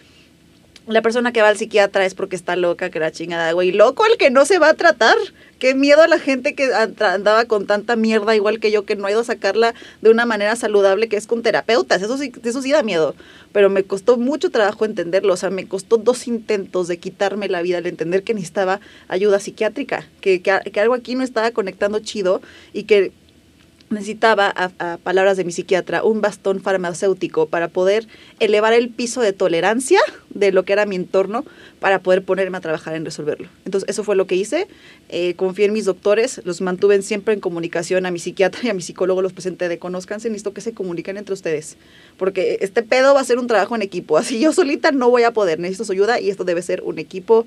la 0.87 1.01
persona 1.01 1.33
que 1.33 1.43
va 1.43 1.49
al 1.49 1.57
psiquiatra 1.57 2.05
es 2.05 2.15
porque 2.15 2.35
está 2.35 2.57
loca, 2.57 2.91
que 2.91 2.99
la 2.99 3.13
chingada, 3.13 3.53
güey. 3.53 3.71
Loco 3.71 4.05
el 4.05 4.17
que 4.17 4.31
no 4.31 4.45
se 4.45 4.59
va 4.59 4.71
a 4.71 4.75
tratar. 4.75 5.17
Qué 5.61 5.77
miedo 5.77 6.03
a 6.03 6.09
la 6.09 6.19
gente 6.19 6.57
que 6.57 6.73
andaba 6.75 7.45
con 7.45 7.67
tanta 7.67 7.95
mierda, 7.95 8.35
igual 8.35 8.59
que 8.59 8.73
yo, 8.73 8.85
que 8.85 8.97
no 8.97 9.07
ha 9.07 9.13
ido 9.13 9.21
a 9.21 9.25
sacarla 9.25 9.75
de 10.01 10.11
una 10.11 10.27
manera 10.27 10.57
saludable, 10.57 11.09
que 11.09 11.17
es 11.17 11.29
con 11.29 11.43
terapeutas. 11.43 12.03
Eso 12.03 12.19
sí, 12.19 12.33
eso 12.43 12.63
sí 12.63 12.73
da 12.73 12.83
miedo. 12.83 13.15
Pero 13.53 13.71
me 13.71 13.85
costó 13.85 14.17
mucho 14.17 14.51
trabajo 14.51 14.85
entenderlo. 14.85 15.35
O 15.35 15.37
sea, 15.37 15.51
me 15.51 15.69
costó 15.69 15.99
dos 15.99 16.27
intentos 16.27 16.89
de 16.89 16.99
quitarme 16.99 17.49
la 17.49 17.63
vida 17.63 17.79
al 17.79 17.87
entender 17.87 18.25
que 18.25 18.35
necesitaba 18.35 18.81
ayuda 19.07 19.39
psiquiátrica, 19.39 20.09
que, 20.21 20.43
que, 20.43 20.59
que 20.73 20.81
algo 20.81 20.95
aquí 20.95 21.15
no 21.15 21.23
estaba 21.23 21.53
conectando 21.53 22.01
chido 22.01 22.43
y 22.73 22.85
que 22.85 23.13
necesitaba, 23.93 24.53
a, 24.55 24.97
palabras 24.99 25.37
de 25.37 25.45
mi 25.45 25.53
psiquiatra, 25.53 26.03
un 26.03 26.21
bastón 26.21 26.61
farmacéutico 26.61 27.47
para 27.47 27.69
poder 27.69 28.07
elevar 28.41 28.73
el 28.73 28.89
piso 28.89 29.21
de 29.21 29.33
tolerancia 29.33 30.01
de 30.31 30.53
lo 30.53 30.65
que 30.65 30.73
era 30.73 30.87
mi 30.87 30.97
entorno 30.97 31.45
para 31.81 32.01
poder 32.01 32.23
ponerme 32.23 32.59
a 32.59 32.61
trabajar 32.61 32.95
en 32.95 33.05
resolverlo. 33.05 33.49
Entonces, 33.65 33.89
eso 33.89 34.05
fue 34.05 34.17
lo 34.17 34.27
que 34.27 34.35
hice. 34.35 34.67
Eh, 35.09 35.35
confié 35.35 35.67
en 35.67 35.73
mis 35.73 35.85
doctores, 35.85 36.41
los 36.45 36.61
mantuve 36.61 37.01
siempre 37.03 37.35
en 37.35 37.41
comunicación 37.41 38.07
a 38.07 38.11
mi 38.11 38.19
psiquiatra 38.19 38.61
y 38.65 38.69
a 38.71 38.75
mi 38.75 38.83
psicólogo, 38.83 39.23
los 39.23 39.33
presenté 39.33 39.69
de 39.69 39.79
conozcanse, 39.79 40.29
necesito 40.29 40.53
que 40.53 40.61
se 40.61 40.73
comuniquen 40.73 41.17
entre 41.17 41.35
ustedes, 41.35 41.77
porque 42.17 42.59
este 42.61 42.83
pedo 42.83 43.15
va 43.15 43.21
a 43.21 43.25
ser 43.25 43.39
un 43.39 43.47
trabajo 43.47 43.75
en 43.77 43.83
equipo. 43.83 44.17
Así 44.17 44.41
yo 44.41 44.53
solita 44.53 44.93
no 44.93 45.11
voy 45.11 45.25
a 45.25 45.33
poder, 45.33 45.59
necesito 45.59 45.85
su 45.85 45.93
ayuda 45.93 46.21
y 46.21 46.31
esto 46.31 46.45
debe 46.45 46.63
ser 46.63 46.83
un 46.83 46.99
equipo 46.99 47.47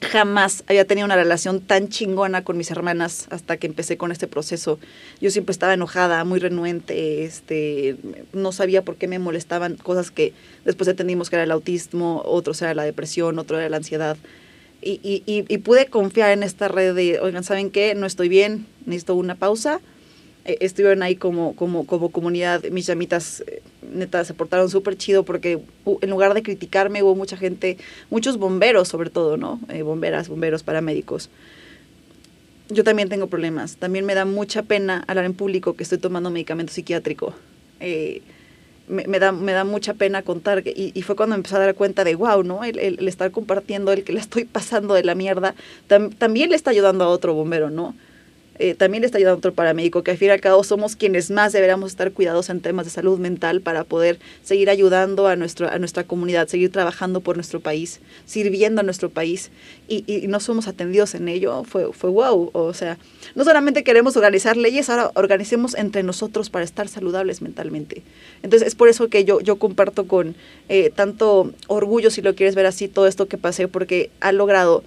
jamás 0.00 0.64
había 0.68 0.84
tenido 0.86 1.04
una 1.04 1.16
relación 1.16 1.60
tan 1.60 1.88
chingona 1.88 2.44
con 2.44 2.56
mis 2.56 2.70
hermanas 2.70 3.26
hasta 3.30 3.56
que 3.56 3.66
empecé 3.66 3.96
con 3.96 4.12
este 4.12 4.26
proceso. 4.26 4.78
Yo 5.20 5.30
siempre 5.30 5.52
estaba 5.52 5.74
enojada, 5.74 6.24
muy 6.24 6.38
renuente, 6.38 7.24
este, 7.24 7.96
no 8.32 8.52
sabía 8.52 8.82
por 8.82 8.96
qué 8.96 9.08
me 9.08 9.18
molestaban 9.18 9.76
cosas 9.76 10.10
que 10.10 10.32
después 10.64 10.88
entendimos 10.88 11.30
que 11.30 11.36
era 11.36 11.42
el 11.44 11.50
autismo, 11.50 12.22
otros 12.24 12.62
era 12.62 12.74
la 12.74 12.84
depresión, 12.84 13.38
otro 13.38 13.58
era 13.58 13.68
la 13.68 13.78
ansiedad. 13.78 14.16
Y, 14.80 15.00
y, 15.02 15.22
y 15.26 15.58
pude 15.58 15.86
confiar 15.86 16.30
en 16.30 16.44
esta 16.44 16.68
red 16.68 16.94
de, 16.94 17.18
oigan, 17.18 17.42
¿saben 17.42 17.70
qué? 17.70 17.96
No 17.96 18.06
estoy 18.06 18.28
bien, 18.28 18.66
necesito 18.86 19.16
una 19.16 19.34
pausa 19.34 19.80
eh, 20.48 20.56
estuvieron 20.62 21.02
ahí 21.02 21.14
como, 21.14 21.54
como, 21.54 21.86
como 21.86 22.10
comunidad, 22.10 22.64
mis 22.70 22.86
llamitas, 22.86 23.44
eh, 23.46 23.60
neta, 23.92 24.24
se 24.24 24.32
portaron 24.32 24.70
súper 24.70 24.96
chido 24.96 25.22
porque 25.22 25.60
en 26.00 26.08
lugar 26.08 26.32
de 26.32 26.42
criticarme 26.42 27.02
hubo 27.02 27.14
mucha 27.14 27.36
gente, 27.36 27.76
muchos 28.08 28.38
bomberos 28.38 28.88
sobre 28.88 29.10
todo, 29.10 29.36
¿no? 29.36 29.60
Eh, 29.68 29.82
bomberas, 29.82 30.30
bomberos, 30.30 30.62
paramédicos. 30.62 31.28
Yo 32.70 32.82
también 32.82 33.10
tengo 33.10 33.26
problemas, 33.26 33.76
también 33.76 34.06
me 34.06 34.14
da 34.14 34.24
mucha 34.24 34.62
pena 34.62 35.04
hablar 35.06 35.26
en 35.26 35.34
público 35.34 35.74
que 35.74 35.82
estoy 35.82 35.98
tomando 35.98 36.30
medicamento 36.30 36.72
psiquiátrico. 36.72 37.34
Eh, 37.80 38.22
me, 38.88 39.18
da, 39.18 39.32
me 39.32 39.52
da 39.52 39.64
mucha 39.64 39.92
pena 39.92 40.22
contar, 40.22 40.62
y, 40.66 40.92
y, 40.94 41.02
fue 41.02 41.14
cuando 41.14 41.34
empecé 41.34 41.56
a 41.56 41.58
dar 41.58 41.74
cuenta 41.74 42.04
de, 42.04 42.14
wow, 42.14 42.42
¿no? 42.42 42.64
El, 42.64 42.78
el, 42.78 43.06
estar 43.06 43.30
compartiendo, 43.32 43.92
el 43.92 44.02
que 44.02 44.14
le 44.14 44.20
estoy 44.20 44.44
pasando 44.46 44.94
de 44.94 45.04
la 45.04 45.14
mierda, 45.14 45.54
tam, 45.88 46.08
también 46.08 46.48
le 46.48 46.56
está 46.56 46.70
ayudando 46.70 47.04
a 47.04 47.08
otro 47.08 47.34
bombero, 47.34 47.68
¿no? 47.68 47.94
Eh, 48.58 48.74
también 48.74 49.02
le 49.02 49.06
está 49.06 49.18
ayudando 49.18 49.38
otro 49.38 49.52
paramédico, 49.52 50.02
que 50.02 50.10
al 50.10 50.16
fin 50.16 50.28
y 50.28 50.30
al 50.32 50.40
cabo 50.40 50.64
somos 50.64 50.96
quienes 50.96 51.30
más 51.30 51.52
deberíamos 51.52 51.90
estar 51.90 52.12
cuidados 52.12 52.50
en 52.50 52.60
temas 52.60 52.86
de 52.86 52.90
salud 52.90 53.18
mental 53.18 53.60
para 53.60 53.84
poder 53.84 54.18
seguir 54.42 54.70
ayudando 54.70 55.26
a, 55.26 55.36
nuestro, 55.36 55.68
a 55.70 55.78
nuestra 55.78 56.04
comunidad, 56.04 56.48
seguir 56.48 56.70
trabajando 56.72 57.20
por 57.20 57.36
nuestro 57.36 57.60
país, 57.60 58.00
sirviendo 58.26 58.80
a 58.80 58.84
nuestro 58.84 59.10
país 59.10 59.50
y, 59.86 60.04
y 60.06 60.26
no 60.28 60.40
somos 60.40 60.68
atendidos 60.68 61.14
en 61.14 61.28
ello, 61.28 61.64
fue, 61.64 61.92
fue 61.92 62.10
wow. 62.10 62.50
O 62.52 62.74
sea, 62.74 62.98
no 63.34 63.44
solamente 63.44 63.84
queremos 63.84 64.16
organizar 64.16 64.56
leyes, 64.56 64.90
ahora 64.90 65.10
organicemos 65.14 65.74
entre 65.74 66.02
nosotros 66.02 66.50
para 66.50 66.64
estar 66.64 66.88
saludables 66.88 67.42
mentalmente. 67.42 68.02
Entonces 68.42 68.68
es 68.68 68.74
por 68.74 68.88
eso 68.88 69.08
que 69.08 69.24
yo, 69.24 69.40
yo 69.40 69.56
comparto 69.56 70.06
con 70.06 70.34
eh, 70.68 70.90
tanto 70.94 71.52
orgullo, 71.66 72.10
si 72.10 72.22
lo 72.22 72.34
quieres 72.34 72.54
ver 72.54 72.66
así, 72.66 72.88
todo 72.88 73.06
esto 73.06 73.26
que 73.28 73.38
pasé, 73.38 73.68
porque 73.68 74.10
ha 74.20 74.32
logrado 74.32 74.82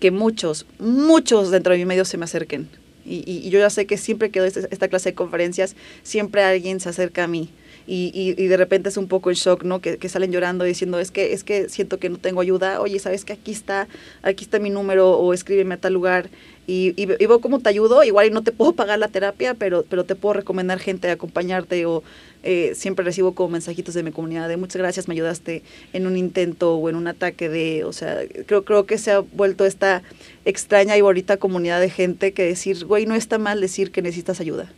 que 0.00 0.10
muchos, 0.10 0.66
muchos 0.78 1.50
dentro 1.50 1.72
de 1.72 1.78
mi 1.78 1.84
medio 1.84 2.04
se 2.04 2.18
me 2.18 2.24
acerquen. 2.24 2.68
Y, 3.04 3.22
y, 3.26 3.50
yo 3.50 3.58
ya 3.58 3.70
sé 3.70 3.86
que 3.86 3.96
siempre 3.96 4.30
que 4.30 4.40
doy 4.40 4.48
esta 4.48 4.88
clase 4.88 5.10
de 5.10 5.14
conferencias, 5.14 5.74
siempre 6.02 6.42
alguien 6.42 6.80
se 6.80 6.88
acerca 6.88 7.24
a 7.24 7.28
mí. 7.28 7.50
Y, 7.86 8.12
y, 8.14 8.46
de 8.46 8.56
repente 8.56 8.88
es 8.88 8.96
un 8.96 9.08
poco 9.08 9.30
el 9.30 9.36
shock, 9.36 9.64
¿no? 9.64 9.80
Que, 9.80 9.96
que, 9.96 10.08
salen 10.08 10.30
llorando 10.30 10.64
diciendo, 10.64 11.00
es 11.00 11.10
que, 11.10 11.32
es 11.32 11.42
que 11.42 11.68
siento 11.68 11.98
que 11.98 12.08
no 12.08 12.18
tengo 12.18 12.40
ayuda. 12.40 12.80
Oye, 12.80 12.98
¿sabes 12.98 13.24
que 13.24 13.32
aquí 13.32 13.50
está, 13.50 13.88
aquí 14.22 14.44
está 14.44 14.58
mi 14.58 14.70
número 14.70 15.18
o 15.18 15.32
escríbeme 15.32 15.74
a 15.74 15.78
tal 15.78 15.94
lugar? 15.94 16.30
Y, 16.66 16.94
y, 16.96 17.06
veo 17.06 17.40
cómo 17.40 17.58
te 17.58 17.68
ayudo. 17.68 18.04
Igual 18.04 18.28
y 18.28 18.30
no 18.30 18.42
te 18.42 18.52
puedo 18.52 18.72
pagar 18.74 18.98
la 19.00 19.08
terapia, 19.08 19.54
pero, 19.54 19.84
pero 19.88 20.04
te 20.04 20.14
puedo 20.14 20.34
recomendar 20.34 20.78
gente 20.78 21.08
a 21.10 21.14
acompañarte 21.14 21.84
o 21.86 22.04
eh, 22.42 22.72
siempre 22.74 23.04
recibo 23.04 23.34
como 23.34 23.50
mensajitos 23.50 23.94
de 23.94 24.02
mi 24.02 24.12
comunidad 24.12 24.48
de 24.48 24.56
muchas 24.56 24.76
gracias, 24.76 25.08
me 25.08 25.14
ayudaste 25.14 25.62
en 25.92 26.06
un 26.06 26.16
intento 26.16 26.74
o 26.74 26.88
en 26.88 26.96
un 26.96 27.06
ataque 27.06 27.48
de, 27.48 27.84
o 27.84 27.92
sea, 27.92 28.20
creo, 28.46 28.64
creo 28.64 28.86
que 28.86 28.98
se 28.98 29.12
ha 29.12 29.20
vuelto 29.20 29.66
esta 29.66 30.02
extraña 30.44 30.96
y 30.96 31.00
bonita 31.00 31.36
comunidad 31.36 31.80
de 31.80 31.90
gente 31.90 32.32
que 32.32 32.44
decir, 32.44 32.84
güey, 32.84 33.06
no 33.06 33.14
está 33.14 33.38
mal 33.38 33.60
decir 33.60 33.90
que 33.90 34.02
necesitas 34.02 34.40
ayuda. 34.40 34.72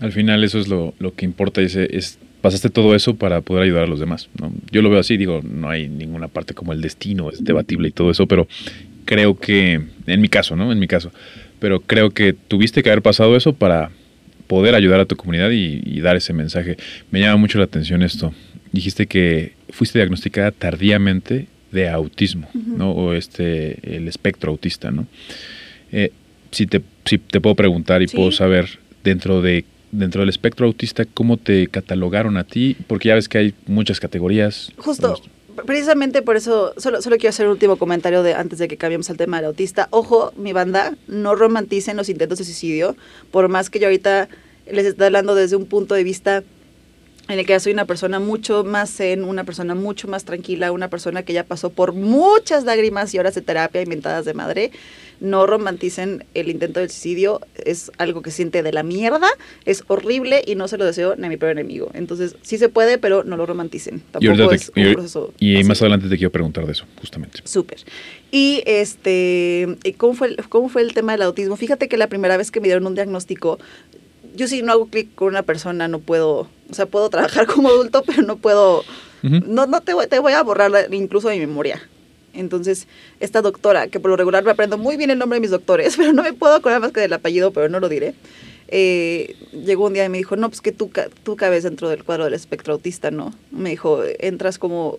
Al 0.00 0.12
final 0.12 0.44
eso 0.44 0.58
es 0.58 0.68
lo, 0.68 0.94
lo 0.98 1.14
que 1.14 1.24
importa, 1.24 1.60
es, 1.60 1.76
es, 1.76 2.18
pasaste 2.40 2.70
todo 2.70 2.94
eso 2.94 3.16
para 3.16 3.40
poder 3.40 3.64
ayudar 3.64 3.84
a 3.84 3.86
los 3.88 4.00
demás. 4.00 4.28
Yo 4.70 4.80
lo 4.80 4.90
veo 4.90 5.00
así, 5.00 5.16
digo, 5.16 5.40
no 5.42 5.68
hay 5.68 5.88
ninguna 5.88 6.28
parte 6.28 6.54
como 6.54 6.72
el 6.72 6.80
destino, 6.80 7.30
es 7.30 7.42
debatible 7.44 7.88
y 7.88 7.92
todo 7.92 8.10
eso, 8.10 8.26
pero 8.26 8.46
creo 9.04 9.38
que, 9.38 9.80
en 10.06 10.20
mi 10.20 10.28
caso, 10.28 10.54
¿no? 10.54 10.70
En 10.70 10.78
mi 10.78 10.86
caso, 10.86 11.10
pero 11.58 11.80
creo 11.80 12.10
que 12.10 12.32
tuviste 12.32 12.82
que 12.82 12.90
haber 12.90 13.02
pasado 13.02 13.36
eso 13.36 13.52
para 13.52 13.90
poder 14.48 14.74
ayudar 14.74 14.98
a 14.98 15.04
tu 15.04 15.14
comunidad 15.14 15.50
y, 15.50 16.00
dar 16.00 16.16
ese 16.16 16.32
mensaje. 16.32 16.76
Me 17.10 17.20
llama 17.20 17.36
mucho 17.36 17.58
la 17.58 17.64
atención 17.64 18.02
esto. 18.02 18.34
Dijiste 18.72 19.06
que 19.06 19.52
fuiste 19.70 19.98
diagnosticada 19.98 20.50
tardíamente 20.50 21.46
de 21.70 21.88
autismo, 21.88 22.48
¿no? 22.54 22.90
O 22.90 23.12
este, 23.12 23.96
el 23.96 24.08
espectro 24.08 24.50
autista, 24.50 24.90
¿no? 24.90 25.06
Eh, 25.92 26.10
si, 26.50 26.66
te, 26.66 26.82
si 27.04 27.18
te 27.18 27.40
puedo 27.40 27.54
preguntar 27.54 28.02
y 28.02 28.06
puedo 28.06 28.32
saber 28.32 28.80
dentro 29.04 29.40
de 29.40 29.64
dentro 29.90 30.20
del 30.20 30.28
espectro 30.28 30.66
autista, 30.66 31.04
¿cómo 31.06 31.38
te 31.38 31.66
catalogaron 31.68 32.36
a 32.36 32.44
ti? 32.44 32.76
Porque 32.86 33.08
ya 33.08 33.14
ves 33.14 33.28
que 33.28 33.38
hay 33.38 33.54
muchas 33.66 34.00
categorías. 34.00 34.70
Justo, 34.76 35.22
precisamente 35.64 36.22
por 36.22 36.36
eso, 36.36 36.72
solo, 36.76 37.02
solo 37.02 37.16
quiero 37.16 37.30
hacer 37.30 37.46
un 37.46 37.52
último 37.52 37.76
comentario 37.76 38.22
de 38.22 38.34
antes 38.34 38.58
de 38.58 38.68
que 38.68 38.76
cambiemos 38.76 39.10
al 39.10 39.16
tema 39.16 39.38
del 39.38 39.46
autista. 39.46 39.88
Ojo, 39.90 40.32
mi 40.36 40.52
banda, 40.52 40.96
no 41.06 41.34
romanticen 41.34 41.96
los 41.96 42.08
intentos 42.08 42.38
de 42.38 42.44
suicidio, 42.44 42.96
por 43.30 43.48
más 43.48 43.70
que 43.70 43.78
yo 43.78 43.86
ahorita 43.86 44.28
les 44.70 44.86
esté 44.86 45.04
hablando 45.04 45.34
desde 45.34 45.56
un 45.56 45.66
punto 45.66 45.94
de 45.94 46.04
vista 46.04 46.42
en 47.28 47.38
el 47.38 47.44
que 47.44 47.52
ya 47.52 47.60
soy 47.60 47.72
una 47.72 47.84
persona 47.84 48.20
mucho 48.20 48.64
más 48.64 48.90
zen, 48.90 49.22
una 49.22 49.44
persona 49.44 49.74
mucho 49.74 50.08
más 50.08 50.24
tranquila, 50.24 50.72
una 50.72 50.88
persona 50.88 51.22
que 51.22 51.34
ya 51.34 51.44
pasó 51.44 51.70
por 51.70 51.92
muchas 51.92 52.64
lágrimas 52.64 53.12
y 53.12 53.18
horas 53.18 53.34
de 53.34 53.42
terapia 53.42 53.82
inventadas 53.82 54.24
de 54.24 54.32
madre. 54.32 54.70
No 55.20 55.46
romanticen 55.46 56.24
el 56.34 56.48
intento 56.48 56.80
del 56.80 56.90
suicidio, 56.90 57.40
es 57.64 57.90
algo 57.98 58.22
que 58.22 58.30
siente 58.30 58.62
de 58.62 58.72
la 58.72 58.82
mierda, 58.82 59.28
es 59.64 59.84
horrible 59.88 60.42
y 60.46 60.54
no 60.54 60.68
se 60.68 60.78
lo 60.78 60.84
deseo 60.84 61.16
ni 61.16 61.26
a 61.26 61.28
mi 61.28 61.36
peor 61.36 61.52
enemigo. 61.52 61.90
Entonces, 61.94 62.36
sí 62.42 62.58
se 62.58 62.68
puede, 62.68 62.98
pero 62.98 63.24
no 63.24 63.36
lo 63.36 63.46
romanticen. 63.46 64.00
Tampoco 64.10 64.52
es 64.52 64.70
un 64.74 64.92
proceso 64.92 65.34
Y 65.38 65.62
más 65.64 65.80
adelante 65.80 66.08
te 66.08 66.16
quiero 66.16 66.30
preguntar 66.30 66.66
de 66.66 66.72
eso, 66.72 66.84
justamente. 67.00 67.40
Súper. 67.44 67.78
Y 68.30 68.62
este, 68.66 69.76
¿cómo 69.96 70.14
fue, 70.14 70.36
¿cómo 70.48 70.68
fue 70.68 70.82
el 70.82 70.94
tema 70.94 71.12
del 71.12 71.22
autismo? 71.22 71.56
Fíjate 71.56 71.88
que 71.88 71.96
la 71.96 72.08
primera 72.08 72.36
vez 72.36 72.50
que 72.50 72.60
me 72.60 72.68
dieron 72.68 72.86
un 72.86 72.94
diagnóstico, 72.94 73.58
yo 74.36 74.46
si 74.46 74.62
no 74.62 74.72
hago 74.72 74.86
clic 74.86 75.14
con 75.14 75.28
una 75.28 75.42
persona 75.42 75.88
no 75.88 75.98
puedo, 75.98 76.48
o 76.70 76.74
sea, 76.74 76.86
puedo 76.86 77.10
trabajar 77.10 77.46
como 77.54 77.68
adulto, 77.68 78.02
pero 78.06 78.22
no 78.22 78.36
puedo, 78.36 78.84
no, 79.22 79.66
no 79.66 79.80
te 79.80 79.94
voy, 79.94 80.06
te 80.06 80.18
voy 80.18 80.32
a 80.32 80.42
borrar 80.42 80.88
incluso 80.92 81.28
de 81.28 81.38
mi 81.38 81.46
memoria. 81.46 81.80
Entonces, 82.38 82.86
esta 83.20 83.42
doctora, 83.42 83.88
que 83.88 84.00
por 84.00 84.10
lo 84.10 84.16
regular 84.16 84.44
me 84.44 84.50
aprendo 84.50 84.78
muy 84.78 84.96
bien 84.96 85.10
el 85.10 85.18
nombre 85.18 85.36
de 85.36 85.40
mis 85.40 85.50
doctores, 85.50 85.96
pero 85.98 86.12
no 86.12 86.22
me 86.22 86.32
puedo 86.32 86.54
acordar 86.54 86.80
más 86.80 86.92
que 86.92 87.00
del 87.00 87.12
apellido, 87.12 87.52
pero 87.52 87.68
no 87.68 87.80
lo 87.80 87.88
diré. 87.88 88.14
Eh, 88.70 89.34
llegó 89.52 89.86
un 89.86 89.94
día 89.94 90.04
y 90.04 90.08
me 90.10 90.18
dijo, 90.18 90.36
no, 90.36 90.48
pues 90.50 90.60
que 90.60 90.72
tú, 90.72 90.90
tú 91.22 91.36
cabes 91.36 91.64
dentro 91.64 91.88
del 91.88 92.04
cuadro 92.04 92.24
del 92.24 92.34
espectro 92.34 92.74
autista, 92.74 93.10
¿no? 93.10 93.34
Me 93.50 93.70
dijo, 93.70 94.02
entras 94.18 94.58
como, 94.58 94.98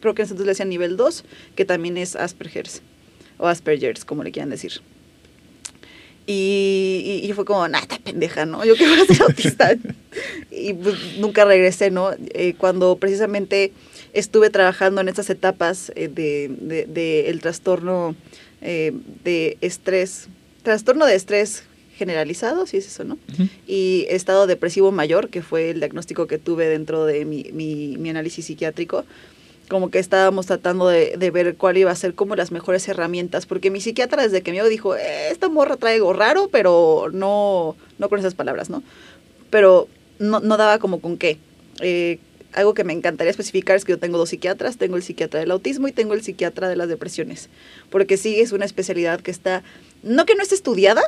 creo 0.00 0.14
que 0.14 0.22
entonces 0.22 0.46
le 0.46 0.52
decían 0.52 0.70
nivel 0.70 0.96
2, 0.96 1.24
que 1.54 1.66
también 1.66 1.98
es 1.98 2.16
Asperger's, 2.16 2.80
o 3.36 3.46
Asperger's, 3.46 4.06
como 4.06 4.24
le 4.24 4.32
quieran 4.32 4.48
decir. 4.48 4.80
Y, 6.26 7.22
y, 7.24 7.32
fue 7.32 7.44
como, 7.44 7.66
nada, 7.66 7.86
pendeja, 8.04 8.46
¿no? 8.46 8.64
Yo 8.64 8.74
quiero 8.76 9.04
ser 9.04 9.22
autista. 9.22 9.76
y 10.50 10.72
pues 10.74 10.94
nunca 11.18 11.44
regresé, 11.44 11.90
¿no? 11.90 12.12
Eh, 12.34 12.54
cuando 12.56 12.96
precisamente 12.96 13.72
estuve 14.12 14.50
trabajando 14.50 15.00
en 15.00 15.08
estas 15.08 15.30
etapas 15.30 15.92
eh, 15.94 16.08
de, 16.08 16.86
de, 16.86 17.30
el 17.30 17.40
trastorno 17.40 18.14
eh, 18.60 18.92
de 19.24 19.56
estrés, 19.60 20.28
trastorno 20.62 21.06
de 21.06 21.14
estrés 21.14 21.64
generalizado, 21.96 22.66
si 22.66 22.78
es 22.78 22.86
eso, 22.86 23.04
¿no? 23.04 23.18
Y 23.66 24.06
estado 24.08 24.46
depresivo 24.46 24.90
mayor, 24.90 25.28
que 25.28 25.42
fue 25.42 25.70
el 25.70 25.80
diagnóstico 25.80 26.26
que 26.26 26.38
tuve 26.38 26.66
dentro 26.66 27.04
de 27.04 27.26
mi, 27.26 27.44
mi, 27.52 27.96
mi 27.98 28.08
análisis 28.08 28.46
psiquiátrico 28.46 29.04
como 29.70 29.90
que 29.90 30.00
estábamos 30.00 30.46
tratando 30.46 30.88
de, 30.88 31.30
ver 31.30 31.54
cuál 31.54 31.78
iba 31.78 31.92
a 31.92 31.94
ser 31.94 32.14
como 32.14 32.34
las 32.34 32.50
mejores 32.50 32.86
herramientas, 32.88 33.46
porque 33.46 33.70
mi 33.70 33.80
psiquiatra 33.80 34.24
desde 34.24 34.42
que 34.42 34.52
me 34.52 34.68
dijo, 34.68 34.96
eh, 34.96 35.30
esta 35.30 35.48
morra 35.48 35.76
trae 35.76 35.94
algo 35.94 36.12
raro, 36.12 36.48
pero 36.50 37.06
no, 37.12 37.76
no 37.98 38.08
con 38.08 38.18
esas 38.18 38.34
palabras, 38.34 38.68
¿no? 38.68 38.82
Pero 39.48 39.86
no, 40.18 40.40
no 40.40 40.56
daba 40.56 40.80
como 40.80 41.00
con 41.00 41.16
qué. 41.16 41.38
Eh, 41.80 42.18
algo 42.52 42.74
que 42.74 42.84
me 42.84 42.92
encantaría 42.92 43.30
especificar 43.30 43.76
es 43.76 43.84
que 43.84 43.92
yo 43.92 43.98
tengo 43.98 44.18
dos 44.18 44.30
psiquiatras, 44.30 44.76
tengo 44.76 44.96
el 44.96 45.02
psiquiatra 45.02 45.40
del 45.40 45.50
autismo 45.50 45.88
y 45.88 45.92
tengo 45.92 46.14
el 46.14 46.22
psiquiatra 46.22 46.68
de 46.68 46.76
las 46.76 46.88
depresiones, 46.88 47.48
porque 47.90 48.16
sí 48.16 48.40
es 48.40 48.52
una 48.52 48.64
especialidad 48.64 49.20
que 49.20 49.30
está, 49.30 49.62
no 50.02 50.26
que 50.26 50.34
no 50.34 50.42
esté 50.42 50.54
estudiada, 50.54 51.02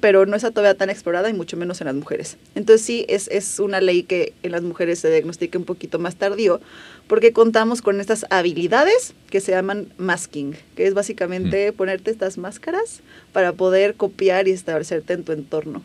pero 0.00 0.26
no 0.26 0.36
está 0.36 0.50
todavía 0.50 0.74
tan 0.74 0.90
explorada 0.90 1.30
y 1.30 1.32
mucho 1.32 1.56
menos 1.56 1.80
en 1.80 1.86
las 1.86 1.94
mujeres. 1.94 2.36
Entonces 2.54 2.84
sí, 2.84 3.06
es, 3.08 3.28
es 3.28 3.58
una 3.58 3.80
ley 3.80 4.02
que 4.02 4.34
en 4.42 4.52
las 4.52 4.62
mujeres 4.62 4.98
se 4.98 5.10
diagnostica 5.10 5.58
un 5.58 5.64
poquito 5.64 5.98
más 5.98 6.16
tardío, 6.16 6.60
porque 7.06 7.32
contamos 7.32 7.80
con 7.82 8.00
estas 8.00 8.26
habilidades 8.30 9.14
que 9.30 9.40
se 9.40 9.52
llaman 9.52 9.92
masking, 9.96 10.56
que 10.76 10.86
es 10.86 10.94
básicamente 10.94 11.72
mm. 11.72 11.74
ponerte 11.74 12.10
estas 12.10 12.36
máscaras 12.36 13.00
para 13.32 13.52
poder 13.52 13.94
copiar 13.94 14.48
y 14.48 14.52
establecerte 14.52 15.14
en 15.14 15.24
tu 15.24 15.32
entorno. 15.32 15.82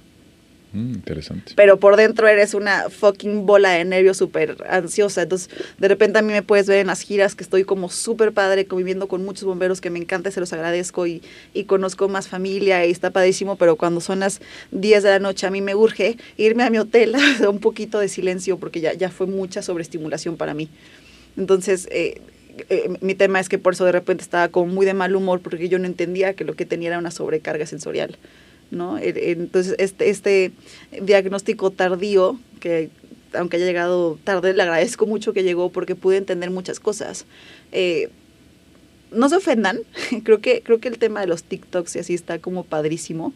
Mm, 0.76 0.95
interesante. 0.95 1.53
Pero 1.55 1.80
por 1.80 1.95
dentro 1.95 2.28
eres 2.28 2.53
una 2.53 2.89
fucking 2.89 3.45
bola 3.45 3.71
de 3.71 3.86
nervios 3.86 4.17
súper 4.17 4.57
ansiosa. 4.69 5.21
Entonces, 5.21 5.49
de 5.78 5.88
repente 5.88 6.19
a 6.19 6.21
mí 6.21 6.34
me 6.34 6.43
puedes 6.43 6.67
ver 6.67 6.80
en 6.80 6.88
las 6.88 6.99
giras 6.99 7.34
que 7.34 7.43
estoy 7.43 7.63
como 7.63 7.89
súper 7.89 8.34
padre, 8.34 8.65
conviviendo 8.65 9.07
con 9.07 9.23
muchos 9.23 9.45
bomberos 9.45 9.80
que 9.80 9.89
me 9.89 9.99
encanta, 9.99 10.32
se 10.32 10.41
los 10.41 10.51
agradezco 10.51 11.07
y, 11.07 11.21
conozco 11.65 12.09
más 12.09 12.28
familia 12.28 12.86
y 12.86 12.91
está 12.91 13.09
padrísimo, 13.09 13.55
pero 13.55 13.78
cuando 13.78 14.01
son 14.01 14.19
las 14.19 14.41
10 14.71 15.01
de 15.01 15.09
la 15.09 15.19
noche 15.19 15.47
a 15.47 15.49
mí 15.49 15.61
me 15.61 15.73
urge 15.73 16.17
irme 16.36 16.63
a 16.63 16.69
mi 16.69 16.78
hotel, 16.78 17.15
un 17.49 17.59
poquito 17.59 17.99
de 17.99 18.09
silencio 18.09 18.57
porque 18.57 18.82
ya, 18.82 18.93
ya 18.93 19.09
fue 19.09 19.28
mucha 19.28 19.61
sobreestimulación 19.61 20.36
para 20.36 20.53
mí. 20.53 20.69
Entonces, 21.38 21.88
eh, 21.89 22.21
eh, 22.69 22.89
mi 23.01 23.15
tema 23.15 23.39
es 23.39 23.49
que 23.49 23.57
por 23.57 23.73
eso 23.73 23.86
de 23.86 23.93
repente 23.93 24.23
estaba 24.23 24.49
como 24.49 24.71
muy 24.71 24.86
de 24.86 24.93
mal 24.93 25.15
humor 25.15 25.39
porque 25.41 25.69
yo 25.69 25.80
no 25.80 25.86
entendía 25.86 26.34
que 26.34 26.43
lo 26.43 26.53
que 26.53 26.65
tenía 26.65 26.89
era 26.89 26.99
una 26.99 27.11
sobrecarga 27.11 27.65
sensorial. 27.65 28.17
¿No? 28.72 28.97
E, 28.97 29.32
entonces, 29.32 29.76
este, 29.80 30.09
este 30.09 30.51
diagnóstico 31.01 31.72
tardío, 31.72 32.39
que 32.59 32.89
aunque 33.34 33.57
haya 33.57 33.66
llegado 33.66 34.18
tarde, 34.24 34.53
le 34.53 34.63
agradezco 34.63 35.05
mucho 35.05 35.34
que 35.34 35.43
llegó 35.43 35.72
porque 35.72 35.95
pude 35.95 36.18
entender 36.18 36.51
muchas 36.51 36.80
cosas. 36.80 37.26
Eh, 37.72 38.09
no 39.11 39.30
se 39.30 39.36
ofendan, 39.36 39.80
creo 40.24 40.39
que, 40.39 40.61
creo 40.63 40.80
que 40.80 40.88
el 40.88 40.97
tema 40.97 41.22
de 41.22 41.28
los 41.28 41.43
TikToks 41.43 41.95
y 41.95 41.99
así 41.99 42.13
está 42.13 42.39
como 42.39 42.63
padrísimo. 42.63 43.34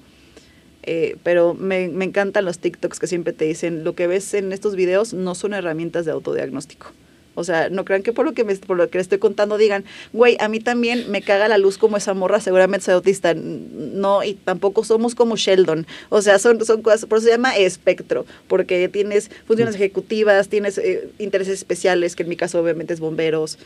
pero 1.23 1.53
me, 1.53 1.89
me 1.89 2.05
encantan 2.05 2.45
los 2.45 2.59
TikToks 2.59 2.99
que 2.99 3.07
siempre 3.07 3.33
te 3.33 3.45
dicen, 3.45 3.83
lo 3.83 3.93
que 3.93 4.07
ves 4.07 4.33
en 4.33 4.51
estos 4.51 4.75
videos 4.75 5.13
no 5.13 5.35
son 5.35 5.53
herramientas 5.53 6.05
de 6.05 6.11
autodiagnóstico. 6.11 6.91
O 7.39 7.43
sea, 7.43 7.69
no 7.69 7.85
crean 7.85 8.03
que 8.03 8.11
por 8.11 8.25
lo 8.25 8.33
que, 8.33 8.43
me, 8.43 8.53
por 8.55 8.75
lo 8.75 8.89
que 8.89 8.97
les 8.97 9.05
estoy 9.05 9.17
contando 9.17 9.57
digan, 9.57 9.85
güey, 10.11 10.35
a 10.39 10.49
mí 10.49 10.59
también 10.59 11.09
me 11.09 11.21
caga 11.21 11.47
la 11.47 11.57
luz 11.57 11.77
como 11.77 11.97
esa 11.97 12.13
morra, 12.13 12.41
seguramente 12.41 12.85
soy 12.85 12.95
autista. 12.95 13.33
No, 13.33 14.23
y 14.23 14.33
tampoco 14.33 14.83
somos 14.83 15.15
como 15.15 15.37
Sheldon. 15.37 15.87
O 16.09 16.21
sea, 16.21 16.37
son, 16.37 16.63
son 16.65 16.81
cosas, 16.81 17.05
por 17.05 17.17
eso 17.17 17.25
se 17.25 17.31
llama 17.31 17.55
espectro, 17.55 18.25
porque 18.47 18.89
tienes 18.89 19.31
funciones 19.47 19.75
ejecutivas, 19.75 20.49
tienes 20.49 20.77
eh, 20.77 21.09
intereses 21.17 21.53
especiales, 21.53 22.15
que 22.15 22.23
en 22.23 22.29
mi 22.29 22.35
caso 22.35 22.59
obviamente 22.59 22.93
es 22.93 22.99
bomberos. 22.99 23.57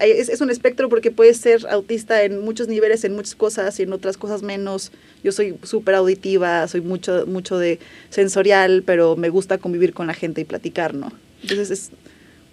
es, 0.00 0.40
un 0.40 0.50
espectro 0.50 0.88
porque 0.88 1.10
puedes 1.10 1.36
ser 1.36 1.66
autista 1.68 2.22
en 2.22 2.40
muchos 2.40 2.68
niveles, 2.68 3.04
en 3.04 3.14
muchas 3.14 3.34
cosas 3.34 3.78
y 3.80 3.82
en 3.82 3.92
otras 3.92 4.16
cosas 4.16 4.42
menos. 4.42 4.92
Yo 5.22 5.32
soy 5.32 5.56
súper 5.62 5.94
auditiva, 5.96 6.66
soy 6.68 6.80
mucho, 6.80 7.26
mucho 7.26 7.58
de 7.58 7.78
sensorial, 8.08 8.82
pero 8.86 9.16
me 9.16 9.28
gusta 9.28 9.58
convivir 9.58 9.92
con 9.92 10.06
la 10.06 10.14
gente 10.14 10.40
y 10.40 10.44
platicar, 10.44 10.94
¿no? 10.94 11.12
Entonces 11.42 11.70
es 11.70 11.90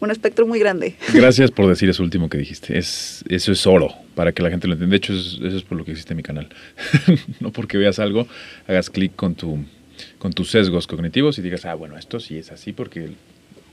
un 0.02 0.12
espectro 0.12 0.46
muy 0.46 0.60
grande. 0.60 0.96
Gracias 1.14 1.52
por 1.52 1.68
decir 1.68 1.90
eso 1.90 2.04
último 2.04 2.30
que 2.30 2.38
dijiste. 2.38 2.78
Es, 2.78 3.24
eso 3.30 3.52
es 3.52 3.66
oro 3.66 3.94
para 4.16 4.32
que 4.32 4.44
la 4.44 4.50
gente 4.50 4.68
lo 4.68 4.74
entienda. 4.74 4.92
De 4.92 4.98
hecho, 4.98 5.14
eso 5.14 5.48
es, 5.48 5.64
por 5.64 5.78
lo 5.78 5.86
que 5.86 5.92
existe 5.92 6.16
mi 6.16 6.24
canal. 6.24 6.50
no 7.40 7.52
porque 7.52 7.78
veas 7.78 8.00
algo, 8.00 8.28
hagas 8.68 8.90
clic 8.90 9.16
con, 9.16 9.36
tu, 9.36 9.64
con 10.18 10.34
tus 10.34 10.52
sesgos 10.52 10.88
cognitivos 10.88 11.38
y 11.38 11.42
digas, 11.42 11.66
ah, 11.66 11.76
bueno, 11.76 11.98
esto 11.98 12.20
sí 12.20 12.38
es 12.38 12.52
así 12.52 12.74
porque 12.74 13.12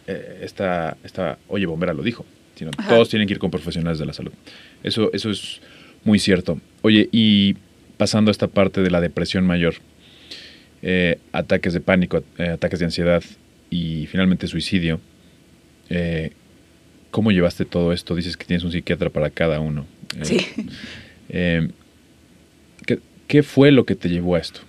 eh, 0.07 0.41
esta, 0.43 0.97
esta, 1.03 1.39
oye, 1.49 1.67
bombera 1.67 1.93
lo 1.93 2.03
dijo 2.03 2.25
sino 2.59 2.73
todos 2.89 3.09
tienen 3.09 3.29
que 3.29 3.35
ir 3.35 3.39
con 3.39 3.53
profesionales 3.53 4.01
de 4.01 4.07
la 4.07 4.13
salud. 4.13 4.33
Eso, 4.83 5.11
eso 5.13 5.31
es 5.31 5.61
muy 6.03 6.19
cierto. 6.19 6.61
Oye, 6.83 7.09
y 7.13 7.55
pasando 7.97 8.31
a 8.31 8.33
esta 8.33 8.49
parte 8.49 8.83
de 8.83 8.91
la 8.91 9.01
depresión 9.01 9.47
mayor, 9.47 9.75
eh, 10.83 11.19
ataques 11.33 11.73
de 11.73 11.81
pánico, 11.81 12.23
eh, 12.37 12.49
ataques 12.49 12.81
de 12.81 12.87
ansiedad 12.87 13.23
y 13.71 14.07
finalmente 14.07 14.49
suicidio, 14.49 15.01
eh, 15.91 16.33
¿cómo 17.11 17.31
llevaste 17.31 17.65
todo 17.65 17.93
esto? 17.93 18.15
Dices 18.15 18.37
que 18.37 18.45
tienes 18.45 18.65
un 18.65 18.73
psiquiatra 18.73 19.11
para 19.11 19.31
cada 19.31 19.61
uno. 19.61 19.87
sí. 20.23 20.47
¿qué, 22.87 22.99
¿Qué 23.27 23.43
fue 23.43 23.71
lo 23.71 23.85
que 23.85 23.95
te 23.95 24.09
llevó 24.09 24.37
a 24.37 24.39
esto? 24.39 24.61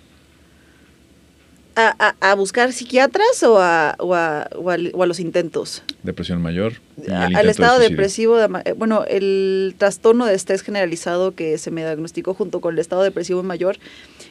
A, 1.88 2.34
buscar 2.34 2.72
psiquiatras 2.72 3.42
o 3.42 3.60
a, 3.60 3.96
o 3.98 4.14
a, 4.14 4.48
o 4.52 4.70
a, 4.70 5.06
los 5.06 5.20
intentos? 5.20 5.82
Depresión 6.02 6.40
mayor. 6.40 6.74
al 7.08 7.48
estado 7.48 7.78
depresivo, 7.78 8.38
eh, 8.40 8.72
bueno, 8.76 9.04
el 9.08 9.74
trastorno 9.78 10.26
de 10.26 10.34
estrés 10.34 10.62
generalizado 10.62 11.34
que 11.34 11.58
se 11.58 11.70
me 11.70 11.82
diagnosticó 11.82 12.34
junto 12.34 12.60
con 12.60 12.74
el 12.74 12.78
estado 12.78 13.02
depresivo 13.02 13.42
mayor, 13.42 13.78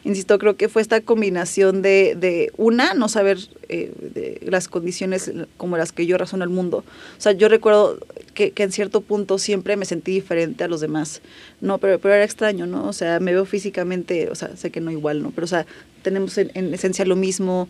insisto, 0.03 0.38
creo 0.39 0.55
que 0.55 0.69
fue 0.69 0.81
esta 0.81 1.01
combinación 1.01 1.81
de, 1.81 2.15
de 2.15 2.51
una, 2.57 2.93
no 2.93 3.09
saber 3.09 3.38
eh, 3.69 3.91
de 3.99 4.39
las 4.49 4.67
condiciones 4.67 5.31
como 5.57 5.77
las 5.77 5.91
que 5.91 6.05
yo 6.05 6.17
razono 6.17 6.43
el 6.43 6.49
mundo. 6.49 6.84
O 7.17 7.21
sea, 7.21 7.34
yo 7.34 7.49
recuerdo 7.49 7.99
que, 8.34 8.51
que, 8.51 8.63
en 8.63 8.71
cierto 8.71 9.01
punto 9.01 9.38
siempre 9.38 9.76
me 9.77 9.85
sentí 9.85 10.11
diferente 10.11 10.63
a 10.63 10.67
los 10.67 10.81
demás. 10.81 11.21
No, 11.61 11.77
pero, 11.77 11.99
pero 11.99 12.15
era 12.15 12.23
extraño, 12.23 12.65
¿no? 12.65 12.88
O 12.88 12.93
sea, 12.93 13.19
me 13.19 13.34
veo 13.34 13.45
físicamente, 13.45 14.30
o 14.30 14.35
sea, 14.35 14.55
sé 14.55 14.71
que 14.71 14.81
no 14.81 14.91
igual, 14.91 15.21
¿no? 15.21 15.31
Pero, 15.31 15.45
o 15.45 15.47
sea, 15.47 15.65
tenemos 16.01 16.38
en, 16.38 16.73
esencia 16.73 17.05
lo 17.05 17.15
mismo. 17.15 17.69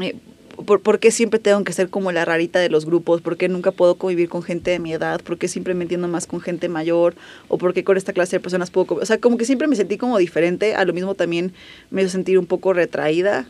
Eh, 0.00 0.16
¿Por, 0.54 1.00
qué 1.00 1.10
siempre 1.10 1.40
tengo 1.40 1.64
que 1.64 1.72
ser 1.72 1.90
como 1.90 2.12
la 2.12 2.24
rarita 2.24 2.60
de 2.60 2.68
los 2.68 2.86
grupos? 2.86 3.20
¿Por 3.20 3.36
qué 3.36 3.48
nunca 3.48 3.72
puedo 3.72 3.96
convivir 3.96 4.28
con 4.28 4.42
gente 4.42 4.70
de 4.70 4.78
mi 4.78 4.92
edad? 4.92 5.20
¿Por 5.20 5.36
qué 5.36 5.48
siempre 5.48 5.74
me 5.74 5.82
entiendo 5.82 6.06
más 6.06 6.26
con 6.26 6.40
gente 6.40 6.68
mayor? 6.68 7.14
¿O 7.48 7.58
por 7.58 7.74
qué 7.74 7.82
con 7.82 7.96
esta 7.96 8.12
clase 8.12 8.36
de 8.36 8.40
personas 8.40 8.70
puedo 8.70 8.94
O 8.94 9.06
sea, 9.06 9.18
como 9.18 9.36
que 9.36 9.44
siempre 9.44 9.66
me 9.66 9.76
sentí 9.76 9.98
como 9.98 10.16
diferente. 10.18 10.74
A 10.74 10.84
lo 10.84 10.92
mismo 10.92 11.14
también 11.14 11.52
me 11.90 12.02
hizo 12.02 12.10
sentir 12.10 12.38
un 12.38 12.46
poco 12.46 12.72
retraída 12.72 13.48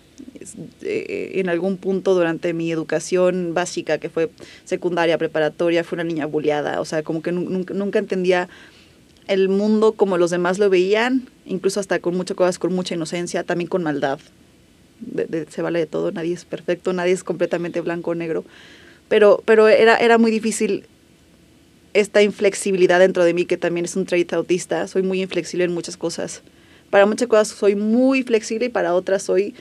eh, 0.82 1.32
en 1.34 1.48
algún 1.50 1.76
punto 1.76 2.14
durante 2.14 2.54
mi 2.54 2.72
educación 2.72 3.52
básica, 3.52 3.98
que 3.98 4.08
fue 4.08 4.30
secundaria, 4.64 5.18
preparatoria, 5.18 5.84
fue 5.84 5.96
una 5.96 6.04
niña 6.04 6.26
bulleada. 6.26 6.80
O 6.80 6.84
sea, 6.84 7.02
como 7.02 7.22
que 7.22 7.32
nunca, 7.32 7.74
nunca 7.74 7.98
entendía 7.98 8.48
el 9.28 9.48
mundo 9.48 9.92
como 9.92 10.18
los 10.18 10.30
demás 10.30 10.58
lo 10.58 10.70
veían, 10.70 11.28
incluso 11.46 11.80
hasta 11.80 11.98
con 11.98 12.16
muchas 12.16 12.36
cosas, 12.36 12.58
con 12.58 12.74
mucha 12.74 12.94
inocencia, 12.94 13.44
también 13.44 13.68
con 13.68 13.82
maldad. 13.82 14.18
se 15.48 15.62
vale 15.62 15.78
de 15.78 15.86
todo, 15.86 16.12
nadie 16.12 16.34
es 16.34 16.44
perfecto, 16.44 16.92
nadie 16.92 17.12
es 17.12 17.24
completamente 17.24 17.80
blanco 17.80 18.12
o 18.12 18.14
negro. 18.14 18.44
Pero, 19.08 19.42
pero 19.44 19.68
era, 19.68 19.96
era 19.96 20.18
muy 20.18 20.30
difícil 20.30 20.86
esta 21.92 22.22
inflexibilidad 22.22 22.98
dentro 22.98 23.24
de 23.24 23.34
mí, 23.34 23.44
que 23.44 23.56
también 23.56 23.84
es 23.84 23.96
un 23.96 24.04
trait 24.04 24.32
autista. 24.32 24.86
Soy 24.88 25.02
muy 25.02 25.22
inflexible 25.22 25.64
en 25.64 25.72
muchas 25.72 25.96
cosas. 25.96 26.42
Para 26.90 27.06
muchas 27.06 27.28
cosas 27.28 27.48
soy 27.48 27.74
muy 27.76 28.22
flexible 28.22 28.66
y 28.66 28.68
para 28.68 28.94
otras 28.94 29.22
soy 29.22 29.54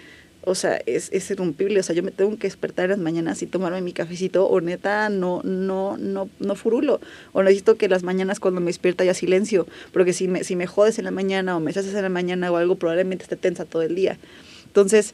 o 0.45 0.55
sea, 0.55 0.79
es, 0.85 1.09
es 1.11 1.29
irrompible, 1.31 1.79
o 1.79 1.83
sea, 1.83 1.95
yo 1.95 2.03
me 2.03 2.11
tengo 2.11 2.31
que 2.37 2.47
despertar 2.47 2.85
en 2.85 2.91
las 2.91 2.99
mañanas 2.99 3.41
y 3.41 3.47
tomarme 3.47 3.81
mi 3.81 3.93
cafecito, 3.93 4.47
o 4.47 4.61
neta, 4.61 5.09
no, 5.09 5.41
no, 5.43 5.97
no, 5.97 6.29
no 6.39 6.55
furulo, 6.55 6.99
o 7.31 7.43
necesito 7.43 7.77
que 7.77 7.87
las 7.87 8.03
mañanas 8.03 8.39
cuando 8.39 8.61
me 8.61 8.67
despierta 8.67 9.03
haya 9.03 9.13
silencio, 9.13 9.67
porque 9.91 10.13
si 10.13 10.27
me, 10.27 10.43
si 10.43 10.55
me 10.55 10.67
jodes 10.67 10.99
en 10.99 11.05
la 11.05 11.11
mañana 11.11 11.55
o 11.57 11.59
me 11.59 11.71
haces 11.71 11.93
en 11.93 12.01
la 12.01 12.09
mañana 12.09 12.51
o 12.51 12.57
algo, 12.57 12.75
probablemente 12.75 13.23
esté 13.23 13.35
tensa 13.35 13.65
todo 13.65 13.81
el 13.81 13.95
día. 13.95 14.17
Entonces, 14.65 15.13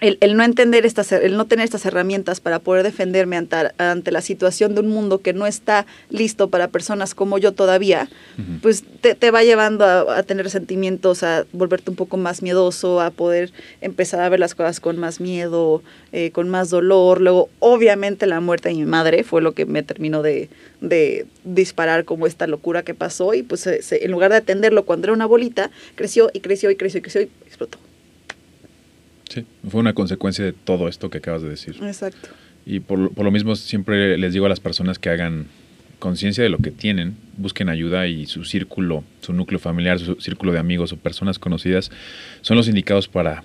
el, 0.00 0.36
no 0.36 0.42
entender 0.42 0.84
estas, 0.84 1.12
el 1.12 1.36
no 1.36 1.46
tener 1.46 1.64
estas 1.64 1.86
herramientas 1.86 2.40
para 2.40 2.58
poder 2.58 2.82
defenderme 2.82 3.36
ante, 3.36 3.56
ante, 3.78 4.10
la 4.10 4.20
situación 4.20 4.74
de 4.74 4.80
un 4.80 4.88
mundo 4.88 5.20
que 5.20 5.32
no 5.32 5.46
está 5.46 5.86
listo 6.10 6.50
para 6.50 6.68
personas 6.68 7.14
como 7.14 7.38
yo 7.38 7.52
todavía, 7.52 8.08
pues 8.60 8.82
te, 9.00 9.14
te, 9.14 9.30
va 9.30 9.44
llevando 9.44 9.84
a, 9.84 10.22
tener 10.24 10.50
sentimientos, 10.50 11.22
a 11.22 11.46
volverte 11.52 11.90
un 11.90 11.96
poco 11.96 12.16
más 12.16 12.42
miedoso, 12.42 13.00
a 13.00 13.10
poder 13.10 13.52
empezar 13.80 14.20
a 14.20 14.28
ver 14.28 14.40
las 14.40 14.54
cosas 14.54 14.80
con 14.80 14.98
más 14.98 15.20
miedo, 15.20 15.82
eh, 16.12 16.32
con 16.32 16.48
más 16.48 16.70
dolor. 16.70 17.20
Luego, 17.20 17.48
obviamente, 17.60 18.26
la 18.26 18.40
muerte 18.40 18.70
de 18.70 18.74
mi 18.74 18.84
madre 18.84 19.22
fue 19.22 19.42
lo 19.42 19.52
que 19.52 19.64
me 19.64 19.82
terminó 19.82 20.22
de, 20.22 20.50
de 20.80 21.26
disparar 21.44 22.04
como 22.04 22.26
esta 22.26 22.46
locura 22.46 22.82
que 22.82 22.94
pasó 22.94 23.32
y 23.32 23.42
pues 23.42 23.66
en 23.66 24.10
lugar 24.10 24.32
de 24.32 24.38
atenderlo 24.38 24.84
cuando 24.84 25.06
era 25.06 25.12
una 25.12 25.26
bolita, 25.26 25.70
creció 25.94 26.30
y 26.32 26.40
creció 26.40 26.70
y 26.70 26.76
creció 26.76 26.98
y 26.98 27.02
creció 27.02 27.22
y 27.22 27.30
explotó. 27.46 27.78
Sí, 29.34 29.44
fue 29.68 29.80
una 29.80 29.94
consecuencia 29.94 30.44
de 30.44 30.52
todo 30.52 30.86
esto 30.86 31.10
que 31.10 31.18
acabas 31.18 31.42
de 31.42 31.48
decir. 31.48 31.76
Exacto. 31.82 32.28
Y 32.64 32.78
por, 32.78 33.12
por 33.12 33.24
lo 33.24 33.32
mismo 33.32 33.56
siempre 33.56 34.16
les 34.16 34.32
digo 34.32 34.46
a 34.46 34.48
las 34.48 34.60
personas 34.60 35.00
que 35.00 35.10
hagan 35.10 35.48
conciencia 35.98 36.44
de 36.44 36.50
lo 36.50 36.58
que 36.58 36.70
tienen, 36.70 37.16
busquen 37.36 37.68
ayuda 37.68 38.06
y 38.06 38.26
su 38.26 38.44
círculo, 38.44 39.02
su 39.22 39.32
núcleo 39.32 39.58
familiar, 39.58 39.98
su 39.98 40.14
círculo 40.20 40.52
de 40.52 40.58
amigos 40.58 40.92
o 40.92 40.96
personas 40.96 41.38
conocidas 41.38 41.90
son 42.42 42.56
los 42.56 42.68
indicados 42.68 43.08
para 43.08 43.42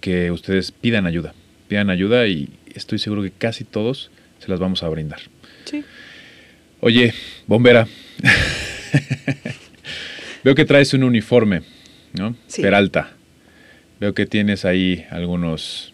que 0.00 0.30
ustedes 0.30 0.72
pidan 0.72 1.06
ayuda. 1.06 1.34
Pidan 1.68 1.90
ayuda 1.90 2.26
y 2.26 2.48
estoy 2.74 2.98
seguro 2.98 3.22
que 3.22 3.30
casi 3.30 3.64
todos 3.64 4.10
se 4.38 4.48
las 4.48 4.58
vamos 4.58 4.82
a 4.82 4.88
brindar. 4.88 5.20
Sí. 5.64 5.84
Oye, 6.80 7.12
bombera, 7.46 7.86
veo 10.44 10.54
que 10.54 10.64
traes 10.64 10.94
un 10.94 11.02
uniforme, 11.02 11.62
¿no? 12.12 12.36
Sí. 12.46 12.62
Peralta. 12.62 13.14
Veo 14.00 14.14
que 14.14 14.26
tienes 14.26 14.64
ahí 14.64 15.04
algunos 15.10 15.92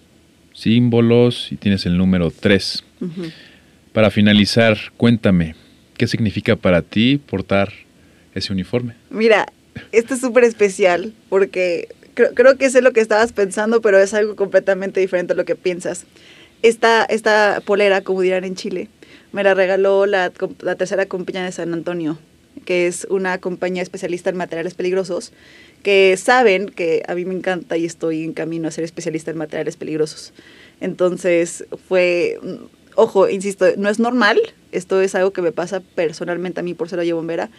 símbolos 0.53 1.53
y 1.53 1.57
tienes 1.57 1.87
el 1.87 1.97
número 1.97 2.31
3. 2.31 2.85
Para 3.93 4.11
finalizar, 4.11 4.79
cuéntame, 4.97 5.55
¿qué 5.97 6.07
significa 6.07 6.57
para 6.57 6.83
ti 6.83 7.19
portar 7.19 7.73
ese 8.35 8.53
uniforme? 8.53 8.95
Mira, 9.11 9.47
esto 9.93 10.15
es 10.15 10.21
súper 10.21 10.45
especial 10.45 11.13
porque 11.29 11.89
creo, 12.15 12.57
que 12.57 12.71
sé 12.71 12.83
lo 12.83 12.93
que 12.93 13.01
estabas 13.01 13.33
pensando, 13.33 13.81
pero 13.81 13.99
es 13.99 14.15
algo 14.15 14.37
completamente 14.37 15.01
diferente 15.01 15.33
a 15.33 15.37
lo 15.37 15.45
que 15.45 15.57
piensas. 15.57 16.05
Esta, 16.63 17.05
esta 17.05 17.63
polera, 17.65 18.03
como 18.03 18.21
dirán 18.21 18.45
en 18.45 18.55
Chile, 18.55 18.89
me 19.33 19.43
la 19.43 19.55
regaló 19.55 20.07
la, 20.07 20.33
la 20.61 20.75
tercera 20.75 21.07
compañía 21.07 21.45
de 21.45 21.53
San 21.53 21.73
Antonio, 21.73 22.19
que 22.65 22.87
es 22.87 23.07
una 23.09 23.39
compañía 23.39 23.83
especialista 23.83 24.31
en 24.31 24.37
materiales 24.37 24.75
peligrosos 24.75 25.33
que 25.83 26.17
saben 26.17 26.69
que 26.69 27.03
a 27.09 27.15
mí 27.15 27.25
me 27.25 27.35
encanta 27.35 27.77
y 27.77 27.85
estoy 27.85 28.25
en 28.25 28.33
camino 28.33 28.69
a 28.69 28.71
ser 28.71 28.85
especialista 28.85 29.31
en 29.31 29.39
materiales 29.39 29.77
peligrosos. 29.77 30.33
Entonces 30.81 31.65
fue, 31.89 32.39
ojo, 32.95 33.29
insisto, 33.29 33.67
no 33.77 33.89
es 33.89 33.99
normal, 33.99 34.39
esto 34.73 35.01
es 35.01 35.15
algo 35.15 35.33
que 35.33 35.43
me 35.43 35.53
pasa 35.53 35.81
personalmente 35.81 36.61
a 36.61 36.63
mí 36.63 36.75
por 36.75 36.89
ser 36.89 37.05
la 37.05 37.15
bombera. 37.15 37.51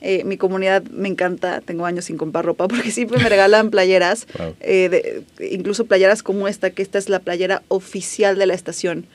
Eh, 0.00 0.22
mi 0.24 0.36
comunidad 0.36 0.82
me 0.82 1.08
encanta, 1.08 1.62
tengo 1.62 1.86
años 1.86 2.04
sin 2.04 2.18
comprar 2.18 2.44
ropa 2.44 2.68
porque 2.68 2.90
siempre 2.90 3.18
me 3.22 3.28
regalan 3.28 3.70
playeras, 3.70 4.26
eh, 4.60 5.22
incluso 5.50 5.86
playeras 5.86 6.22
como 6.22 6.46
esta, 6.46 6.70
que 6.70 6.82
esta 6.82 6.98
es 6.98 7.08
la 7.08 7.20
playera 7.20 7.62
oficial 7.68 8.38
de 8.38 8.46
la 8.46 8.54
estación. 8.54 9.06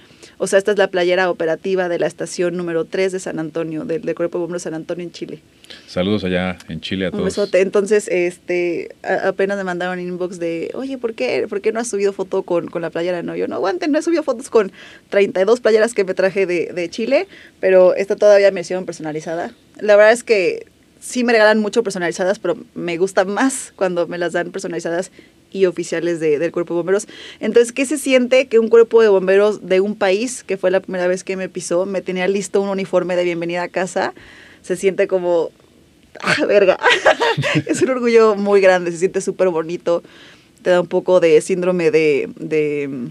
O 0.42 0.48
sea, 0.48 0.58
esta 0.58 0.72
es 0.72 0.78
la 0.78 0.88
playera 0.88 1.30
operativa 1.30 1.90
de 1.90 2.00
la 2.00 2.08
estación 2.08 2.56
número 2.56 2.86
3 2.86 3.12
de 3.12 3.20
San 3.20 3.40
Antonio, 3.40 3.84
del, 3.84 4.02
Cuerpo 4.16 4.38
de 4.38 4.44
Bomberos 4.44 4.62
San 4.64 4.74
Antonio 4.74 5.04
en 5.04 5.12
Chile. 5.12 5.42
Saludos 5.86 6.24
allá 6.24 6.58
en 6.70 6.80
Chile 6.80 7.08
a 7.08 7.12
todos. 7.12 7.20
Un 7.20 7.26
besote. 7.26 7.60
Entonces, 7.60 8.08
este, 8.08 8.96
apenas 9.04 9.58
me 9.58 9.66
mandaron 9.66 10.00
inbox 10.00 10.40
de, 10.40 10.72
oye, 10.76 10.98
¿por 10.98 11.14
qué, 11.14 11.46
¿por 11.50 11.60
qué 11.60 11.74
no 11.74 11.82
has 11.82 11.90
subido 11.90 12.14
foto 12.14 12.44
con, 12.44 12.68
con 12.68 12.82
la 12.82 12.90
playera? 12.90 13.22
No, 13.22 13.36
yo 13.36 13.50
no 13.50 13.56
aguante, 13.56 13.90
no 13.90 14.00
he 14.00 14.02
subido 14.02 14.24
fotos 14.24 14.50
con 14.50 14.72
32 15.10 15.60
playeras 15.60 15.94
que 15.94 16.06
me 16.06 16.14
traje 16.14 16.46
de, 16.46 16.72
de 16.74 16.90
Chile, 16.90 17.28
pero 17.60 17.94
esta 17.96 18.16
todavía 18.16 18.50
me 18.52 18.62
hicieron 18.62 18.86
personalizada. 18.86 19.54
La 19.82 19.98
verdad 19.98 20.14
es 20.14 20.24
que 20.24 20.68
sí 21.02 21.26
me 21.26 21.34
regalan 21.34 21.60
mucho 21.60 21.84
personalizadas, 21.84 22.40
pero 22.40 22.58
me 22.76 22.98
gusta 22.98 23.26
más 23.26 23.74
cuando 23.76 24.08
me 24.08 24.18
las 24.18 24.34
dan 24.34 24.52
personalizadas 24.52 25.12
y 25.52 25.66
oficiales 25.66 26.20
de, 26.20 26.40
del 26.40 26.52
cuerpo 26.52 26.74
de 26.74 26.80
bomberos. 26.80 27.08
Entonces, 27.40 27.72
¿qué 27.72 27.86
se 27.86 27.98
siente 27.98 28.48
que 28.48 28.60
un 28.60 28.68
cuerpo 28.68 29.02
de 29.02 29.08
bomberos 29.08 29.68
de 29.68 29.80
un 29.80 29.96
país, 29.96 30.44
que 30.44 30.58
fue 30.58 30.72
la 30.72 30.80
primera 30.80 31.08
vez 31.08 31.24
que 31.24 31.36
me 31.36 31.50
pisó, 31.50 31.86
me 31.86 32.02
tenía 32.02 32.28
listo 32.28 32.62
un 32.62 32.70
uniforme 32.70 33.16
de 33.16 33.24
bienvenida 33.24 33.64
a 33.64 33.70
casa? 33.70 34.14
Se 34.62 34.76
siente 34.76 35.08
como, 35.08 35.52
ah, 36.22 36.46
verga, 36.46 36.78
es 37.66 37.82
un 37.82 37.90
orgullo 37.90 38.36
muy 38.36 38.62
grande, 38.62 38.92
se 38.92 38.98
siente 38.98 39.22
súper 39.22 39.50
bonito, 39.50 40.04
te 40.62 40.70
da 40.70 40.82
un 40.82 40.88
poco 40.88 41.20
de 41.20 41.40
síndrome 41.42 41.92
de, 41.92 42.30
de 42.36 43.10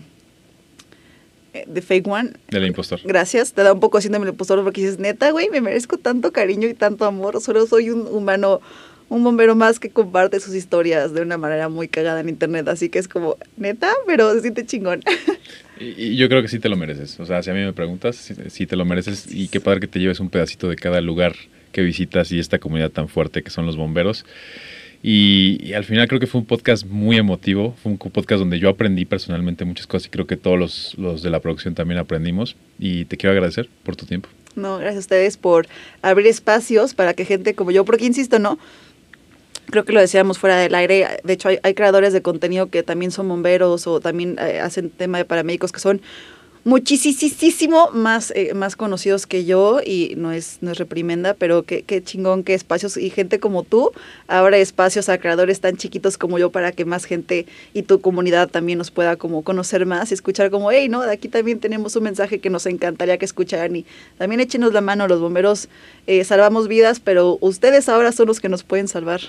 eh, 1.55 1.65
de 1.67 1.83
Fake 1.83 2.07
One. 2.07 2.33
Del 2.51 2.67
impostor. 2.67 3.01
Gracias, 3.05 3.53
te 3.53 3.63
da 3.63 3.73
un 3.73 3.81
poco 3.81 4.01
síndrome 4.01 4.27
del 4.27 4.35
impostor 4.35 4.63
porque 4.63 4.83
dices, 4.83 4.99
neta, 4.99 5.31
güey, 5.31 5.49
me 5.51 5.61
merezco 5.61 5.97
tanto 5.97 6.33
cariño 6.33 6.69
y 6.69 6.75
tanto 6.75 7.05
amor, 7.05 7.41
solo 7.41 7.67
soy 7.67 7.91
un 7.91 8.07
humano, 8.07 8.61
un 9.09 9.25
bombero 9.25 9.55
más 9.55 9.81
que 9.81 9.91
comparte 9.91 10.41
sus 10.41 10.55
historias 10.55 11.13
de 11.13 11.23
una 11.23 11.39
manera 11.39 11.69
muy 11.69 11.89
cagada 11.89 12.21
en 12.21 12.29
internet, 12.29 12.69
así 12.69 12.89
que 12.89 12.99
es 12.99 13.09
como, 13.09 13.37
neta, 13.57 13.93
pero 14.07 14.33
se 14.35 14.43
siente 14.43 14.67
chingón. 14.67 15.01
Y, 15.81 15.95
y 16.07 16.17
yo 16.17 16.29
creo 16.29 16.43
que 16.43 16.49
sí 16.49 16.59
te 16.59 16.69
lo 16.69 16.77
mereces. 16.77 17.21
O 17.21 17.25
sea, 17.25 17.41
si 17.41 17.51
a 17.51 17.55
mí 17.55 17.61
me 17.61 17.73
preguntas, 17.73 18.17
sí, 18.17 18.35
sí 18.49 18.67
te 18.67 18.75
lo 18.75 18.85
mereces. 18.85 19.33
Y 19.33 19.47
qué 19.47 19.61
padre 19.61 19.79
que 19.79 19.87
te 19.87 20.01
lleves 20.01 20.19
un 20.19 20.29
pedacito 20.29 20.69
de 20.69 20.75
cada 20.75 21.01
lugar 21.01 21.37
que 21.71 21.83
visitas 21.83 22.33
y 22.33 22.41
esta 22.41 22.59
comunidad 22.59 22.91
tan 22.91 23.09
fuerte 23.09 23.45
que 23.45 23.51
son 23.51 23.65
los 23.65 23.77
bomberos. 23.77 24.25
Y, 25.03 25.65
y 25.65 25.75
al 25.75 25.85
final 25.85 26.09
creo 26.09 26.19
que 26.19 26.27
fue 26.27 26.41
un 26.41 26.47
podcast 26.47 26.85
muy 26.85 27.17
emotivo, 27.17 27.77
fue 27.81 27.93
un 27.93 27.99
podcast 27.99 28.41
donde 28.41 28.59
yo 28.59 28.69
aprendí 28.69 29.05
personalmente 29.05 29.65
muchas 29.65 29.87
cosas 29.87 30.09
y 30.09 30.11
creo 30.11 30.27
que 30.27 30.37
todos 30.37 30.59
los, 30.59 30.95
los 30.99 31.23
de 31.23 31.31
la 31.31 31.39
producción 31.39 31.75
también 31.75 31.99
aprendimos. 31.99 32.57
Y 32.79 33.05
te 33.05 33.17
quiero 33.17 33.33
agradecer 33.33 33.69
por 33.85 33.95
tu 33.95 34.07
tiempo. 34.07 34.29
No, 34.57 34.79
gracias 34.79 34.97
a 34.97 35.01
ustedes 35.01 35.37
por 35.37 35.69
abrir 36.03 36.27
espacios 36.27 36.95
para 36.95 37.15
que 37.15 37.25
gente 37.25 37.55
como 37.55 37.71
yo, 37.71 37.85
porque 37.85 38.05
insisto, 38.05 38.41
¿no? 38.41 38.59
Creo 39.71 39.85
que 39.85 39.93
lo 39.93 40.01
decíamos 40.01 40.39
fuera 40.39 40.57
del 40.57 40.75
aire. 40.75 41.21
De 41.25 41.35
hecho, 41.35 41.51
hay, 41.63 41.75
creadores 41.75 42.15
de 42.15 42.23
contenido 42.23 42.71
que 42.71 42.83
también 42.83 43.11
son 43.11 43.29
bomberos 43.29 43.87
o 43.87 44.01
también 44.01 44.37
eh, 44.41 44.61
hacen 44.61 44.89
tema 44.89 45.19
de 45.19 45.27
paramédicos 45.27 45.73
que 45.73 45.81
son 45.81 46.01
muchísimo 46.65 47.91
más, 47.93 48.33
eh, 48.35 48.53
más 48.55 48.77
conocidos 48.77 49.27
que 49.27 49.45
yo 49.45 49.81
y 49.85 50.15
no 50.17 50.33
es, 50.33 50.59
no 50.61 50.73
es 50.73 50.79
reprimenda, 50.79 51.35
pero 51.35 51.63
qué, 51.63 51.83
qué 51.83 52.03
chingón 52.03 52.45
que 52.45 52.55
espacios 52.55 52.97
y 52.97 53.11
gente 53.11 53.41
como 53.41 53.63
tú 53.63 53.93
abre 54.27 54.61
espacios 54.61 55.09
a 55.09 55.19
creadores 55.19 55.61
tan 55.61 55.77
chiquitos 55.77 56.19
como 56.19 56.39
yo 56.39 56.51
para 56.51 56.73
que 56.73 56.85
más 56.85 57.05
gente 57.05 57.47
y 57.73 57.83
tu 57.83 58.01
comunidad 58.01 58.49
también 58.49 58.79
nos 58.79 58.91
pueda 58.91 59.17
como 59.17 59.43
conocer 59.43 59.87
más 59.87 60.11
y 60.11 60.15
escuchar 60.15 60.51
como, 60.51 60.71
hey, 60.71 60.89
no, 60.89 61.03
de 61.03 61.13
aquí 61.13 61.29
también 61.29 61.59
tenemos 61.61 61.97
un 61.97 62.05
mensaje 62.05 62.39
que 62.39 62.51
nos 62.51 62.67
encantaría 62.67 63.19
que 63.19 63.25
escucharan 63.25 63.77
y 63.77 63.87
también 64.19 64.41
échenos 64.41 64.73
la 64.73 64.81
mano, 64.81 65.09
los 65.09 65.21
bomberos 65.21 65.69
eh, 66.07 66.25
salvamos 66.25 66.69
vidas, 66.69 67.01
pero 67.01 67.39
ustedes 67.41 67.89
ahora 67.89 68.13
son 68.13 68.27
los 68.27 68.41
que 68.41 68.49
nos 68.49 68.63
pueden 68.63 68.89
salvar. 68.89 69.21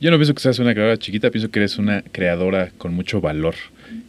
Yo 0.00 0.10
no 0.10 0.16
pienso 0.16 0.34
que 0.34 0.40
seas 0.40 0.58
una 0.58 0.72
creadora 0.72 0.98
chiquita, 0.98 1.30
pienso 1.30 1.50
que 1.50 1.58
eres 1.58 1.78
una 1.78 2.02
creadora 2.02 2.70
con 2.78 2.94
mucho 2.94 3.20
valor 3.20 3.54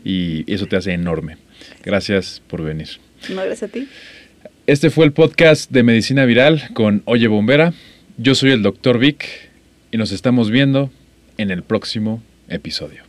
y 0.03 0.51
eso 0.51 0.65
te 0.65 0.75
hace 0.75 0.93
enorme. 0.93 1.37
Gracias 1.83 2.41
por 2.47 2.63
venir. 2.63 2.87
No, 3.29 3.43
gracias 3.43 3.63
a 3.63 3.67
ti. 3.71 3.87
Este 4.67 4.89
fue 4.89 5.05
el 5.05 5.13
podcast 5.13 5.71
de 5.71 5.83
Medicina 5.83 6.25
Viral 6.25 6.69
con 6.73 7.03
Oye 7.05 7.27
Bombera. 7.27 7.73
Yo 8.17 8.35
soy 8.35 8.51
el 8.51 8.63
Dr. 8.63 8.97
Vic 8.97 9.25
y 9.91 9.97
nos 9.97 10.11
estamos 10.11 10.49
viendo 10.49 10.91
en 11.37 11.51
el 11.51 11.63
próximo 11.63 12.23
episodio. 12.49 13.03